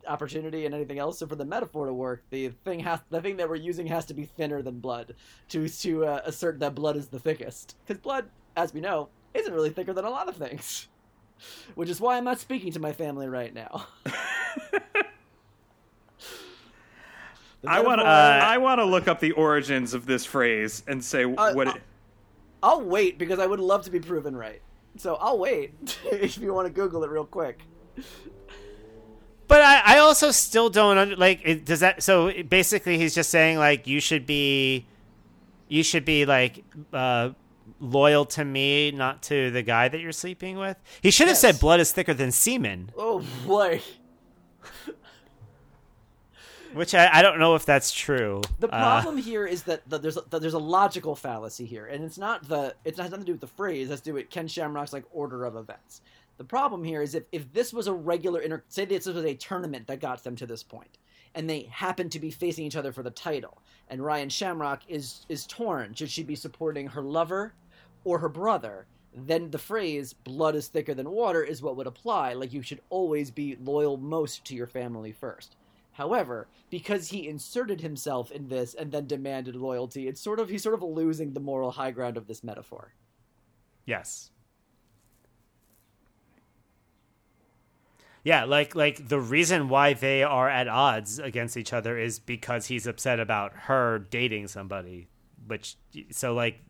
opportunity 0.07 0.67
and 0.67 0.75
anything 0.75 0.99
else 0.99 1.19
so 1.19 1.27
for 1.27 1.37
the 1.37 1.45
metaphor 1.45 1.87
to 1.87 1.93
work 1.95 2.23
the 2.31 2.49
thing 2.65 2.81
has 2.81 3.01
the 3.11 3.21
thing 3.21 3.37
that 3.37 3.49
we're 3.49 3.55
using 3.55 3.87
has 3.87 4.05
to 4.05 4.15
be 4.15 4.25
thinner 4.25 4.61
than 4.63 4.81
blood 4.81 5.15
to 5.49 5.69
to 5.69 6.05
uh, 6.05 6.21
assert 6.25 6.59
that 6.61 6.75
blood 6.75 6.97
is 6.97 7.09
the 7.09 7.19
thickest 7.19 7.77
because 7.87 8.01
blood 8.01 8.27
as 8.57 8.75
we 8.75 8.81
know 8.81 9.09
isn't 9.35 9.53
really 9.55 9.71
thicker 9.71 9.93
than 9.93 10.05
a 10.05 10.11
lot 10.11 10.29
of 10.29 10.37
things 10.37 10.89
which 11.75 11.89
is 11.89 12.01
why 12.01 12.17
i'm 12.17 12.25
not 12.25 12.39
speaking 12.41 12.73
to 12.73 12.81
my 12.81 12.93
family 12.93 13.29
right 13.29 13.55
now 13.55 13.87
I 17.65 17.81
want 17.81 18.01
to 18.01 18.05
metaphor- 18.05 18.47
I 18.49 18.59
want 18.59 18.81
to 18.81 18.85
look 18.85 19.07
up 19.07 19.21
the 19.21 19.33
origins 19.33 19.95
of 19.95 20.05
this 20.05 20.25
phrase 20.25 20.83
and 20.89 21.03
say 21.03 21.25
Uh, 21.25 21.53
what 21.55 21.69
uh, 21.69 21.73
it. 21.77 21.83
I'll 22.63 22.83
wait 22.83 23.19
because 23.19 23.39
I 23.39 23.47
would 23.47 23.61
love 23.61 23.85
to 23.85 23.91
be 23.91 24.01
proven 24.01 24.35
right. 24.37 24.61
So 24.97 25.15
I'll 25.17 25.39
wait 25.39 25.73
if 26.11 26.39
you 26.39 26.53
want 26.53 26.67
to 26.67 26.73
Google 26.73 27.05
it 27.05 27.11
real 27.11 27.25
quick. 27.25 27.61
But 29.53 29.61
I, 29.61 29.97
I 29.97 29.99
also 29.99 30.31
still 30.31 30.71
don't 30.71 30.97
under, 30.97 31.15
like. 31.15 31.43
It, 31.45 31.67
does 31.67 31.81
that? 31.81 32.03
So 32.03 32.33
basically, 32.45 32.97
he's 32.97 33.15
just 33.15 33.29
saying 33.29 33.59
like 33.59 33.87
you 33.87 34.01
should 34.01 34.25
be, 34.25 34.87
you 35.69 35.83
should 35.83 36.07
be 36.07 36.25
like 36.25 36.65
uh, 36.91 37.33
loyal 37.79 38.25
to 38.25 38.47
me, 38.47 38.93
not 38.93 39.23
to 39.25 39.51
the 39.51 39.61
guy 39.63 39.89
that 39.89 40.01
you're 40.01 40.11
sleeping 40.13 40.57
with. 40.57 40.79
He 41.03 41.11
should 41.11 41.27
have 41.29 41.35
Yes. 41.35 41.41
said 41.43 41.61
blood 41.61 41.81
is 41.81 41.93
thicker 41.93 42.15
than 42.15 42.33
semen, 42.33 42.93
Oh 42.97 43.23
boy. 43.47 43.83
which 46.73 46.95
I, 46.95 47.11
I 47.13 47.21
don't 47.21 47.39
know 47.39 47.55
if 47.55 47.67
that's 47.67 47.93
true. 47.93 48.41
The 48.59 48.69
Uh, 48.69 49.01
problem 49.03 49.19
here 49.19 49.45
is 49.47 49.65
that 49.65 49.83
the, 49.87 49.99
there's 49.99 50.17
a, 50.17 50.23
that 50.31 50.41
there's 50.41 50.55
a 50.55 50.59
logical 50.59 51.15
fallacy 51.15 51.67
here, 51.67 51.85
and 51.85 52.03
it's 52.05 52.17
not 52.17 52.49
the 52.49 52.75
it 52.87 52.97
has 52.97 53.11
nothing 53.11 53.21
to 53.21 53.27
do 53.27 53.33
with 53.33 53.43
the 53.43 53.47
phrase. 53.49 53.89
It 53.89 53.91
has 53.91 54.01
to 54.01 54.05
do 54.11 54.15
with 54.15 54.31
Ken 54.31 54.49
Shamrock's 54.49 54.95
like 54.95 55.05
order 55.13 55.45
of 55.45 55.57
events. 55.57 56.01
The 56.43 56.49
problem 56.49 56.83
here 56.83 57.03
is 57.03 57.15
if 57.15 57.23
if 57.31 57.53
this 57.53 57.73
was 57.73 57.87
a 57.87 57.93
regular 57.93 58.41
inter 58.41 58.65
say 58.67 58.85
this 58.85 59.07
was 59.07 59.25
a 59.25 59.37
tournament 59.37 59.87
that 59.87 60.01
got 60.01 60.25
them 60.25 60.35
to 60.35 60.45
this 60.45 60.65
point, 60.65 60.99
and 61.37 61.49
they 61.49 61.69
happen 61.71 62.09
to 62.09 62.19
be 62.19 62.33
facing 62.33 62.67
each 62.67 62.75
other 62.75 62.91
for 62.91 63.05
the 63.05 63.13
title, 63.13 63.63
and 63.87 64.05
Ryan 64.05 64.29
Shamrock 64.29 64.83
is 64.89 65.25
is 65.29 65.47
torn. 65.47 65.95
Should 65.95 66.11
she 66.11 66.25
be 66.25 66.35
supporting 66.35 66.89
her 66.89 67.01
lover 67.01 67.55
or 68.03 68.19
her 68.19 68.29
brother? 68.29 68.87
Then 69.15 69.53
the 69.53 69.59
phrase 69.59 70.15
"blood 70.15 70.57
is 70.57 70.67
thicker 70.67 70.95
than 70.95 71.13
water" 71.13 71.45
is 71.45 71.63
what 71.63 71.77
would 71.77 71.87
apply. 71.87 72.33
Like 72.33 72.53
you 72.53 72.63
should 72.63 72.81
always 72.91 73.31
be 73.31 73.57
loyal 73.63 73.97
most 73.97 74.45
to 74.47 74.57
your 74.57 74.67
family 74.67 75.13
first. 75.13 75.55
However, 75.93 76.49
because 76.71 77.11
he 77.11 77.29
inserted 77.29 77.83
himself 77.83 78.33
in 78.33 78.49
this 78.49 78.75
and 78.75 78.91
then 78.91 79.07
demanded 79.07 79.55
loyalty, 79.55 80.09
it's 80.09 80.21
sort 80.21 80.41
of 80.41 80.49
he's 80.49 80.65
sort 80.65 80.75
of 80.75 80.83
losing 80.83 81.35
the 81.35 81.39
moral 81.39 81.71
high 81.71 81.93
ground 81.93 82.17
of 82.17 82.27
this 82.27 82.43
metaphor. 82.43 82.95
Yes. 83.87 84.32
Yeah, 88.25 88.45
like 88.45 88.75
like 88.77 89.09
the 89.09 89.19
reason 89.19 89.69
why 89.69 89.95
they 89.95 90.23
are 90.23 90.49
at 90.49 90.69
odds 90.69 91.19
against 91.19 91.57
each 91.57 91.73
other 91.73 91.99
is 91.99 92.19
because 92.21 92.67
he's 92.67 92.87
upset 92.87 93.19
about 93.19 93.53
her 93.53 93.99
dating 93.99 94.49
somebody, 94.49 95.09
which 95.47 95.77
so 96.11 96.33
like 96.35 96.61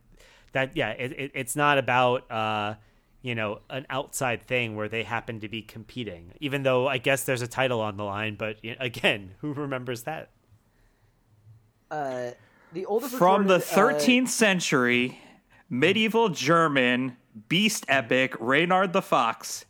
that 0.53 0.77
yeah, 0.77 0.91
it, 0.91 1.13
it, 1.13 1.31
it's 1.35 1.55
not 1.55 1.77
about 1.77 2.31
uh 2.31 2.75
you 3.21 3.35
know 3.35 3.61
an 3.69 3.87
outside 3.91 4.43
thing 4.47 4.77
where 4.77 4.89
they 4.89 5.03
happen 5.03 5.41
to 5.41 5.49
be 5.49 5.61
competing. 5.61 6.33
Even 6.41 6.63
though 6.63 6.89
I 6.89 6.97
guess 6.97 7.25
there's 7.25 7.43
a 7.43 7.49
title 7.49 7.83
on 7.83 7.99
the 7.99 8.05
line, 8.05 8.37
but 8.37 8.57
y- 8.65 8.77
again, 8.81 9.35
who 9.41 9.53
remembers 9.53 10.05
that? 10.05 10.31
Uh, 11.91 12.31
the 12.73 12.87
oldest 12.87 13.15
From 13.15 13.47
the 13.47 13.59
recorded, 13.59 13.97
uh, 13.97 14.01
13th 14.01 14.29
century, 14.29 15.19
medieval 15.69 16.31
German 16.31 17.19
beast 17.49 17.85
epic 17.89 18.35
Reynard 18.41 18.95
the 18.95 19.03
Fox. 19.03 19.67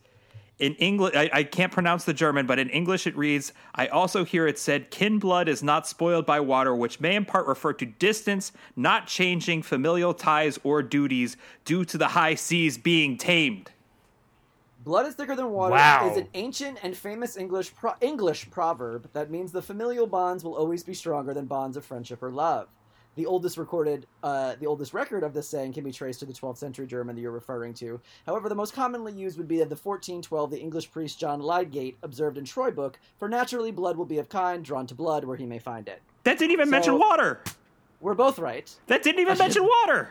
In 0.62 0.76
English, 0.76 1.16
I, 1.16 1.28
I 1.32 1.42
can't 1.42 1.72
pronounce 1.72 2.04
the 2.04 2.14
German, 2.14 2.46
but 2.46 2.60
in 2.60 2.70
English 2.70 3.08
it 3.08 3.16
reads, 3.16 3.52
I 3.74 3.88
also 3.88 4.24
hear 4.24 4.46
it 4.46 4.60
said, 4.60 4.92
kin 4.92 5.18
blood 5.18 5.48
is 5.48 5.60
not 5.60 5.88
spoiled 5.88 6.24
by 6.24 6.38
water, 6.38 6.72
which 6.72 7.00
may 7.00 7.16
in 7.16 7.24
part 7.24 7.48
refer 7.48 7.72
to 7.72 7.84
distance, 7.84 8.52
not 8.76 9.08
changing 9.08 9.62
familial 9.62 10.14
ties 10.14 10.60
or 10.62 10.80
duties 10.80 11.36
due 11.64 11.84
to 11.86 11.98
the 11.98 12.06
high 12.06 12.36
seas 12.36 12.78
being 12.78 13.16
tamed. 13.16 13.72
Blood 14.84 15.06
is 15.06 15.14
thicker 15.16 15.34
than 15.34 15.50
water 15.50 15.74
Wow. 15.74 16.08
is 16.08 16.16
an 16.16 16.28
ancient 16.34 16.78
and 16.84 16.96
famous 16.96 17.36
English 17.36 17.74
pro- 17.74 17.94
English 18.00 18.48
proverb 18.52 19.10
that 19.14 19.32
means 19.32 19.50
the 19.50 19.62
familial 19.62 20.06
bonds 20.06 20.44
will 20.44 20.54
always 20.54 20.84
be 20.84 20.94
stronger 20.94 21.34
than 21.34 21.46
bonds 21.46 21.76
of 21.76 21.84
friendship 21.84 22.22
or 22.22 22.30
love. 22.30 22.68
The 23.14 23.26
oldest 23.26 23.58
recorded, 23.58 24.06
uh, 24.22 24.54
the 24.58 24.66
oldest 24.66 24.94
record 24.94 25.22
of 25.22 25.34
this 25.34 25.46
saying 25.46 25.74
can 25.74 25.84
be 25.84 25.92
traced 25.92 26.20
to 26.20 26.26
the 26.26 26.32
12th 26.32 26.56
century 26.56 26.86
German 26.86 27.14
that 27.14 27.20
you're 27.20 27.30
referring 27.30 27.74
to. 27.74 28.00
However, 28.24 28.48
the 28.48 28.54
most 28.54 28.72
commonly 28.72 29.12
used 29.12 29.36
would 29.36 29.48
be 29.48 29.58
that 29.58 29.68
the 29.68 29.76
1412 29.76 30.50
the 30.50 30.58
English 30.58 30.90
priest 30.90 31.20
John 31.20 31.40
Lydgate 31.40 31.98
observed 32.02 32.38
in 32.38 32.44
Troy 32.46 32.70
Book, 32.70 32.98
for 33.18 33.28
naturally 33.28 33.70
blood 33.70 33.96
will 33.98 34.06
be 34.06 34.16
of 34.18 34.30
kind, 34.30 34.64
drawn 34.64 34.86
to 34.86 34.94
blood 34.94 35.24
where 35.24 35.36
he 35.36 35.44
may 35.44 35.58
find 35.58 35.88
it. 35.88 36.00
That 36.24 36.38
didn't 36.38 36.52
even 36.52 36.66
So- 36.68 36.70
mention 36.70 36.98
water. 36.98 37.40
We're 38.00 38.14
both 38.14 38.38
right. 38.38 38.74
That 38.86 39.02
didn't 39.02 39.20
even 39.20 39.36
mention 39.38 39.62
water. 39.64 40.08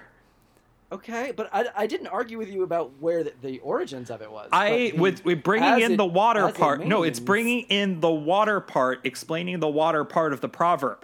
Okay, 0.94 1.32
but 1.36 1.50
I, 1.54 1.66
I 1.76 1.88
didn't 1.88 2.08
argue 2.08 2.38
with 2.38 2.50
you 2.50 2.64
about 2.64 2.92
where 3.00 3.24
the, 3.24 3.34
the 3.42 3.60
origins 3.60 4.10
of 4.12 4.22
it 4.22 4.30
was. 4.32 4.50
I 4.52 4.70
the- 4.70 4.92
with, 4.94 5.26
with 5.26 5.42
bringing 5.42 5.80
in 5.82 5.94
it- 5.94 5.98
the 5.98 6.06
water 6.06 6.46
as 6.48 6.54
it 6.54 6.58
part. 6.60 6.86
No, 6.86 7.02
it's 7.04 7.20
bringing 7.20 7.62
in 7.62 8.00
the 8.02 8.12
water 8.12 8.60
part, 8.60 9.00
explaining 9.06 9.60
the 9.60 9.70
water 9.70 10.04
part 10.04 10.34
of 10.34 10.42
the 10.42 10.50
proverb. 10.50 11.04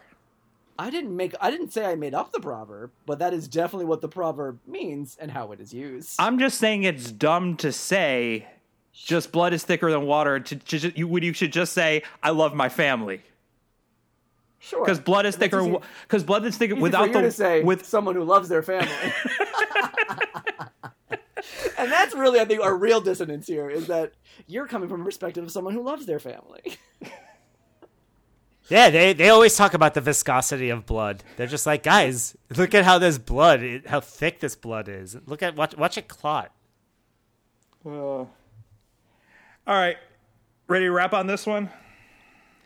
I 0.79 0.89
didn't 0.89 1.15
make. 1.15 1.33
I 1.41 1.51
didn't 1.51 1.71
say 1.71 1.85
I 1.85 1.95
made 1.95 2.13
up 2.13 2.31
the 2.31 2.39
proverb, 2.39 2.91
but 3.05 3.19
that 3.19 3.33
is 3.33 3.47
definitely 3.47 3.85
what 3.85 4.01
the 4.01 4.07
proverb 4.07 4.59
means 4.67 5.17
and 5.19 5.31
how 5.31 5.51
it 5.51 5.59
is 5.59 5.73
used. 5.73 6.15
I'm 6.19 6.39
just 6.39 6.57
saying 6.59 6.83
it's 6.83 7.11
dumb 7.11 7.57
to 7.57 7.71
say 7.71 8.47
just 8.93 9.31
blood 9.31 9.53
is 9.53 9.63
thicker 9.63 9.91
than 9.91 10.05
water. 10.05 10.39
To, 10.39 10.55
to, 10.55 10.97
you, 10.97 11.07
when 11.07 11.23
you 11.23 11.33
should 11.33 11.51
just 11.51 11.73
say 11.73 12.03
I 12.21 12.31
love 12.31 12.53
my 12.53 12.69
family 12.69 13.21
sure, 14.59 14.83
because 14.83 14.99
blood 14.99 15.25
is 15.25 15.35
thicker. 15.35 15.79
Because 16.03 16.23
blood 16.23 16.45
is 16.45 16.57
thicker 16.57 16.75
without 16.75 17.11
the 17.11 17.21
to 17.21 17.31
say 17.31 17.63
with 17.63 17.85
someone 17.85 18.15
who 18.15 18.23
loves 18.23 18.49
their 18.49 18.63
family. 18.63 18.89
and 21.77 21.91
that's 21.91 22.15
really, 22.15 22.39
I 22.39 22.45
think, 22.45 22.61
our 22.61 22.75
real 22.75 23.01
dissonance 23.01 23.47
here 23.47 23.69
is 23.69 23.87
that 23.87 24.13
you're 24.47 24.67
coming 24.67 24.89
from 24.89 25.01
a 25.01 25.05
perspective 25.05 25.43
of 25.43 25.51
someone 25.51 25.73
who 25.73 25.83
loves 25.83 26.05
their 26.05 26.19
family. 26.19 26.77
Yeah, 28.69 28.89
they, 28.89 29.13
they 29.13 29.29
always 29.29 29.55
talk 29.55 29.73
about 29.73 29.93
the 29.93 30.01
viscosity 30.01 30.69
of 30.69 30.85
blood. 30.85 31.23
They're 31.37 31.47
just 31.47 31.65
like, 31.65 31.83
guys, 31.83 32.35
look 32.55 32.73
at 32.73 32.83
how 32.83 32.97
this 32.99 33.17
blood, 33.17 33.83
how 33.87 34.01
thick 34.01 34.41
this 34.41 34.55
blood 34.55 34.89
is. 34.89 35.17
Look 35.25 35.41
at 35.41 35.55
watch 35.55 35.75
watch 35.77 35.97
it 35.97 36.07
clot. 36.07 36.51
All 37.85 38.29
right, 39.67 39.97
ready 40.67 40.85
to 40.85 40.91
wrap 40.91 41.13
on 41.13 41.27
this 41.27 41.45
one? 41.45 41.69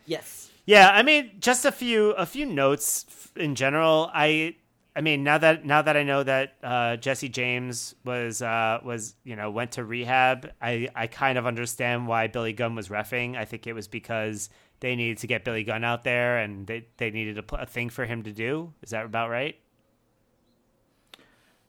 yes. 0.06 0.50
Yeah, 0.64 0.90
I 0.92 1.02
mean, 1.02 1.32
just 1.40 1.64
a 1.64 1.72
few 1.72 2.10
a 2.12 2.24
few 2.24 2.46
notes 2.46 3.04
in 3.34 3.54
general. 3.56 4.10
I 4.14 4.54
I 4.94 5.00
mean, 5.00 5.24
now 5.24 5.38
that 5.38 5.64
now 5.64 5.82
that 5.82 5.96
I 5.96 6.02
know 6.02 6.22
that 6.22 6.54
uh, 6.62 6.96
Jesse 6.96 7.28
James 7.28 7.94
was 8.04 8.42
uh, 8.42 8.78
was 8.84 9.14
you 9.24 9.34
know 9.34 9.50
went 9.50 9.72
to 9.72 9.84
rehab, 9.84 10.50
I 10.60 10.88
I 10.94 11.06
kind 11.06 11.38
of 11.38 11.46
understand 11.46 12.06
why 12.06 12.26
Billy 12.28 12.52
Gunn 12.52 12.74
was 12.74 12.88
refing. 12.88 13.36
I 13.36 13.44
think 13.44 13.66
it 13.66 13.72
was 13.72 13.88
because 13.88 14.50
they 14.82 14.96
needed 14.96 15.18
to 15.18 15.26
get 15.28 15.44
Billy 15.44 15.62
Gunn 15.64 15.84
out 15.84 16.02
there, 16.04 16.38
and 16.38 16.66
they 16.66 16.86
they 16.98 17.10
needed 17.10 17.38
a, 17.38 17.42
pl- 17.42 17.58
a 17.58 17.66
thing 17.66 17.88
for 17.88 18.04
him 18.04 18.22
to 18.24 18.32
do. 18.32 18.72
Is 18.82 18.90
that 18.90 19.06
about 19.06 19.30
right? 19.30 19.56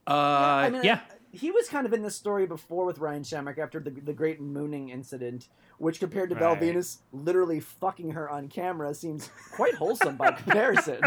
Uh, 0.05 0.11
I 0.11 0.69
mean, 0.69 0.83
yeah. 0.83 0.99
he 1.31 1.51
was 1.51 1.69
kind 1.69 1.85
of 1.85 1.93
in 1.93 2.01
this 2.01 2.15
story 2.15 2.45
before 2.45 2.85
with 2.85 2.97
Ryan 2.97 3.23
Shamrock 3.23 3.57
after 3.57 3.79
the 3.79 3.91
the 3.91 4.13
great 4.13 4.41
mooning 4.41 4.89
incident, 4.89 5.47
which 5.77 5.99
compared 5.99 6.29
to 6.31 6.35
Val 6.35 6.51
Right. 6.53 6.59
Venus 6.59 6.99
literally 7.13 7.59
fucking 7.59 8.11
her 8.11 8.29
on 8.29 8.49
camera 8.49 8.93
seems 8.93 9.29
quite 9.53 9.75
wholesome 9.75 10.17
by 10.17 10.31
comparison. 10.43 10.99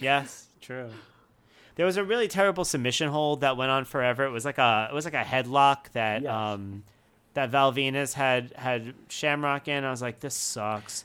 Yes, 0.00 0.46
true. 0.60 0.88
There 1.74 1.86
was 1.86 1.96
a 1.96 2.04
really 2.04 2.28
terrible 2.28 2.64
submission 2.64 3.08
hold 3.08 3.40
that 3.40 3.56
went 3.56 3.70
on 3.70 3.84
forever. 3.84 4.24
It 4.24 4.30
was 4.30 4.44
like 4.44 4.58
a 4.58 4.88
it 4.90 4.94
was 4.94 5.04
like 5.04 5.14
a 5.14 5.24
headlock 5.24 5.90
that 5.92 6.22
Yes. 6.22 6.30
um 6.32 6.84
that 7.34 7.50
Val 7.50 7.72
Venis 7.72 8.14
had 8.14 8.52
had 8.56 8.94
Shamrock 9.08 9.68
in. 9.68 9.84
I 9.84 9.90
was 9.90 10.02
like, 10.02 10.20
this 10.20 10.34
sucks. 10.34 11.04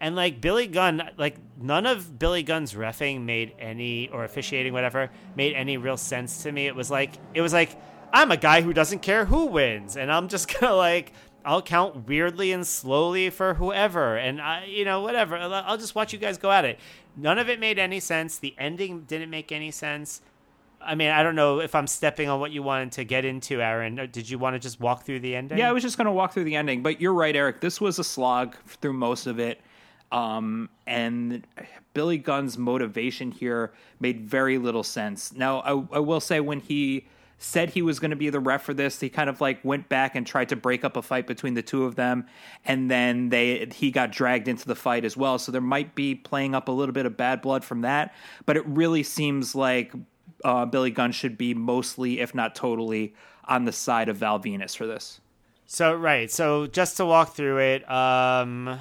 And 0.00 0.16
like 0.16 0.40
Billy 0.40 0.66
Gunn, 0.66 1.10
like 1.16 1.36
none 1.60 1.86
of 1.86 2.18
Billy 2.18 2.42
Gunn's 2.42 2.74
refing 2.74 3.22
made 3.22 3.54
any 3.58 4.08
or 4.10 4.24
officiating 4.24 4.72
whatever 4.72 5.10
made 5.34 5.54
any 5.54 5.76
real 5.76 5.96
sense 5.96 6.42
to 6.42 6.52
me. 6.52 6.66
It 6.66 6.74
was 6.74 6.90
like 6.90 7.14
it 7.32 7.40
was 7.40 7.52
like 7.52 7.76
I'm 8.12 8.30
a 8.30 8.36
guy 8.36 8.60
who 8.60 8.72
doesn't 8.72 9.00
care 9.00 9.24
who 9.24 9.46
wins, 9.46 9.96
and 9.96 10.12
I'm 10.12 10.28
just 10.28 10.52
gonna 10.60 10.74
like 10.74 11.12
I'll 11.44 11.62
count 11.62 12.06
weirdly 12.08 12.52
and 12.52 12.66
slowly 12.66 13.30
for 13.30 13.54
whoever, 13.54 14.16
and 14.16 14.40
I 14.40 14.64
you 14.66 14.84
know 14.84 15.00
whatever. 15.00 15.36
I'll 15.36 15.78
just 15.78 15.94
watch 15.94 16.12
you 16.12 16.18
guys 16.18 16.38
go 16.38 16.50
at 16.50 16.64
it. 16.64 16.78
None 17.16 17.38
of 17.38 17.48
it 17.48 17.60
made 17.60 17.78
any 17.78 18.00
sense. 18.00 18.38
The 18.38 18.54
ending 18.58 19.02
didn't 19.02 19.30
make 19.30 19.52
any 19.52 19.70
sense. 19.70 20.20
I 20.84 20.94
mean, 20.94 21.10
I 21.10 21.22
don't 21.22 21.34
know 21.34 21.60
if 21.60 21.74
I'm 21.74 21.86
stepping 21.86 22.28
on 22.28 22.40
what 22.40 22.50
you 22.50 22.62
wanted 22.62 22.92
to 22.92 23.04
get 23.04 23.24
into, 23.24 23.60
Aaron. 23.62 24.08
Did 24.10 24.28
you 24.28 24.38
want 24.38 24.54
to 24.54 24.60
just 24.60 24.80
walk 24.80 25.04
through 25.04 25.20
the 25.20 25.34
ending? 25.34 25.58
Yeah, 25.58 25.68
I 25.68 25.72
was 25.72 25.82
just 25.82 25.96
going 25.96 26.06
to 26.06 26.12
walk 26.12 26.32
through 26.32 26.44
the 26.44 26.56
ending, 26.56 26.82
but 26.82 27.00
you're 27.00 27.14
right, 27.14 27.34
Eric. 27.34 27.60
This 27.60 27.80
was 27.80 27.98
a 27.98 28.04
slog 28.04 28.56
through 28.66 28.92
most 28.94 29.26
of 29.26 29.38
it. 29.38 29.60
Um, 30.12 30.68
and 30.86 31.46
Billy 31.92 32.18
Gunn's 32.18 32.56
motivation 32.56 33.32
here 33.32 33.72
made 33.98 34.20
very 34.20 34.58
little 34.58 34.84
sense. 34.84 35.32
Now, 35.32 35.60
I, 35.60 35.96
I 35.96 35.98
will 35.98 36.20
say 36.20 36.40
when 36.40 36.60
he 36.60 37.06
said 37.38 37.70
he 37.70 37.82
was 37.82 37.98
going 37.98 38.10
to 38.10 38.16
be 38.16 38.30
the 38.30 38.40
ref 38.40 38.62
for 38.62 38.74
this, 38.74 39.00
he 39.00 39.08
kind 39.08 39.28
of 39.28 39.40
like 39.40 39.64
went 39.64 39.88
back 39.88 40.14
and 40.14 40.26
tried 40.26 40.48
to 40.50 40.56
break 40.56 40.84
up 40.84 40.96
a 40.96 41.02
fight 41.02 41.26
between 41.26 41.54
the 41.54 41.62
two 41.62 41.84
of 41.84 41.96
them, 41.96 42.26
and 42.64 42.90
then 42.90 43.28
they 43.28 43.66
he 43.72 43.90
got 43.90 44.12
dragged 44.12 44.48
into 44.48 44.66
the 44.66 44.74
fight 44.74 45.04
as 45.04 45.16
well. 45.16 45.38
So 45.38 45.50
there 45.50 45.60
might 45.60 45.94
be 45.94 46.14
playing 46.14 46.54
up 46.54 46.68
a 46.68 46.72
little 46.72 46.92
bit 46.92 47.06
of 47.06 47.16
bad 47.16 47.42
blood 47.42 47.64
from 47.64 47.82
that, 47.82 48.14
but 48.46 48.56
it 48.56 48.64
really 48.66 49.02
seems 49.02 49.54
like 49.54 49.92
uh, 50.44 50.66
Billy 50.66 50.90
Gunn 50.90 51.12
should 51.12 51.36
be 51.36 51.54
mostly, 51.54 52.20
if 52.20 52.34
not 52.34 52.54
totally, 52.54 53.14
on 53.46 53.64
the 53.64 53.72
side 53.72 54.08
of 54.08 54.18
Val 54.18 54.38
Venis 54.38 54.76
for 54.76 54.86
this. 54.86 55.20
So 55.66 55.94
right, 55.94 56.30
so 56.30 56.66
just 56.66 56.98
to 56.98 57.06
walk 57.06 57.34
through 57.34 57.58
it, 57.58 57.90
um, 57.90 58.80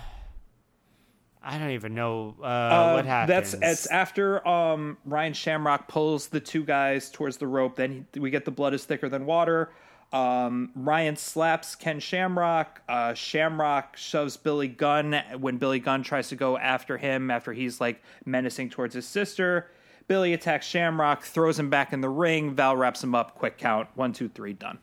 I 1.42 1.58
don't 1.58 1.72
even 1.72 1.96
know 1.96 2.36
uh, 2.42 2.94
what 2.94 3.06
happens. 3.06 3.52
That's 3.52 3.54
it's 3.54 3.88
after 3.88 4.46
um, 4.48 4.98
Ryan 5.06 5.34
Shamrock 5.34 5.88
pulls 5.88 6.28
the 6.28 6.42
two 6.42 6.64
guys 6.64 7.10
towards 7.10 7.38
the 7.38 7.48
rope. 7.48 7.78
Then 7.78 8.06
he, 8.14 8.20
we 8.20 8.30
get 8.30 8.46
the 8.46 8.52
blood 8.52 8.74
is 8.74 8.84
thicker 8.84 9.10
than 9.10 9.26
water. 9.26 9.72
Um, 10.12 10.70
Ryan 10.76 11.16
slaps 11.16 11.76
Ken 11.76 12.00
Shamrock. 12.00 12.82
Uh, 12.88 13.14
Shamrock 13.14 13.98
shoves 13.98 14.38
Billy 14.38 14.68
Gunn 14.68 15.22
when 15.40 15.58
Billy 15.58 15.80
Gunn 15.80 16.04
tries 16.04 16.28
to 16.30 16.36
go 16.36 16.58
after 16.58 16.98
him 16.98 17.32
after 17.32 17.52
he's 17.52 17.82
like 17.82 18.04
menacing 18.26 18.70
towards 18.70 18.94
his 18.94 19.08
sister. 19.08 19.72
Billy 20.08 20.34
attacks 20.34 20.66
Shamrock, 20.68 21.24
throws 21.24 21.58
him 21.58 21.70
back 21.70 21.94
in 21.94 22.02
the 22.02 22.10
ring. 22.10 22.54
Val 22.56 22.76
wraps 22.76 23.04
him 23.04 23.16
up. 23.16 23.36
Quick 23.36 23.58
count. 23.58 23.88
One, 23.96 24.14
two, 24.14 24.30
three, 24.30 24.54
done. 24.54 24.80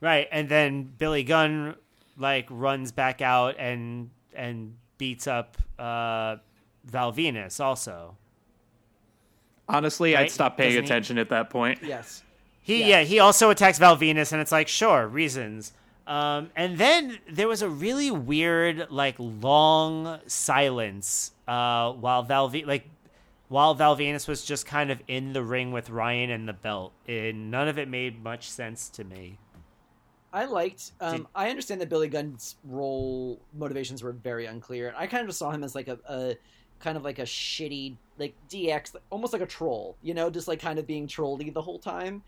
right, 0.00 0.28
and 0.30 0.48
then 0.48 0.84
Billy 0.98 1.22
Gunn 1.22 1.74
like 2.18 2.46
runs 2.50 2.92
back 2.92 3.20
out 3.22 3.56
and 3.58 4.10
and 4.34 4.76
beats 4.98 5.26
up 5.26 5.56
uh, 5.78 6.36
Val 6.84 7.12
Venis 7.12 7.60
also. 7.60 8.16
Honestly, 9.68 10.14
Right? 10.14 10.22
I'd 10.26 10.30
stop 10.30 10.56
paying 10.56 10.70
Doesn't 10.70 10.84
he- 10.84 10.86
attention 10.86 11.18
at 11.18 11.28
that 11.30 11.50
point. 11.50 11.80
Yes. 11.82 12.22
He 12.62 12.80
Yeah. 12.80 12.86
yeah. 13.00 13.00
he 13.04 13.18
also 13.18 13.50
attacks 13.50 13.78
Val 13.78 13.96
Venis, 13.96 14.32
and 14.32 14.40
it's 14.40 14.52
like 14.52 14.68
sure 14.68 15.06
reasons. 15.06 15.72
Um, 16.06 16.50
and 16.54 16.78
then 16.78 17.18
there 17.28 17.48
was 17.48 17.62
a 17.62 17.68
really 17.68 18.10
weird 18.12 18.86
like 18.90 19.16
long 19.18 20.20
silence 20.28 21.32
uh, 21.48 21.90
while 21.92 22.22
Val 22.22 22.48
Ve- 22.48 22.64
like 22.64 22.88
while 23.48 23.74
Val 23.74 23.96
Venis 23.96 24.26
was 24.26 24.44
just 24.44 24.66
kind 24.66 24.90
of 24.90 25.00
in 25.08 25.32
the 25.32 25.42
ring 25.42 25.72
with 25.72 25.90
Ryan 25.90 26.30
and 26.30 26.48
the 26.48 26.52
belt, 26.52 26.92
and 27.06 27.50
none 27.50 27.68
of 27.68 27.78
it 27.78 27.88
made 27.88 28.22
much 28.22 28.50
sense 28.50 28.88
to 28.90 29.04
me. 29.04 29.38
I 30.32 30.44
liked. 30.44 30.92
Um, 31.00 31.16
Did- 31.18 31.26
I 31.34 31.50
understand 31.50 31.80
that 31.80 31.88
Billy 31.88 32.08
Gunn's 32.08 32.56
role 32.64 33.40
motivations 33.54 34.02
were 34.02 34.12
very 34.12 34.46
unclear. 34.46 34.92
I 34.96 35.06
kind 35.06 35.22
of 35.22 35.28
just 35.28 35.38
saw 35.38 35.50
him 35.50 35.64
as 35.64 35.74
like 35.74 35.88
a, 35.88 35.98
a 36.08 36.36
kind 36.78 36.96
of 36.96 37.04
like 37.04 37.18
a 37.18 37.22
shitty 37.22 37.96
like 38.18 38.34
DX, 38.50 38.96
almost 39.10 39.32
like 39.32 39.42
a 39.42 39.46
troll. 39.46 39.96
You 40.02 40.14
know, 40.14 40.28
just 40.28 40.48
like 40.48 40.60
kind 40.60 40.78
of 40.78 40.86
being 40.86 41.06
trolly 41.06 41.50
the 41.50 41.62
whole 41.62 41.78
time. 41.78 42.22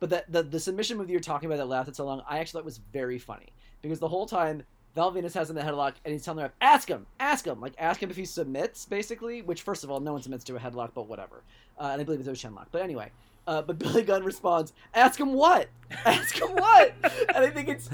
But 0.00 0.10
that 0.10 0.32
the 0.32 0.42
the 0.42 0.58
submission 0.58 0.96
move 0.96 1.10
you're 1.10 1.20
talking 1.20 1.46
about 1.46 1.58
that 1.58 1.68
lasted 1.68 1.94
so 1.94 2.04
long, 2.04 2.22
I 2.28 2.38
actually 2.38 2.58
thought 2.58 2.64
was 2.64 2.80
very 2.92 3.18
funny 3.18 3.52
because 3.82 4.00
the 4.00 4.08
whole 4.08 4.26
time 4.26 4.64
Val 4.94 5.12
Venis 5.12 5.32
has 5.32 5.48
him 5.48 5.56
in 5.56 5.64
the 5.64 5.72
headlock 5.72 5.94
and 6.04 6.12
he's 6.12 6.24
telling 6.24 6.36
the 6.36 6.42
ref, 6.42 6.52
"Ask 6.60 6.88
him, 6.88 7.06
ask 7.18 7.46
him, 7.46 7.60
like 7.60 7.74
ask 7.78 8.02
him 8.02 8.10
if 8.10 8.16
he 8.16 8.24
submits." 8.24 8.84
Basically, 8.84 9.42
which 9.42 9.62
first 9.62 9.84
of 9.84 9.90
all, 9.90 10.00
no 10.00 10.12
one 10.12 10.22
submits 10.22 10.44
to 10.44 10.56
a 10.56 10.60
headlock, 10.60 10.90
but 10.94 11.08
whatever. 11.08 11.42
Uh, 11.78 11.88
and 11.92 12.00
I 12.00 12.04
believe 12.04 12.20
it's 12.20 12.28
Ocean 12.28 12.54
lock. 12.54 12.68
But 12.70 12.82
anyway, 12.82 13.10
uh, 13.46 13.62
but 13.62 13.78
Billy 13.78 14.02
Gunn 14.02 14.22
responds, 14.22 14.72
"Ask 14.94 15.18
him 15.18 15.32
what? 15.32 15.68
Ask 16.04 16.38
him 16.38 16.50
what?" 16.50 16.94
and 17.02 17.38
I 17.38 17.50
think 17.50 17.68
it's 17.68 17.88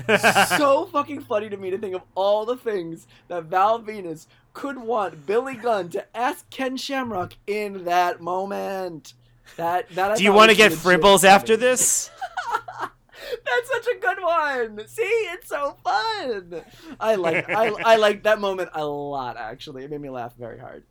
so 0.56 0.86
fucking 0.92 1.20
funny 1.22 1.48
to 1.48 1.56
me 1.56 1.70
to 1.70 1.78
think 1.78 1.94
of 1.94 2.02
all 2.14 2.44
the 2.44 2.56
things 2.56 3.06
that 3.28 3.44
Val 3.44 3.80
Venis 3.80 4.26
could 4.52 4.78
want 4.78 5.24
Billy 5.24 5.54
Gunn 5.54 5.88
to 5.90 6.04
ask 6.16 6.48
Ken 6.50 6.76
Shamrock 6.76 7.34
in 7.46 7.84
that 7.84 8.20
moment. 8.20 9.14
That 9.56 9.88
that 9.90 10.10
I 10.10 10.16
Do 10.16 10.24
you 10.24 10.32
want 10.32 10.50
to 10.50 10.56
get 10.56 10.72
fribbles 10.72 11.24
after 11.24 11.56
this? 11.56 12.10
That's 13.44 13.70
such 13.70 13.86
a 13.96 13.98
good 13.98 14.22
one. 14.22 14.88
See, 14.88 15.02
it's 15.02 15.48
so 15.48 15.76
fun. 15.84 16.62
I 17.00 17.14
like 17.16 17.48
I 17.48 17.68
I 17.84 17.96
like 17.96 18.22
that 18.24 18.40
moment 18.40 18.70
a 18.74 18.84
lot. 18.84 19.36
Actually, 19.36 19.84
it 19.84 19.90
made 19.90 20.00
me 20.00 20.10
laugh 20.10 20.34
very 20.36 20.58
hard. 20.58 20.84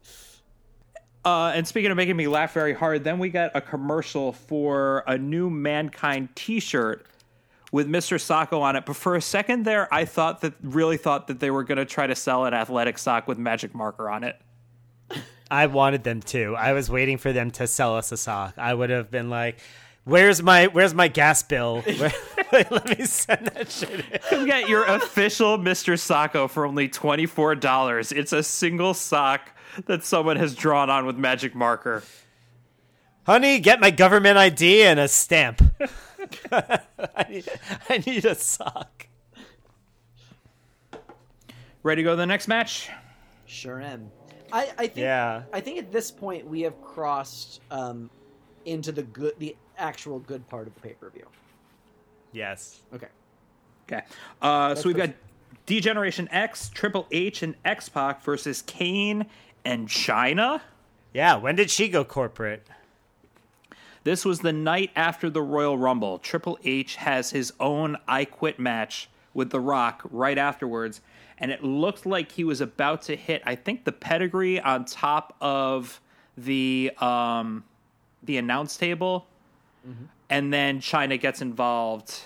Uh, 1.26 1.52
and 1.54 1.68
speaking 1.68 1.92
of 1.92 1.98
making 1.98 2.16
me 2.16 2.28
laugh 2.28 2.54
very 2.54 2.74
hard, 2.74 3.04
then 3.04 3.20
we 3.20 3.28
got 3.30 3.52
a 3.54 3.60
commercial 3.60 4.32
for 4.32 5.04
a 5.08 5.18
new 5.18 5.50
Mankind 5.50 6.30
T-shirt 6.36 7.06
with 7.74 7.90
Mr. 7.90 8.18
Socko 8.18 8.62
on 8.62 8.78
it. 8.78 8.86
But 8.86 8.96
for 8.96 9.16
a 9.16 9.22
second 9.22 9.66
there, 9.66 9.94
I 9.94 10.06
thought 10.06 10.40
that 10.42 10.54
really 10.62 10.96
thought 10.96 11.28
that 11.28 11.42
they 11.42 11.52
were 11.52 11.66
going 11.66 11.80
to 11.80 11.86
try 11.86 12.08
to 12.08 12.16
sell 12.16 12.46
an 12.46 12.54
athletic 12.54 12.98
sock 12.98 13.28
with 13.28 13.38
magic 13.38 13.76
marker 13.76 14.10
on 14.10 14.24
it. 14.24 14.40
I 15.50 15.68
wanted 15.68 16.04
them 16.04 16.22
to. 16.22 16.56
I 16.56 16.74
was 16.74 16.90
waiting 16.90 17.18
for 17.18 17.32
them 17.34 17.52
to 17.52 17.68
sell 17.68 17.96
us 17.96 18.12
a 18.12 18.18
sock. 18.18 18.54
I 18.58 18.74
would 18.74 18.90
have 18.90 19.10
been 19.12 19.30
like, 19.30 19.60
"Where's 20.08 20.42
my 20.42 20.68
Where's 20.68 20.94
my 20.94 21.10
gas 21.10 21.44
bill? 21.44 21.84
Let 22.52 22.98
me 22.98 23.06
send 23.06 23.48
that 23.48 23.70
shit." 23.70 23.92
In. 23.92 24.20
Come 24.30 24.46
get 24.46 24.70
your 24.70 24.86
official 24.86 25.58
Mr. 25.58 25.94
Socko 25.94 26.50
for 26.50 26.66
only 26.66 26.88
twenty 26.88 27.26
four 27.26 27.56
dollars. 27.56 28.12
It's 28.12 28.32
a 28.32 28.42
single 28.42 28.94
sock 28.94 29.52
that 29.86 30.04
someone 30.04 30.38
has 30.38 30.56
drawn 30.56 30.90
on 30.90 31.06
with 31.06 31.18
magic 31.18 31.54
marker. 31.54 32.04
Honey, 33.26 33.60
get 33.60 33.82
my 33.82 33.92
government 33.92 34.38
ID 34.38 34.84
and 34.84 35.00
a 35.00 35.08
stamp. 35.10 35.62
I, 36.52 37.26
need, 37.30 37.50
I 37.90 37.98
need 37.98 38.24
a 38.24 38.36
sock. 38.36 39.08
Ready 41.84 42.02
to 42.02 42.04
go 42.04 42.12
to 42.12 42.16
the 42.16 42.26
next 42.26 42.48
match? 42.48 42.90
Sure 43.46 43.82
am. 43.82 44.12
I, 44.52 44.70
I 44.78 44.88
think 44.88 44.98
Yeah. 44.98 45.44
I 45.52 45.60
think 45.60 45.78
at 45.78 45.92
this 45.92 46.10
point 46.10 46.48
we 46.48 46.62
have 46.62 46.82
crossed 46.82 47.62
um, 47.70 48.10
into 48.66 48.92
the 48.92 49.04
good 49.04 49.34
the 49.40 49.56
actual 49.78 50.20
good 50.20 50.48
part 50.48 50.68
of 50.68 50.74
the 50.74 50.82
pay 50.82 50.94
per 50.94 51.10
view. 51.10 51.26
Yes. 52.32 52.82
Okay. 52.94 53.08
Okay. 53.90 54.04
Uh, 54.42 54.76
so 54.76 54.90
we've 54.90 54.96
the- 54.96 55.08
got 55.08 55.16
D-Generation 55.66 56.30
X, 56.32 56.70
Triple 56.70 57.08
H, 57.12 57.44
and 57.44 57.56
X 57.66 57.90
Pac 57.90 58.24
versus 58.24 58.62
Kane 58.62 59.26
and 59.66 59.88
Chyna. 59.88 60.62
Yeah. 61.14 61.36
When 61.36 61.56
did 61.56 61.70
she 61.70 61.90
go 61.90 62.04
corporate? 62.04 62.68
This 64.04 64.24
was 64.24 64.40
the 64.40 64.54
night 64.54 64.92
after 64.96 65.30
the 65.30 65.42
Royal 65.42 65.78
Rumble. 65.78 66.20
Triple 66.20 66.58
H 66.64 66.96
has 66.96 67.32
his 67.32 67.52
own 67.60 67.98
I 68.08 68.24
Quit 68.24 68.58
match 68.60 69.10
with 69.34 69.50
The 69.50 69.60
Rock 69.60 70.02
right 70.10 70.38
afterwards, 70.38 71.02
and 71.38 71.52
it 71.52 71.62
looked 71.64 72.06
like 72.06 72.32
he 72.32 72.46
was 72.46 72.62
about 72.62 73.02
to 73.04 73.16
hit, 73.18 73.42
I 73.46 73.56
think, 73.56 73.84
the 73.84 73.92
pedigree 73.92 74.62
on 74.62 74.86
top 74.86 75.36
of 75.42 76.00
the 76.38 76.92
um, 77.00 77.66
the 78.24 78.38
announce 78.38 78.78
table, 78.78 79.28
and 80.30 80.54
then 80.54 80.80
Chyna 80.80 81.20
gets 81.20 81.42
involved. 81.42 82.22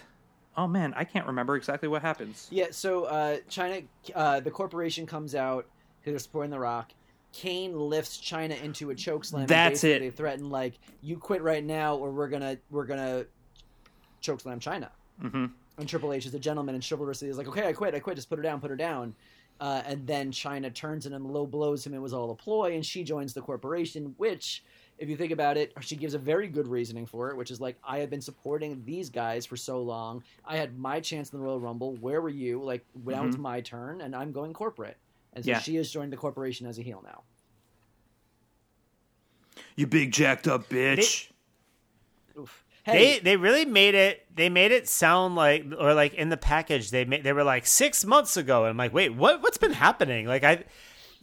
Oh 0.57 0.67
man, 0.67 0.93
I 0.95 1.03
can't 1.03 1.25
remember 1.27 1.55
exactly 1.55 1.87
what 1.87 2.01
happens. 2.01 2.47
Yeah. 2.51 2.67
So 2.71 3.05
uh, 3.05 3.37
Chyna, 3.49 3.85
uh, 4.15 4.39
the 4.41 4.51
corporation 4.51 5.05
comes 5.05 5.35
out 5.35 5.65
because 5.99 6.11
they're 6.13 6.19
supporting 6.19 6.51
the 6.51 6.59
Rock. 6.59 6.91
Kane 7.33 7.77
lifts 7.79 8.17
Chyna 8.19 8.61
into 8.61 8.89
a 8.89 8.95
choke 8.95 9.23
slam. 9.23 9.41
and 9.41 9.49
That's 9.49 9.83
it. 9.85 10.01
They 10.01 10.09
Threaten 10.09 10.49
like 10.49 10.73
you 11.01 11.17
quit 11.17 11.41
right 11.41 11.63
now, 11.63 11.95
or 11.95 12.11
we're 12.11 12.27
gonna 12.27 12.57
we're 12.69 12.85
gonna 12.85 13.25
choke 14.19 14.41
slam 14.41 14.59
Chyna. 14.59 14.89
hmm 15.19 15.45
And 15.77 15.87
Triple 15.87 16.11
H 16.13 16.25
is 16.25 16.33
a 16.33 16.39
gentleman 16.39 16.75
and 16.75 16.83
chivalrously 16.83 17.29
is 17.29 17.37
like, 17.37 17.47
okay, 17.47 17.67
I 17.67 17.73
quit, 17.73 17.95
I 17.95 17.99
quit, 17.99 18.17
just 18.17 18.29
put 18.29 18.37
her 18.37 18.43
down, 18.43 18.59
put 18.59 18.69
her 18.69 18.75
down. 18.75 19.15
Uh, 19.61 19.81
and 19.85 20.05
then 20.07 20.31
Chyna 20.31 20.73
turns 20.73 21.05
on 21.05 21.13
him, 21.13 21.23
low 21.31 21.45
blows 21.45 21.85
him. 21.85 21.93
It 21.93 21.99
was 22.01 22.13
all 22.13 22.31
a 22.31 22.35
ploy, 22.35 22.73
and 22.75 22.83
she 22.85 23.03
joins 23.03 23.33
the 23.33 23.41
corporation. 23.41 24.13
Which, 24.17 24.63
if 25.01 25.09
you 25.09 25.17
think 25.17 25.31
about 25.31 25.57
it, 25.57 25.73
she 25.81 25.95
gives 25.95 26.13
a 26.13 26.19
very 26.19 26.47
good 26.47 26.67
reasoning 26.67 27.07
for 27.07 27.31
it, 27.31 27.35
which 27.35 27.49
is 27.49 27.59
like, 27.59 27.75
I 27.83 27.97
have 27.99 28.11
been 28.11 28.21
supporting 28.21 28.83
these 28.85 29.09
guys 29.09 29.47
for 29.47 29.57
so 29.57 29.81
long. 29.81 30.23
I 30.45 30.57
had 30.57 30.77
my 30.77 30.99
chance 30.99 31.31
in 31.31 31.39
the 31.39 31.43
Royal 31.43 31.59
Rumble. 31.59 31.95
Where 31.95 32.21
were 32.21 32.29
you? 32.29 32.61
Like, 32.61 32.85
now 33.03 33.25
it's 33.25 33.33
mm-hmm. 33.33 33.41
my 33.41 33.61
turn, 33.61 34.01
and 34.01 34.15
I'm 34.15 34.31
going 34.31 34.53
corporate. 34.53 34.97
And 35.33 35.43
so 35.43 35.51
Yeah. 35.51 35.59
she 35.59 35.75
has 35.77 35.89
joined 35.89 36.13
the 36.13 36.17
corporation 36.17 36.67
as 36.67 36.77
a 36.77 36.83
heel 36.83 37.01
now. 37.03 37.23
You 39.75 39.87
big 39.87 40.11
jacked 40.11 40.47
up 40.47 40.69
bitch. 40.69 41.29
They 42.35 42.43
Hey, 42.83 43.19
they 43.19 43.37
really 43.37 43.65
made 43.65 43.93
it. 43.95 44.25
They 44.35 44.49
made 44.49 44.71
it 44.71 44.87
sound 44.87 45.35
like, 45.35 45.65
or 45.77 45.93
like 45.93 46.13
in 46.15 46.29
the 46.29 46.37
package, 46.37 46.89
they 46.89 47.05
made 47.05 47.23
they 47.23 47.33
were 47.33 47.43
like 47.43 47.67
six 47.67 48.03
months 48.03 48.37
ago. 48.37 48.63
And 48.63 48.71
I'm 48.71 48.77
like, 48.77 48.93
wait, 48.93 49.13
what? 49.13 49.41
What's 49.41 49.59
been 49.59 49.73
happening? 49.73 50.25
Like 50.25 50.43
I, 50.43 50.63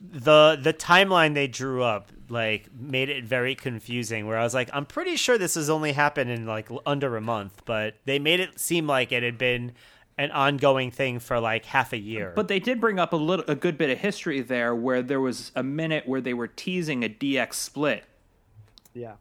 the 0.01 0.59
the 0.61 0.73
timeline 0.73 1.35
they 1.35 1.49
drew 1.49 1.83
up 1.83 2.13
like 2.29 2.69
made 2.79 3.09
it 3.09 3.25
very 3.25 3.55
confusing. 3.55 4.27
Where 4.27 4.39
I 4.39 4.45
was 4.45 4.55
like, 4.55 4.71
I'm 4.73 4.87
pretty 4.87 5.17
sure 5.17 5.39
this 5.39 5.55
has 5.55 5.69
only 5.71 5.93
happened 5.93 6.31
in 6.31 6.47
like 6.47 6.69
under 6.87 7.17
a 7.17 7.21
month, 7.21 7.63
but 7.65 7.95
they 8.05 8.19
made 8.19 8.41
it 8.41 8.59
seem 8.59 8.87
like 8.87 9.13
it 9.13 9.23
had 9.23 9.39
been 9.39 9.73
an 10.19 10.31
ongoing 10.33 10.91
thing 10.91 11.19
for 11.21 11.39
like 11.41 11.65
half 11.65 11.93
a 11.93 11.99
year. 11.99 12.33
But 12.35 12.49
they 12.49 12.59
did 12.59 12.81
bring 12.81 12.99
up 12.99 13.13
a 13.13 13.17
little, 13.17 13.45
a 13.49 13.55
good 13.55 13.79
bit 13.79 13.89
of 13.91 13.99
history 13.99 14.41
there, 14.41 14.75
where 14.75 15.03
there 15.03 15.21
was 15.21 15.53
a 15.55 15.63
minute 15.63 16.09
where 16.09 16.21
they 16.21 16.35
were 16.35 16.49
teasing 16.49 17.05
a 17.05 17.09
DX 17.09 17.55
split. 17.55 18.05
yeah. 18.95 19.15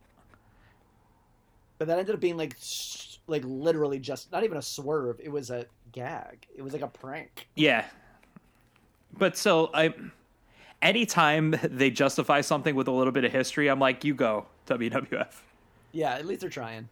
But 1.78 1.88
that 1.90 2.00
ended 2.00 2.16
up 2.16 2.22
being 2.22 2.38
like, 2.38 2.56
sh- 2.60 3.18
like 3.28 3.44
literally 3.46 4.00
just 4.00 4.32
not 4.32 4.44
even 4.44 4.58
a 4.58 4.62
swerve. 4.64 5.20
It 5.24 5.30
was 5.30 5.52
a 5.52 5.68
gag. 5.92 6.48
It 6.56 6.64
was 6.64 6.74
like 6.74 6.82
a 6.82 6.88
prank. 6.88 7.48
Yeah, 7.56 7.86
but 9.16 9.38
so 9.38 9.70
I, 9.76 9.94
anytime 10.82 11.56
they 11.64 11.90
justify 11.90 12.42
something 12.42 12.76
with 12.76 12.88
a 12.88 12.92
little 12.92 13.14
bit 13.14 13.24
of 13.24 13.32
history, 13.32 13.68
I'm 13.70 13.80
like, 13.80 14.04
you 14.04 14.14
go 14.14 14.46
WWF. 14.68 15.42
Yeah, 15.92 16.14
at 16.14 16.26
least 16.26 16.42
they're 16.42 16.50
trying. 16.50 16.90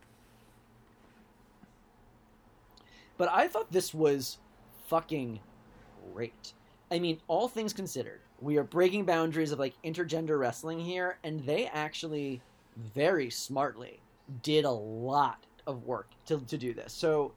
But 3.17 3.29
I 3.29 3.47
thought 3.47 3.71
this 3.71 3.93
was 3.93 4.37
fucking 4.87 5.39
great. 6.13 6.53
I 6.91 6.99
mean, 6.99 7.19
all 7.27 7.47
things 7.47 7.73
considered, 7.73 8.21
we 8.41 8.57
are 8.57 8.63
breaking 8.63 9.05
boundaries 9.05 9.51
of 9.51 9.59
like 9.59 9.73
intergender 9.83 10.39
wrestling 10.39 10.79
here, 10.79 11.17
and 11.23 11.45
they 11.45 11.67
actually 11.67 12.41
very 12.93 13.29
smartly 13.29 13.99
did 14.43 14.65
a 14.65 14.71
lot 14.71 15.45
of 15.65 15.83
work 15.83 16.09
to, 16.25 16.39
to 16.41 16.57
do 16.57 16.73
this. 16.73 16.91
So 16.93 17.31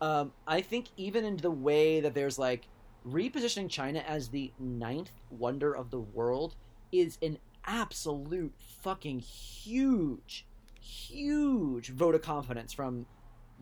um, 0.00 0.32
I 0.46 0.60
think 0.60 0.86
even 0.96 1.24
in 1.24 1.36
the 1.36 1.50
way 1.50 2.00
that 2.00 2.14
there's 2.14 2.38
like 2.38 2.66
repositioning 3.06 3.68
Chyna 3.68 4.04
as 4.04 4.28
the 4.28 4.52
ninth 4.58 5.12
wonder 5.30 5.74
of 5.74 5.90
the 5.90 6.00
world 6.00 6.54
is 6.90 7.18
an 7.22 7.38
absolute 7.64 8.52
fucking 8.58 9.20
huge, 9.20 10.46
huge 10.80 11.88
vote 11.90 12.14
of 12.14 12.22
confidence 12.22 12.72
from 12.72 13.06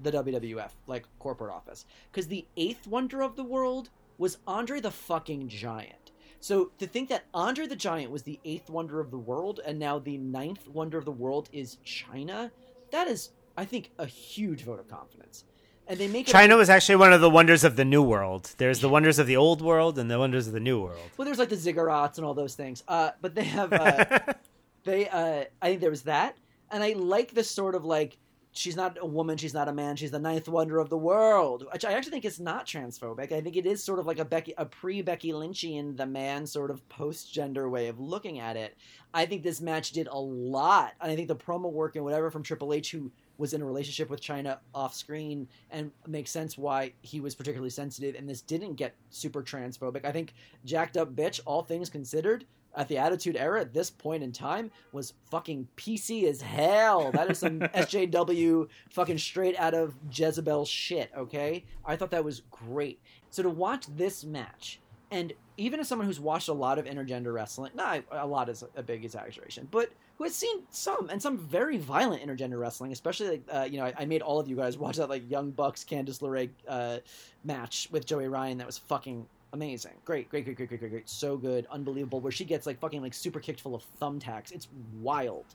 the 0.03 0.13
WWF, 0.13 0.71
like 0.87 1.05
corporate 1.19 1.53
office. 1.53 1.85
Because 2.11 2.29
the 2.29 2.47
eighth 2.57 2.87
wonder 2.87 3.23
of 3.23 3.37
the 3.37 3.45
world 3.45 3.91
was 4.19 4.39
Andre 4.47 4.81
the 4.81 4.91
fucking 4.91 5.49
Giant. 5.49 6.13
So 6.41 6.73
to 6.79 6.87
think 6.87 7.09
that 7.11 7.27
Andre 7.35 7.67
the 7.67 7.77
Giant 7.77 8.11
was 8.11 8.23
the 8.23 8.41
eighth 8.45 8.71
wonder 8.71 9.01
of 9.01 9.11
the 9.11 9.19
world, 9.19 9.61
and 9.65 9.79
now 9.79 9.99
the 9.99 10.17
ninth 10.17 10.67
wonder 10.69 10.97
of 10.97 11.05
the 11.05 11.13
world 11.13 11.51
is 11.53 11.77
Chyna, 11.85 12.51
that 12.93 13.09
is, 13.09 13.31
I 13.57 13.67
think, 13.67 13.91
a 13.99 14.07
huge 14.07 14.65
vote 14.65 14.81
of 14.81 14.89
confidence. 14.89 15.45
And 15.91 15.99
they 15.99 16.07
make 16.07 16.29
China 16.29 16.57
was 16.57 16.71
actually 16.71 16.95
one 16.95 17.13
of 17.13 17.21
the 17.21 17.29
wonders 17.29 17.65
of 17.65 17.75
the 17.75 17.85
new 17.85 18.01
world. 18.01 18.55
There's 18.59 18.79
the 18.79 18.89
wonders 18.89 19.19
of 19.19 19.27
the 19.27 19.37
old 19.37 19.61
world 19.61 19.99
and 19.99 20.09
the 20.09 20.21
wonders 20.21 20.47
of 20.47 20.53
the 20.53 20.61
new 20.61 20.81
world. 20.81 21.01
Well, 21.17 21.27
there's 21.27 21.41
like 21.41 21.49
the 21.49 21.57
ziggurats 21.57 22.17
and 22.17 22.25
all 22.25 22.33
those 22.33 22.55
things. 22.55 22.85
Uh, 22.87 23.11
but 23.21 23.35
they 23.35 23.43
have, 23.43 23.73
uh, 23.73 24.21
they, 24.85 25.09
uh, 25.09 25.47
I 25.61 25.67
think 25.67 25.81
there 25.81 25.91
was 25.91 26.03
that, 26.03 26.37
and 26.71 26.85
I 26.85 26.93
like 26.93 27.33
this 27.33 27.51
sort 27.51 27.75
of 27.75 27.85
like 27.85 28.19
she's 28.53 28.77
not 28.77 28.99
a 29.01 29.07
woman, 29.07 29.37
she's 29.37 29.53
not 29.53 29.67
a 29.67 29.73
man, 29.73 29.97
she's 29.97 30.13
the 30.13 30.19
ninth 30.21 30.49
wonder 30.49 30.79
of 30.79 30.91
the 30.91 30.97
world. 30.97 31.67
Which 31.73 31.85
I 31.85 31.95
actually 31.95 32.13
think 32.13 32.25
is 32.25 32.39
not 32.39 32.67
transphobic. 32.67 33.33
I 33.33 33.41
think 33.41 33.57
it 33.57 33.67
is 33.67 33.83
sort 33.83 33.99
of 33.99 34.07
like 34.07 34.21
a 34.21 34.25
Becky, 34.25 34.55
a 34.59 34.67
pre 34.67 35.03
Becky 35.03 35.33
Lynchian, 35.33 35.97
the 35.97 36.07
man 36.07 36.47
sort 36.47 36.71
of 36.71 36.89
post 36.89 37.33
gender 37.33 37.69
way 37.69 37.89
of 37.89 37.99
looking 37.99 38.39
at 38.39 38.57
it. 38.57 38.77
I 39.13 39.27
think 39.27 39.43
this 39.43 39.61
match 39.61 39.91
did 39.91 40.07
a 40.07 40.19
lot, 40.19 40.93
and 41.01 41.11
I 41.11 41.17
think 41.17 41.27
the 41.27 41.35
promo 41.35 41.73
work 41.73 41.97
and 41.97 42.05
whatever 42.05 42.31
from 42.31 42.45
Triple 42.45 42.73
H, 42.73 42.93
who 42.93 43.11
was 43.41 43.55
in 43.55 43.63
a 43.63 43.65
relationship 43.65 44.11
with 44.11 44.21
Chyna 44.21 44.59
off 44.75 44.95
screen, 44.95 45.49
and 45.71 45.91
makes 46.07 46.31
sense 46.31 46.59
why 46.59 46.93
he 47.01 47.21
was 47.21 47.35
particularly 47.35 47.71
sensitive, 47.71 48.15
and 48.15 48.29
this 48.29 48.43
didn't 48.43 48.75
get 48.75 48.95
super 49.09 49.43
transphobic. 49.43 50.05
I 50.05 50.13
think 50.13 50.35
jacked 50.65 50.97
up 50.97 51.17
bitch, 51.17 51.41
all 51.47 51.63
things 51.63 51.89
considered, 51.89 52.45
at 52.77 52.89
the 52.89 52.99
Attitude 52.99 53.37
Era 53.37 53.61
at 53.61 53.73
this 53.73 53.91
point 53.91 54.23
in 54.23 54.31
time 54.31 54.71
was 54.93 55.15
fucking 55.31 55.67
PC 55.77 56.25
as 56.25 56.41
hell. 56.41 57.11
That 57.13 57.31
is 57.31 57.39
some 57.39 57.59
SJW 57.61 58.69
fucking 58.91 59.19
straight 59.19 59.59
out 59.59 59.75
of 59.75 59.95
Jezebel 60.13 60.67
shit, 60.67 61.11
okay? 61.17 61.65
I 61.85 61.97
thought 61.97 62.11
that 62.13 62.25
was 62.25 62.43
great. 62.51 63.01
So 63.31 63.43
to 63.43 63.51
watch 63.51 63.87
this 63.97 64.25
match, 64.25 64.81
and 65.11 65.33
even 65.57 65.81
as 65.81 65.89
someone 65.89 66.07
who's 66.07 66.21
watched 66.21 66.49
a 66.49 66.53
lot 66.53 66.79
of 66.79 66.85
intergender 66.85 67.35
wrestling, 67.35 67.73
not 67.75 68.05
a 68.13 68.27
lot 68.27 68.49
is 68.49 68.63
a 68.77 68.83
big 68.83 69.05
exaggeration, 69.05 69.67
but 69.71 69.91
who 70.21 70.25
has 70.25 70.35
seen 70.35 70.65
some 70.69 71.09
and 71.09 71.23
some 71.23 71.39
very 71.39 71.79
violent 71.79 72.23
intergender 72.23 72.61
wrestling, 72.61 72.93
especially 72.93 73.29
like 73.29 73.43
uh, 73.51 73.67
you 73.71 73.79
know 73.79 73.87
I, 73.87 73.95
I 74.01 74.05
made 74.05 74.21
all 74.21 74.39
of 74.39 74.49
you 74.49 74.55
guys 74.55 74.77
watch 74.77 74.99
that 74.99 75.09
like 75.09 75.29
Young 75.31 75.51
Bucks 75.51 75.83
Candice 75.83 76.21
LeRae 76.21 76.51
uh, 76.69 76.99
match 77.43 77.89
with 77.91 78.05
Joey 78.05 78.29
Ryan 78.29 78.59
that 78.59 78.67
was 78.67 78.77
fucking 78.77 79.27
amazing, 79.55 79.95
great, 80.05 80.29
great, 80.29 80.45
great, 80.45 80.59
great, 80.59 80.69
great, 80.69 80.81
great, 80.81 80.91
great, 80.91 81.09
so 81.09 81.39
good, 81.39 81.67
unbelievable. 81.71 82.21
Where 82.21 82.31
she 82.31 82.45
gets 82.45 82.67
like 82.67 82.79
fucking 82.79 83.01
like 83.01 83.15
super 83.15 83.41
kicked 83.41 83.63
full 83.63 83.75
of 83.75 83.83
thumbtacks, 83.99 84.53
it's 84.53 84.69
wild. 85.01 85.47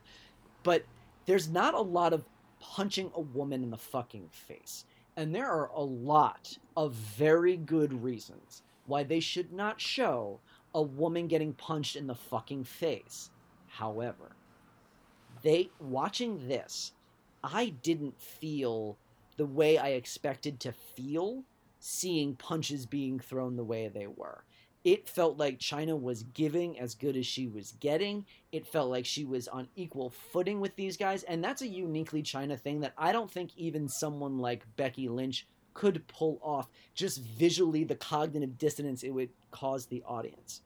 But 0.63 0.83
there's 1.27 1.47
not 1.47 1.75
a 1.75 1.79
lot 1.79 2.11
of 2.11 2.25
punching 2.59 3.11
a 3.13 3.21
woman 3.21 3.61
in 3.61 3.69
the 3.69 3.77
fucking 3.77 4.29
face, 4.31 4.85
and 5.15 5.33
there 5.35 5.47
are 5.47 5.69
a 5.75 5.83
lot 5.83 6.57
of 6.75 6.93
very 6.93 7.55
good 7.55 8.01
reasons 8.01 8.63
why 8.87 9.03
they 9.03 9.19
should 9.19 9.53
not 9.53 9.79
show 9.79 10.39
a 10.73 10.81
woman 10.81 11.27
getting 11.27 11.53
punched 11.53 11.95
in 11.95 12.07
the 12.07 12.15
fucking 12.15 12.63
face. 12.63 13.29
However, 13.67 14.34
they 15.45 15.69
watching 15.79 16.47
this, 16.49 16.91
I 17.43 17.69
didn't 17.83 18.19
feel 18.19 18.97
the 19.37 19.45
way 19.45 19.77
I 19.77 19.89
expected 19.89 20.59
to 20.61 20.71
feel 20.73 21.43
seeing 21.79 22.35
punches 22.35 22.85
being 22.87 23.19
thrown 23.19 23.55
the 23.55 23.63
way 23.63 23.87
they 23.87 24.07
were. 24.07 24.43
it 24.85 25.09
felt 25.09 25.37
like 25.39 25.57
Chyna 25.59 25.99
was 25.99 26.23
giving 26.35 26.79
as 26.79 26.93
good 26.93 27.17
as 27.17 27.25
she 27.25 27.47
was 27.47 27.73
getting. 27.79 28.23
It 28.51 28.67
felt 28.67 28.91
like 28.91 29.05
she 29.05 29.25
was 29.25 29.47
on 29.47 29.67
equal 29.75 30.11
footing 30.11 30.61
with 30.61 30.75
these 30.75 30.95
guys, 30.95 31.23
and 31.23 31.43
that's 31.43 31.63
a 31.63 31.67
uniquely 31.67 32.21
Chyna 32.21 32.59
thing 32.59 32.81
that 32.81 32.93
I 32.97 33.11
don't 33.11 33.29
think 33.29 33.49
even 33.57 33.89
someone 33.89 34.37
like 34.37 34.63
Becky 34.77 35.09
Lynch 35.09 35.47
could 35.73 36.07
pull 36.07 36.39
off. 36.43 36.69
Just 36.93 37.19
visually, 37.23 37.83
the 37.83 37.95
cognitive 37.95 38.59
dissonance 38.59 39.01
it 39.03 39.09
would 39.09 39.29
cause 39.49 39.87
the 39.87 40.03
audience. 40.05 40.61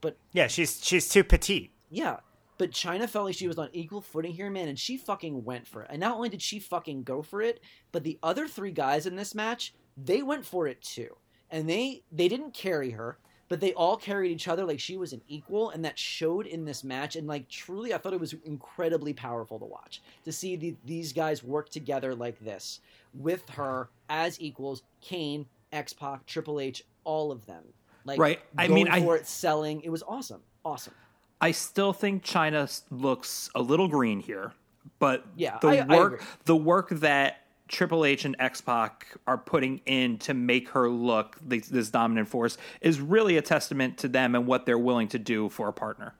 But 0.00 0.16
yeah, 0.32 0.46
she's 0.46 0.80
she's 0.84 1.08
too 1.08 1.24
petite. 1.24 1.72
Yeah, 1.90 2.18
but 2.58 2.70
Chyna 2.70 3.08
felt 3.08 3.26
like 3.26 3.34
she 3.34 3.48
was 3.48 3.58
on 3.58 3.68
equal 3.72 4.00
footing 4.00 4.32
here, 4.32 4.50
man, 4.50 4.68
and 4.68 4.78
she 4.78 4.96
fucking 4.96 5.44
went 5.44 5.66
for 5.66 5.82
it. 5.82 5.88
And 5.90 6.00
not 6.00 6.16
only 6.16 6.28
did 6.28 6.42
she 6.42 6.58
fucking 6.58 7.02
go 7.02 7.22
for 7.22 7.42
it, 7.42 7.60
but 7.92 8.04
the 8.04 8.18
other 8.22 8.48
three 8.48 8.72
guys 8.72 9.06
in 9.06 9.16
this 9.16 9.34
match, 9.34 9.74
they 9.96 10.22
went 10.22 10.46
for 10.46 10.66
it 10.66 10.82
too. 10.82 11.16
And 11.50 11.68
they 11.68 12.02
they 12.10 12.28
didn't 12.28 12.54
carry 12.54 12.90
her 12.90 13.18
but 13.48 13.60
they 13.60 13.72
all 13.74 13.96
carried 13.96 14.32
each 14.32 14.48
other 14.48 14.64
like 14.64 14.80
she 14.80 14.96
was 14.96 15.12
an 15.12 15.22
equal 15.28 15.70
and 15.70 15.84
that 15.84 15.98
showed 15.98 16.46
in 16.46 16.64
this 16.64 16.82
match. 16.82 17.16
And 17.16 17.26
like 17.26 17.48
truly 17.48 17.94
i 17.94 17.98
thought 17.98 18.12
it 18.12 18.20
was 18.20 18.34
incredibly 18.44 19.12
powerful 19.12 19.58
to 19.58 19.64
watch 19.64 20.02
to 20.24 20.32
see 20.32 20.56
the, 20.56 20.76
these 20.84 21.12
guys 21.12 21.44
work 21.44 21.68
together 21.68 22.14
like 22.14 22.38
this 22.40 22.80
with 23.14 23.48
her 23.50 23.88
as 24.08 24.40
equals 24.40 24.82
kane 25.00 25.46
x-pac 25.72 26.26
triple 26.26 26.60
h 26.60 26.82
all 27.04 27.30
of 27.30 27.46
them. 27.46 27.62
Like 28.04 28.18
right. 28.18 28.40
I 28.58 28.68
mean 28.68 28.86
for 28.86 29.14
I, 29.14 29.18
it 29.18 29.26
selling. 29.26 29.80
It 29.82 29.90
was 29.90 30.02
awesome. 30.06 30.42
Awesome 30.64 30.94
i 31.40 31.50
still 31.50 31.92
think 31.92 32.24
Chyna 32.24 32.82
looks 32.90 33.50
a 33.54 33.62
little 33.62 33.88
green 33.88 34.20
here 34.20 34.52
but 34.98 35.24
yeah 35.36 35.58
the 35.60 35.68
I, 35.68 35.96
work 35.96 36.22
I 36.22 36.26
the 36.44 36.56
work 36.56 36.90
that 36.90 37.42
Triple 37.68 38.04
H 38.04 38.24
and 38.24 38.36
X 38.38 38.60
Pac 38.60 39.08
are 39.26 39.38
putting 39.38 39.80
in 39.86 40.18
to 40.18 40.34
make 40.34 40.68
her 40.70 40.88
look 40.88 41.36
this, 41.44 41.68
this, 41.68 41.90
dominant 41.90 42.28
force 42.28 42.58
is 42.80 43.00
really 43.00 43.36
a 43.36 43.42
testament 43.42 43.98
to 43.98 44.08
them 44.08 44.34
and 44.34 44.46
what 44.46 44.66
they're 44.66 44.78
willing 44.78 45.08
to 45.08 45.18
do 45.18 45.48
for 45.48 45.68
a 45.68 45.72
partner. 45.72 46.14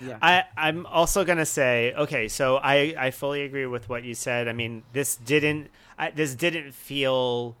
Yeah. 0.00 0.18
I, 0.20 0.44
I'm 0.56 0.86
also 0.86 1.24
gonna 1.24 1.46
say, 1.46 1.94
okay, 1.94 2.28
so 2.28 2.56
I, 2.56 2.94
I 2.98 3.10
fully 3.10 3.42
agree 3.42 3.66
with 3.66 3.88
what 3.88 4.04
you 4.04 4.14
said. 4.14 4.48
I 4.48 4.52
mean, 4.52 4.82
this 4.92 5.16
didn't 5.16 5.70
I, 5.98 6.10
this 6.10 6.34
didn't 6.34 6.72
feel 6.72 7.56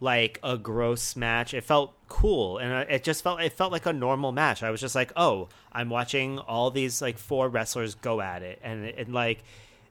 like 0.00 0.38
a 0.42 0.58
gross 0.58 1.16
match. 1.16 1.54
It 1.54 1.64
felt 1.64 1.94
cool, 2.08 2.58
and 2.58 2.88
it 2.90 3.02
just 3.04 3.22
felt 3.22 3.40
it 3.40 3.52
felt 3.52 3.72
like 3.72 3.86
a 3.86 3.92
normal 3.92 4.32
match. 4.32 4.62
I 4.62 4.70
was 4.70 4.80
just 4.80 4.94
like, 4.94 5.12
oh, 5.16 5.48
I'm 5.72 5.88
watching 5.88 6.38
all 6.38 6.70
these 6.70 7.00
like 7.00 7.18
four 7.18 7.48
wrestlers 7.48 7.94
go 7.94 8.20
at 8.20 8.42
it, 8.42 8.60
and, 8.62 8.84
and 8.84 9.14
like 9.14 9.42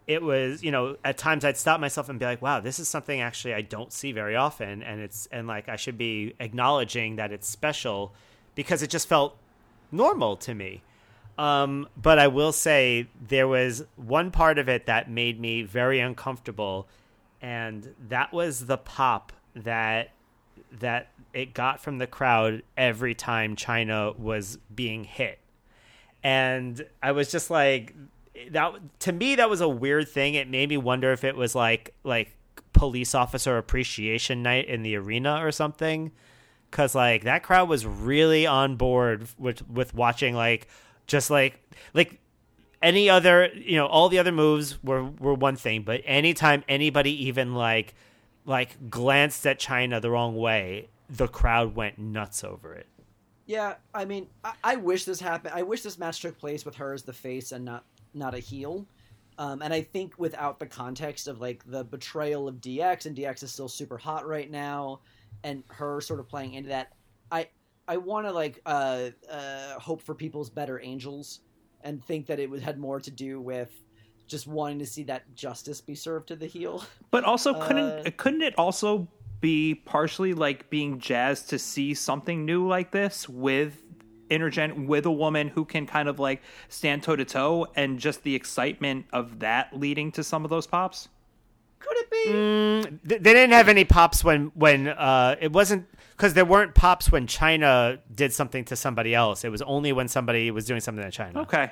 it 0.07 0.21
was 0.21 0.63
you 0.63 0.71
know 0.71 0.95
at 1.03 1.17
times 1.17 1.43
i'd 1.43 1.57
stop 1.57 1.79
myself 1.79 2.09
and 2.09 2.19
be 2.19 2.25
like 2.25 2.41
wow 2.41 2.59
this 2.59 2.79
is 2.79 2.87
something 2.87 3.21
actually 3.21 3.53
i 3.53 3.61
don't 3.61 3.91
see 3.91 4.11
very 4.11 4.35
often 4.35 4.83
and 4.83 5.01
it's 5.01 5.27
and 5.31 5.47
like 5.47 5.67
i 5.67 5.75
should 5.75 5.97
be 5.97 6.33
acknowledging 6.39 7.15
that 7.15 7.31
it's 7.31 7.47
special 7.47 8.13
because 8.53 8.83
it 8.83 8.89
just 8.89 9.07
felt 9.07 9.37
normal 9.91 10.35
to 10.35 10.53
me 10.53 10.81
um, 11.37 11.87
but 11.97 12.19
i 12.19 12.27
will 12.27 12.51
say 12.51 13.07
there 13.27 13.47
was 13.47 13.83
one 13.95 14.31
part 14.31 14.57
of 14.57 14.69
it 14.69 14.85
that 14.85 15.09
made 15.09 15.39
me 15.39 15.63
very 15.63 15.99
uncomfortable 15.99 16.87
and 17.41 17.93
that 18.07 18.31
was 18.31 18.67
the 18.67 18.77
pop 18.77 19.33
that 19.55 20.11
that 20.79 21.09
it 21.33 21.53
got 21.53 21.79
from 21.79 21.97
the 21.97 22.07
crowd 22.07 22.61
every 22.77 23.15
time 23.15 23.55
Chyna 23.55 24.17
was 24.17 24.57
being 24.73 25.03
hit 25.03 25.39
and 26.23 26.85
i 27.03 27.11
was 27.11 27.31
just 27.31 27.49
like 27.49 27.93
that 28.51 28.73
to 28.99 29.11
me 29.11 29.35
that 29.35 29.49
was 29.49 29.61
a 29.61 29.69
weird 29.69 30.09
thing. 30.09 30.33
It 30.35 30.49
made 30.49 30.69
me 30.69 30.77
wonder 30.77 31.11
if 31.11 31.23
it 31.23 31.35
was 31.35 31.55
like 31.55 31.93
like 32.03 32.35
police 32.73 33.15
officer 33.15 33.57
appreciation 33.57 34.43
night 34.43 34.67
in 34.67 34.83
the 34.83 34.95
arena 34.95 35.45
or 35.45 35.51
something. 35.51 36.11
Cause 36.71 36.93
like 36.93 37.23
that 37.23 37.43
crowd 37.43 37.69
was 37.69 37.85
really 37.85 38.45
on 38.45 38.75
board 38.75 39.27
with 39.37 39.67
with 39.69 39.93
watching 39.93 40.35
like 40.35 40.67
just 41.07 41.29
like 41.29 41.59
like 41.93 42.19
any 42.81 43.09
other 43.09 43.49
you 43.55 43.77
know 43.77 43.85
all 43.85 44.09
the 44.09 44.19
other 44.19 44.31
moves 44.31 44.83
were 44.83 45.03
were 45.03 45.33
one 45.33 45.55
thing, 45.55 45.83
but 45.83 46.01
anytime 46.05 46.63
anybody 46.67 47.27
even 47.27 47.53
like 47.55 47.95
like 48.45 48.89
glanced 48.89 49.45
at 49.45 49.59
Chyna 49.59 50.01
the 50.01 50.11
wrong 50.11 50.35
way, 50.35 50.89
the 51.09 51.27
crowd 51.27 51.75
went 51.75 51.97
nuts 51.97 52.43
over 52.43 52.73
it. 52.73 52.87
Yeah, 53.45 53.75
I 53.93 54.05
mean, 54.05 54.27
I, 54.43 54.53
I 54.63 54.75
wish 54.75 55.05
this 55.05 55.19
happened. 55.19 55.53
I 55.55 55.61
wish 55.61 55.81
this 55.81 55.99
match 55.99 56.21
took 56.21 56.37
place 56.37 56.65
with 56.65 56.75
her 56.75 56.93
as 56.93 57.03
the 57.03 57.13
face 57.13 57.51
and 57.51 57.63
not 57.63 57.85
not 58.13 58.33
a 58.33 58.39
heel. 58.39 58.87
Um, 59.37 59.61
and 59.61 59.73
I 59.73 59.81
think 59.81 60.13
without 60.17 60.59
the 60.59 60.65
context 60.65 61.27
of 61.27 61.41
like 61.41 61.63
the 61.69 61.83
betrayal 61.83 62.47
of 62.47 62.55
DX 62.55 63.05
and 63.05 63.15
DX 63.15 63.43
is 63.43 63.51
still 63.51 63.67
super 63.67 63.97
hot 63.97 64.25
right 64.25 64.49
now, 64.49 65.01
and 65.43 65.63
her 65.67 66.01
sort 66.01 66.19
of 66.19 66.27
playing 66.27 66.53
into 66.53 66.69
that, 66.69 66.93
I 67.31 67.49
I 67.87 67.97
want 67.97 68.25
to 68.25 68.31
like 68.31 68.61
uh, 68.65 69.09
uh, 69.29 69.79
hope 69.79 70.01
for 70.01 70.15
people's 70.15 70.49
better 70.49 70.79
angels 70.81 71.41
and 71.81 72.03
think 72.03 72.25
that 72.27 72.39
it 72.39 72.49
would 72.49 72.61
had 72.61 72.79
more 72.79 72.99
to 72.99 73.11
do 73.11 73.39
with 73.39 73.71
just 74.27 74.47
wanting 74.47 74.79
to 74.79 74.85
see 74.85 75.03
that 75.03 75.35
justice 75.35 75.81
be 75.81 75.95
served 75.95 76.27
to 76.29 76.35
the 76.35 76.47
heel. 76.47 76.83
But 77.11 77.23
also, 77.23 77.53
couldn't 77.53 78.07
uh, 78.07 78.11
couldn't 78.17 78.41
it 78.41 78.53
also 78.57 79.07
be 79.41 79.75
partially 79.75 80.33
like 80.33 80.69
being 80.69 80.99
jazzed 80.99 81.49
to 81.49 81.59
see 81.59 81.93
something 81.93 82.45
new 82.45 82.67
like 82.67 82.91
this 82.91 83.29
with 83.29 83.81
intergen 84.29 84.87
with 84.87 85.05
a 85.05 85.11
woman 85.11 85.49
who 85.49 85.63
can 85.63 85.85
kind 85.85 86.09
of 86.09 86.19
like 86.19 86.41
stand 86.67 87.03
toe 87.03 87.15
to 87.15 87.25
toe 87.25 87.67
and 87.75 87.99
just 87.99 88.23
the 88.23 88.33
excitement 88.33 89.05
of 89.13 89.39
that 89.39 89.77
leading 89.77 90.11
to 90.11 90.23
some 90.23 90.43
of 90.43 90.49
those 90.49 90.65
pops 90.65 91.09
could 91.79 91.95
it 91.97 92.09
be 92.09 92.25
mm, 92.31 92.99
they 93.03 93.19
didn't 93.19 93.51
have 93.51 93.69
any 93.69 93.85
pops 93.85 94.23
when 94.23 94.51
when 94.55 94.87
uh 94.87 95.35
it 95.39 95.51
wasn't 95.51 95.85
because 96.17 96.33
there 96.33 96.45
weren't 96.45 96.73
pops 96.73 97.11
when 97.11 97.27
Chyna 97.27 97.99
did 98.13 98.33
something 98.33 98.65
to 98.65 98.75
somebody 98.75 99.13
else 99.13 99.43
it 99.43 99.49
was 99.49 99.61
only 99.61 99.93
when 99.93 100.07
somebody 100.07 100.49
was 100.49 100.65
doing 100.65 100.79
something 100.79 101.03
to 101.03 101.15
Chyna. 101.15 101.35
okay 101.35 101.71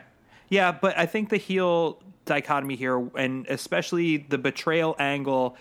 yeah 0.49 0.71
but 0.71 0.95
i 0.95 1.07
think 1.07 1.29
the 1.29 1.37
heel 1.37 2.03
dichotomy 2.25 2.75
here 2.75 3.07
and 3.15 3.45
especially 3.47 4.17
the 4.17 4.37
betrayal 4.37 4.95
angle 4.99 5.57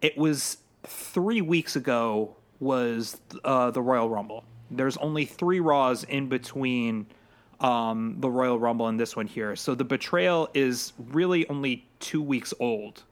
it 0.00 0.16
was 0.16 0.58
three 0.84 1.40
weeks 1.40 1.76
ago 1.76 2.34
was 2.60 3.20
uh, 3.44 3.70
the 3.70 3.82
royal 3.82 4.08
rumble 4.08 4.44
there's 4.70 4.96
only 4.96 5.24
three 5.24 5.60
Raws 5.60 6.04
in 6.04 6.28
between 6.28 7.06
um, 7.60 8.16
the 8.18 8.28
Royal 8.28 8.58
Rumble 8.58 8.88
and 8.88 8.98
this 8.98 9.14
one 9.14 9.26
here. 9.26 9.54
So 9.56 9.74
the 9.74 9.84
betrayal 9.84 10.48
is 10.54 10.92
really 11.10 11.48
only 11.48 11.86
two 12.00 12.22
weeks 12.22 12.52
old. 12.58 13.04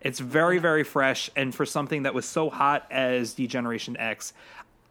It's 0.00 0.20
very, 0.20 0.58
very 0.58 0.84
fresh. 0.84 1.28
And 1.34 1.52
for 1.54 1.66
something 1.66 2.04
that 2.04 2.14
was 2.14 2.24
so 2.24 2.50
hot 2.50 2.86
as 2.90 3.34
D-Generation 3.34 3.96
X, 3.96 4.32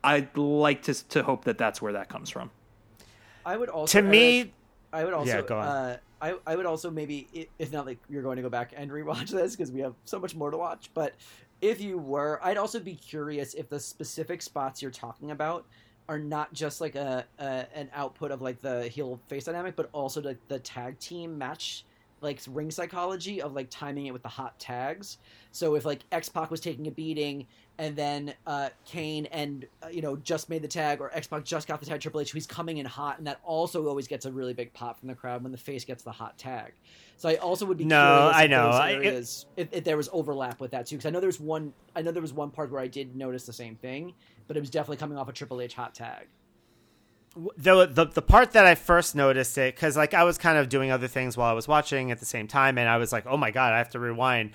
I'd 0.04 0.36
like 0.36 0.84
to, 0.84 1.08
to 1.10 1.24
hope 1.24 1.46
that 1.46 1.58
that's 1.58 1.82
where 1.82 1.94
that 1.94 2.10
comes 2.10 2.30
from. 2.30 2.52
I 3.46 3.56
would 3.56 3.70
also. 3.70 4.02
To 4.02 4.06
me. 4.06 4.52
I 4.92 5.06
would 5.06 5.14
also. 5.14 5.38
Yeah, 5.38 5.42
go 5.42 5.58
on. 5.58 5.68
Uh, 5.68 5.98
I, 6.22 6.36
I 6.46 6.56
would 6.56 6.66
also 6.66 6.90
maybe, 6.90 7.50
if 7.60 7.72
not 7.72 7.86
like 7.86 8.00
you're 8.10 8.24
going 8.24 8.38
to 8.38 8.42
go 8.42 8.50
back 8.50 8.74
and 8.76 8.90
rewatch 8.92 9.30
this 9.30 9.56
because 9.56 9.72
we 9.72 9.82
have 9.82 9.94
so 10.06 10.20
much 10.20 10.36
more 10.36 10.52
to 10.52 10.58
watch, 10.58 10.90
but 10.94 11.14
if 11.62 11.82
you 11.82 11.98
were, 11.98 12.40
I'd 12.44 12.58
also 12.58 12.80
be 12.80 12.96
curious 12.96 13.54
if 13.54 13.70
the 13.70 13.80
specific 13.80 14.42
spots 14.42 14.82
you're 14.82 14.92
talking 14.92 15.32
about 15.32 15.66
are 16.10 16.20
not 16.20 16.54
just 16.54 16.80
like 16.80 16.96
a, 16.96 17.26
a 17.40 17.66
an 17.76 17.90
output 17.94 18.32
of 18.32 18.42
like 18.42 18.62
the 18.62 18.88
heel 18.88 19.20
face 19.28 19.46
dynamic, 19.46 19.76
but 19.76 19.90
also 19.92 20.22
the, 20.22 20.38
the 20.48 20.60
tag 20.60 20.98
team 21.00 21.38
match 21.38 21.84
like 22.22 22.40
ring 22.48 22.72
psychology 22.72 23.42
of 23.42 23.54
like 23.54 23.70
timing 23.70 24.08
it 24.08 24.12
with 24.12 24.24
the 24.24 24.30
hot 24.30 24.58
tags. 24.60 25.18
So 25.52 25.76
if 25.76 25.86
like 25.86 26.04
X 26.12 26.30
Pac 26.30 26.50
was 26.50 26.62
taking 26.62 26.88
a 26.88 26.92
beating 26.92 27.46
and 27.80 27.96
then 27.96 28.34
uh, 28.46 28.70
Kane 28.86 29.28
and 29.28 29.66
uh, 29.84 29.88
you 29.88 30.02
know 30.02 30.16
just 30.18 30.50
made 30.50 30.62
the 30.62 30.68
tag, 30.68 31.00
or 31.00 31.14
X 31.14 31.28
Pac 31.28 31.44
just 31.44 31.68
got 31.68 31.80
the 31.80 31.86
tag 31.86 32.02
Triple 32.02 32.22
H, 32.22 32.32
he's 32.32 32.48
coming 32.48 32.78
in 32.78 32.86
hot, 32.86 33.18
and 33.18 33.28
that 33.28 33.40
also 33.44 33.88
always 33.88 34.08
gets 34.08 34.26
a 34.26 34.32
really 34.32 34.54
big 34.54 34.74
pop 34.74 35.00
from 35.00 35.08
the 35.08 35.16
crowd 35.16 35.44
when 35.44 35.52
the 35.52 35.58
face 35.58 35.86
gets 35.86 36.04
the 36.04 36.12
hot 36.12 36.38
tag. 36.38 36.74
So 37.18 37.30
I 37.30 37.36
also 37.36 37.66
would 37.66 37.78
be 37.78 37.86
no, 37.86 38.32
I 38.34 38.48
know 38.48 38.72
areas, 38.72 39.46
I, 39.58 39.62
it, 39.62 39.64
if, 39.68 39.78
if, 39.78 39.84
there 39.84 39.98
was 39.98 40.10
overlap 40.12 40.60
with 40.60 40.72
that 40.72 40.88
too, 40.88 40.98
because 40.98 41.08
I 41.08 41.12
know 41.12 41.20
there's 41.20 41.40
one, 41.40 41.74
I 41.96 42.02
know 42.02 42.12
there 42.12 42.22
was 42.22 42.34
one 42.34 42.52
part 42.52 42.72
where 42.72 42.82
I 42.82 42.88
did 42.88 43.16
notice 43.16 43.46
the 43.46 43.54
same 43.54 43.76
thing, 43.76 44.14
but 44.48 44.58
it 44.58 44.60
was 44.60 44.70
definitely 44.70 44.98
coming 44.98 45.18
off 45.18 45.30
a 45.30 45.34
Triple 45.34 45.62
H 45.62 45.74
hot 45.74 45.94
tag. 45.94 46.28
The, 47.56 47.86
the 47.86 48.06
the 48.06 48.22
part 48.24 48.54
that 48.54 48.66
I 48.66 48.74
first 48.74 49.14
noticed 49.14 49.60
it 49.60 49.76
because 49.76 49.96
like 49.96 50.16
I 50.16 50.24
was 50.24 50.40
kind 50.40 50.58
of 50.58 50.70
doing 50.70 50.90
other 50.90 51.08
things 51.08 51.38
while 51.38 51.52
I 51.52 51.54
was 51.54 51.68
watching 51.68 52.10
at 52.10 52.20
the 52.20 52.26
same 52.26 52.48
time, 52.48 52.80
and 52.80 52.90
I 52.90 52.98
was 52.98 53.12
like, 53.12 53.28
oh 53.28 53.38
my 53.38 53.52
god, 53.52 53.74
I 53.74 53.78
have 53.78 53.92
to 53.92 54.00
rewind 54.00 54.54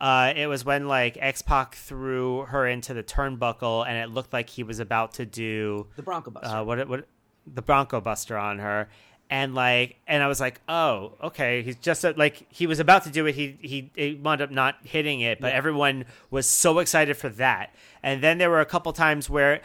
uh, 0.00 0.32
it 0.36 0.46
was 0.46 0.64
when 0.64 0.88
like 0.88 1.16
X 1.20 1.42
Pac 1.42 1.74
threw 1.74 2.42
her 2.42 2.66
into 2.66 2.92
the 2.94 3.02
turnbuckle, 3.02 3.86
and 3.86 3.96
it 3.96 4.12
looked 4.12 4.32
like 4.32 4.50
he 4.50 4.62
was 4.62 4.78
about 4.78 5.14
to 5.14 5.26
do 5.26 5.86
the 5.96 6.02
Bronco 6.02 6.30
Buster. 6.30 6.48
Uh, 6.48 6.62
what 6.64 6.88
what 6.88 7.08
the 7.46 7.62
Bronco 7.62 8.00
Buster 8.00 8.36
on 8.36 8.58
her, 8.58 8.88
and 9.30 9.54
like, 9.54 9.96
and 10.06 10.22
I 10.22 10.28
was 10.28 10.40
like, 10.40 10.60
oh, 10.68 11.14
okay. 11.22 11.62
He's 11.62 11.76
just 11.76 12.04
a, 12.04 12.14
like 12.16 12.46
he 12.50 12.66
was 12.66 12.78
about 12.78 13.04
to 13.04 13.10
do 13.10 13.26
it. 13.26 13.34
He 13.34 13.58
he, 13.60 13.90
he 13.94 14.14
wound 14.14 14.40
up 14.40 14.50
not 14.50 14.76
hitting 14.82 15.20
it, 15.20 15.40
but 15.40 15.48
yeah. 15.48 15.56
everyone 15.56 16.04
was 16.30 16.46
so 16.46 16.78
excited 16.78 17.16
for 17.16 17.28
that. 17.30 17.74
And 18.02 18.22
then 18.22 18.38
there 18.38 18.50
were 18.50 18.60
a 18.60 18.66
couple 18.66 18.92
times 18.92 19.30
where 19.30 19.60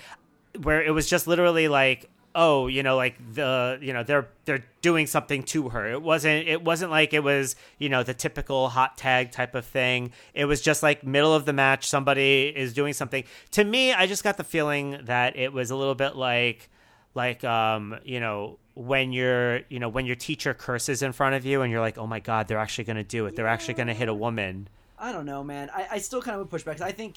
where 0.62 0.84
it 0.84 0.92
was 0.92 1.08
just 1.08 1.28
literally 1.28 1.68
like 1.68 2.10
oh, 2.36 2.68
you 2.68 2.84
know, 2.84 2.96
like 2.96 3.16
the 3.34 3.80
you 3.82 3.94
know 3.94 4.04
they're 4.04 4.28
they're 4.46 4.64
doing 4.82 5.08
something 5.08 5.44
to 5.44 5.70
her. 5.70 5.92
It 5.92 6.02
wasn't 6.02 6.48
it 6.48 6.64
wasn't 6.64 6.92
like 6.92 7.14
it 7.14 7.24
was 7.24 7.56
you 7.78 7.90
know 7.90 8.04
the 8.04 8.14
typical 8.14 8.70
hot 8.70 8.98
tag 8.98 9.32
type 9.32 9.56
of 9.56 9.66
thing. 9.66 10.12
It 10.34 10.46
was 10.46 10.62
just 10.62 10.84
like 10.84 11.04
middle 11.04 11.34
of 11.34 11.46
the 11.46 11.54
match, 11.54 11.88
somebody 11.88 12.54
is 12.56 12.74
doing 12.74 12.94
something. 12.94 13.24
To 13.52 13.64
me, 13.64 13.94
I 13.94 14.08
just 14.08 14.24
got 14.24 14.38
the 14.38 14.44
feeling 14.44 15.00
that 15.04 15.36
it 15.36 15.54
was 15.54 15.72
a 15.72 15.76
little 15.76 15.96
bit 15.96 16.16
like 16.16 16.70
like 17.14 17.44
um 17.44 17.98
you 18.04 18.20
know 18.20 18.58
when 18.74 19.12
your 19.12 19.62
you 19.70 19.80
know 19.80 19.90
when 19.90 20.06
your 20.06 20.16
teacher 20.16 20.54
curses 20.54 21.02
in 21.02 21.12
front 21.12 21.36
of 21.36 21.46
you 21.46 21.62
and 21.62 21.72
you're 21.72 21.82
like 21.82 21.98
oh 21.98 22.08
my 22.08 22.20
god 22.20 22.48
they're 22.48 22.58
actually 22.58 22.86
going 22.86 22.96
to 22.96 23.04
do 23.04 23.26
it 23.26 23.36
they're 23.36 23.48
actually 23.48 23.74
going 23.74 23.88
to 23.88 23.94
hit 23.94 24.08
a 24.08 24.14
woman 24.14 24.68
i 24.98 25.12
don't 25.12 25.26
know 25.26 25.44
man 25.44 25.70
i, 25.76 25.88
I 25.92 25.98
still 25.98 26.22
kind 26.22 26.36
of 26.36 26.40
would 26.40 26.50
push 26.50 26.64
back 26.64 26.80
i 26.80 26.92
think 26.92 27.16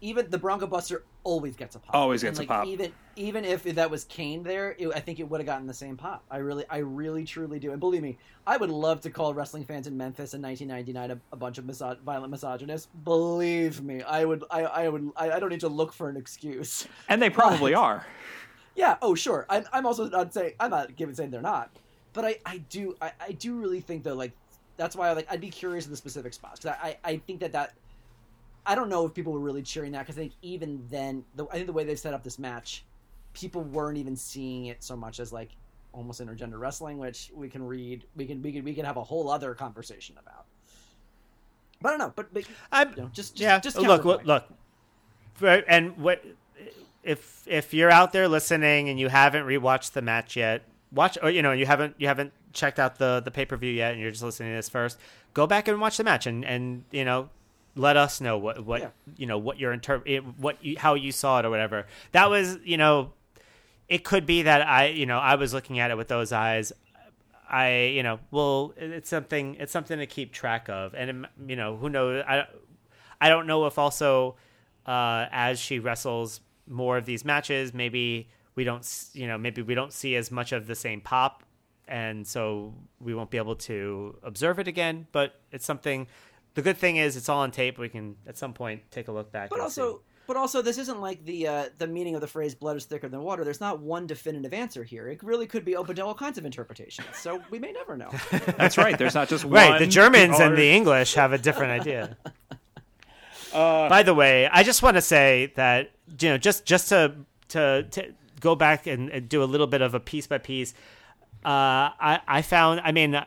even 0.00 0.28
the 0.30 0.38
Bronco 0.38 0.66
Buster 0.66 1.04
always 1.24 1.56
gets 1.56 1.74
a 1.74 1.78
pop. 1.78 1.94
Always 1.94 2.22
gets 2.22 2.38
like, 2.38 2.46
a 2.46 2.48
pop. 2.48 2.66
Even 2.66 2.92
even 3.16 3.44
if 3.44 3.62
that 3.64 3.90
was 3.90 4.04
Kane 4.04 4.42
there, 4.42 4.76
it, 4.78 4.88
I 4.94 5.00
think 5.00 5.20
it 5.20 5.24
would 5.24 5.40
have 5.40 5.46
gotten 5.46 5.66
the 5.66 5.74
same 5.74 5.96
pop. 5.96 6.22
I 6.30 6.38
really, 6.38 6.64
I 6.68 6.78
really, 6.78 7.24
truly 7.24 7.58
do. 7.58 7.70
And 7.70 7.80
believe 7.80 8.02
me, 8.02 8.18
I 8.46 8.56
would 8.58 8.70
love 8.70 9.00
to 9.02 9.10
call 9.10 9.32
wrestling 9.32 9.64
fans 9.64 9.86
in 9.86 9.96
Memphis 9.96 10.34
in 10.34 10.42
1999 10.42 11.10
a, 11.10 11.34
a 11.34 11.36
bunch 11.36 11.58
of 11.58 11.64
miso- 11.64 11.98
violent 12.02 12.30
misogynists. 12.30 12.88
Believe 13.04 13.82
me, 13.82 14.02
I 14.02 14.24
would, 14.24 14.44
I, 14.50 14.64
I 14.64 14.88
would, 14.88 15.10
I, 15.16 15.32
I, 15.32 15.40
don't 15.40 15.48
need 15.48 15.60
to 15.60 15.68
look 15.68 15.94
for 15.94 16.10
an 16.10 16.16
excuse. 16.16 16.86
And 17.08 17.22
they 17.22 17.30
probably 17.30 17.72
but, 17.72 17.80
are. 17.80 18.06
Yeah. 18.74 18.96
Oh, 19.00 19.14
sure. 19.14 19.46
I'm, 19.48 19.64
I'm 19.72 19.86
also 19.86 20.06
not 20.10 20.34
saying 20.34 20.52
I'm 20.60 20.68
not 20.68 20.96
giving 20.96 21.14
saying 21.14 21.30
they're 21.30 21.40
not, 21.40 21.70
but 22.12 22.26
I, 22.26 22.36
I 22.44 22.58
do, 22.58 22.94
I, 23.00 23.12
I 23.18 23.32
do 23.32 23.54
really 23.54 23.80
think 23.80 24.04
though, 24.04 24.12
like 24.12 24.32
that's 24.76 24.94
why 24.94 25.08
I 25.08 25.12
like 25.14 25.26
I'd 25.30 25.40
be 25.40 25.48
curious 25.48 25.86
in 25.86 25.90
the 25.90 25.96
specific 25.96 26.34
spots 26.34 26.60
because 26.60 26.76
I, 26.82 26.88
I, 26.88 27.12
I 27.12 27.16
think 27.26 27.40
that 27.40 27.52
that 27.52 27.72
I 28.66 28.74
don't 28.74 28.88
know 28.88 29.06
if 29.06 29.14
people 29.14 29.32
were 29.32 29.40
really 29.40 29.62
cheering 29.62 29.92
that 29.92 30.00
because 30.00 30.16
I 30.16 30.22
think 30.22 30.32
even 30.42 30.84
then, 30.90 31.24
the, 31.36 31.46
I 31.46 31.52
think 31.52 31.66
the 31.66 31.72
way 31.72 31.84
they've 31.84 31.98
set 31.98 32.12
up 32.12 32.24
this 32.24 32.38
match, 32.38 32.84
people 33.32 33.62
weren't 33.62 33.96
even 33.96 34.16
seeing 34.16 34.66
it 34.66 34.82
so 34.82 34.96
much 34.96 35.20
as 35.20 35.32
like 35.32 35.50
almost 35.92 36.20
intergender 36.20 36.58
wrestling, 36.58 36.98
which 36.98 37.30
we 37.34 37.48
can 37.48 37.64
read, 37.64 38.04
we 38.16 38.26
can 38.26 38.42
we 38.42 38.52
can 38.52 38.64
we 38.64 38.74
can 38.74 38.84
have 38.84 38.96
a 38.96 39.02
whole 39.04 39.30
other 39.30 39.54
conversation 39.54 40.16
about. 40.20 40.46
But 41.80 41.88
I 41.88 41.92
don't 41.92 41.98
know. 42.00 42.12
But, 42.16 42.34
but 42.34 42.44
I'm, 42.72 42.90
you 42.90 42.96
know, 42.96 43.10
just, 43.12 43.34
just 43.34 43.40
yeah. 43.40 43.60
Just 43.60 43.78
look, 43.78 44.04
look, 44.04 44.24
look, 44.24 44.44
and 45.68 45.96
what 45.96 46.24
if 47.02 47.44
if 47.46 47.72
you're 47.72 47.90
out 47.90 48.12
there 48.12 48.28
listening 48.28 48.88
and 48.88 48.98
you 48.98 49.08
haven't 49.08 49.46
rewatched 49.46 49.92
the 49.92 50.02
match 50.02 50.36
yet, 50.36 50.62
watch 50.90 51.16
or 51.22 51.30
you 51.30 51.42
know 51.42 51.52
you 51.52 51.66
haven't 51.66 51.94
you 51.98 52.08
haven't 52.08 52.32
checked 52.52 52.78
out 52.78 52.98
the 52.98 53.22
the 53.24 53.30
pay 53.30 53.44
per 53.44 53.56
view 53.56 53.70
yet, 53.70 53.92
and 53.92 54.00
you're 54.00 54.10
just 54.10 54.22
listening 54.22 54.50
to 54.50 54.56
this 54.56 54.68
first. 54.68 54.98
Go 55.34 55.46
back 55.46 55.68
and 55.68 55.80
watch 55.80 55.96
the 55.98 56.04
match, 56.04 56.26
and 56.26 56.44
and 56.44 56.84
you 56.90 57.04
know 57.04 57.28
let 57.76 57.96
us 57.96 58.20
know 58.20 58.38
what 58.38 58.64
what 58.64 58.80
yeah. 58.80 58.88
you 59.16 59.26
know 59.26 59.38
what 59.38 59.58
your 59.58 59.72
inter 59.72 59.98
what 60.38 60.64
you, 60.64 60.76
how 60.78 60.94
you 60.94 61.12
saw 61.12 61.38
it 61.38 61.44
or 61.44 61.50
whatever. 61.50 61.86
That 62.12 62.30
was 62.30 62.58
you 62.64 62.76
know, 62.76 63.12
it 63.88 64.02
could 64.02 64.26
be 64.26 64.42
that 64.42 64.66
I 64.66 64.88
you 64.88 65.06
know 65.06 65.18
I 65.18 65.36
was 65.36 65.54
looking 65.54 65.78
at 65.78 65.90
it 65.90 65.96
with 65.96 66.08
those 66.08 66.32
eyes. 66.32 66.72
I 67.48 67.92
you 67.94 68.02
know 68.02 68.18
well 68.30 68.74
it's 68.76 69.08
something 69.08 69.56
it's 69.60 69.70
something 69.70 69.98
to 69.98 70.06
keep 70.06 70.32
track 70.32 70.68
of, 70.68 70.94
and 70.94 71.28
you 71.46 71.54
know 71.54 71.76
who 71.76 71.88
knows 71.90 72.24
I 72.26 72.46
I 73.20 73.28
don't 73.28 73.46
know 73.46 73.66
if 73.66 73.78
also 73.78 74.36
uh, 74.86 75.26
as 75.30 75.58
she 75.58 75.78
wrestles 75.78 76.40
more 76.66 76.96
of 76.96 77.04
these 77.04 77.24
matches, 77.24 77.72
maybe 77.74 78.28
we 78.56 78.64
don't 78.64 78.88
you 79.12 79.28
know 79.28 79.38
maybe 79.38 79.62
we 79.62 79.74
don't 79.74 79.92
see 79.92 80.16
as 80.16 80.30
much 80.30 80.52
of 80.52 80.66
the 80.66 80.74
same 80.74 81.00
pop 81.00 81.44
and 81.88 82.26
so 82.26 82.74
we 83.00 83.14
won't 83.14 83.30
be 83.30 83.36
able 83.36 83.54
to 83.54 84.16
observe 84.24 84.58
it 84.58 84.66
again 84.66 85.06
but 85.12 85.40
it's 85.52 85.64
something 85.64 86.08
the 86.56 86.62
good 86.62 86.78
thing 86.78 86.96
is 86.96 87.16
it's 87.16 87.28
all 87.28 87.40
on 87.40 87.50
tape. 87.50 87.78
We 87.78 87.90
can 87.90 88.16
at 88.26 88.36
some 88.38 88.54
point 88.54 88.90
take 88.90 89.08
a 89.08 89.12
look 89.12 89.30
back. 89.30 89.50
But 89.50 89.60
also, 89.60 89.96
see. 89.96 90.02
but 90.26 90.38
also, 90.38 90.62
this 90.62 90.78
isn't 90.78 91.02
like 91.02 91.22
the 91.22 91.46
uh, 91.46 91.64
the 91.76 91.86
meaning 91.86 92.14
of 92.14 92.22
the 92.22 92.26
phrase 92.26 92.54
"blood 92.54 92.78
is 92.78 92.86
thicker 92.86 93.10
than 93.10 93.20
water." 93.20 93.44
There's 93.44 93.60
not 93.60 93.80
one 93.80 94.06
definitive 94.06 94.54
answer 94.54 94.82
here. 94.82 95.06
It 95.06 95.22
really 95.22 95.46
could 95.46 95.66
be 95.66 95.76
open 95.76 95.96
to 95.96 96.04
all 96.04 96.14
kinds 96.14 96.38
of 96.38 96.46
interpretations. 96.46 97.08
So 97.18 97.42
we 97.50 97.58
may 97.58 97.72
never 97.72 97.94
know. 97.98 98.10
That's 98.56 98.78
right. 98.78 98.96
There's 98.96 99.14
not 99.14 99.28
just 99.28 99.44
one. 99.44 99.52
right. 99.54 99.78
The 99.78 99.86
Germans 99.86 100.40
and 100.40 100.56
the 100.56 100.70
English 100.70 101.14
have 101.14 101.34
a 101.34 101.38
different 101.38 101.80
idea. 101.80 102.16
Uh, 103.52 103.88
By 103.88 104.02
the 104.02 104.12
way, 104.12 104.46
I 104.52 104.62
just 104.64 104.82
want 104.82 104.96
to 104.96 105.00
say 105.00 105.50
that 105.54 105.92
you 106.20 106.28
know 106.28 106.36
just 106.36 106.66
just 106.66 106.90
to 106.90 107.14
to, 107.48 107.84
to 107.84 108.12
go 108.40 108.54
back 108.54 108.86
and, 108.86 109.08
and, 109.08 109.30
do 109.30 109.42
a 109.42 109.46
little 109.46 109.68
bit 109.68 109.80
of 109.80 109.94
a 109.94 110.00
piece 110.00 110.26
by 110.26 110.36
piece. 110.36 110.74
Uh, 111.42 111.88
I 111.98 112.20
I 112.28 112.42
found 112.42 112.82
I 112.84 112.92
mean 112.92 113.18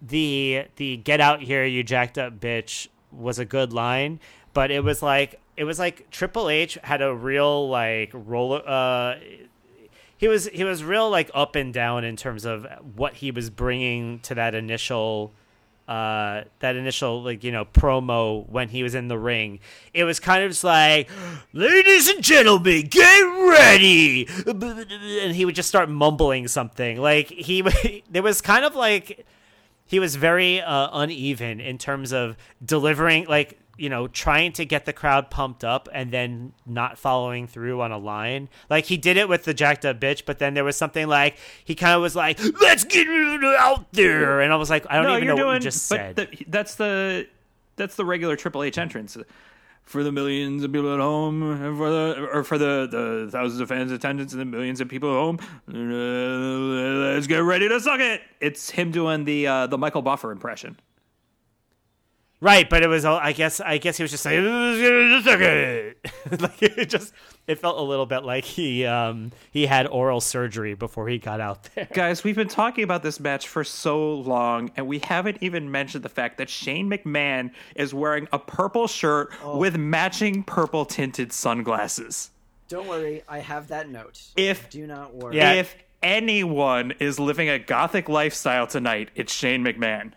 the 0.00 0.64
the 0.76 0.96
get 0.98 1.20
out 1.20 1.42
here 1.42 1.64
you 1.64 1.82
jacked 1.82 2.18
up 2.18 2.38
bitch 2.38 2.88
was 3.10 3.38
a 3.38 3.44
good 3.44 3.72
line 3.72 4.20
but 4.52 4.70
it 4.70 4.84
was 4.84 5.02
like 5.02 5.40
it 5.56 5.64
was 5.64 5.78
like 5.78 6.08
triple 6.10 6.48
h 6.48 6.78
had 6.84 7.02
a 7.02 7.14
real 7.14 7.68
like 7.68 8.10
roller 8.12 8.62
uh 8.68 9.16
he 10.16 10.28
was 10.28 10.46
he 10.48 10.64
was 10.64 10.84
real 10.84 11.08
like 11.08 11.30
up 11.32 11.56
and 11.56 11.72
down 11.72 12.04
in 12.04 12.16
terms 12.16 12.44
of 12.44 12.66
what 12.94 13.14
he 13.14 13.30
was 13.30 13.50
bringing 13.50 14.18
to 14.20 14.34
that 14.34 14.54
initial 14.54 15.32
uh, 15.88 16.44
that 16.58 16.76
initial 16.76 17.22
like 17.22 17.42
you 17.42 17.50
know 17.50 17.64
promo 17.64 18.46
when 18.48 18.68
he 18.68 18.82
was 18.82 18.94
in 18.94 19.08
the 19.08 19.18
ring. 19.18 19.58
It 19.94 20.04
was 20.04 20.20
kind 20.20 20.44
of 20.44 20.50
just 20.50 20.64
like 20.64 21.08
ladies 21.54 22.08
and 22.08 22.22
gentlemen 22.22 22.88
get 22.90 23.22
ready! 23.22 24.28
And 24.46 25.34
he 25.34 25.46
would 25.46 25.54
just 25.54 25.68
start 25.68 25.88
mumbling 25.88 26.46
something. 26.46 27.00
Like 27.00 27.28
he 27.28 27.62
there 28.10 28.22
was 28.22 28.42
kind 28.42 28.66
of 28.66 28.74
like 28.74 29.24
he 29.88 29.98
was 29.98 30.14
very 30.14 30.60
uh, 30.60 30.88
uneven 30.92 31.60
in 31.60 31.78
terms 31.78 32.12
of 32.12 32.36
delivering 32.64 33.26
like 33.26 33.58
you 33.76 33.88
know 33.88 34.06
trying 34.06 34.52
to 34.52 34.64
get 34.64 34.84
the 34.84 34.92
crowd 34.92 35.30
pumped 35.30 35.64
up 35.64 35.88
and 35.92 36.12
then 36.12 36.52
not 36.66 36.98
following 36.98 37.48
through 37.48 37.80
on 37.80 37.90
a 37.90 37.98
line. 37.98 38.48
Like 38.70 38.84
he 38.84 38.96
did 38.96 39.16
it 39.16 39.28
with 39.28 39.44
the 39.44 39.54
jacked 39.54 39.84
up 39.84 39.98
bitch 39.98 40.24
but 40.24 40.38
then 40.38 40.54
there 40.54 40.64
was 40.64 40.76
something 40.76 41.08
like 41.08 41.36
he 41.64 41.74
kind 41.74 41.96
of 41.96 42.02
was 42.02 42.14
like 42.14 42.38
let's 42.60 42.84
get 42.84 43.08
out 43.08 43.92
there. 43.92 44.40
And 44.40 44.52
i 44.52 44.56
was 44.56 44.70
like 44.70 44.86
i 44.88 44.96
don't 44.96 45.06
no, 45.06 45.16
even 45.16 45.28
know 45.28 45.36
doing, 45.36 45.46
what 45.46 45.54
you 45.54 45.60
just 45.60 45.86
said. 45.86 46.16
the, 46.16 46.28
that's 46.46 46.74
the 46.76 47.26
that's 47.78 47.96
the 47.96 48.04
regular 48.04 48.36
triple 48.36 48.62
h 48.62 48.76
entrance. 48.76 49.16
For 49.84 50.04
the 50.04 50.12
millions 50.12 50.62
of 50.64 50.70
people 50.70 50.92
at 50.92 51.00
home, 51.00 51.42
and 51.42 51.78
for 51.78 51.88
the 51.88 52.28
or 52.30 52.44
for 52.44 52.58
the, 52.58 52.86
the 52.90 53.30
thousands 53.32 53.58
of 53.62 53.70
fans 53.70 53.90
attendance 53.90 54.32
and 54.32 54.40
the 54.42 54.44
millions 54.44 54.82
of 54.82 54.88
people 54.88 55.08
at 55.08 55.14
home. 55.14 55.38
Let's 57.18 57.26
get 57.26 57.38
ready 57.38 57.68
to 57.68 57.80
suck 57.80 57.98
it. 57.98 58.20
It's 58.40 58.70
him 58.70 58.92
doing 58.92 59.24
the 59.24 59.44
uh, 59.44 59.66
the 59.66 59.76
Michael 59.76 60.02
Buffer 60.02 60.30
impression. 60.30 60.78
Right, 62.40 62.70
but 62.70 62.84
it 62.84 62.86
was 62.86 63.04
all 63.04 63.18
I 63.20 63.32
guess 63.32 63.58
I 63.58 63.78
guess 63.78 63.96
he 63.96 64.04
was 64.04 64.12
just 64.12 64.22
saying 64.22 64.44
like 66.38 66.62
it 66.62 66.88
just 66.88 67.12
it 67.48 67.58
felt 67.58 67.76
a 67.76 67.82
little 67.82 68.06
bit 68.06 68.22
like 68.22 68.44
he 68.44 68.86
um 68.86 69.32
he 69.50 69.66
had 69.66 69.88
oral 69.88 70.20
surgery 70.20 70.74
before 70.74 71.08
he 71.08 71.18
got 71.18 71.40
out 71.40 71.68
there. 71.74 71.88
Guys, 71.92 72.22
we've 72.22 72.36
been 72.36 72.46
talking 72.46 72.84
about 72.84 73.02
this 73.02 73.18
match 73.18 73.48
for 73.48 73.64
so 73.64 74.14
long 74.14 74.70
and 74.76 74.86
we 74.86 75.00
haven't 75.00 75.38
even 75.40 75.72
mentioned 75.72 76.04
the 76.04 76.08
fact 76.08 76.38
that 76.38 76.48
Shane 76.48 76.88
McMahon 76.88 77.50
is 77.74 77.92
wearing 77.92 78.28
a 78.32 78.38
purple 78.38 78.86
shirt 78.86 79.32
oh. 79.42 79.58
with 79.58 79.76
matching 79.76 80.44
purple 80.44 80.84
tinted 80.84 81.32
sunglasses. 81.32 82.30
Don't 82.68 82.86
worry, 82.86 83.24
I 83.28 83.40
have 83.40 83.66
that 83.68 83.88
note. 83.88 84.22
If 84.36 84.70
do 84.70 84.86
not 84.86 85.12
worry. 85.12 85.34
Yeah. 85.34 85.54
If 85.54 85.74
anyone 86.02 86.92
is 86.98 87.18
living 87.18 87.48
a 87.48 87.58
gothic 87.58 88.08
lifestyle 88.08 88.66
tonight, 88.66 89.10
it's 89.14 89.32
Shane 89.32 89.64
McMahon. 89.64 90.12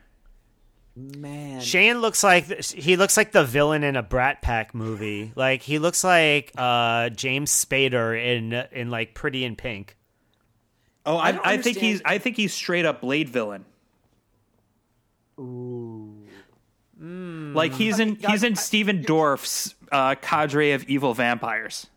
Man, 0.96 1.62
Shane 1.62 2.02
looks 2.02 2.22
like 2.22 2.64
he 2.64 2.98
looks 2.98 3.16
like 3.16 3.32
the 3.32 3.46
villain 3.46 3.84
in 3.84 3.96
a 3.96 4.04
Brat 4.04 4.42
Pack 4.42 4.76
movie. 4.76 5.32
Like 5.36 5.62
he 5.62 5.80
looks 5.80 6.04
like 6.04 6.52
uh, 6.58 7.10
James 7.10 7.50
Spader 7.50 8.22
in 8.22 8.52
in 8.72 8.90
like 8.90 9.14
Pretty 9.14 9.46
in 9.46 9.56
Pink. 9.56 9.96
Oh, 11.06 11.16
I, 11.16 11.30
I, 11.30 11.40
I 11.44 11.58
think 11.58 11.78
he's 11.78 12.02
I 12.04 12.18
think 12.18 12.36
he's 12.36 12.54
straight 12.54 12.86
up 12.86 13.02
Blade 13.02 13.30
villain. 13.30 13.66
Ooh. 15.40 16.14
Mm. 17.02 17.56
Like 17.56 17.74
he's 17.74 18.00
in 18.00 18.16
he's 18.16 18.44
in 18.44 18.56
Stephen 18.56 19.02
Dorff's 19.02 19.74
uh, 19.92 20.16
cadre 20.22 20.72
of 20.72 20.84
evil 20.84 21.14
vampires. 21.14 21.88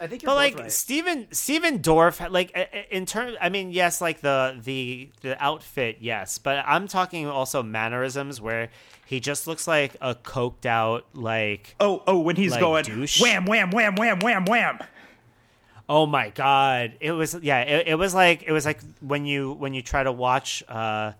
I 0.00 0.06
think, 0.06 0.24
but 0.24 0.36
like 0.36 0.58
right. 0.58 0.72
Stephen 0.72 1.26
Stephen 1.32 1.80
Dorff, 1.80 2.30
like 2.30 2.56
in 2.90 3.04
terms, 3.04 3.36
I 3.40 3.48
mean, 3.48 3.72
yes, 3.72 4.00
like 4.00 4.20
the 4.20 4.58
the 4.62 5.10
the 5.22 5.42
outfit, 5.42 5.98
yes, 6.00 6.38
but 6.38 6.64
I'm 6.66 6.86
talking 6.86 7.26
also 7.26 7.62
mannerisms 7.62 8.40
where 8.40 8.68
he 9.06 9.20
just 9.20 9.46
looks 9.46 9.66
like 9.66 9.96
a 10.00 10.14
coked 10.14 10.66
out 10.66 11.06
like 11.14 11.74
oh 11.80 12.02
oh 12.06 12.18
when 12.20 12.36
he's 12.36 12.52
like 12.52 12.60
going 12.60 12.84
douche. 12.84 13.20
wham 13.20 13.44
wham 13.46 13.70
wham 13.70 13.96
wham 13.96 14.20
wham 14.20 14.44
wham. 14.44 14.78
Oh 15.88 16.06
my 16.06 16.28
god! 16.28 16.92
It 17.00 17.12
was 17.12 17.34
yeah. 17.40 17.62
It, 17.62 17.88
it 17.88 17.94
was 17.94 18.14
like 18.14 18.44
it 18.46 18.52
was 18.52 18.66
like 18.66 18.80
when 19.00 19.24
you 19.24 19.52
when 19.52 19.74
you 19.74 19.82
try 19.82 20.02
to 20.02 20.12
watch 20.12 20.62
uh 20.68 21.12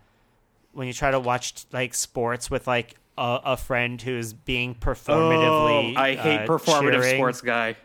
when 0.73 0.87
you 0.87 0.93
try 0.93 1.11
to 1.11 1.19
watch 1.19 1.65
like 1.73 1.95
sports 1.95 2.51
with 2.51 2.67
like 2.67 2.95
a, 3.17 3.41
a 3.45 3.57
friend 3.57 4.01
who's 4.01 4.33
being 4.33 4.75
performatively. 4.75 5.97
Oh, 5.97 6.01
I 6.01 6.15
hate 6.15 6.41
uh, 6.41 6.47
performative 6.47 7.03
cheering. 7.03 7.17
sports 7.17 7.41
guy. 7.41 7.77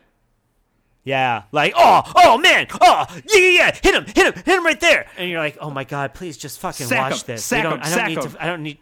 Yeah, 1.06 1.44
like 1.52 1.74
oh, 1.76 2.02
oh 2.16 2.38
man, 2.38 2.68
oh 2.80 3.06
yeah, 3.10 3.38
yeah, 3.38 3.50
yeah, 3.50 3.76
hit 3.84 3.94
him, 3.94 4.06
hit 4.06 4.18
him, 4.18 4.34
hit 4.36 4.48
him 4.58 4.66
right 4.66 4.80
there, 4.80 5.06
and 5.18 5.30
you're 5.30 5.40
like, 5.40 5.58
oh 5.60 5.70
my 5.70 5.84
god, 5.84 6.14
please 6.14 6.38
just 6.38 6.60
fucking 6.60 6.88
sack 6.88 7.12
watch 7.12 7.22
him, 7.22 7.28
this. 7.28 7.44
Sack 7.44 7.64
don't, 7.64 7.74
him, 7.74 7.80
I 7.80 7.84
don't 7.84 7.94
sack 7.94 8.08
need 8.08 8.18
him. 8.20 8.32
to. 8.32 8.44
I 8.44 8.46
don't 8.48 8.64
need. 8.64 8.78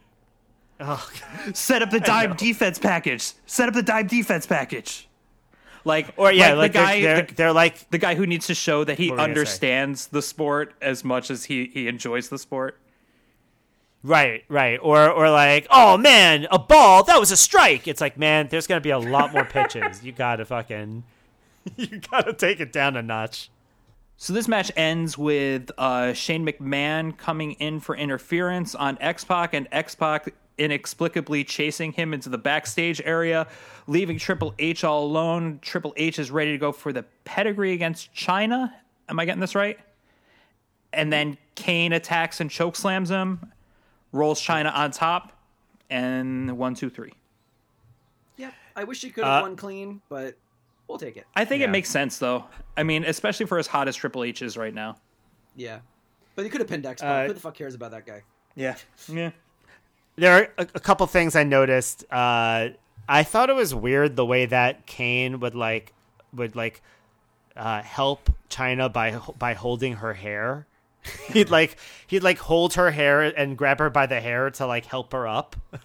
Oh, 0.80 1.10
Set 1.53 1.81
up 1.81 1.89
the 1.91 1.99
dime 1.99 2.35
defense 2.35 2.80
package. 2.80 3.34
Set 3.45 3.68
up 3.68 3.76
the 3.76 3.84
dime 3.84 4.07
defense 4.07 4.45
package. 4.45 5.07
Like 5.84 6.14
or 6.18 6.31
yeah, 6.31 6.53
like, 6.53 6.57
like 6.57 6.73
the 6.73 6.77
guy, 6.80 7.02
they're, 7.02 7.15
they're, 7.15 7.26
the, 7.26 7.34
they're 7.34 7.53
like 7.53 7.89
the 7.89 7.98
guy 7.98 8.15
who 8.15 8.27
needs 8.27 8.48
to 8.48 8.56
show 8.56 8.84
that 8.84 8.98
he 8.99 9.10
What 9.10 9.18
were 9.18 9.22
you 9.22 9.27
gonna 9.27 9.35
say? 9.35 9.41
understands 9.41 10.07
the 10.07 10.22
sport 10.22 10.73
as 10.81 11.03
much 11.03 11.31
as 11.31 11.45
he 11.45 11.72
he 11.73 11.88
enjoys 11.88 12.30
the 12.30 12.38
sport. 12.38 12.77
Right, 14.03 14.43
right. 14.48 14.80
Or 14.81 15.10
or 15.10 15.30
like, 15.30 15.68
oh 15.72 15.98
man, 15.98 16.48
a 16.52 16.60
ball, 16.60 17.03
that 17.03 17.19
was 17.19 17.31
a 17.31 17.38
strike. 17.38 17.88
It's 17.88 18.02
like, 18.02 18.18
man, 18.18 18.48
there's 18.49 18.68
gonna 18.68 18.81
be 18.81 18.89
a 18.91 18.99
lot 18.99 19.34
more 19.34 19.45
pitches. 19.52 20.03
You 20.03 20.11
gotta 20.11 20.45
fucking 20.45 21.03
you 21.75 21.99
gotta 21.99 22.33
take 22.33 22.59
it 22.59 22.71
down 22.71 22.95
a 22.95 23.01
notch. 23.01 23.49
So 24.17 24.33
this 24.33 24.47
match 24.47 24.71
ends 24.75 25.17
with 25.17 25.71
uh, 25.77 26.13
Shane 26.13 26.45
McMahon 26.45 27.17
coming 27.17 27.53
in 27.53 27.79
for 27.79 27.95
interference 27.95 28.75
on 28.75 28.97
X 29.01 29.23
Pac, 29.23 29.53
and 29.53 29.67
X 29.71 29.95
Pac 29.95 30.33
inexplicably 30.59 31.43
chasing 31.43 31.91
him 31.91 32.13
into 32.13 32.29
the 32.29 32.38
backstage 32.38 33.01
area, 33.03 33.47
leaving 33.88 34.19
Triple 34.19 34.53
H 34.59 34.83
all 34.83 35.05
alone. 35.05 35.57
Triple 35.63 35.93
H 35.97 36.19
is 36.19 36.29
ready 36.29 36.51
to 36.51 36.59
go 36.59 36.71
for 36.71 36.93
the 36.93 37.03
pedigree 37.25 37.73
against 37.73 38.13
Chyna. 38.13 38.71
Am 39.09 39.19
I 39.19 39.25
getting 39.25 39.41
this 39.41 39.55
right? 39.55 39.79
And 40.93 41.11
then 41.11 41.38
Kane 41.55 41.93
attacks 41.93 42.41
and 42.41 42.49
chokeslams 42.49 43.09
him, 43.09 43.51
rolls 44.11 44.39
Chyna 44.39 44.71
on 44.75 44.91
top, 44.91 45.31
and 45.89 46.57
one, 46.59 46.75
two, 46.75 46.89
three. 46.91 47.13
Yep. 48.38 48.53
I 48.75 48.83
wish 48.83 49.01
he 49.01 49.09
could 49.09 49.23
have 49.23 49.39
Uh, 49.39 49.47
won 49.47 49.55
clean, 49.55 50.01
but 50.09 50.35
we'll 50.91 50.99
take 50.99 51.18
it. 51.18 51.26
I 51.35 51.45
think 51.45 51.61
Yeah. 51.61 51.68
it 51.68 51.72
makes 51.72 51.89
sense 51.89 52.18
though. 52.19 52.45
I 52.77 52.84
mean, 52.84 53.03
especially 53.03 53.45
for 53.45 53.57
as 53.57 53.68
hot 53.68 53.88
as 53.88 53.95
Triple 53.95 54.23
H 54.23 54.41
is 54.41 54.57
right 54.57 54.73
now. 54.73 54.97
Yeah. 55.55 55.80
But 56.35 56.43
he 56.45 56.49
could 56.49 56.61
have 56.61 56.69
pinned 56.69 56.85
X 56.85 57.01
Uh, 57.01 57.26
Who 57.27 57.34
the 57.34 57.39
fuck 57.39 57.55
cares 57.55 57.76
about 57.76 57.91
that 57.91 58.05
guy? 58.05 58.22
Yeah. 58.55 58.76
Yeah. 59.11 59.31
There 60.18 60.31
are 60.38 60.47
a, 60.57 60.68
a 60.76 60.80
couple 60.80 61.07
things 61.07 61.35
I 61.35 61.43
noticed. 61.43 62.03
Uh, 62.11 62.69
I 63.07 63.23
thought 63.23 63.49
it 63.49 63.55
was 63.55 63.73
weird 63.73 64.15
the 64.15 64.26
way 64.26 64.45
that 64.45 64.85
Kane 64.85 65.39
would 65.39 65.55
like 65.55 65.93
would 66.34 66.55
like 66.55 66.81
uh, 67.55 67.81
help 67.81 68.30
Chyna 68.49 68.91
by 68.91 69.11
by 69.39 69.53
holding 69.53 69.93
her 69.95 70.13
hair. 70.13 70.68
he'd 71.34 71.49
like 71.49 71.77
he'd 72.07 72.23
like 72.23 72.38
hold 72.39 72.73
her 72.76 72.91
hair 72.91 73.22
and 73.22 73.57
grab 73.57 73.80
her 73.80 73.89
by 73.89 74.05
the 74.05 74.19
hair 74.22 74.49
to 74.51 74.68
like 74.68 74.85
help 74.85 75.13
her 75.13 75.27
up. 75.27 75.55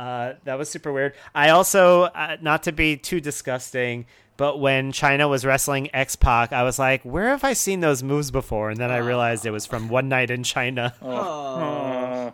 Uh, 0.00 0.34
that 0.44 0.56
was 0.56 0.70
super 0.70 0.90
weird. 0.90 1.12
I 1.34 1.50
also, 1.50 2.04
uh, 2.04 2.38
not 2.40 2.62
to 2.62 2.72
be 2.72 2.96
too 2.96 3.20
disgusting, 3.20 4.06
but 4.38 4.58
when 4.58 4.92
Chyna 4.92 5.28
was 5.28 5.44
wrestling 5.44 5.94
X 5.94 6.16
Pac, 6.16 6.54
I 6.54 6.62
was 6.62 6.78
like, 6.78 7.02
"Where 7.02 7.28
have 7.28 7.44
I 7.44 7.52
seen 7.52 7.80
those 7.80 8.02
moves 8.02 8.30
before?" 8.30 8.70
And 8.70 8.80
then 8.80 8.90
I 8.90 8.96
realized 8.96 9.44
it 9.44 9.50
was 9.50 9.66
from 9.66 9.90
One 9.90 10.08
Night 10.08 10.30
in 10.30 10.42
China. 10.42 10.94
Oh. 11.02 12.32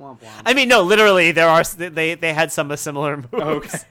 Womp 0.00 0.20
womp. 0.20 0.42
I 0.46 0.54
mean, 0.54 0.68
no, 0.68 0.82
literally, 0.82 1.32
there 1.32 1.48
are 1.48 1.64
they 1.64 2.14
they 2.14 2.32
had 2.32 2.52
some 2.52 2.74
similar 2.76 3.16
moves. 3.32 3.74
Okay. 3.74 3.84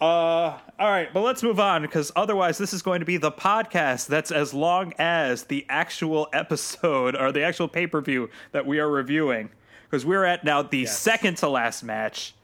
Uh, 0.00 0.58
all 0.80 0.90
right, 0.90 1.12
but 1.14 1.20
let's 1.20 1.44
move 1.44 1.60
on 1.60 1.82
because 1.82 2.10
otherwise, 2.16 2.58
this 2.58 2.72
is 2.72 2.82
going 2.82 2.98
to 2.98 3.06
be 3.06 3.18
the 3.18 3.30
podcast 3.30 4.08
that's 4.08 4.32
as 4.32 4.52
long 4.52 4.94
as 4.98 5.44
the 5.44 5.64
actual 5.68 6.26
episode 6.32 7.14
or 7.14 7.30
the 7.30 7.44
actual 7.44 7.68
pay 7.68 7.86
per 7.86 8.00
view 8.00 8.28
that 8.50 8.66
we 8.66 8.80
are 8.80 8.90
reviewing. 8.90 9.50
Because 9.90 10.06
we're 10.06 10.24
at 10.24 10.44
now 10.44 10.62
the 10.62 10.86
second 10.86 11.38
to 11.38 11.48
last 11.48 11.82
match 11.82 12.34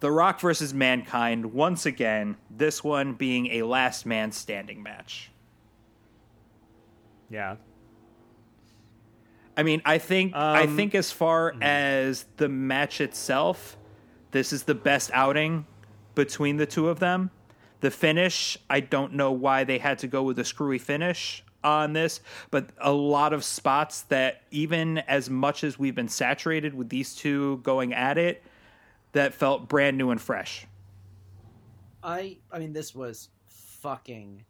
The 0.00 0.10
Rock 0.10 0.38
versus 0.40 0.74
Mankind, 0.74 1.54
once 1.54 1.86
again, 1.86 2.36
this 2.50 2.84
one 2.84 3.14
being 3.14 3.46
a 3.48 3.62
last 3.62 4.04
man 4.04 4.32
standing 4.32 4.82
match. 4.82 5.30
Yeah. 7.30 7.56
I 9.56 9.62
mean, 9.62 9.80
I 9.84 9.98
think 9.98 10.34
I 10.34 10.64
Um, 10.64 10.76
think 10.76 10.94
as 10.94 11.10
far 11.10 11.54
as 11.60 12.26
the 12.36 12.48
match 12.48 13.00
itself, 13.00 13.76
this 14.30 14.52
is 14.52 14.64
the 14.64 14.74
best 14.74 15.10
outing 15.12 15.66
between 16.14 16.56
the 16.56 16.66
two 16.66 16.88
of 16.88 16.98
them. 16.98 17.30
The 17.80 17.90
finish, 17.90 18.58
I 18.68 18.80
don't 18.80 19.14
know 19.14 19.32
why 19.32 19.64
they 19.64 19.78
had 19.78 19.98
to 20.00 20.06
go 20.06 20.22
with 20.22 20.38
a 20.38 20.44
screwy 20.44 20.78
finish 20.78 21.42
on 21.62 21.92
this, 21.92 22.20
but 22.50 22.70
a 22.78 22.92
lot 22.92 23.32
of 23.32 23.44
spots 23.44 24.02
that 24.02 24.42
even 24.50 24.98
as 24.98 25.28
much 25.28 25.64
as 25.64 25.78
we've 25.78 25.94
been 25.94 26.08
saturated 26.08 26.74
with 26.74 26.88
these 26.88 27.14
two 27.14 27.58
going 27.58 27.92
at 27.92 28.18
it, 28.18 28.42
that 29.12 29.34
felt 29.34 29.68
brand 29.68 29.98
new 29.98 30.10
and 30.10 30.20
fresh. 30.20 30.66
I 32.02 32.38
I 32.50 32.58
mean 32.58 32.72
this 32.72 32.94
was 32.94 33.28
fucking 33.48 34.44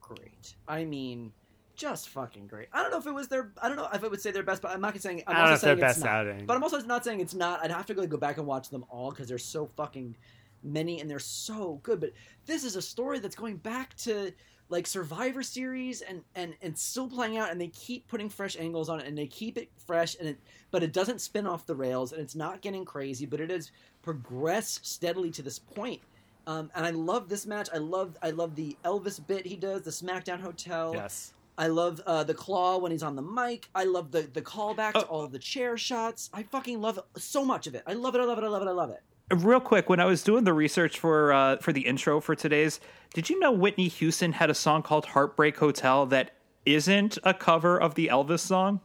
great. 0.00 0.54
I 0.66 0.84
mean 0.84 1.32
just 1.76 2.08
fucking 2.08 2.46
great. 2.46 2.68
I 2.72 2.82
don't 2.82 2.90
know 2.90 2.98
if 2.98 3.06
it 3.06 3.12
was 3.14 3.28
their 3.28 3.52
I 3.60 3.68
don't 3.68 3.76
know 3.76 3.88
if 3.92 4.02
I 4.02 4.08
would 4.08 4.20
say 4.20 4.30
their 4.30 4.42
best, 4.42 4.62
but 4.62 4.72
I'm 4.72 4.80
not 4.80 4.98
saying 5.00 5.22
I'm 5.26 5.36
I 5.36 5.38
don't 5.38 5.46
know 5.46 5.52
also 5.52 5.72
if 5.72 5.78
their 5.78 5.88
saying 5.88 5.90
it's 5.90 5.98
best 5.98 6.04
not. 6.04 6.14
outing. 6.14 6.46
But 6.46 6.56
I'm 6.56 6.62
also 6.62 6.80
not 6.80 7.04
saying 7.04 7.20
it's 7.20 7.34
not. 7.34 7.62
I'd 7.62 7.70
have 7.70 7.86
to 7.86 7.94
go 7.94 8.16
back 8.16 8.38
and 8.38 8.46
watch 8.46 8.70
them 8.70 8.84
all 8.88 9.10
because 9.10 9.28
there's 9.28 9.44
so 9.44 9.66
fucking 9.76 10.16
many 10.62 11.00
and 11.00 11.08
they're 11.08 11.18
so 11.18 11.80
good. 11.82 12.00
But 12.00 12.12
this 12.46 12.64
is 12.64 12.76
a 12.76 12.82
story 12.82 13.18
that's 13.18 13.36
going 13.36 13.58
back 13.58 13.94
to 13.98 14.32
like 14.68 14.86
Survivor 14.86 15.42
Series 15.42 16.00
and 16.02 16.22
and 16.34 16.54
and 16.62 16.76
still 16.76 17.08
playing 17.08 17.36
out, 17.36 17.50
and 17.50 17.60
they 17.60 17.68
keep 17.68 18.08
putting 18.08 18.28
fresh 18.28 18.56
angles 18.58 18.88
on 18.88 19.00
it, 19.00 19.06
and 19.06 19.16
they 19.16 19.26
keep 19.26 19.56
it 19.58 19.70
fresh, 19.86 20.16
and 20.18 20.28
it 20.28 20.38
but 20.70 20.82
it 20.82 20.92
doesn't 20.92 21.20
spin 21.20 21.46
off 21.46 21.66
the 21.66 21.74
rails, 21.76 22.12
and 22.12 22.20
it's 22.20 22.34
not 22.34 22.60
getting 22.60 22.84
crazy, 22.84 23.26
but 23.26 23.40
it 23.40 23.50
has 23.50 23.70
progressed 24.02 24.84
steadily 24.86 25.30
to 25.32 25.42
this 25.42 25.58
point. 25.58 26.00
Um, 26.46 26.70
and 26.76 26.86
I 26.86 26.90
love 26.90 27.28
this 27.28 27.44
match. 27.46 27.68
I 27.74 27.78
love 27.78 28.16
I 28.22 28.30
love 28.30 28.54
the 28.54 28.76
Elvis 28.84 29.24
bit 29.24 29.46
he 29.46 29.56
does, 29.56 29.82
the 29.82 29.90
SmackDown 29.90 30.40
Hotel. 30.40 30.92
Yes. 30.94 31.32
I 31.58 31.68
love 31.68 32.00
uh, 32.06 32.22
the 32.22 32.34
claw 32.34 32.76
when 32.76 32.92
he's 32.92 33.02
on 33.02 33.16
the 33.16 33.22
mic. 33.22 33.68
I 33.74 33.84
love 33.84 34.10
the 34.10 34.22
the 34.22 34.42
callback 34.42 34.92
to 34.92 35.06
Oh. 35.06 35.08
all 35.08 35.24
of 35.24 35.32
the 35.32 35.38
chair 35.38 35.76
shots. 35.78 36.28
I 36.32 36.42
fucking 36.42 36.80
love 36.80 37.00
so 37.16 37.44
much 37.44 37.66
of 37.66 37.74
it. 37.74 37.82
I 37.86 37.94
love 37.94 38.14
it. 38.14 38.20
I 38.20 38.24
love 38.24 38.38
it. 38.38 38.44
I 38.44 38.48
love 38.48 38.62
it. 38.62 38.68
I 38.68 38.72
love 38.72 38.90
it. 38.90 39.02
Real 39.30 39.58
quick, 39.60 39.88
when 39.88 39.98
I 39.98 40.04
was 40.04 40.22
doing 40.22 40.44
the 40.44 40.52
research 40.52 41.00
for 41.00 41.32
uh, 41.32 41.56
for 41.56 41.72
the 41.72 41.80
intro 41.82 42.20
for 42.20 42.36
today's, 42.36 42.78
did 43.12 43.28
you 43.28 43.40
know 43.40 43.50
Whitney 43.50 43.88
Houston 43.88 44.32
had 44.32 44.50
a 44.50 44.54
song 44.54 44.82
called 44.82 45.06
"Heartbreak 45.06 45.56
Hotel" 45.56 46.06
that 46.06 46.32
isn't 46.64 47.18
a 47.24 47.34
cover 47.34 47.80
of 47.80 47.96
the 47.96 48.06
Elvis 48.08 48.40
song? 48.40 48.80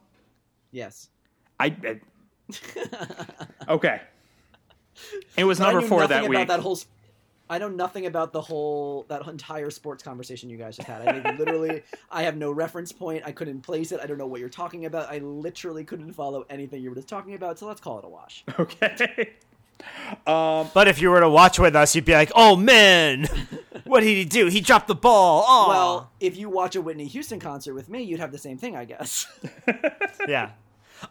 Yes. 0.71 1.09
I, 1.59 1.75
I- 1.83 1.99
okay. 3.69 4.01
It 5.37 5.43
was 5.43 5.59
number 5.59 5.81
four 5.81 6.07
that 6.07 6.27
week. 6.27 6.47
that 6.47 6.59
whole. 6.59 6.79
I 7.49 7.57
know 7.57 7.67
nothing 7.67 8.05
about 8.05 8.33
the 8.33 8.41
whole 8.41 9.05
that 9.09 9.27
entire 9.27 9.69
sports 9.69 10.01
conversation 10.01 10.49
you 10.49 10.57
guys 10.57 10.77
just 10.77 10.87
had. 10.87 11.07
I 11.07 11.11
mean, 11.21 11.37
literally, 11.39 11.83
I 12.09 12.23
have 12.23 12.37
no 12.37 12.51
reference 12.51 12.91
point. 12.91 13.23
I 13.25 13.31
couldn't 13.31 13.61
place 13.61 13.91
it. 13.91 13.99
I 14.01 14.07
don't 14.07 14.17
know 14.17 14.25
what 14.25 14.39
you're 14.39 14.49
talking 14.49 14.85
about. 14.85 15.07
I 15.11 15.19
literally 15.19 15.83
couldn't 15.83 16.13
follow 16.13 16.45
anything 16.49 16.81
you 16.81 16.89
were 16.89 16.95
just 16.95 17.09
talking 17.09 17.35
about. 17.35 17.59
So 17.59 17.67
let's 17.67 17.81
call 17.81 17.99
it 17.99 18.05
a 18.05 18.09
wash. 18.09 18.43
okay. 18.57 19.33
But 20.25 20.87
if 20.87 21.01
you 21.01 21.09
were 21.09 21.19
to 21.19 21.29
watch 21.29 21.59
with 21.59 21.75
us, 21.75 21.95
you'd 21.95 22.05
be 22.05 22.13
like, 22.13 22.31
"Oh 22.35 22.55
man, 22.55 23.27
what 23.85 24.01
did 24.01 24.07
he 24.07 24.25
do? 24.25 24.47
He 24.47 24.61
dropped 24.61 24.87
the 24.87 24.95
ball." 24.95 25.43
Oh, 25.47 25.69
Well, 25.69 26.11
if 26.19 26.37
you 26.37 26.49
watch 26.49 26.75
a 26.75 26.81
Whitney 26.81 27.05
Houston 27.07 27.39
concert 27.39 27.73
with 27.73 27.89
me, 27.89 28.03
you'd 28.03 28.19
have 28.19 28.31
the 28.31 28.37
same 28.37 28.57
thing, 28.57 28.75
I 28.75 28.85
guess. 28.85 29.27
yeah. 30.27 30.51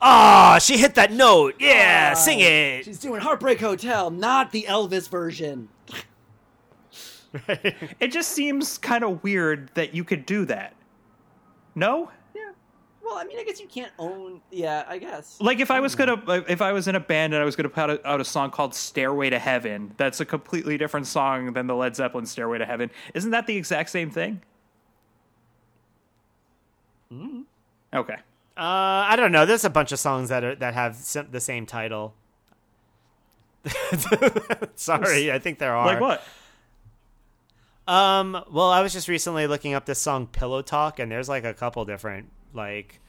Ah, 0.00 0.58
she 0.60 0.78
hit 0.78 0.94
that 0.94 1.10
note. 1.12 1.56
Yeah, 1.58 2.14
sing 2.14 2.38
it. 2.40 2.84
She's 2.84 3.00
doing 3.00 3.20
Heartbreak 3.20 3.58
Hotel, 3.60 4.10
not 4.10 4.52
the 4.52 4.66
Elvis 4.68 5.08
version. 5.08 5.68
It 8.00 8.08
just 8.08 8.30
seems 8.32 8.76
kind 8.76 9.04
of 9.04 9.22
weird 9.22 9.70
that 9.74 9.94
you 9.94 10.02
could 10.02 10.26
do 10.26 10.44
that. 10.46 10.74
No? 11.76 12.10
Yeah. 13.10 13.14
Well, 13.14 13.24
I 13.24 13.26
mean, 13.26 13.38
I 13.38 13.44
guess 13.44 13.60
you 13.60 13.66
can't 13.66 13.92
own. 13.98 14.40
Yeah, 14.50 14.84
I 14.88 14.98
guess. 14.98 15.36
Like 15.40 15.60
if 15.60 15.70
I 15.70 15.80
was 15.80 15.94
gonna, 15.94 16.22
if 16.48 16.62
I 16.62 16.72
was 16.72 16.86
in 16.88 16.94
a 16.94 17.00
band 17.00 17.34
and 17.34 17.42
I 17.42 17.44
was 17.44 17.56
gonna 17.56 17.68
put 17.68 17.80
out 17.80 17.90
a, 17.90 18.08
out 18.08 18.20
a 18.20 18.24
song 18.24 18.50
called 18.50 18.74
"Stairway 18.74 19.30
to 19.30 19.38
Heaven," 19.38 19.92
that's 19.96 20.20
a 20.20 20.24
completely 20.24 20.78
different 20.78 21.06
song 21.06 21.52
than 21.52 21.66
the 21.66 21.74
Led 21.74 21.96
Zeppelin 21.96 22.26
"Stairway 22.26 22.58
to 22.58 22.66
Heaven." 22.66 22.90
Isn't 23.14 23.32
that 23.32 23.46
the 23.46 23.56
exact 23.56 23.90
same 23.90 24.10
thing? 24.10 24.42
Hmm. 27.10 27.42
Okay. 27.92 28.14
Uh, 28.56 29.06
I 29.08 29.16
don't 29.16 29.32
know. 29.32 29.46
There's 29.46 29.64
a 29.64 29.70
bunch 29.70 29.90
of 29.92 29.98
songs 29.98 30.28
that 30.28 30.44
are 30.44 30.54
that 30.56 30.74
have 30.74 30.96
sim- 30.96 31.28
the 31.30 31.40
same 31.40 31.66
title. 31.66 32.14
Sorry, 34.76 35.32
I 35.32 35.38
think 35.38 35.58
there 35.58 35.74
are. 35.74 35.86
Like 35.86 36.00
what? 36.00 36.22
Um, 37.88 38.44
well, 38.50 38.70
I 38.70 38.82
was 38.82 38.92
just 38.92 39.08
recently 39.08 39.46
looking 39.48 39.74
up 39.74 39.86
this 39.86 40.00
song 40.00 40.26
"Pillow 40.28 40.62
Talk," 40.62 40.98
and 40.98 41.10
there's 41.10 41.28
like 41.28 41.44
a 41.44 41.54
couple 41.54 41.84
different 41.84 42.30
like 42.52 43.00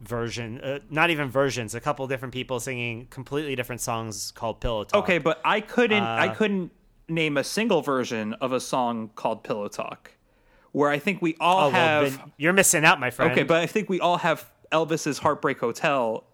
version, 0.00 0.60
uh, 0.60 0.78
not 0.90 1.10
even 1.10 1.28
versions, 1.28 1.74
a 1.74 1.80
couple 1.80 2.06
different 2.06 2.32
people 2.32 2.58
singing 2.60 3.06
completely 3.10 3.54
different 3.56 3.80
songs 3.80 4.30
called 4.32 4.60
"Pillow 4.60 4.84
Talk." 4.84 5.02
Okay, 5.04 5.18
but 5.18 5.40
I 5.44 5.60
couldn't. 5.60 6.02
I 6.02 6.28
Uh, 6.28 6.34
couldn't 6.34 6.72
name 7.08 7.36
a 7.36 7.44
single 7.44 7.82
version 7.82 8.34
of 8.34 8.52
a 8.52 8.60
song 8.60 9.10
called 9.14 9.42
"Pillow 9.44 9.68
Talk," 9.68 10.12
where 10.72 10.90
I 10.90 10.98
think 10.98 11.20
we 11.20 11.36
all 11.40 11.68
oh, 11.68 11.70
well, 11.70 12.02
have. 12.04 12.18
then 12.18 12.32
you're 12.38 12.52
missing 12.52 12.84
out, 12.84 12.98
my 13.00 13.10
friend. 13.10 13.32
okay, 13.32 13.42
but 13.42 13.58
I 13.58 13.66
think 13.66 13.88
we 13.88 14.00
all 14.00 14.18
have 14.18 14.48
Elvis's 14.72 15.18
"Heartbreak 15.18 15.58
Hotel" 15.60 16.24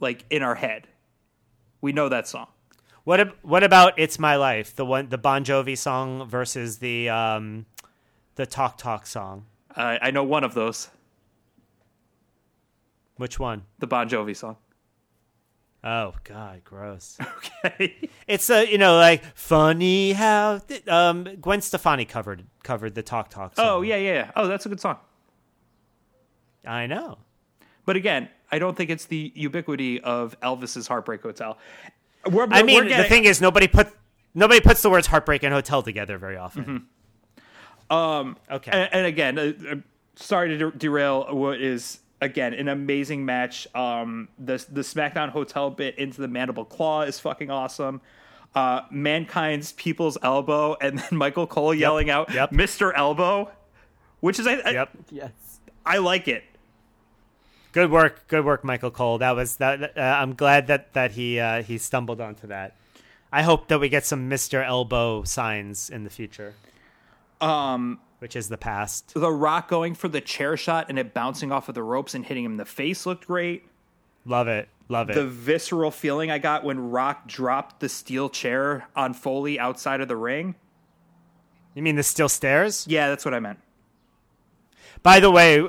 like 0.00 0.24
in 0.30 0.42
our 0.42 0.54
head. 0.54 0.88
We 1.80 1.92
know 1.92 2.08
that 2.08 2.28
song. 2.28 2.46
what 3.04 3.18
ab- 3.20 3.34
what 3.42 3.64
about 3.64 3.98
"It's 3.98 4.18
My 4.18 4.36
Life," 4.36 4.74
the 4.76 4.86
one, 4.86 5.08
the 5.08 5.18
Bon 5.18 5.44
Jovi 5.44 5.76
song 5.76 6.26
versus 6.28 6.78
the 6.78 7.08
um, 7.08 7.66
the 8.36 8.46
Talk 8.46 8.78
Talk 8.78 9.06
song? 9.06 9.44
Uh, 9.76 9.98
I 10.00 10.10
know 10.12 10.22
one 10.22 10.44
of 10.44 10.54
those, 10.54 10.88
Which 13.22 13.38
one? 13.38 13.62
the 13.78 13.86
Bon 13.86 14.08
Jovi 14.08 14.36
song. 14.36 14.56
Oh 15.84 16.12
God, 16.24 16.62
gross. 16.64 17.16
Okay. 17.64 18.10
It's 18.26 18.50
a 18.50 18.68
you 18.68 18.76
know 18.78 18.96
like 18.96 19.22
funny 19.36 20.12
how 20.12 20.58
th- 20.58 20.86
um 20.88 21.28
Gwen 21.40 21.60
Stefani 21.60 22.04
covered 22.04 22.44
covered 22.64 22.96
the 22.96 23.02
Talk 23.04 23.30
Talk. 23.30 23.54
Song. 23.54 23.64
Oh 23.68 23.82
yeah, 23.82 23.94
yeah, 23.96 24.12
yeah. 24.12 24.30
Oh, 24.34 24.48
that's 24.48 24.66
a 24.66 24.68
good 24.68 24.80
song. 24.80 24.96
I 26.66 26.86
know. 26.88 27.18
But 27.84 27.94
again, 27.94 28.28
I 28.50 28.58
don't 28.58 28.76
think 28.76 28.90
it's 28.90 29.06
the 29.06 29.30
ubiquity 29.36 30.00
of 30.00 30.38
Elvis's 30.40 30.88
Heartbreak 30.88 31.22
Hotel. 31.22 31.56
We're, 32.28 32.48
I 32.50 32.60
we're 32.60 32.64
mean, 32.66 32.82
getting- 32.88 32.98
the 32.98 33.04
thing 33.04 33.24
is, 33.24 33.40
nobody 33.40 33.68
put 33.68 33.88
nobody 34.34 34.60
puts 34.60 34.82
the 34.82 34.90
words 34.90 35.06
heartbreak 35.06 35.44
and 35.44 35.54
hotel 35.54 35.82
together 35.82 36.18
very 36.18 36.36
often. 36.36 36.86
Um, 37.90 38.36
Okay. 38.50 38.70
And, 38.72 38.88
and 38.92 39.06
again, 39.06 39.38
uh, 39.38 39.74
sorry 40.16 40.48
to 40.48 40.58
de- 40.58 40.76
derail 40.78 41.34
what 41.34 41.60
is 41.60 42.00
again 42.22 42.54
an 42.54 42.68
amazing 42.68 43.24
match. 43.26 43.66
Um, 43.74 44.28
the 44.38 44.64
the 44.70 44.80
SmackDown 44.80 45.28
Hotel 45.28 45.68
bit 45.70 45.98
into 45.98 46.20
the 46.22 46.28
Mandible 46.28 46.64
Claw 46.64 47.02
is 47.02 47.20
fucking 47.20 47.50
awesome. 47.50 48.00
Uh, 48.54 48.82
Mankind's 48.90 49.72
People's 49.72 50.16
Elbow, 50.22 50.76
and 50.80 50.98
then 50.98 51.08
Michael 51.18 51.46
Cole 51.46 51.74
yelling 51.74 52.08
out 52.10 52.32
Yep. 52.32 52.50
"Mr. 52.52 52.92
Elbow," 52.94 53.50
which 54.20 54.38
is 54.38 54.46
I, 54.46 54.54
I, 54.54 54.70
Yep. 54.70 54.90
Yes. 55.10 55.30
I 55.84 55.98
like 55.98 56.28
it. 56.28 56.44
Good 57.72 57.90
work, 57.90 58.28
good 58.28 58.44
work, 58.44 58.62
Michael 58.64 58.90
Cole. 58.90 59.18
That 59.18 59.32
was 59.34 59.56
that. 59.56 59.96
Uh, 59.96 60.00
I'm 60.00 60.34
glad 60.34 60.66
that 60.66 60.92
that 60.92 61.12
he 61.12 61.40
uh, 61.40 61.62
he 61.62 61.78
stumbled 61.78 62.20
onto 62.20 62.46
that. 62.48 62.76
I 63.32 63.40
hope 63.42 63.68
that 63.68 63.80
we 63.80 63.88
get 63.88 64.04
some 64.04 64.28
Mister 64.28 64.62
Elbow 64.62 65.24
signs 65.24 65.88
in 65.88 66.04
the 66.04 66.10
future, 66.10 66.52
Um, 67.40 67.98
which 68.22 68.36
is 68.36 68.48
the 68.48 68.56
past. 68.56 69.14
the 69.14 69.32
Rock 69.32 69.66
going 69.66 69.96
for 69.96 70.06
the 70.06 70.20
chair 70.20 70.56
shot 70.56 70.86
and 70.88 70.96
it 70.96 71.12
bouncing 71.12 71.50
off 71.50 71.68
of 71.68 71.74
the 71.74 71.82
ropes 71.82 72.14
and 72.14 72.24
hitting 72.24 72.44
him 72.44 72.52
in 72.52 72.56
the 72.56 72.64
face 72.64 73.04
looked 73.04 73.26
great. 73.26 73.66
Love 74.24 74.46
it, 74.46 74.68
love 74.88 75.10
it. 75.10 75.14
The 75.14 75.26
visceral 75.26 75.90
feeling 75.90 76.30
I 76.30 76.38
got 76.38 76.62
when 76.62 76.92
Rock 76.92 77.26
dropped 77.26 77.80
the 77.80 77.88
steel 77.88 78.30
chair 78.30 78.86
on 78.94 79.12
Foley 79.12 79.58
outside 79.58 80.00
of 80.00 80.06
the 80.06 80.14
ring. 80.14 80.54
you 81.74 81.82
mean 81.82 81.96
the 81.96 82.04
steel 82.04 82.28
stairs? 82.28 82.86
Yeah, 82.88 83.08
that's 83.08 83.24
what 83.24 83.34
I 83.34 83.40
meant. 83.40 83.58
By 85.02 85.18
the 85.18 85.32
way, 85.32 85.68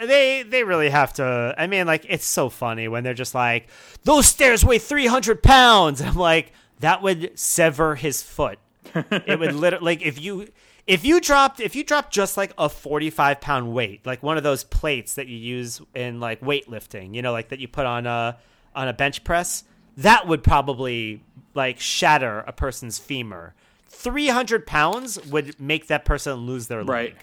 they 0.00 0.42
they 0.42 0.64
really 0.64 0.90
have 0.90 1.12
to. 1.14 1.54
I 1.56 1.68
mean, 1.68 1.86
like 1.86 2.04
it's 2.08 2.26
so 2.26 2.48
funny 2.48 2.88
when 2.88 3.04
they're 3.04 3.14
just 3.14 3.32
like, 3.32 3.68
"Those 4.02 4.26
stairs 4.26 4.64
weigh 4.64 4.80
three 4.80 5.06
hundred 5.06 5.40
pounds." 5.40 6.02
I'm 6.02 6.16
like, 6.16 6.52
that 6.80 7.00
would 7.00 7.38
sever 7.38 7.94
his 7.94 8.24
foot. 8.24 8.58
it 8.92 9.38
would 9.38 9.54
literally 9.54 9.84
like 9.84 10.02
if 10.02 10.20
you 10.20 10.48
if 10.86 11.04
you 11.04 11.20
dropped 11.20 11.60
if 11.60 11.74
you 11.74 11.84
dropped 11.84 12.12
just 12.12 12.36
like 12.36 12.52
a 12.58 12.68
forty 12.68 13.10
five 13.10 13.40
pound 13.40 13.72
weight, 13.72 14.06
like 14.06 14.22
one 14.22 14.36
of 14.36 14.42
those 14.42 14.64
plates 14.64 15.14
that 15.14 15.26
you 15.26 15.36
use 15.36 15.80
in 15.94 16.20
like 16.20 16.40
weightlifting, 16.40 17.14
you 17.14 17.22
know, 17.22 17.32
like 17.32 17.48
that 17.48 17.58
you 17.58 17.68
put 17.68 17.86
on 17.86 18.06
a 18.06 18.38
on 18.74 18.88
a 18.88 18.92
bench 18.92 19.24
press, 19.24 19.64
that 19.96 20.26
would 20.26 20.42
probably 20.42 21.22
like 21.54 21.80
shatter 21.80 22.40
a 22.46 22.52
person's 22.52 22.98
femur. 22.98 23.54
Three 23.88 24.28
hundred 24.28 24.66
pounds 24.66 25.24
would 25.26 25.58
make 25.60 25.88
that 25.88 26.04
person 26.04 26.34
lose 26.34 26.68
their 26.68 26.84
leg. 26.84 26.88
Right. 26.88 27.16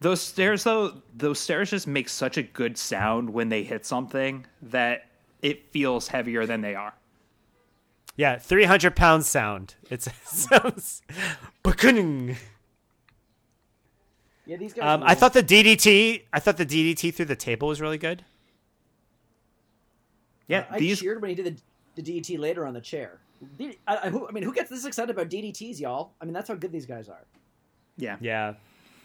Those 0.00 0.20
stairs, 0.20 0.64
though, 0.64 1.00
those 1.16 1.40
stairs 1.40 1.70
just 1.70 1.86
make 1.86 2.08
such 2.08 2.36
a 2.36 2.42
good 2.42 2.76
sound 2.76 3.30
when 3.30 3.48
they 3.48 3.62
hit 3.62 3.86
something 3.86 4.44
that 4.60 5.06
it 5.40 5.70
feels 5.70 6.08
heavier 6.08 6.44
than 6.44 6.60
they 6.60 6.74
are. 6.74 6.92
Yeah, 8.14 8.38
300 8.38 8.94
pound 8.94 9.24
sound. 9.24 9.74
It 9.90 10.02
sounds. 10.24 11.02
Bakuning. 14.46 14.50
Yeah, 14.50 14.56
these 14.56 14.72
guys. 14.72 14.84
Um, 14.84 15.02
I 15.04 15.14
thought 15.14 15.32
the 15.32 15.42
DDT. 15.42 16.22
I 16.32 16.40
thought 16.40 16.56
the 16.56 16.66
DDT 16.66 17.12
through 17.14 17.26
the 17.26 17.36
table 17.36 17.68
was 17.68 17.80
really 17.80 17.98
good. 17.98 18.24
Yeah, 20.48 20.64
I 20.70 20.78
these. 20.78 21.00
cheered 21.00 21.20
when 21.20 21.30
he 21.30 21.34
did 21.34 21.60
the, 21.96 22.02
the 22.02 22.20
DDT 22.20 22.38
later 22.38 22.66
on 22.66 22.74
the 22.74 22.80
chair. 22.80 23.18
D- 23.58 23.78
I, 23.86 23.96
I, 24.04 24.10
who, 24.10 24.28
I 24.28 24.30
mean, 24.30 24.44
who 24.44 24.52
gets 24.54 24.70
this 24.70 24.84
excited 24.84 25.10
about 25.10 25.28
DDTs, 25.28 25.80
y'all? 25.80 26.12
I 26.20 26.24
mean, 26.24 26.32
that's 26.32 26.48
how 26.48 26.54
good 26.54 26.72
these 26.72 26.86
guys 26.86 27.08
are. 27.08 27.24
Yeah, 27.98 28.16
Yeah. 28.20 28.54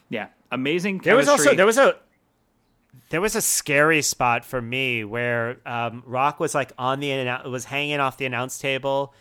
yeah, 0.09 0.27
amazing. 0.51 0.99
There 0.99 1.15
was 1.15 1.27
also 1.27 1.55
there 1.55 1.65
was 1.65 1.77
a 1.77 1.95
there 3.09 3.21
was 3.21 3.35
a 3.35 3.41
scary 3.41 4.01
spot 4.01 4.43
for 4.45 4.61
me 4.61 5.03
where 5.03 5.57
um, 5.65 6.03
Rock 6.05 6.39
was 6.39 6.53
like 6.53 6.73
on 6.77 6.99
the 6.99 7.09
annou- 7.09 7.49
was 7.49 7.65
hanging 7.65 7.99
off 7.99 8.17
the 8.17 8.25
announce 8.25 8.59
table, 8.59 9.13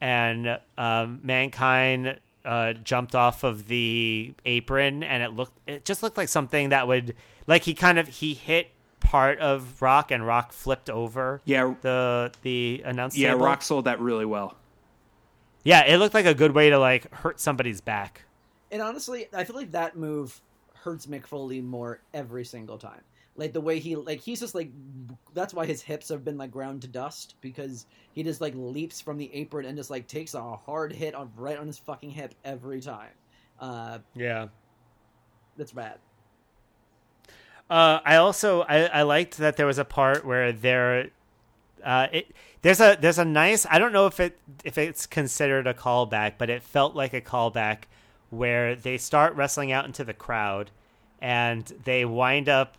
and 0.00 0.58
um, 0.78 1.20
mankind 1.22 2.18
uh, 2.48 2.72
jumped 2.72 3.14
off 3.14 3.44
of 3.44 3.68
the 3.68 4.32
apron, 4.46 5.02
and 5.02 5.22
it 5.22 5.34
looked 5.34 5.52
it 5.68 5.84
just 5.84 6.02
looked 6.02 6.16
like 6.16 6.30
something 6.30 6.70
that 6.70 6.88
would 6.88 7.14
like 7.46 7.64
he 7.64 7.74
kind 7.74 7.98
of 7.98 8.08
he 8.08 8.32
hit 8.32 8.70
part 9.00 9.38
of 9.38 9.82
Rock, 9.82 10.10
and 10.10 10.26
Rock 10.26 10.52
flipped 10.52 10.88
over. 10.88 11.42
Yeah. 11.44 11.74
the 11.82 12.32
the 12.40 12.82
announce 12.86 13.18
yeah, 13.18 13.32
table. 13.32 13.44
Rock 13.44 13.60
sold 13.60 13.84
that 13.84 14.00
really 14.00 14.24
well. 14.24 14.56
Yeah, 15.62 15.84
it 15.84 15.98
looked 15.98 16.14
like 16.14 16.24
a 16.24 16.34
good 16.34 16.52
way 16.52 16.70
to 16.70 16.78
like 16.78 17.12
hurt 17.12 17.38
somebody's 17.38 17.82
back. 17.82 18.24
And 18.70 18.80
honestly, 18.80 19.28
I 19.34 19.44
feel 19.44 19.56
like 19.56 19.72
that 19.72 19.98
move 19.98 20.40
hurts 20.72 21.04
Mick 21.04 21.26
Foley 21.26 21.60
more 21.60 22.00
every 22.14 22.46
single 22.46 22.78
time. 22.78 23.02
Like 23.38 23.52
the 23.52 23.60
way 23.60 23.78
he 23.78 23.94
like 23.94 24.20
he's 24.20 24.40
just 24.40 24.54
like 24.54 24.70
that's 25.32 25.54
why 25.54 25.64
his 25.64 25.80
hips 25.80 26.08
have 26.08 26.24
been 26.24 26.36
like 26.36 26.50
ground 26.50 26.82
to 26.82 26.88
dust 26.88 27.36
because 27.40 27.86
he 28.12 28.24
just 28.24 28.40
like 28.40 28.52
leaps 28.56 29.00
from 29.00 29.16
the 29.16 29.30
apron 29.32 29.64
and 29.64 29.76
just 29.78 29.90
like 29.90 30.08
takes 30.08 30.34
a 30.34 30.56
hard 30.56 30.92
hit 30.92 31.14
on 31.14 31.30
right 31.36 31.56
on 31.56 31.68
his 31.68 31.78
fucking 31.78 32.10
hip 32.10 32.34
every 32.44 32.80
time. 32.80 33.12
Uh, 33.60 33.98
Yeah. 34.14 34.48
that's 35.56 35.70
bad. 35.72 35.98
Uh, 37.70 38.00
I 38.04 38.16
also 38.16 38.62
I, 38.62 38.86
I 38.86 39.02
liked 39.02 39.38
that 39.38 39.56
there 39.56 39.66
was 39.66 39.78
a 39.78 39.84
part 39.84 40.24
where 40.24 40.52
there, 40.52 41.10
uh, 41.84 42.08
it 42.10 42.34
there's 42.62 42.80
a 42.80 42.96
there's 43.00 43.18
a 43.18 43.24
nice 43.24 43.66
I 43.70 43.78
don't 43.78 43.92
know 43.92 44.06
if 44.06 44.18
it 44.20 44.38
if 44.64 44.78
it's 44.78 45.06
considered 45.06 45.66
a 45.66 45.74
callback, 45.74 46.34
but 46.38 46.50
it 46.50 46.62
felt 46.62 46.96
like 46.96 47.12
a 47.12 47.20
callback 47.20 47.82
where 48.30 48.74
they 48.74 48.98
start 48.98 49.34
wrestling 49.36 49.70
out 49.70 49.84
into 49.84 50.02
the 50.02 50.14
crowd, 50.14 50.70
and 51.20 51.64
they 51.84 52.04
wind 52.04 52.48
up 52.48 52.76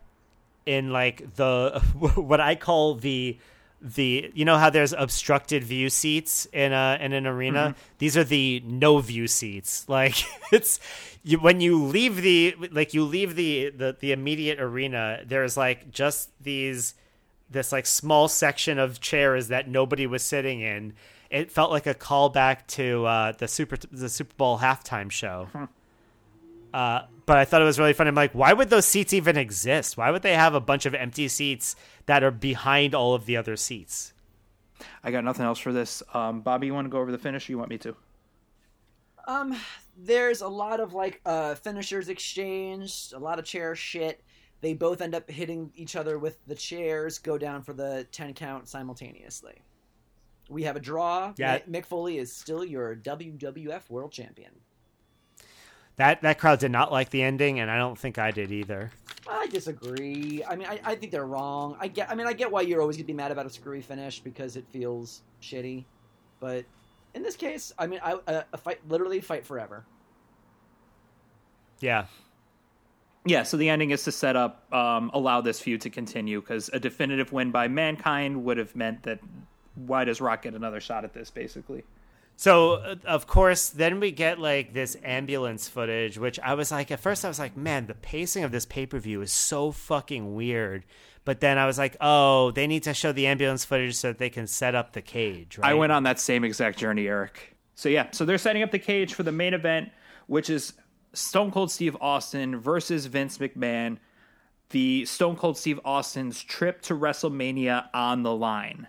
in 0.65 0.91
like 0.91 1.35
the 1.35 1.81
what 2.15 2.39
I 2.39 2.55
call 2.55 2.95
the 2.95 3.37
the 3.81 4.29
you 4.33 4.43
know 4.43 4.57
how 4.57 4.69
there's 4.69 4.93
obstructed 4.93 5.63
view 5.63 5.89
seats 5.89 6.47
in 6.51 6.73
a 6.73 6.97
in 6.99 7.13
an 7.13 7.25
arena? 7.25 7.75
These 7.97 8.17
are 8.17 8.23
the 8.23 8.61
no 8.65 8.99
view 8.99 9.27
seats. 9.27 9.85
Like 9.99 10.15
it's 10.51 10.79
you 11.23 11.39
when 11.39 11.61
you 11.61 11.83
leave 11.83 12.21
the 12.21 12.55
like 12.71 12.93
you 12.93 13.03
leave 13.03 13.35
the 13.35 13.69
the, 13.75 13.95
the 13.99 14.11
immediate 14.11 14.59
arena 14.59 15.21
there's 15.25 15.57
like 15.57 15.91
just 15.91 16.29
these 16.41 16.93
this 17.49 17.71
like 17.71 17.85
small 17.85 18.27
section 18.27 18.77
of 18.79 18.99
chairs 18.99 19.47
that 19.47 19.67
nobody 19.67 20.05
was 20.07 20.23
sitting 20.23 20.61
in. 20.61 20.93
It 21.29 21.51
felt 21.51 21.71
like 21.71 21.87
a 21.87 21.93
callback 21.93 22.67
to 22.67 23.05
uh 23.05 23.31
the 23.33 23.47
super 23.47 23.77
the 23.91 24.09
super 24.09 24.33
bowl 24.35 24.59
halftime 24.59 25.09
show 25.11 25.47
uh, 26.73 27.01
but 27.25 27.37
I 27.37 27.45
thought 27.45 27.61
it 27.61 27.65
was 27.65 27.79
really 27.79 27.93
funny. 27.93 28.09
I'm 28.09 28.15
like, 28.15 28.33
why 28.33 28.53
would 28.53 28.69
those 28.69 28.85
seats 28.85 29.13
even 29.13 29.37
exist? 29.37 29.97
Why 29.97 30.11
would 30.11 30.21
they 30.21 30.33
have 30.33 30.53
a 30.53 30.59
bunch 30.59 30.85
of 30.85 30.93
empty 30.93 31.27
seats 31.27 31.75
that 32.05 32.23
are 32.23 32.31
behind 32.31 32.95
all 32.95 33.13
of 33.13 33.25
the 33.25 33.37
other 33.37 33.55
seats? 33.55 34.13
I 35.03 35.11
got 35.11 35.23
nothing 35.23 35.45
else 35.45 35.59
for 35.59 35.73
this. 35.73 36.01
Um, 36.13 36.41
Bobby, 36.41 36.67
you 36.67 36.73
want 36.73 36.85
to 36.85 36.89
go 36.89 36.99
over 36.99 37.11
the 37.11 37.17
finish? 37.17 37.47
Or 37.47 37.51
you 37.51 37.57
want 37.57 37.69
me 37.69 37.77
to? 37.79 37.95
Um, 39.27 39.55
there's 39.95 40.41
a 40.41 40.47
lot 40.47 40.79
of 40.79 40.93
like 40.93 41.21
uh 41.25 41.53
finishers 41.55 42.09
exchanged, 42.09 43.13
a 43.13 43.19
lot 43.19 43.37
of 43.37 43.45
chair 43.45 43.75
shit. 43.75 44.23
They 44.61 44.73
both 44.73 45.01
end 45.01 45.13
up 45.13 45.29
hitting 45.29 45.71
each 45.75 45.95
other 45.95 46.17
with 46.17 46.37
the 46.47 46.55
chairs, 46.55 47.19
go 47.19 47.37
down 47.37 47.61
for 47.61 47.73
the 47.73 48.07
ten 48.11 48.33
count 48.33 48.67
simultaneously. 48.67 49.61
We 50.49 50.63
have 50.63 50.75
a 50.75 50.79
draw. 50.79 51.33
Yeah. 51.37 51.59
Mick 51.69 51.85
Foley 51.85 52.17
is 52.17 52.35
still 52.35 52.65
your 52.65 52.95
WWF 52.95 53.87
World 53.89 54.11
Champion. 54.11 54.51
That 55.99 56.21
that 56.21 56.39
crowd 56.39 56.59
did 56.59 56.71
not 56.71 56.93
like 56.93 57.09
the 57.09 57.21
ending, 57.21 57.59
and 57.59 57.69
I 57.69 57.77
don't 57.77 57.99
think 57.99 58.17
I 58.17 58.31
did 58.31 58.53
either. 58.53 58.89
I 59.29 59.47
disagree. 59.47 60.41
I 60.47 60.55
mean, 60.55 60.67
I, 60.67 60.79
I 60.83 60.95
think 60.95 61.11
they're 61.11 61.25
wrong. 61.25 61.75
I 61.77 61.89
get. 61.89 62.09
I 62.09 62.15
mean, 62.15 62.25
I 62.25 62.31
get 62.31 62.49
why 62.49 62.61
you're 62.61 62.79
always 62.79 62.95
gonna 62.95 63.05
be 63.05 63.13
mad 63.13 63.31
about 63.31 63.45
a 63.45 63.49
screwy 63.49 63.81
finish 63.81 64.21
because 64.21 64.55
it 64.55 64.65
feels 64.71 65.23
shitty, 65.41 65.83
but 66.39 66.63
in 67.13 67.21
this 67.21 67.35
case, 67.35 67.73
I 67.77 67.87
mean, 67.87 67.99
I 68.01 68.17
a, 68.27 68.45
a 68.53 68.57
fight 68.57 68.79
literally 68.87 69.19
fight 69.19 69.45
forever. 69.45 69.85
Yeah, 71.81 72.05
Yeah, 73.25 73.43
so 73.43 73.57
the 73.57 73.69
ending 73.69 73.91
is 73.91 74.03
to 74.05 74.11
set 74.11 74.35
up, 74.35 74.71
um, 74.73 75.11
allow 75.13 75.41
this 75.41 75.59
feud 75.59 75.81
to 75.81 75.89
continue 75.89 76.39
because 76.39 76.69
a 76.71 76.79
definitive 76.79 77.31
win 77.33 77.51
by 77.51 77.67
Mankind 77.67 78.43
would 78.45 78.57
have 78.57 78.75
meant 78.75 79.03
that 79.03 79.19
why 79.75 80.05
does 80.05 80.21
Rock 80.21 80.43
get 80.43 80.55
another 80.55 80.79
shot 80.79 81.03
at 81.03 81.13
this, 81.13 81.29
basically? 81.29 81.83
So 82.39 82.75
uh, 82.75 82.95
of 83.03 83.27
course, 83.27 83.67
then 83.67 83.99
we 83.99 84.11
get 84.11 84.39
like 84.39 84.71
this 84.71 84.95
ambulance 85.03 85.67
footage, 85.67 86.17
which 86.17 86.39
I 86.39 86.53
was 86.53 86.71
like, 86.71 86.89
at 86.89 87.01
first 87.01 87.25
I 87.25 87.27
was 87.27 87.37
like, 87.37 87.57
man, 87.57 87.87
the 87.87 87.95
pacing 87.95 88.45
of 88.45 88.53
this 88.53 88.65
pay 88.65 88.85
per 88.85 88.97
view 88.97 89.21
is 89.21 89.33
so 89.33 89.73
fucking 89.73 90.33
weird. 90.33 90.85
But 91.25 91.41
then 91.41 91.57
I 91.57 91.65
was 91.65 91.77
like, 91.77 91.97
oh, 91.99 92.51
they 92.51 92.65
need 92.65 92.83
to 92.83 92.93
show 92.93 93.11
the 93.11 93.27
ambulance 93.27 93.65
footage 93.65 93.93
so 93.95 94.07
that 94.07 94.19
they 94.19 94.29
can 94.29 94.47
set 94.47 94.73
up 94.73 94.93
the 94.93 95.01
cage. 95.01 95.57
Right? 95.57 95.71
I 95.71 95.73
went 95.73 95.91
on 95.91 96.03
that 96.03 96.17
same 96.17 96.45
exact 96.45 96.79
journey, 96.79 97.09
Eric. 97.09 97.57
So 97.75 97.89
yeah, 97.89 98.07
so 98.13 98.23
they're 98.23 98.37
setting 98.37 98.63
up 98.63 98.71
the 98.71 98.79
cage 98.79 99.15
for 99.15 99.23
the 99.23 99.33
main 99.33 99.53
event, 99.53 99.89
which 100.27 100.49
is 100.49 100.71
Stone 101.11 101.51
Cold 101.51 101.71
Steve 101.71 101.97
Austin 101.99 102.57
versus 102.57 103.05
Vince 103.07 103.37
McMahon. 103.39 103.97
The 104.69 105.03
Stone 105.03 105.35
Cold 105.35 105.57
Steve 105.57 105.81
Austin's 105.83 106.41
trip 106.41 106.83
to 106.83 106.93
WrestleMania 106.93 107.89
on 107.93 108.23
the 108.23 108.33
line. 108.33 108.87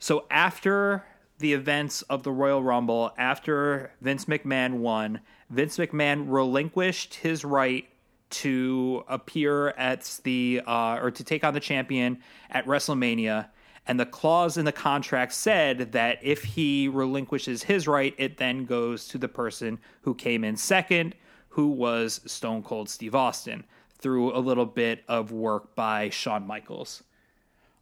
So 0.00 0.26
after 0.32 1.04
the 1.40 1.52
events 1.54 2.02
of 2.02 2.22
the 2.22 2.32
Royal 2.32 2.62
Rumble, 2.62 3.12
after 3.18 3.92
Vince 4.00 4.26
McMahon 4.26 4.74
won, 4.74 5.20
Vince 5.50 5.78
McMahon 5.78 6.26
relinquished 6.28 7.14
his 7.14 7.44
right 7.44 7.88
to 8.30 9.04
appear 9.08 9.68
at 9.70 10.20
the 10.22 10.62
uh, 10.66 10.98
or 11.02 11.10
to 11.10 11.24
take 11.24 11.42
on 11.42 11.52
the 11.52 11.60
champion 11.60 12.18
at 12.50 12.64
WrestleMania. 12.66 13.48
And 13.86 13.98
the 13.98 14.06
clause 14.06 14.56
in 14.56 14.64
the 14.64 14.72
contract 14.72 15.32
said 15.32 15.92
that 15.92 16.18
if 16.22 16.44
he 16.44 16.86
relinquishes 16.86 17.64
his 17.64 17.88
right, 17.88 18.14
it 18.18 18.36
then 18.36 18.66
goes 18.66 19.08
to 19.08 19.18
the 19.18 19.26
person 19.26 19.78
who 20.02 20.14
came 20.14 20.44
in 20.44 20.56
second, 20.56 21.16
who 21.48 21.68
was 21.68 22.20
Stone 22.26 22.62
Cold 22.62 22.88
Steve 22.88 23.14
Austin, 23.14 23.64
through 23.98 24.36
a 24.36 24.38
little 24.38 24.66
bit 24.66 25.02
of 25.08 25.32
work 25.32 25.74
by 25.74 26.10
Shawn 26.10 26.46
Michaels. 26.46 27.02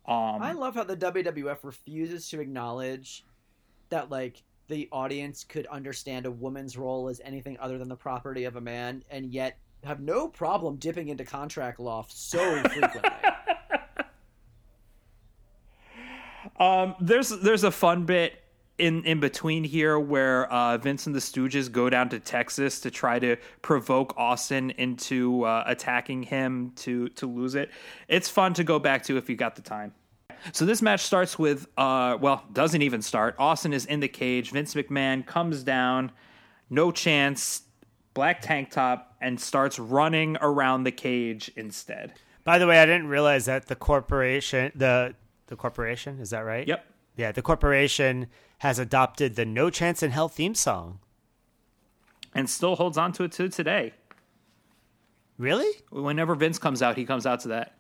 Um, 0.07 0.41
I 0.41 0.53
love 0.53 0.75
how 0.75 0.85
the 0.85 0.97
WWF 0.97 1.59
refuses 1.65 2.31
to 2.31 2.41
acknowledge 2.41 3.25
that, 3.91 4.11
like, 4.11 4.43
the 4.69 4.89
audience 4.93 5.45
could 5.45 5.67
understand 5.67 6.27
a 6.27 6.31
woman's 6.31 6.77
role 6.77 7.09
as 7.09 7.21
anything 7.25 7.57
other 7.61 7.79
than 7.79 7.89
the 7.89 7.97
property 7.97 8.45
of 8.45 8.57
a 8.57 8.61
man, 8.61 9.03
and 9.11 9.33
yet 9.33 9.59
have 9.85 10.01
no 10.01 10.29
problem 10.29 10.77
dipping 10.77 11.09
into 11.09 11.25
contract 11.25 11.81
law 11.81 12.05
so 12.09 12.63
frequently. 12.63 13.11
um, 16.59 16.95
there's 17.01 17.31
there's 17.31 17.65
a 17.65 17.71
fun 17.71 18.05
bit 18.05 18.43
in 18.79 19.05
in 19.05 19.21
between 19.21 19.65
here 19.65 19.99
where 19.99 20.51
uh, 20.53 20.79
Vince 20.79 21.07
and 21.07 21.15
the 21.15 21.21
Stooges 21.21 21.71
go 21.71 21.91
down 21.91 22.09
to 22.11 22.21
Texas 22.21 22.81
to 22.81 22.91
try 22.91 23.19
to 23.19 23.37
provoke 23.63 24.15
Austin 24.17 24.71
into 24.71 25.45
uh, 25.45 25.65
attacking 25.67 26.23
him 26.23 26.73
to 26.77 27.09
to 27.11 27.27
lose 27.27 27.55
it. 27.55 27.71
It's 28.09 28.29
fun 28.29 28.55
to 28.55 28.65
go 28.65 28.79
back 28.79 29.03
to 29.05 29.17
if 29.17 29.29
you 29.29 29.37
got 29.37 29.57
the 29.57 29.63
time. 29.63 29.93
So 30.53 30.65
this 30.65 30.83
match 30.83 31.01
starts 31.01 31.39
with 31.39 31.67
uh 31.77 32.17
well, 32.21 32.45
doesn't 32.53 32.83
even 32.83 33.03
start. 33.03 33.35
Austin 33.39 33.73
is 33.73 33.85
in 33.87 34.01
the 34.01 34.09
cage. 34.09 34.51
Vince 34.53 34.75
McMahon 34.75 35.27
comes 35.27 35.63
down. 35.63 36.13
No 36.71 36.93
chance 36.93 37.63
black 38.19 38.43
tank 38.43 38.69
top, 38.69 39.15
and 39.21 39.41
starts 39.41 39.79
running 39.79 40.37
around 40.41 40.83
the 40.83 40.91
cage 40.91 41.53
instead. 41.55 42.15
By 42.43 42.59
the 42.59 42.67
way, 42.67 42.81
I 42.81 42.85
didn't 42.85 43.07
realize 43.07 43.45
that 43.45 43.67
the 43.67 43.77
corporation, 43.77 44.73
the 44.75 45.15
the 45.47 45.55
corporation, 45.55 46.19
is 46.19 46.31
that 46.31 46.41
right? 46.41 46.67
Yep. 46.67 46.85
Yeah, 47.17 47.31
the 47.31 47.43
corporation 47.43 48.27
has 48.59 48.81
adopted 48.81 49.37
the 49.37 49.45
No 49.45 49.71
Chance 49.71 50.03
in 50.03 50.11
Hell 50.11 50.29
theme 50.29 50.57
song, 50.57 50.99
and 52.35 52.51
still 52.51 52.75
holds 52.75 52.99
on 52.99 53.13
to 53.13 53.23
it 53.23 53.31
to 53.33 53.49
today. 53.49 53.95
Really? 55.37 55.71
Whenever 55.91 56.35
Vince 56.35 56.59
comes 56.59 56.83
out, 56.83 56.97
he 56.97 57.05
comes 57.05 57.25
out 57.25 57.39
to 57.43 57.49
that. 57.49 57.78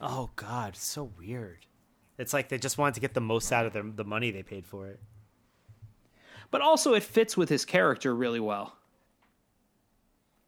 Oh 0.00 0.30
God, 0.36 0.76
so 0.76 1.10
weird. 1.18 1.66
It's 2.18 2.32
like 2.32 2.48
they 2.48 2.58
just 2.58 2.78
wanted 2.78 2.94
to 2.94 3.00
get 3.00 3.14
the 3.14 3.20
most 3.20 3.52
out 3.52 3.66
of 3.66 3.72
the 3.72 3.82
the 3.82 4.04
money 4.04 4.30
they 4.30 4.42
paid 4.42 4.66
for 4.66 4.88
it. 4.88 5.00
But 6.50 6.60
also, 6.60 6.94
it 6.94 7.02
fits 7.02 7.36
with 7.36 7.48
his 7.48 7.64
character 7.64 8.14
really 8.14 8.40
well 8.40 8.76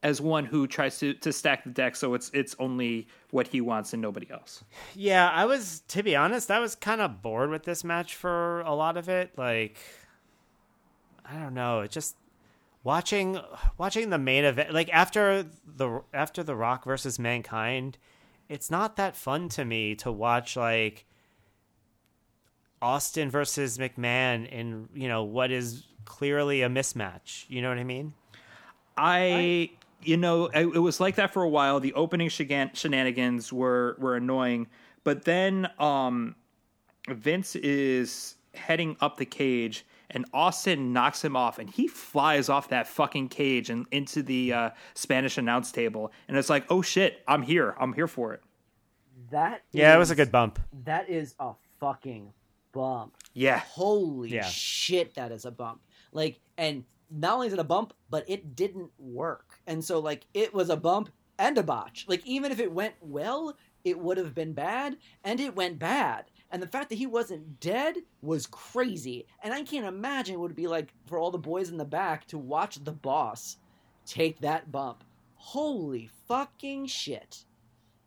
as 0.03 0.21
one 0.21 0.45
who 0.45 0.67
tries 0.67 0.99
to, 0.99 1.13
to 1.15 1.33
stack 1.33 1.65
the 1.65 1.71
deck 1.71 1.97
so 1.97 2.15
it's 2.15 2.31
it's 2.33 2.55
only 2.59 3.09
what 3.31 3.49
he 3.49 3.61
wants 3.61 3.93
and 3.93 4.01
nobody 4.01 4.31
else. 4.31 4.63
Yeah, 4.95 5.29
I 5.29 5.45
was 5.45 5.83
to 5.89 6.03
be 6.03 6.15
honest, 6.15 6.51
I 6.51 6.61
was 6.61 6.75
kind 6.75 7.01
of 7.01 7.21
bored 7.21 7.51
with 7.51 7.65
this 7.65 7.83
match 7.83 8.15
for 8.15 8.61
a 8.61 8.75
lot 8.75 8.97
of 8.97 9.09
it. 9.09 9.37
Like 9.37 9.79
I 11.25 11.35
don't 11.35 11.55
know, 11.55 11.81
it 11.81 11.91
just 11.91 12.17
watching 12.85 13.41
watching 13.77 14.11
the 14.11 14.19
main 14.19 14.45
event 14.45 14.73
like 14.73 14.89
after 14.93 15.45
the 15.67 16.03
after 16.15 16.43
the 16.43 16.55
Rock 16.55 16.85
versus 16.85 17.19
Mankind, 17.19 17.99
it's 18.49 18.71
not 18.71 18.97
that 18.97 19.17
fun 19.17 19.49
to 19.51 19.65
me 19.65 19.95
to 19.97 20.11
watch 20.11 20.57
like 20.57 21.05
Austin 22.81 23.31
versus 23.31 23.79
McMahon 23.79 24.49
in, 24.49 24.89
you 24.95 25.09
know, 25.09 25.25
what 25.25 25.51
is 25.51 25.85
clearly 26.05 26.63
a 26.63 26.69
mismatch. 26.69 27.45
You 27.49 27.63
know 27.63 27.69
what 27.69 27.79
I 27.79 27.85
mean? 27.85 28.15
I 28.97 29.71
you 30.03 30.17
know, 30.17 30.47
it, 30.47 30.67
it, 30.67 30.79
was 30.79 31.01
like 31.01 31.17
that 31.17 31.33
for 31.33 31.43
a 31.43 31.49
while. 31.49 31.81
The 31.81 31.93
opening 31.95 32.29
shenanigans 32.29 33.53
were 33.53 33.97
were 33.99 34.17
annoying, 34.17 34.69
but 35.05 35.25
then 35.25 35.69
um, 35.79 36.37
Vince 37.09 37.57
is 37.57 38.37
heading 38.55 38.97
up 39.01 39.17
the 39.17 39.27
cage, 39.27 39.85
and 40.11 40.25
Austin 40.33 40.93
knocks 40.93 41.23
him 41.23 41.37
off, 41.37 41.59
and 41.59 41.69
he 41.69 41.87
flies 41.87 42.49
off 42.49 42.69
that 42.69 42.89
fucking 42.89 43.29
cage 43.29 43.71
and 43.71 43.87
into 43.91 44.23
the 44.23 44.53
uh, 44.53 44.71
Spanish 44.95 45.39
announce 45.39 45.73
table, 45.73 46.13
and 46.29 46.37
it's 46.37 46.51
like, 46.51 46.65
oh 46.71 46.83
shit, 46.83 47.23
I'm 47.27 47.43
here, 47.43 47.75
I'm 47.79 47.93
here 47.93 48.09
for 48.09 48.33
it. 48.33 48.43
That 49.31 49.63
yeah, 49.73 49.91
is, 49.91 49.97
it 49.97 49.99
was 49.99 50.11
a 50.11 50.15
good 50.15 50.33
bump. 50.33 50.59
That 50.85 51.11
is 51.11 51.35
a 51.39 51.53
fucking 51.81 52.33
bump. 52.73 53.17
Yeah. 53.35 53.59
Holy 53.59 54.31
yeah. 54.31 54.45
shit, 54.45 55.15
that 55.15 55.33
is 55.33 55.45
a 55.45 55.51
bump. 55.51 55.81
Like, 56.13 56.41
and 56.57 56.85
not 57.11 57.35
only 57.35 57.47
is 57.49 57.53
it 57.53 57.59
a 57.59 57.65
bump, 57.65 57.93
but 58.11 58.25
it 58.29 58.57
didn't 58.57 58.91
work. 58.99 59.61
And 59.67 59.85
so 59.85 59.99
like 59.99 60.25
it 60.35 60.55
was 60.55 60.71
a 60.71 60.77
bump 60.77 61.11
and 61.39 61.57
a 61.59 61.63
botch. 61.63 62.07
Like 62.09 62.25
even 62.27 62.53
if 62.53 62.61
it 62.61 62.73
went 62.73 62.95
well, 63.01 63.55
it 63.85 63.99
would 63.99 64.19
have 64.19 64.35
been 64.35 64.53
bad, 64.53 64.97
and 65.25 65.41
it 65.41 65.55
went 65.55 65.79
bad. 65.79 66.25
And 66.51 66.63
the 66.63 66.67
fact 66.67 66.89
that 66.89 66.97
he 66.97 67.07
wasn't 67.07 67.61
dead 67.61 67.97
was 68.23 68.47
crazy. 68.47 69.27
And 69.43 69.53
I 69.53 69.63
can't 69.63 69.87
imagine 69.87 70.39
what 70.39 70.47
it 70.47 70.49
would 70.49 70.57
be 70.57 70.67
like 70.67 70.93
for 71.07 71.19
all 71.19 71.31
the 71.31 71.39
boys 71.39 71.69
in 71.69 71.77
the 71.77 71.85
back 71.85 72.27
to 72.29 72.39
watch 72.39 72.83
the 72.83 72.93
boss 72.93 73.59
take 74.07 74.41
that 74.41 74.73
bump. 74.73 75.05
Holy 75.35 76.09
fucking 76.27 76.87
shit. 76.87 77.45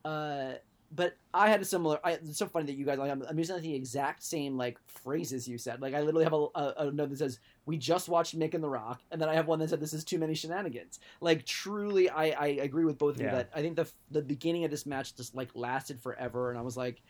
Uh 0.03 0.53
but 0.93 1.15
I 1.33 1.49
had 1.49 1.61
a 1.61 1.65
similar. 1.65 1.99
I, 2.03 2.13
it's 2.13 2.37
so 2.37 2.47
funny 2.47 2.65
that 2.65 2.75
you 2.75 2.85
guys. 2.85 2.97
Like, 2.97 3.11
I'm, 3.11 3.23
I'm, 3.27 3.37
using 3.37 3.59
the 3.61 3.73
exact 3.73 4.23
same 4.23 4.57
like 4.57 4.77
phrases 4.87 5.47
you 5.47 5.57
said. 5.57 5.81
Like 5.81 5.93
I 5.93 6.01
literally 6.01 6.25
have 6.25 6.33
a, 6.33 6.47
a, 6.53 6.73
a, 6.77 6.91
note 6.91 7.09
that 7.09 7.19
says 7.19 7.39
"We 7.65 7.77
just 7.77 8.09
watched 8.09 8.37
Mick 8.37 8.53
and 8.53 8.63
the 8.63 8.69
Rock," 8.69 9.01
and 9.09 9.21
then 9.21 9.29
I 9.29 9.35
have 9.35 9.47
one 9.47 9.59
that 9.59 9.69
said 9.69 9.79
"This 9.79 9.93
is 9.93 10.03
too 10.03 10.19
many 10.19 10.33
shenanigans." 10.33 10.99
Like 11.21 11.45
truly, 11.45 12.09
I, 12.09 12.31
I 12.31 12.47
agree 12.61 12.83
with 12.83 12.97
both 12.97 13.15
of 13.15 13.21
yeah. 13.21 13.27
you 13.27 13.37
that 13.37 13.49
I 13.55 13.61
think 13.61 13.77
the 13.77 13.89
the 14.11 14.21
beginning 14.21 14.65
of 14.65 14.71
this 14.71 14.85
match 14.85 15.15
just 15.15 15.33
like 15.33 15.49
lasted 15.55 16.01
forever, 16.01 16.49
and 16.49 16.59
I 16.59 16.61
was 16.61 16.75
like, 16.75 17.01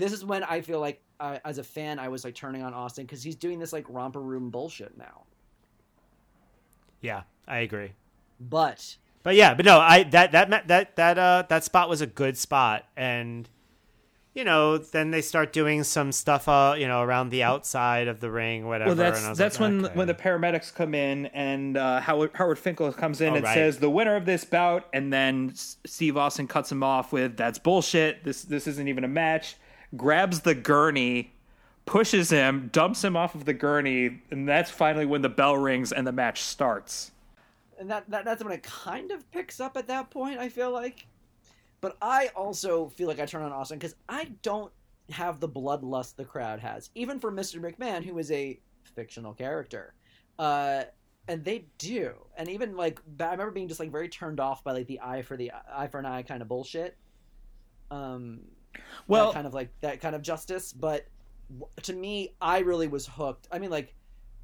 this 0.00 0.12
is 0.12 0.24
when 0.24 0.42
I 0.42 0.62
feel 0.62 0.80
like 0.80 1.00
uh, 1.20 1.38
as 1.44 1.58
a 1.58 1.62
fan 1.62 1.98
I 1.98 2.08
was 2.08 2.24
like 2.24 2.34
turning 2.34 2.62
on 2.62 2.74
Austin 2.74 3.04
because 3.04 3.22
he's 3.22 3.36
doing 3.36 3.58
this 3.58 3.72
like 3.72 3.84
romper 3.88 4.20
room 4.20 4.50
bullshit 4.50 4.96
now. 4.96 5.24
Yeah, 7.00 7.22
I 7.46 7.58
agree. 7.58 7.92
But 8.40 8.96
but 9.22 9.36
yeah, 9.36 9.54
but 9.54 9.66
no, 9.66 9.78
I 9.78 10.02
that 10.04 10.32
that 10.32 10.68
that 10.68 10.96
that 10.96 11.18
uh 11.18 11.44
that 11.48 11.64
spot 11.64 11.88
was 11.88 12.00
a 12.00 12.06
good 12.06 12.36
spot, 12.36 12.86
and 12.96 13.48
you 14.32 14.44
know, 14.44 14.78
then 14.78 15.10
they 15.10 15.22
start 15.22 15.52
doing 15.52 15.82
some 15.82 16.12
stuff, 16.12 16.48
uh, 16.48 16.74
you 16.78 16.86
know, 16.86 17.02
around 17.02 17.30
the 17.30 17.42
outside 17.42 18.06
of 18.06 18.20
the 18.20 18.30
ring, 18.30 18.66
whatever. 18.66 18.90
Well, 18.90 18.96
that's 18.96 19.36
that's 19.36 19.60
like, 19.60 19.70
when 19.70 19.84
okay. 19.84 19.94
when 19.94 20.06
the 20.06 20.14
paramedics 20.14 20.72
come 20.72 20.94
in 20.94 21.26
and 21.26 21.76
uh, 21.76 22.00
Howard 22.00 22.30
Howard 22.34 22.58
Finkel 22.58 22.92
comes 22.92 23.20
in 23.20 23.32
oh, 23.32 23.36
and 23.36 23.44
right. 23.44 23.54
says 23.54 23.78
the 23.78 23.90
winner 23.90 24.16
of 24.16 24.24
this 24.24 24.44
bout, 24.44 24.88
and 24.92 25.12
then 25.12 25.52
Steve 25.54 26.16
Austin 26.16 26.46
cuts 26.46 26.72
him 26.72 26.82
off 26.82 27.12
with 27.12 27.36
"That's 27.36 27.58
bullshit. 27.58 28.24
This 28.24 28.42
this 28.42 28.66
isn't 28.66 28.88
even 28.88 29.04
a 29.04 29.08
match." 29.08 29.56
Grabs 29.96 30.40
the 30.40 30.54
gurney, 30.54 31.32
pushes 31.86 32.30
him, 32.30 32.70
dumps 32.72 33.02
him 33.02 33.16
off 33.16 33.34
of 33.34 33.44
the 33.44 33.54
gurney, 33.54 34.22
and 34.30 34.48
that's 34.48 34.70
finally 34.70 35.06
when 35.06 35.22
the 35.22 35.28
bell 35.28 35.56
rings 35.56 35.92
and 35.92 36.06
the 36.06 36.12
match 36.12 36.42
starts 36.42 37.10
and 37.80 37.90
that, 37.90 38.08
that 38.10 38.24
that's 38.24 38.44
when 38.44 38.52
it 38.52 38.62
kind 38.62 39.10
of 39.10 39.28
picks 39.32 39.58
up 39.58 39.76
at 39.76 39.88
that 39.88 40.10
point. 40.10 40.38
I 40.38 40.50
feel 40.50 40.70
like, 40.70 41.06
but 41.80 41.96
I 42.00 42.28
also 42.36 42.90
feel 42.90 43.08
like 43.08 43.18
I 43.18 43.24
turn 43.24 43.42
on 43.42 43.52
Austin 43.52 43.78
because 43.78 43.96
I 44.08 44.30
don't 44.42 44.70
have 45.08 45.40
the 45.40 45.48
bloodlust 45.48 46.14
the 46.14 46.26
crowd 46.26 46.60
has, 46.60 46.90
even 46.94 47.18
for 47.18 47.32
Mr. 47.32 47.58
McMahon, 47.58 48.04
who 48.04 48.18
is 48.18 48.30
a 48.30 48.60
fictional 48.94 49.32
character. 49.32 49.94
Uh, 50.38 50.84
and 51.26 51.42
they 51.42 51.64
do, 51.78 52.12
and 52.36 52.48
even 52.48 52.76
like 52.76 53.00
I 53.18 53.30
remember 53.30 53.50
being 53.50 53.68
just 53.68 53.80
like 53.80 53.90
very 53.90 54.08
turned 54.08 54.40
off 54.40 54.62
by 54.62 54.72
like 54.72 54.86
the 54.86 55.00
eye 55.00 55.22
for 55.22 55.36
the 55.36 55.50
eye 55.74 55.86
for 55.86 55.98
an 55.98 56.06
eye 56.06 56.22
kind 56.22 56.42
of 56.42 56.48
bullshit. 56.48 56.96
Um, 57.90 58.40
well, 59.08 59.32
kind 59.32 59.46
of 59.46 59.54
like 59.54 59.70
that 59.80 60.00
kind 60.00 60.14
of 60.14 60.22
justice, 60.22 60.72
but 60.72 61.06
to 61.82 61.92
me, 61.92 62.34
I 62.40 62.60
really 62.60 62.88
was 62.88 63.06
hooked. 63.06 63.48
I 63.50 63.58
mean, 63.58 63.70
like 63.70 63.94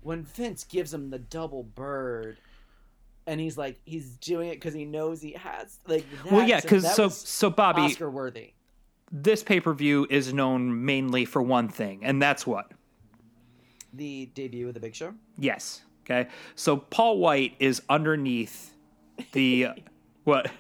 when 0.01 0.25
Vince 0.25 0.65
gives 0.65 0.93
him 0.93 1.11
the 1.11 1.19
double 1.19 1.63
bird 1.63 2.39
and 3.27 3.41
he's 3.41 3.59
like 3.59 3.81
he's 3.85 4.11
doing 4.19 4.49
it 4.49 4.55
because 4.55 4.73
he 4.75 4.85
knows 4.85 5.21
he 5.21 5.33
has 5.33 5.81
like 5.87 6.07
well 6.31 6.47
yeah 6.47 6.61
because 6.61 6.95
so 6.95 7.09
so 7.09 7.51
bobby 7.51 7.83
oscar 7.83 8.11
worthy. 8.11 8.53
This 9.13 9.45
pay-per-view 9.45 10.09
is 10.11 10.33
known 10.33 10.85
mainly 10.85 11.25
for 11.25 11.41
one 11.41 11.69
thing 11.69 12.05
and 12.05 12.21
that's 12.21 12.47
what? 12.47 12.73
The 13.93 14.31
debut 14.35 14.69
of 14.69 14.75
the 14.75 14.81
big 14.81 14.95
show? 14.95 15.15
Yes 15.39 15.83
okay? 16.05 16.29
So 16.55 16.77
paul 16.77 17.19
white 17.19 17.55
is 17.59 17.83
underneath 17.89 18.75
the 19.33 19.69
what? 20.25 20.51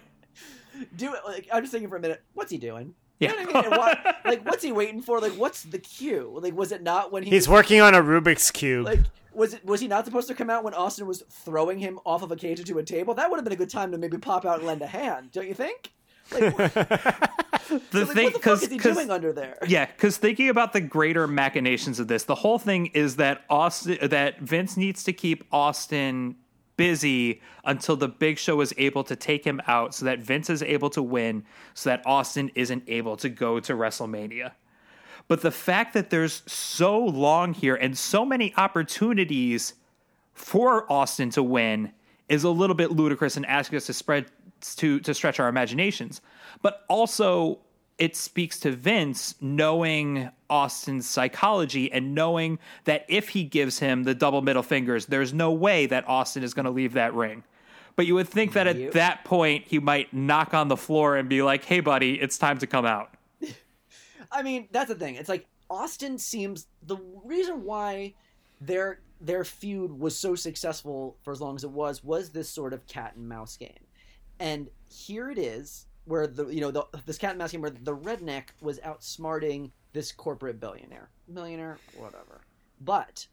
Do 0.96 1.14
it 1.14 1.20
like 1.24 1.48
i'm 1.52 1.62
just 1.62 1.72
thinking 1.72 1.88
for 1.88 1.96
a 1.96 2.00
minute. 2.00 2.22
What's 2.34 2.50
he 2.50 2.58
doing 2.58 2.94
yeah. 3.18 3.32
You 3.32 3.36
know 3.36 3.52
what 3.52 3.56
I 3.56 3.68
mean? 3.68 3.78
What, 3.78 4.16
like, 4.24 4.44
what's 4.44 4.62
he 4.62 4.72
waiting 4.72 5.02
for? 5.02 5.20
Like, 5.20 5.32
what's 5.32 5.62
the 5.62 5.78
cue? 5.78 6.38
Like, 6.40 6.54
was 6.54 6.72
it 6.72 6.82
not 6.82 7.12
when 7.12 7.22
he? 7.22 7.30
He's 7.30 7.48
was, 7.48 7.54
working 7.54 7.80
on 7.80 7.94
a 7.94 8.02
Rubik's 8.02 8.50
cube. 8.50 8.84
Like, 8.84 9.00
was 9.32 9.54
it 9.54 9.64
was 9.64 9.80
he 9.80 9.88
not 9.88 10.04
supposed 10.04 10.28
to 10.28 10.34
come 10.34 10.50
out 10.50 10.64
when 10.64 10.74
Austin 10.74 11.06
was 11.06 11.22
throwing 11.30 11.78
him 11.78 11.98
off 12.04 12.22
of 12.22 12.32
a 12.32 12.36
cage 12.36 12.58
into 12.58 12.78
a 12.78 12.82
table? 12.82 13.14
That 13.14 13.30
would 13.30 13.36
have 13.36 13.44
been 13.44 13.52
a 13.52 13.56
good 13.56 13.70
time 13.70 13.92
to 13.92 13.98
maybe 13.98 14.18
pop 14.18 14.44
out 14.44 14.58
and 14.58 14.66
lend 14.66 14.82
a 14.82 14.86
hand, 14.86 15.32
don't 15.32 15.46
you 15.46 15.54
think? 15.54 15.92
Like, 16.32 16.56
the 17.68 17.80
so, 17.92 17.98
like, 17.98 18.08
thing 18.08 18.24
what 18.24 18.32
the 18.34 18.40
fuck 18.40 18.62
is 18.62 18.68
he 18.68 18.78
doing 18.78 19.10
under 19.10 19.32
there? 19.32 19.58
yeah 19.66 19.86
because 19.86 20.16
thinking 20.16 20.48
about 20.48 20.72
the 20.72 20.80
greater 20.80 21.26
machinations 21.26 22.00
of 22.00 22.08
this 22.08 22.24
the 22.24 22.34
whole 22.34 22.58
thing 22.58 22.86
is 22.86 23.16
that 23.16 23.44
austin 23.48 23.98
that 24.08 24.40
vince 24.40 24.76
needs 24.76 25.04
to 25.04 25.12
keep 25.12 25.44
austin 25.52 26.34
busy 26.76 27.40
until 27.64 27.96
the 27.96 28.08
big 28.08 28.38
show 28.38 28.60
is 28.60 28.74
able 28.76 29.04
to 29.04 29.16
take 29.16 29.44
him 29.44 29.60
out 29.66 29.94
so 29.94 30.04
that 30.04 30.20
vince 30.20 30.50
is 30.50 30.62
able 30.62 30.90
to 30.90 31.02
win 31.02 31.44
so 31.74 31.90
that 31.90 32.02
austin 32.06 32.50
isn't 32.54 32.82
able 32.86 33.16
to 33.16 33.28
go 33.28 33.60
to 33.60 33.74
wrestlemania. 33.74 34.52
But 35.28 35.40
the 35.42 35.50
fact 35.50 35.94
that 35.94 36.10
there's 36.10 36.42
so 36.46 36.98
long 36.98 37.52
here 37.52 37.74
and 37.74 37.96
so 37.96 38.24
many 38.24 38.54
opportunities 38.56 39.74
for 40.34 40.90
austin 40.90 41.30
to 41.30 41.42
win 41.42 41.92
is 42.28 42.44
a 42.44 42.50
little 42.50 42.76
bit 42.76 42.92
ludicrous 42.92 43.36
and 43.36 43.46
asking 43.46 43.76
us 43.76 43.86
to 43.86 43.92
spread 43.92 44.26
to 44.76 45.00
to 45.00 45.14
stretch 45.14 45.40
our 45.40 45.48
imaginations. 45.48 46.20
But 46.62 46.84
also 46.88 47.60
it 47.98 48.14
speaks 48.14 48.58
to 48.60 48.70
Vince 48.72 49.34
knowing 49.40 50.30
Austin's 50.50 51.08
psychology 51.08 51.90
and 51.90 52.14
knowing 52.14 52.58
that 52.84 53.06
if 53.08 53.30
he 53.30 53.44
gives 53.44 53.78
him 53.78 54.04
the 54.04 54.14
double 54.14 54.42
middle 54.42 54.62
fingers, 54.62 55.06
there's 55.06 55.32
no 55.32 55.50
way 55.52 55.86
that 55.86 56.06
Austin 56.06 56.42
is 56.42 56.52
going 56.52 56.66
to 56.66 56.70
leave 56.70 56.92
that 56.92 57.14
ring. 57.14 57.42
But 57.94 58.06
you 58.06 58.14
would 58.14 58.28
think 58.28 58.52
that 58.52 58.66
at 58.66 58.92
that 58.92 59.24
point 59.24 59.64
he 59.66 59.78
might 59.78 60.12
knock 60.12 60.52
on 60.52 60.68
the 60.68 60.76
floor 60.76 61.16
and 61.16 61.30
be 61.30 61.42
like, 61.42 61.64
"Hey, 61.64 61.80
buddy, 61.80 62.20
it's 62.20 62.36
time 62.36 62.58
to 62.58 62.66
come 62.66 62.84
out." 62.84 63.14
I 64.30 64.42
mean, 64.42 64.68
that's 64.70 64.88
the 64.88 64.94
thing. 64.94 65.14
It's 65.14 65.30
like 65.30 65.46
Austin 65.70 66.18
seems 66.18 66.66
the 66.82 66.98
reason 67.24 67.64
why 67.64 68.12
their 68.60 69.00
their 69.18 69.44
feud 69.44 69.98
was 69.98 70.16
so 70.16 70.34
successful 70.34 71.16
for 71.22 71.32
as 71.32 71.40
long 71.40 71.56
as 71.56 71.64
it 71.64 71.70
was 71.70 72.04
was 72.04 72.30
this 72.30 72.50
sort 72.50 72.74
of 72.74 72.86
cat 72.86 73.14
and 73.16 73.26
mouse 73.26 73.56
game. 73.56 73.72
And 74.38 74.68
here 74.90 75.30
it 75.30 75.38
is 75.38 75.85
where 76.06 76.26
the 76.26 76.46
you 76.48 76.60
know 76.60 76.70
the, 76.70 76.86
this 77.04 77.18
cat 77.18 77.30
and 77.30 77.38
mouse 77.38 77.52
game 77.52 77.60
where 77.60 77.70
the 77.70 77.96
redneck 77.96 78.44
was 78.60 78.78
outsmarting 78.80 79.70
this 79.92 80.12
corporate 80.12 80.58
billionaire, 80.58 81.10
millionaire, 81.28 81.78
whatever. 81.96 82.40
But 82.80 83.26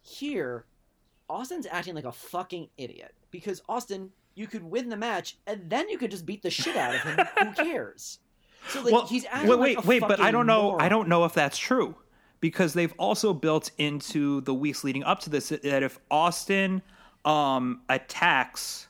here 0.00 0.66
Austin's 1.28 1.66
acting 1.70 1.94
like 1.94 2.04
a 2.04 2.12
fucking 2.12 2.68
idiot 2.76 3.14
because 3.30 3.62
Austin 3.68 4.10
you 4.34 4.46
could 4.46 4.62
win 4.62 4.88
the 4.88 4.96
match 4.96 5.38
and 5.46 5.70
then 5.70 5.88
you 5.88 5.96
could 5.96 6.10
just 6.10 6.26
beat 6.26 6.42
the 6.42 6.50
shit 6.50 6.76
out 6.76 6.94
of 6.94 7.00
him. 7.00 7.26
Who 7.38 7.52
cares? 7.52 8.18
So 8.68 8.82
like 8.82 9.08
he's 9.08 9.24
acting 9.30 9.50
wait, 9.50 9.76
like 9.76 9.86
wait, 9.86 10.02
wait, 10.02 10.08
but 10.08 10.20
I 10.20 10.30
don't 10.30 10.46
know. 10.46 10.76
I 10.78 10.88
don't 10.88 11.08
know 11.08 11.24
if 11.24 11.34
that's 11.34 11.58
true 11.58 11.94
because 12.40 12.74
they've 12.74 12.94
also 12.98 13.32
built 13.32 13.70
into 13.78 14.40
the 14.42 14.54
weeks 14.54 14.84
leading 14.84 15.04
up 15.04 15.20
to 15.20 15.30
this 15.30 15.50
that 15.50 15.82
if 15.82 15.98
Austin 16.10 16.82
um, 17.24 17.82
attacks, 17.88 18.88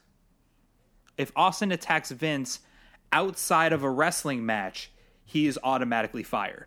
if 1.18 1.32
Austin 1.36 1.72
attacks 1.72 2.10
Vince 2.10 2.60
outside 3.15 3.73
of 3.73 3.82
a 3.82 3.89
wrestling 3.91 4.45
match, 4.45 4.91
he 5.24 5.47
is 5.47 5.59
automatically 5.62 6.23
fired. 6.23 6.66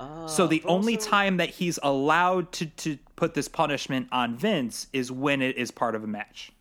Ah, 0.00 0.26
so 0.26 0.46
the 0.46 0.62
only 0.64 0.96
also- 0.96 1.10
time 1.10 1.36
that 1.36 1.50
he's 1.50 1.78
allowed 1.82 2.50
to 2.52 2.66
to 2.66 2.98
put 3.16 3.34
this 3.34 3.48
punishment 3.48 4.08
on 4.12 4.36
Vince 4.36 4.86
is 4.92 5.10
when 5.12 5.42
it 5.42 5.56
is 5.56 5.70
part 5.70 5.94
of 5.94 6.02
a 6.04 6.06
match. 6.06 6.52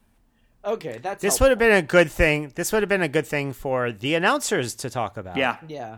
Okay, 0.65 0.97
that's 1.01 1.21
This 1.21 1.33
helpful. 1.33 1.45
would 1.45 1.49
have 1.51 1.59
been 1.59 1.71
a 1.77 1.81
good 1.83 2.11
thing. 2.11 2.51
This 2.55 2.71
would 2.73 2.81
have 2.81 2.89
been 2.89 3.03
a 3.03 3.07
good 3.07 3.27
thing 3.27 3.53
for 3.53 3.91
the 3.91 4.15
announcers 4.15 4.75
to 4.75 4.89
talk 4.89 5.15
about. 5.17 5.37
Yeah. 5.37 5.57
Yeah. 5.67 5.97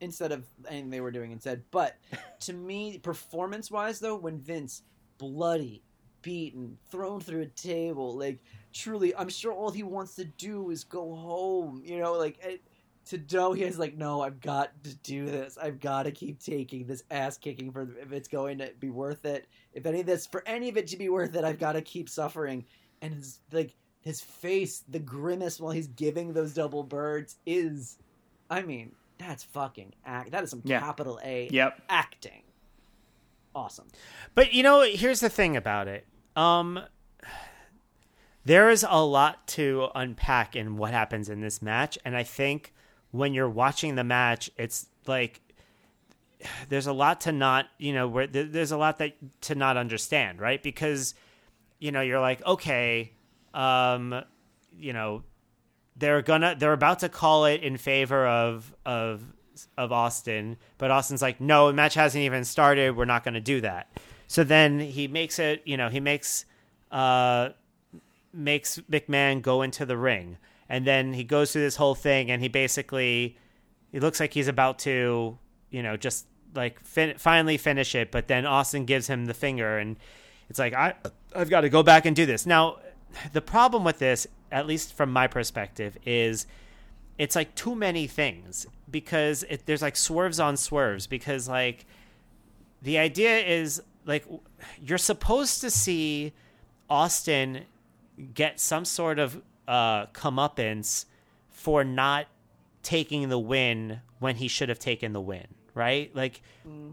Instead 0.00 0.30
of 0.32 0.46
anything 0.68 0.90
they 0.90 1.00
were 1.00 1.10
doing 1.10 1.32
instead. 1.32 1.64
But 1.70 1.96
to 2.40 2.52
me, 2.52 2.98
performance 2.98 3.70
wise 3.70 3.98
though, 3.98 4.16
when 4.16 4.38
Vince 4.38 4.82
bloody, 5.18 5.82
beaten, 6.22 6.78
thrown 6.90 7.20
through 7.20 7.42
a 7.42 7.46
table, 7.46 8.16
like 8.16 8.38
truly 8.76 9.14
I'm 9.16 9.28
sure 9.28 9.52
all 9.52 9.70
he 9.70 9.82
wants 9.82 10.14
to 10.16 10.24
do 10.24 10.70
is 10.70 10.84
go 10.84 11.14
home. 11.14 11.82
You 11.84 11.98
know, 12.00 12.12
like 12.14 12.38
it, 12.44 12.62
to 13.06 13.20
know 13.32 13.52
he 13.52 13.62
is 13.62 13.78
like, 13.78 13.96
no, 13.96 14.20
I've 14.20 14.40
got 14.40 14.72
to 14.84 14.94
do 14.96 15.26
this. 15.26 15.56
I've 15.60 15.80
got 15.80 16.02
to 16.04 16.10
keep 16.10 16.40
taking 16.40 16.86
this 16.86 17.04
ass 17.10 17.38
kicking 17.38 17.70
for 17.72 17.82
if 18.00 18.12
it's 18.12 18.28
going 18.28 18.58
to 18.58 18.72
be 18.80 18.90
worth 18.90 19.24
it. 19.24 19.46
If 19.72 19.86
any 19.86 20.00
of 20.00 20.06
this 20.06 20.26
for 20.26 20.42
any 20.46 20.68
of 20.68 20.76
it 20.76 20.88
to 20.88 20.96
be 20.96 21.08
worth 21.08 21.34
it, 21.36 21.44
I've 21.44 21.58
got 21.58 21.72
to 21.72 21.82
keep 21.82 22.08
suffering. 22.08 22.64
And 23.02 23.14
his 23.14 23.40
like 23.52 23.74
his 24.00 24.20
face, 24.20 24.84
the 24.88 24.98
grimace 24.98 25.60
while 25.60 25.72
he's 25.72 25.88
giving 25.88 26.32
those 26.32 26.54
double 26.54 26.82
birds 26.82 27.36
is, 27.46 27.98
I 28.50 28.62
mean, 28.62 28.92
that's 29.18 29.44
fucking 29.44 29.94
act. 30.04 30.32
That 30.32 30.44
is 30.44 30.50
some 30.50 30.62
Yeah. 30.64 30.80
capital 30.80 31.18
A 31.24 31.48
Yep. 31.50 31.82
acting. 31.88 32.42
Awesome. 33.54 33.88
But 34.34 34.52
you 34.52 34.62
know, 34.62 34.82
here's 34.82 35.20
the 35.20 35.30
thing 35.30 35.56
about 35.56 35.88
it. 35.88 36.06
Um 36.34 36.80
there 38.46 38.70
is 38.70 38.86
a 38.88 39.04
lot 39.04 39.46
to 39.48 39.88
unpack 39.94 40.54
in 40.54 40.76
what 40.76 40.92
happens 40.92 41.28
in 41.28 41.40
this 41.40 41.60
match, 41.60 41.98
and 42.04 42.16
I 42.16 42.22
think 42.22 42.72
when 43.10 43.34
you're 43.34 43.50
watching 43.50 43.96
the 43.96 44.04
match, 44.04 44.50
it's 44.56 44.86
like 45.06 45.40
there's 46.68 46.86
a 46.86 46.92
lot 46.92 47.22
to 47.22 47.32
not, 47.32 47.66
you 47.78 47.92
know, 47.92 48.06
where 48.06 48.28
there's 48.28 48.70
a 48.70 48.76
lot 48.76 48.98
that 48.98 49.14
to 49.42 49.56
not 49.56 49.76
understand, 49.76 50.40
right? 50.40 50.62
Because 50.62 51.14
you 51.80 51.90
know, 51.92 52.00
you're 52.00 52.20
like, 52.20 52.44
okay, 52.46 53.12
um, 53.52 54.22
you 54.78 54.92
know, 54.92 55.24
they're 55.96 56.22
gonna 56.22 56.54
they're 56.56 56.72
about 56.72 57.00
to 57.00 57.08
call 57.08 57.46
it 57.46 57.62
in 57.62 57.76
favor 57.76 58.26
of 58.26 58.72
of 58.86 59.24
of 59.76 59.90
Austin, 59.90 60.56
but 60.78 60.92
Austin's 60.92 61.20
like, 61.20 61.40
no, 61.40 61.66
the 61.66 61.72
match 61.72 61.94
hasn't 61.94 62.22
even 62.22 62.44
started. 62.44 62.96
We're 62.96 63.06
not 63.06 63.24
going 63.24 63.34
to 63.34 63.40
do 63.40 63.60
that. 63.62 63.90
So 64.28 64.44
then 64.44 64.78
he 64.78 65.08
makes 65.08 65.38
it, 65.40 65.62
you 65.64 65.76
know, 65.76 65.88
he 65.88 65.98
makes 65.98 66.44
uh 66.92 67.50
makes 68.36 68.78
McMahon 68.90 69.42
go 69.42 69.62
into 69.62 69.86
the 69.86 69.96
ring, 69.96 70.38
and 70.68 70.86
then 70.86 71.14
he 71.14 71.24
goes 71.24 71.52
through 71.52 71.62
this 71.62 71.76
whole 71.76 71.94
thing, 71.94 72.30
and 72.30 72.42
he 72.42 72.48
basically 72.48 73.36
he 73.92 74.00
looks 74.00 74.20
like 74.20 74.34
he's 74.34 74.48
about 74.48 74.78
to, 74.80 75.38
you 75.70 75.82
know, 75.82 75.96
just 75.96 76.26
like 76.54 76.80
fin- 76.80 77.18
finally 77.18 77.56
finish 77.56 77.94
it, 77.94 78.10
but 78.10 78.28
then 78.28 78.46
Austin 78.46 78.84
gives 78.84 79.06
him 79.06 79.26
the 79.26 79.34
finger, 79.34 79.78
and 79.78 79.96
it's 80.48 80.58
like 80.58 80.74
I 80.74 80.94
I've 81.34 81.50
got 81.50 81.62
to 81.62 81.68
go 81.68 81.82
back 81.82 82.06
and 82.06 82.14
do 82.14 82.26
this 82.26 82.46
now. 82.46 82.78
The 83.32 83.40
problem 83.40 83.84
with 83.84 83.98
this, 83.98 84.26
at 84.52 84.66
least 84.66 84.94
from 84.94 85.12
my 85.12 85.26
perspective, 85.26 85.96
is 86.04 86.46
it's 87.18 87.34
like 87.34 87.54
too 87.54 87.74
many 87.74 88.06
things 88.06 88.66
because 88.90 89.42
it, 89.44 89.66
there's 89.66 89.82
like 89.82 89.96
swerves 89.96 90.38
on 90.38 90.56
swerves 90.56 91.06
because 91.06 91.48
like 91.48 91.86
the 92.82 92.98
idea 92.98 93.38
is 93.38 93.82
like 94.04 94.24
you're 94.82 94.98
supposed 94.98 95.60
to 95.62 95.70
see 95.70 96.32
Austin 96.88 97.62
get 98.34 98.60
some 98.60 98.84
sort 98.84 99.18
of 99.18 99.40
uh 99.68 100.06
comeuppance 100.06 101.06
for 101.50 101.84
not 101.84 102.26
taking 102.82 103.28
the 103.28 103.38
win 103.38 104.00
when 104.20 104.36
he 104.36 104.46
should 104.46 104.68
have 104.68 104.78
taken 104.78 105.12
the 105.12 105.20
win, 105.20 105.46
right? 105.74 106.14
Like 106.14 106.40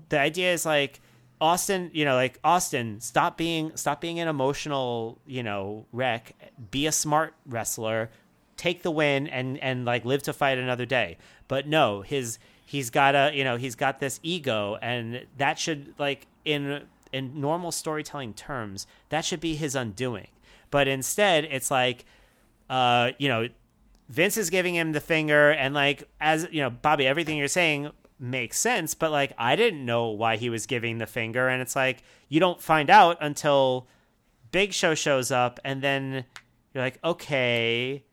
the 0.10 0.20
idea 0.20 0.52
is 0.54 0.66
like 0.66 1.00
Austin, 1.40 1.92
you 1.94 2.06
know, 2.06 2.16
like 2.16 2.40
Austin, 2.44 3.00
stop 3.02 3.38
being 3.38 3.76
stop 3.76 4.02
being 4.02 4.20
an 4.20 4.28
emotional, 4.28 5.20
you 5.28 5.44
know, 5.44 5.86
wreck. 5.92 6.36
Be 6.72 6.88
a 6.88 6.92
smart 6.92 7.36
wrestler. 7.46 8.10
Take 8.58 8.82
the 8.82 8.92
win 8.92 9.28
and 9.28 9.58
and 9.60 9.86
like 9.86 10.06
live 10.06 10.24
to 10.24 10.34
fight 10.34 10.58
another 10.58 10.86
day. 10.86 11.18
But 11.48 11.68
no, 11.68 12.02
his 12.02 12.40
he's 12.66 12.90
got 12.90 13.14
a 13.14 13.32
you 13.34 13.44
know 13.44 13.58
he's 13.58 13.76
got 13.76 14.00
this 14.00 14.20
ego, 14.24 14.78
and 14.82 15.26
that 15.38 15.60
should 15.60 15.94
like 16.00 16.28
in 16.46 16.84
in 17.12 17.40
normal 17.40 17.72
storytelling 17.72 18.34
terms 18.34 18.88
that 19.10 19.26
should 19.26 19.40
be 19.40 19.56
his 19.56 19.76
undoing. 19.76 20.28
But 20.74 20.88
instead, 20.88 21.44
it's 21.46 21.70
like, 21.70 22.04
uh, 22.68 23.12
you 23.20 23.28
know, 23.28 23.48
Vince 24.10 24.38
is 24.38 24.50
giving 24.50 24.74
him 24.74 24.92
the 24.92 25.00
finger, 25.00 25.52
and 25.52 25.76
like 25.76 26.10
as 26.20 26.48
you 26.52 26.62
know, 26.64 26.72
Bobby, 26.72 27.06
everything 27.06 27.38
you're 27.38 27.48
saying 27.48 27.92
makes 28.20 28.58
sense, 28.60 28.96
but 28.96 29.12
like 29.12 29.34
I 29.38 29.56
didn't 29.56 29.86
know 29.86 30.08
why 30.10 30.38
he 30.38 30.50
was 30.50 30.66
giving 30.66 30.98
the 30.98 31.06
finger, 31.06 31.48
and 31.48 31.62
it's 31.62 31.76
like 31.76 32.02
you 32.28 32.40
don't 32.40 32.60
find 32.60 32.90
out 32.90 33.18
until 33.22 33.86
Big 34.52 34.74
Show 34.74 34.96
shows 34.96 35.30
up, 35.30 35.60
and 35.64 35.84
then 35.84 36.26
you're 36.74 36.84
like, 36.84 36.98
okay. 37.04 38.04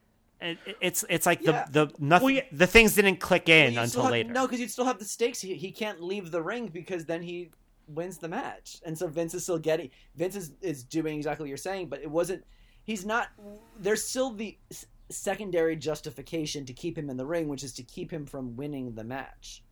It's 0.83 1.03
it's 1.09 1.25
like 1.25 1.41
Yeah. 1.43 1.65
the 1.71 1.87
the 1.87 1.95
nothing 1.99 2.25
Well, 2.27 2.35
yeah. 2.35 2.43
the 2.53 2.67
things 2.67 2.95
didn't 2.95 3.21
click 3.21 3.49
in 3.49 3.73
You'd 3.73 3.81
until 3.81 4.03
have- 4.03 4.11
later. 4.13 4.33
No, 4.33 4.47
because 4.47 4.61
you'd 4.61 4.71
still 4.71 4.85
have 4.87 4.99
the 4.99 5.05
stakes. 5.07 5.41
He, 5.41 5.55
he 5.55 5.71
can't 5.73 6.03
leave 6.03 6.31
the 6.31 6.43
ring 6.43 6.67
because 6.69 7.07
then 7.07 7.23
he 7.23 7.51
wins 7.91 8.19
the 8.19 8.29
match, 8.29 8.81
and 8.85 8.97
so 8.97 9.07
Vince 9.07 9.35
is 9.35 9.43
still 9.43 9.59
getting. 9.59 9.91
Vince 10.17 10.37
is, 10.37 10.53
is 10.61 10.85
doing 10.85 11.17
exactly 11.17 11.45
what 11.45 11.49
you're 11.49 11.57
saying, 11.57 11.89
but 11.89 12.01
it 12.01 12.11
wasn't. 12.11 12.45
He's 12.85 13.05
not. 13.05 13.29
There's 13.79 14.05
still 14.05 14.31
the 14.33 14.57
secondary 15.11 15.77
justification 15.77 16.65
to 16.67 16.73
keep 16.73 16.97
him 16.97 17.11
in 17.11 17.17
the 17.17 17.27
ring, 17.27 17.49
which 17.49 17.65
is 17.65 17.73
to 17.75 17.83
keep 17.83 18.11
him 18.11 18.27
from 18.27 18.57
winning 18.57 18.95
the 18.95 19.05
match. 19.05 19.63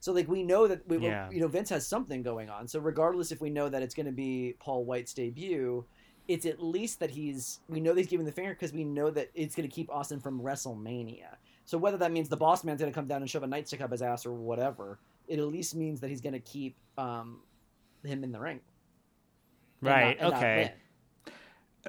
So 0.00 0.12
like 0.12 0.28
we 0.28 0.42
know 0.42 0.66
that 0.68 0.86
we, 0.86 0.98
Yeah. 0.98 1.30
you 1.30 1.40
know 1.40 1.48
Vince 1.48 1.70
has 1.70 1.86
something 1.86 2.22
going 2.22 2.50
on. 2.50 2.68
So 2.68 2.78
regardless 2.78 3.32
if 3.32 3.40
we 3.40 3.48
know 3.48 3.68
that 3.70 3.82
it's 3.82 3.94
going 3.94 4.06
to 4.06 4.12
be 4.12 4.54
Paul 4.60 4.84
White's 4.84 5.14
debut, 5.14 5.84
it's 6.28 6.44
at 6.44 6.62
least 6.62 7.00
that 7.00 7.10
he's 7.10 7.60
we 7.68 7.80
know 7.80 7.94
that 7.94 8.00
he's 8.00 8.08
giving 8.08 8.26
the 8.26 8.32
finger 8.32 8.50
because 8.52 8.72
we 8.72 8.84
know 8.84 9.10
that 9.10 9.30
it's 9.34 9.54
going 9.54 9.68
to 9.68 9.74
keep 9.74 9.90
Austin 9.90 10.20
from 10.20 10.40
WrestleMania. 10.40 11.36
So 11.64 11.78
whether 11.78 11.96
that 11.96 12.12
means 12.12 12.28
the 12.28 12.36
boss 12.36 12.64
man's 12.64 12.80
going 12.80 12.92
to 12.92 12.94
come 12.94 13.06
down 13.06 13.22
and 13.22 13.30
shove 13.30 13.42
a 13.42 13.46
nightstick 13.46 13.80
up 13.80 13.90
his 13.92 14.02
ass 14.02 14.26
or 14.26 14.32
whatever, 14.34 14.98
it 15.26 15.38
at 15.38 15.46
least 15.46 15.74
means 15.74 16.00
that 16.00 16.10
he's 16.10 16.20
going 16.20 16.34
to 16.34 16.38
keep 16.38 16.76
um, 16.98 17.40
him 18.06 18.24
in 18.24 18.32
the 18.32 18.40
ring. 18.40 18.60
Right? 19.80 20.20
not 20.20 20.34
okay. 20.34 20.72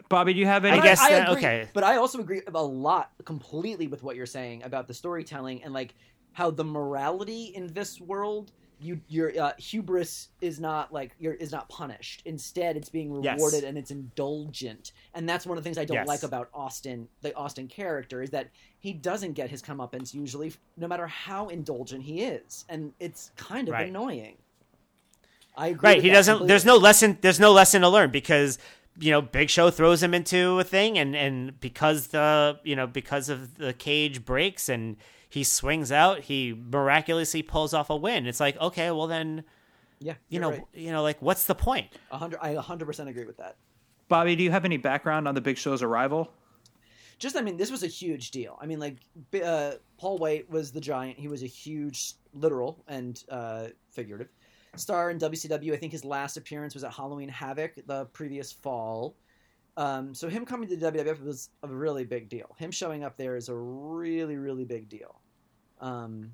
Bobby, 0.10 0.34
do 0.34 0.40
you 0.40 0.46
have 0.46 0.66
any? 0.66 0.78
I 0.80 0.84
guess 0.84 1.00
I, 1.00 1.12
that- 1.12 1.30
agree, 1.30 1.38
okay. 1.38 1.70
But 1.74 1.84
I 1.86 1.96
also 1.98 2.20
agree 2.20 2.42
a 2.54 2.64
lot 2.64 3.12
completely 3.24 3.88
with 3.88 4.04
what 4.04 4.16
you're 4.18 4.26
saying 4.26 4.64
about 4.64 4.88
the 4.88 4.94
storytelling 4.94 5.64
and 5.64 5.74
like 5.74 5.96
how 6.34 6.52
the 6.52 6.66
morality 6.66 7.54
in 7.56 7.72
this 7.74 8.02
world, 8.02 8.52
you 8.82 9.00
your 9.08 9.32
uh, 9.42 9.54
hubris 9.58 10.28
is 10.42 10.60
not 10.60 10.92
like 10.92 11.16
you're 11.18 11.36
is 11.36 11.54
not 11.54 11.70
punished. 11.70 12.24
Instead, 12.26 12.76
it's 12.76 12.90
being 12.90 13.24
Yes. 13.24 13.38
rewarded 13.38 13.64
and 13.64 13.78
it's 13.78 13.90
indulgent. 13.92 14.92
And 15.14 15.30
that's 15.30 15.46
one 15.46 15.58
of 15.58 15.64
the 15.64 15.68
things 15.68 15.78
I 15.78 15.86
don't 15.86 15.96
Yes. 15.96 16.08
like 16.10 16.24
about 16.24 16.50
Austin, 16.54 17.08
the 17.22 17.34
Austin 17.36 17.70
character, 17.70 18.22
is 18.22 18.32
that 18.32 18.50
he 18.80 18.92
doesn't 18.92 19.32
get 19.32 19.50
his 19.50 19.62
comeuppance 19.62 20.14
usually, 20.14 20.52
no 20.76 20.90
matter 20.90 21.08
how 21.08 21.48
indulgent 21.48 22.04
he 22.04 22.24
is, 22.24 22.66
and 22.68 22.92
it's 23.00 23.32
kind 23.38 23.70
of 23.70 23.74
Right. 23.74 23.88
annoying. 23.88 24.36
I 25.58 25.68
agree. 25.68 25.90
Right. 25.90 26.02
He 26.04 26.10
doesn't. 26.10 26.34
completely. 26.34 26.48
There's 26.48 26.66
no 26.66 26.76
lesson. 26.78 27.18
There's 27.22 27.40
no 27.40 27.52
lesson 27.52 27.82
to 27.82 27.90
learn 27.90 28.12
because 28.12 28.58
you 29.00 29.12
know 29.12 29.22
Big 29.22 29.50
Show 29.50 29.70
throws 29.72 30.02
him 30.04 30.14
into 30.14 30.60
a 30.60 30.64
thing, 30.64 30.98
and 30.98 31.16
and 31.16 31.60
because 31.60 32.08
the 32.08 32.60
you 32.64 32.76
know 32.76 32.88
because 32.88 33.30
of 33.30 33.58
the 33.58 33.74
cage 33.74 34.26
breaks 34.26 34.70
and 34.70 34.98
he 35.30 35.44
swings 35.44 35.92
out, 35.92 36.22
he 36.22 36.54
miraculously 36.54 37.42
pulls 37.42 37.74
off 37.74 37.90
a 37.90 37.96
win. 37.96 38.26
It's 38.28 38.40
like 38.40 38.60
okay, 38.60 38.92
well 38.92 39.08
then 39.08 39.44
Yeah, 40.00 40.16
you 40.30 40.40
know 40.40 40.52
right. 40.52 40.64
you 40.74 40.92
know 40.92 41.04
like 41.04 41.22
what's 41.22 41.46
the 41.46 41.56
point? 41.56 41.88
A 42.12 42.18
hundred. 42.18 42.40
I 42.42 42.54
100 42.56 42.86
percent 42.86 43.10
agree 43.10 43.26
with 43.26 43.38
that. 43.38 43.58
Bobby, 44.08 44.36
do 44.36 44.44
you 44.44 44.52
have 44.52 44.66
any 44.66 44.78
background 44.78 45.28
on 45.28 45.34
the 45.36 45.42
Big 45.42 45.58
Show's 45.58 45.82
arrival? 45.82 46.32
just 47.18 47.38
I 47.38 47.42
mean, 47.42 47.58
this 47.58 47.72
was 47.72 47.82
a 47.84 47.88
huge 47.88 48.32
deal. 48.32 48.58
I 48.62 48.66
mean, 48.66 48.80
like 48.80 48.98
uh, 49.44 49.72
Paul 49.98 50.18
White 50.18 50.50
was 50.50 50.72
the 50.72 50.82
giant. 50.82 51.18
He 51.18 51.28
was 51.28 51.44
a 51.44 51.48
huge, 51.48 52.14
literal 52.34 52.84
and 52.88 53.22
uh, 53.30 53.68
figurative 53.90 54.30
star 54.80 55.10
in 55.10 55.20
WCW. 55.20 55.74
I 55.74 55.78
think 55.78 55.92
his 55.92 56.06
last 56.06 56.38
appearance 56.38 56.74
was 56.74 56.84
at 56.84 56.94
Halloween 56.94 57.30
Havoc 57.30 57.74
the 57.88 58.06
previous 58.06 58.52
fall. 58.52 59.16
Um, 59.78 60.14
so 60.14 60.30
him 60.30 60.46
coming 60.46 60.70
to 60.70 60.78
the 60.78 60.92
WWF 60.92 61.22
was 61.24 61.50
a 61.64 61.68
really 61.68 62.06
big 62.06 62.30
deal. 62.30 62.56
Him 62.58 62.72
showing 62.72 63.04
up 63.04 63.18
there 63.18 63.36
is 63.36 63.50
a 63.50 63.56
really, 63.56 64.38
really 64.38 64.64
big 64.64 64.88
deal. 64.88 65.20
Um, 65.82 66.32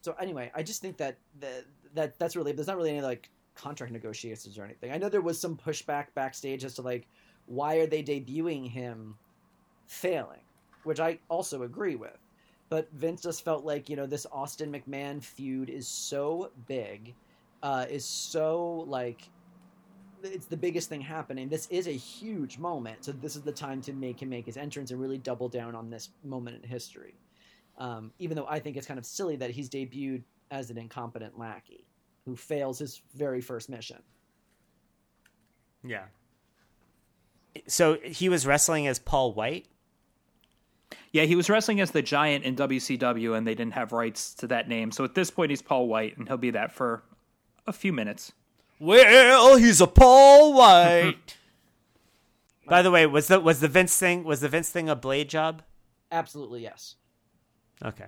so 0.00 0.14
anyway, 0.20 0.52
I 0.54 0.62
just 0.62 0.80
think 0.80 0.96
that 0.98 1.18
that, 1.40 1.64
that 1.94 2.18
that's 2.18 2.36
really 2.36 2.52
there's 2.52 2.68
not 2.68 2.76
really 2.76 2.90
any 2.90 3.00
like 3.00 3.30
contract 3.54 3.92
negotiations 3.92 4.58
or 4.58 4.64
anything. 4.64 4.92
I 4.92 4.98
know 4.98 5.08
there 5.08 5.20
was 5.20 5.40
some 5.40 5.56
pushback 5.56 6.06
backstage 6.14 6.64
as 6.64 6.74
to 6.74 6.82
like 6.82 7.06
why 7.46 7.76
are 7.76 7.86
they 7.86 8.02
debuting 8.02 8.70
him 8.70 9.16
failing, 9.86 10.40
which 10.84 11.00
I 11.00 11.18
also 11.28 11.62
agree 11.62 11.96
with. 11.96 12.18
But 12.70 12.90
Vince 12.92 13.22
just 13.22 13.44
felt 13.44 13.64
like 13.64 13.88
you 13.88 13.96
know 13.96 14.06
this 14.06 14.26
Austin 14.32 14.72
McMahon 14.72 15.22
feud 15.22 15.68
is 15.68 15.86
so 15.86 16.50
big, 16.66 17.14
uh, 17.64 17.86
is 17.88 18.04
so 18.04 18.84
like 18.86 19.28
it's 20.22 20.46
the 20.46 20.56
biggest 20.56 20.88
thing 20.88 21.00
happening. 21.00 21.48
This 21.48 21.66
is 21.68 21.86
a 21.86 21.92
huge 21.92 22.58
moment, 22.58 23.04
so 23.04 23.12
this 23.12 23.36
is 23.36 23.42
the 23.42 23.52
time 23.52 23.80
to 23.82 23.92
make 23.92 24.22
him 24.22 24.28
make 24.28 24.46
his 24.46 24.56
entrance 24.56 24.90
and 24.90 25.00
really 25.00 25.18
double 25.18 25.48
down 25.48 25.74
on 25.74 25.90
this 25.90 26.10
moment 26.22 26.62
in 26.62 26.68
history. 26.68 27.14
Um, 27.78 28.12
even 28.18 28.36
though 28.36 28.46
I 28.46 28.60
think 28.60 28.76
it's 28.76 28.86
kind 28.86 28.98
of 28.98 29.04
silly 29.04 29.36
that 29.36 29.50
he's 29.50 29.68
debuted 29.68 30.22
as 30.50 30.70
an 30.70 30.78
incompetent 30.78 31.38
lackey 31.38 31.86
who 32.24 32.36
fails 32.36 32.78
his 32.78 33.02
very 33.14 33.40
first 33.40 33.68
mission. 33.68 34.02
Yeah. 35.82 36.04
So 37.66 37.98
he 38.02 38.28
was 38.28 38.46
wrestling 38.46 38.86
as 38.86 38.98
Paul 38.98 39.32
White. 39.32 39.66
Yeah, 41.12 41.24
he 41.24 41.34
was 41.34 41.50
wrestling 41.50 41.80
as 41.80 41.90
the 41.90 42.02
Giant 42.02 42.44
in 42.44 42.56
WCW, 42.56 43.36
and 43.36 43.46
they 43.46 43.54
didn't 43.54 43.74
have 43.74 43.92
rights 43.92 44.34
to 44.34 44.46
that 44.48 44.68
name. 44.68 44.90
So 44.90 45.04
at 45.04 45.14
this 45.14 45.30
point, 45.30 45.50
he's 45.50 45.62
Paul 45.62 45.88
White, 45.88 46.16
and 46.16 46.28
he'll 46.28 46.36
be 46.36 46.50
that 46.50 46.72
for 46.72 47.02
a 47.66 47.72
few 47.72 47.92
minutes. 47.92 48.32
Well, 48.78 49.56
he's 49.56 49.80
a 49.80 49.86
Paul 49.86 50.54
Wight. 50.54 51.36
By 52.66 52.82
the 52.82 52.90
way, 52.90 53.06
was 53.06 53.28
the 53.28 53.40
was 53.40 53.60
the 53.60 53.68
Vince 53.68 53.96
thing 53.96 54.24
was 54.24 54.40
the 54.40 54.48
Vince 54.48 54.70
thing 54.70 54.88
a 54.88 54.96
blade 54.96 55.28
job? 55.28 55.62
Absolutely 56.10 56.62
yes. 56.62 56.96
Okay. 57.84 58.06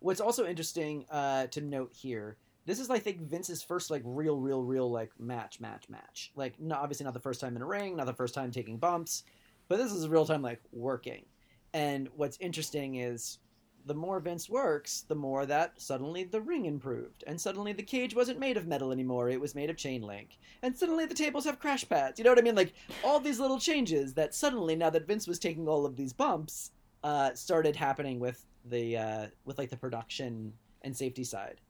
What's 0.00 0.20
also 0.20 0.46
interesting 0.46 1.06
uh, 1.10 1.46
to 1.48 1.60
note 1.60 1.92
here, 1.92 2.36
this 2.66 2.78
is 2.78 2.90
I 2.90 2.98
think 2.98 3.20
Vince's 3.20 3.62
first 3.62 3.90
like 3.90 4.02
real, 4.04 4.36
real, 4.36 4.62
real 4.62 4.90
like 4.90 5.10
match, 5.18 5.60
match, 5.60 5.88
match. 5.88 6.32
Like, 6.36 6.60
not 6.60 6.80
obviously 6.80 7.04
not 7.04 7.14
the 7.14 7.20
first 7.20 7.40
time 7.40 7.56
in 7.56 7.62
a 7.62 7.66
ring, 7.66 7.96
not 7.96 8.06
the 8.06 8.12
first 8.12 8.34
time 8.34 8.50
taking 8.50 8.76
bumps, 8.78 9.24
but 9.68 9.78
this 9.78 9.92
is 9.92 10.08
real 10.08 10.26
time 10.26 10.42
like 10.42 10.60
working. 10.72 11.24
And 11.72 12.08
what's 12.16 12.36
interesting 12.40 12.96
is 12.96 13.38
the 13.86 13.94
more 13.94 14.20
Vince 14.20 14.48
works, 14.48 15.04
the 15.08 15.14
more 15.14 15.46
that 15.46 15.80
suddenly 15.80 16.24
the 16.24 16.40
ring 16.40 16.66
improved, 16.66 17.24
and 17.26 17.40
suddenly 17.40 17.72
the 17.72 17.82
cage 17.82 18.14
wasn't 18.14 18.38
made 18.38 18.56
of 18.56 18.66
metal 18.66 18.92
anymore; 18.92 19.28
it 19.28 19.40
was 19.40 19.54
made 19.54 19.70
of 19.70 19.76
chain 19.76 20.02
link, 20.02 20.38
and 20.62 20.76
suddenly 20.76 21.06
the 21.06 21.14
tables 21.14 21.44
have 21.44 21.58
crash 21.58 21.88
pads. 21.88 22.18
You 22.18 22.24
know 22.24 22.30
what 22.30 22.38
I 22.38 22.42
mean? 22.42 22.54
Like 22.54 22.72
all 23.04 23.20
these 23.20 23.40
little 23.40 23.58
changes 23.58 24.14
that 24.14 24.34
suddenly, 24.34 24.76
now 24.76 24.90
that 24.90 25.06
Vince 25.06 25.26
was 25.26 25.38
taking 25.38 25.68
all 25.68 25.86
of 25.86 25.96
these 25.96 26.12
bumps, 26.12 26.70
uh, 27.02 27.34
started 27.34 27.76
happening 27.76 28.18
with 28.18 28.44
the 28.64 28.96
uh, 28.96 29.26
with 29.44 29.58
like 29.58 29.70
the 29.70 29.76
production 29.76 30.52
and 30.82 30.96
safety 30.96 31.24
side. 31.24 31.60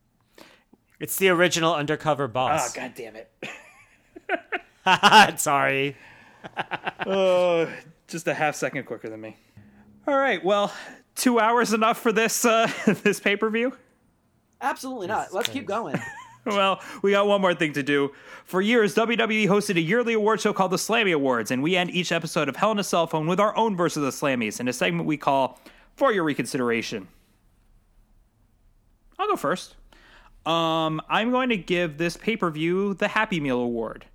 It's 0.98 1.16
the 1.16 1.30
original 1.30 1.74
undercover 1.74 2.28
boss. 2.28 2.60
Oh, 2.60 2.64
boss. 2.64 2.72
God 2.74 2.92
damn 2.94 3.16
it. 3.16 3.30
Sorry. 5.40 5.96
oh, 7.06 7.68
just 8.06 8.28
a 8.28 8.34
half 8.34 8.54
second 8.54 8.84
quicker 8.84 9.08
than 9.08 9.20
me. 9.20 9.36
All 10.06 10.16
right, 10.16 10.44
well, 10.44 10.72
two 11.20 11.38
hours 11.38 11.72
enough 11.72 11.98
for 11.98 12.12
this 12.12 12.44
uh, 12.44 12.70
this 13.02 13.20
pay 13.20 13.36
per 13.36 13.50
view. 13.50 13.76
Absolutely 14.60 15.06
not. 15.06 15.32
Let's 15.32 15.48
keep 15.48 15.66
going. 15.66 15.96
Well, 16.46 16.80
we 17.02 17.10
got 17.10 17.26
one 17.26 17.42
more 17.42 17.54
thing 17.54 17.74
to 17.74 17.82
do. 17.82 18.12
For 18.46 18.62
years, 18.62 18.94
WWE 18.94 19.46
hosted 19.46 19.76
a 19.76 19.80
yearly 19.80 20.14
award 20.14 20.40
show 20.40 20.54
called 20.54 20.72
the 20.72 20.78
Slammy 20.78 21.14
Awards, 21.14 21.50
and 21.50 21.62
we 21.62 21.76
end 21.76 21.90
each 21.90 22.12
episode 22.12 22.48
of 22.48 22.56
Hell 22.56 22.72
in 22.72 22.78
a 22.78 22.82
Cell 22.82 23.06
Phone 23.06 23.26
with 23.26 23.38
our 23.38 23.54
own 23.58 23.76
verse 23.76 23.94
of 23.94 24.02
the 24.02 24.10
Slammies 24.10 24.58
in 24.58 24.66
a 24.66 24.72
segment 24.72 25.06
we 25.06 25.18
call 25.18 25.60
For 25.96 26.14
Your 26.14 26.24
Reconsideration. 26.24 27.08
I'll 29.18 29.28
go 29.28 29.36
first. 29.36 29.76
Um, 30.46 31.02
I'm 31.10 31.30
going 31.30 31.50
to 31.50 31.58
give 31.58 31.98
this 31.98 32.16
pay 32.16 32.38
per 32.38 32.50
view 32.50 32.94
the 32.94 33.08
Happy 33.08 33.38
Meal 33.38 33.60
Award. 33.60 34.06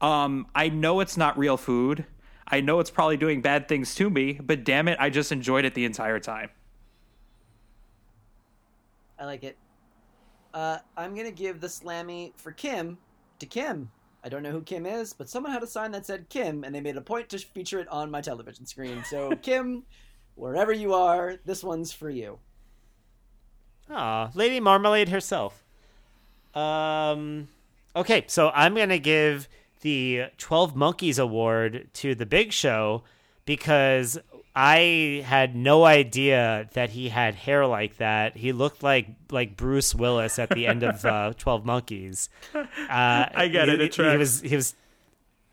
Um, 0.00 0.46
I 0.54 0.70
know 0.70 1.00
it's 1.00 1.18
not 1.18 1.36
real 1.36 1.58
food. 1.58 2.06
I 2.46 2.60
know 2.60 2.80
it's 2.80 2.90
probably 2.90 3.16
doing 3.16 3.40
bad 3.40 3.68
things 3.68 3.94
to 3.96 4.10
me, 4.10 4.34
but 4.34 4.64
damn 4.64 4.88
it, 4.88 4.98
I 5.00 5.10
just 5.10 5.32
enjoyed 5.32 5.64
it 5.64 5.74
the 5.74 5.84
entire 5.84 6.20
time. 6.20 6.50
I 9.18 9.24
like 9.24 9.44
it. 9.44 9.56
Uh, 10.52 10.78
I'm 10.96 11.14
gonna 11.14 11.30
give 11.30 11.60
the 11.60 11.66
slammy 11.66 12.32
for 12.36 12.52
Kim 12.52 12.98
to 13.38 13.46
Kim. 13.46 13.90
I 14.22 14.28
don't 14.28 14.42
know 14.42 14.52
who 14.52 14.62
Kim 14.62 14.86
is, 14.86 15.12
but 15.12 15.28
someone 15.28 15.52
had 15.52 15.62
a 15.62 15.66
sign 15.66 15.90
that 15.92 16.06
said 16.06 16.28
Kim, 16.28 16.64
and 16.64 16.74
they 16.74 16.80
made 16.80 16.96
a 16.96 17.00
point 17.00 17.28
to 17.30 17.38
feature 17.38 17.80
it 17.80 17.88
on 17.88 18.10
my 18.10 18.20
television 18.20 18.64
screen. 18.66 19.04
So 19.04 19.34
Kim, 19.42 19.84
wherever 20.34 20.72
you 20.72 20.94
are, 20.94 21.36
this 21.44 21.62
one's 21.62 21.92
for 21.92 22.08
you. 22.08 22.38
Ah, 23.90 24.30
Lady 24.34 24.60
Marmalade 24.60 25.10
herself. 25.10 25.62
Um, 26.54 27.48
okay, 27.94 28.24
so 28.28 28.50
I'm 28.54 28.74
gonna 28.74 28.98
give 28.98 29.48
the 29.84 30.24
Twelve 30.38 30.74
Monkeys 30.74 31.18
Award 31.18 31.88
to 31.94 32.14
the 32.16 32.26
Big 32.26 32.52
Show 32.52 33.04
because 33.44 34.18
I 34.56 35.22
had 35.26 35.54
no 35.54 35.84
idea 35.84 36.68
that 36.72 36.90
he 36.90 37.10
had 37.10 37.34
hair 37.34 37.66
like 37.66 37.98
that. 37.98 38.36
He 38.36 38.52
looked 38.52 38.82
like 38.82 39.08
like 39.30 39.56
Bruce 39.56 39.94
Willis 39.94 40.38
at 40.38 40.48
the 40.50 40.66
end 40.66 40.82
of 40.82 41.04
uh, 41.04 41.32
Twelve 41.38 41.64
Monkeys. 41.64 42.28
Uh, 42.54 43.26
I 43.34 43.48
get 43.48 43.68
it, 43.68 43.80
He, 43.80 43.86
it 43.86 43.92
tracks. 43.92 44.12
he 44.12 44.18
was 44.18 44.40
he 44.40 44.56
was 44.56 44.74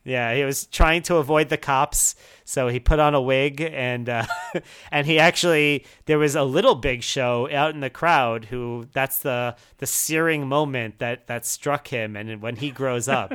yeah, 0.04 0.34
he 0.34 0.44
was 0.44 0.66
trying 0.66 1.04
to 1.04 1.18
avoid 1.18 1.50
the 1.50 1.58
cops, 1.58 2.16
so 2.44 2.68
he 2.70 2.80
put 2.80 3.00
on 3.00 3.14
a 3.14 3.22
wig 3.22 3.62
and 3.62 4.10
uh, 4.10 4.26
and 4.92 5.06
he 5.08 5.20
actually 5.20 5.86
there 6.06 6.18
was 6.20 6.36
a 6.36 6.44
little 6.44 6.76
big 6.76 7.04
show 7.04 7.48
out 7.52 7.74
in 7.74 7.80
the 7.82 7.90
crowd 7.90 8.46
who 8.46 8.88
that's 8.94 9.20
the 9.20 9.56
the 9.78 9.86
searing 9.86 10.48
moment 10.48 11.00
that 11.00 11.28
that 11.28 11.46
struck 11.46 11.88
him 11.90 12.16
and 12.16 12.42
when 12.42 12.56
he 12.58 12.72
grows 12.72 13.08
up, 13.08 13.34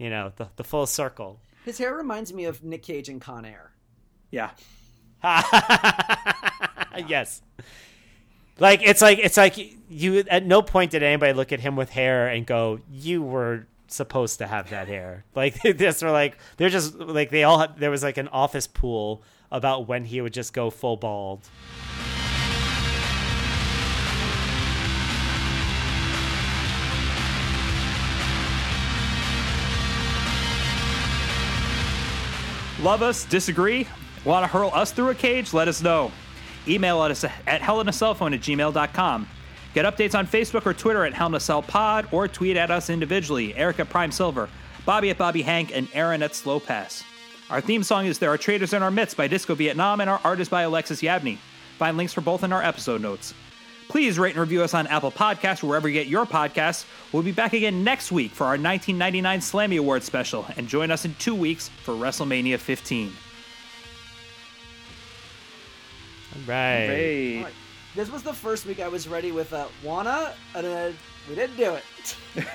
you 0.00 0.10
know, 0.10 0.32
the 0.34 0.48
the 0.56 0.64
full 0.64 0.86
circle. 0.86 1.38
His 1.64 1.76
hair 1.78 1.94
reminds 1.94 2.32
me 2.32 2.46
of 2.46 2.64
Nick 2.64 2.82
Cage 2.82 3.10
in 3.10 3.20
Con 3.20 3.44
Air. 3.44 3.70
Yeah. 4.30 4.50
yes. 7.06 7.42
Like 8.58 8.80
it's 8.82 9.02
like 9.02 9.18
it's 9.18 9.36
like 9.36 9.56
you 9.90 10.24
at 10.30 10.46
no 10.46 10.62
point 10.62 10.92
did 10.92 11.02
anybody 11.02 11.34
look 11.34 11.52
at 11.52 11.60
him 11.60 11.76
with 11.76 11.90
hair 11.90 12.28
and 12.28 12.46
go, 12.46 12.80
"You 12.90 13.22
were 13.22 13.66
supposed 13.88 14.38
to 14.38 14.46
have 14.46 14.70
that 14.70 14.88
hair." 14.88 15.24
Like 15.34 15.60
this 15.62 15.76
just 15.76 16.02
were 16.02 16.10
like 16.10 16.38
they're 16.56 16.70
just 16.70 16.94
like 16.94 17.28
they 17.28 17.44
all 17.44 17.58
had, 17.58 17.76
there 17.76 17.90
was 17.90 18.02
like 18.02 18.16
an 18.16 18.28
office 18.28 18.66
pool 18.66 19.22
about 19.52 19.86
when 19.86 20.06
he 20.06 20.22
would 20.22 20.32
just 20.32 20.54
go 20.54 20.70
full 20.70 20.96
bald. 20.96 21.46
Love 32.82 33.02
us? 33.02 33.26
Disagree? 33.26 33.86
Want 34.24 34.42
to 34.42 34.46
hurl 34.46 34.70
us 34.72 34.90
through 34.90 35.10
a 35.10 35.14
cage? 35.14 35.52
Let 35.52 35.68
us 35.68 35.82
know. 35.82 36.10
Email 36.66 37.00
us 37.00 37.24
at 37.24 37.60
hellinacellphone 37.60 38.34
at 38.34 38.40
gmail.com. 38.40 39.28
Get 39.74 39.84
updates 39.84 40.18
on 40.18 40.26
Facebook 40.26 40.64
or 40.64 40.72
Twitter 40.72 41.04
at 41.04 41.12
hellinacellpod 41.12 42.10
or 42.10 42.26
tweet 42.26 42.56
at 42.56 42.70
us 42.70 42.88
individually. 42.88 43.54
Eric 43.54 43.80
at 43.80 43.90
Prime 43.90 44.10
Silver, 44.10 44.48
Bobby 44.86 45.10
at 45.10 45.18
Bobby 45.18 45.42
Hank, 45.42 45.72
and 45.76 45.88
Aaron 45.92 46.22
at 46.22 46.34
Slow 46.34 46.58
Pass. 46.58 47.04
Our 47.50 47.60
theme 47.60 47.82
song 47.82 48.06
is 48.06 48.18
There 48.18 48.30
Are 48.30 48.38
Traitors 48.38 48.72
in 48.72 48.82
Our 48.82 48.90
Midst 48.90 49.14
by 49.16 49.28
Disco 49.28 49.54
Vietnam, 49.54 50.00
and 50.00 50.08
our 50.08 50.20
art 50.24 50.40
is 50.40 50.48
by 50.48 50.62
Alexis 50.62 51.02
Yabney. 51.02 51.36
Find 51.76 51.98
links 51.98 52.14
for 52.14 52.22
both 52.22 52.44
in 52.44 52.52
our 52.52 52.62
episode 52.62 53.02
notes. 53.02 53.34
Please 53.90 54.20
rate 54.20 54.30
and 54.36 54.40
review 54.40 54.62
us 54.62 54.72
on 54.72 54.86
Apple 54.86 55.10
Podcasts, 55.10 55.64
wherever 55.64 55.88
you 55.88 55.94
get 55.94 56.06
your 56.06 56.24
podcasts. 56.24 56.84
We'll 57.10 57.24
be 57.24 57.32
back 57.32 57.54
again 57.54 57.82
next 57.82 58.12
week 58.12 58.30
for 58.30 58.44
our 58.44 58.50
1999 58.50 59.40
Slammy 59.40 59.80
Awards 59.80 60.06
special, 60.06 60.46
and 60.56 60.68
join 60.68 60.92
us 60.92 61.04
in 61.04 61.12
two 61.18 61.34
weeks 61.34 61.70
for 61.82 61.94
WrestleMania 61.94 62.56
15. 62.56 63.08
All 66.32 66.40
right. 66.42 66.46
Hey. 66.46 67.38
All 67.38 67.44
right. 67.44 67.52
This 67.96 68.08
was 68.12 68.22
the 68.22 68.32
first 68.32 68.64
week 68.64 68.78
I 68.78 68.86
was 68.86 69.08
ready 69.08 69.32
with 69.32 69.52
uh, 69.52 69.66
wanna, 69.82 70.34
and 70.54 70.64
uh, 70.64 70.90
we 71.28 71.34
didn't 71.34 71.56
do 71.56 71.74
it. 71.74 72.16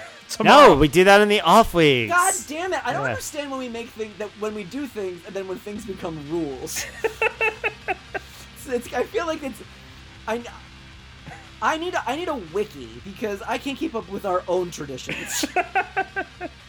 No, 0.44 0.76
we 0.76 0.88
do 0.88 1.04
that 1.04 1.22
in 1.22 1.28
the 1.30 1.42
off 1.42 1.76
weeks. 1.76 2.12
God 2.12 2.34
damn 2.48 2.74
it! 2.74 2.82
I 2.84 2.94
don't 2.94 3.04
Yeah. 3.04 3.10
understand 3.10 3.52
when 3.52 3.60
we 3.60 3.70
make 3.70 3.90
things 3.90 4.18
that 4.18 4.28
when 4.40 4.56
we 4.56 4.64
do 4.64 4.88
things 4.88 5.22
and 5.28 5.36
then 5.36 5.48
when 5.48 5.60
things 5.60 5.86
become 5.86 6.20
rules. 6.32 6.84
it's, 7.04 8.68
it's, 8.68 8.92
I 8.92 9.04
feel 9.04 9.28
like 9.28 9.44
it's 9.44 9.62
I. 10.28 10.42
I 11.62 11.78
need 11.78 11.94
a, 11.94 12.10
I 12.10 12.16
need 12.16 12.28
a 12.28 12.36
wiki 12.36 12.90
because 13.04 13.42
I 13.42 13.58
can't 13.58 13.78
keep 13.78 13.96
up 13.96 14.10
with 14.10 14.26
our 14.26 14.44
own 14.48 14.72
traditions. 14.72 15.46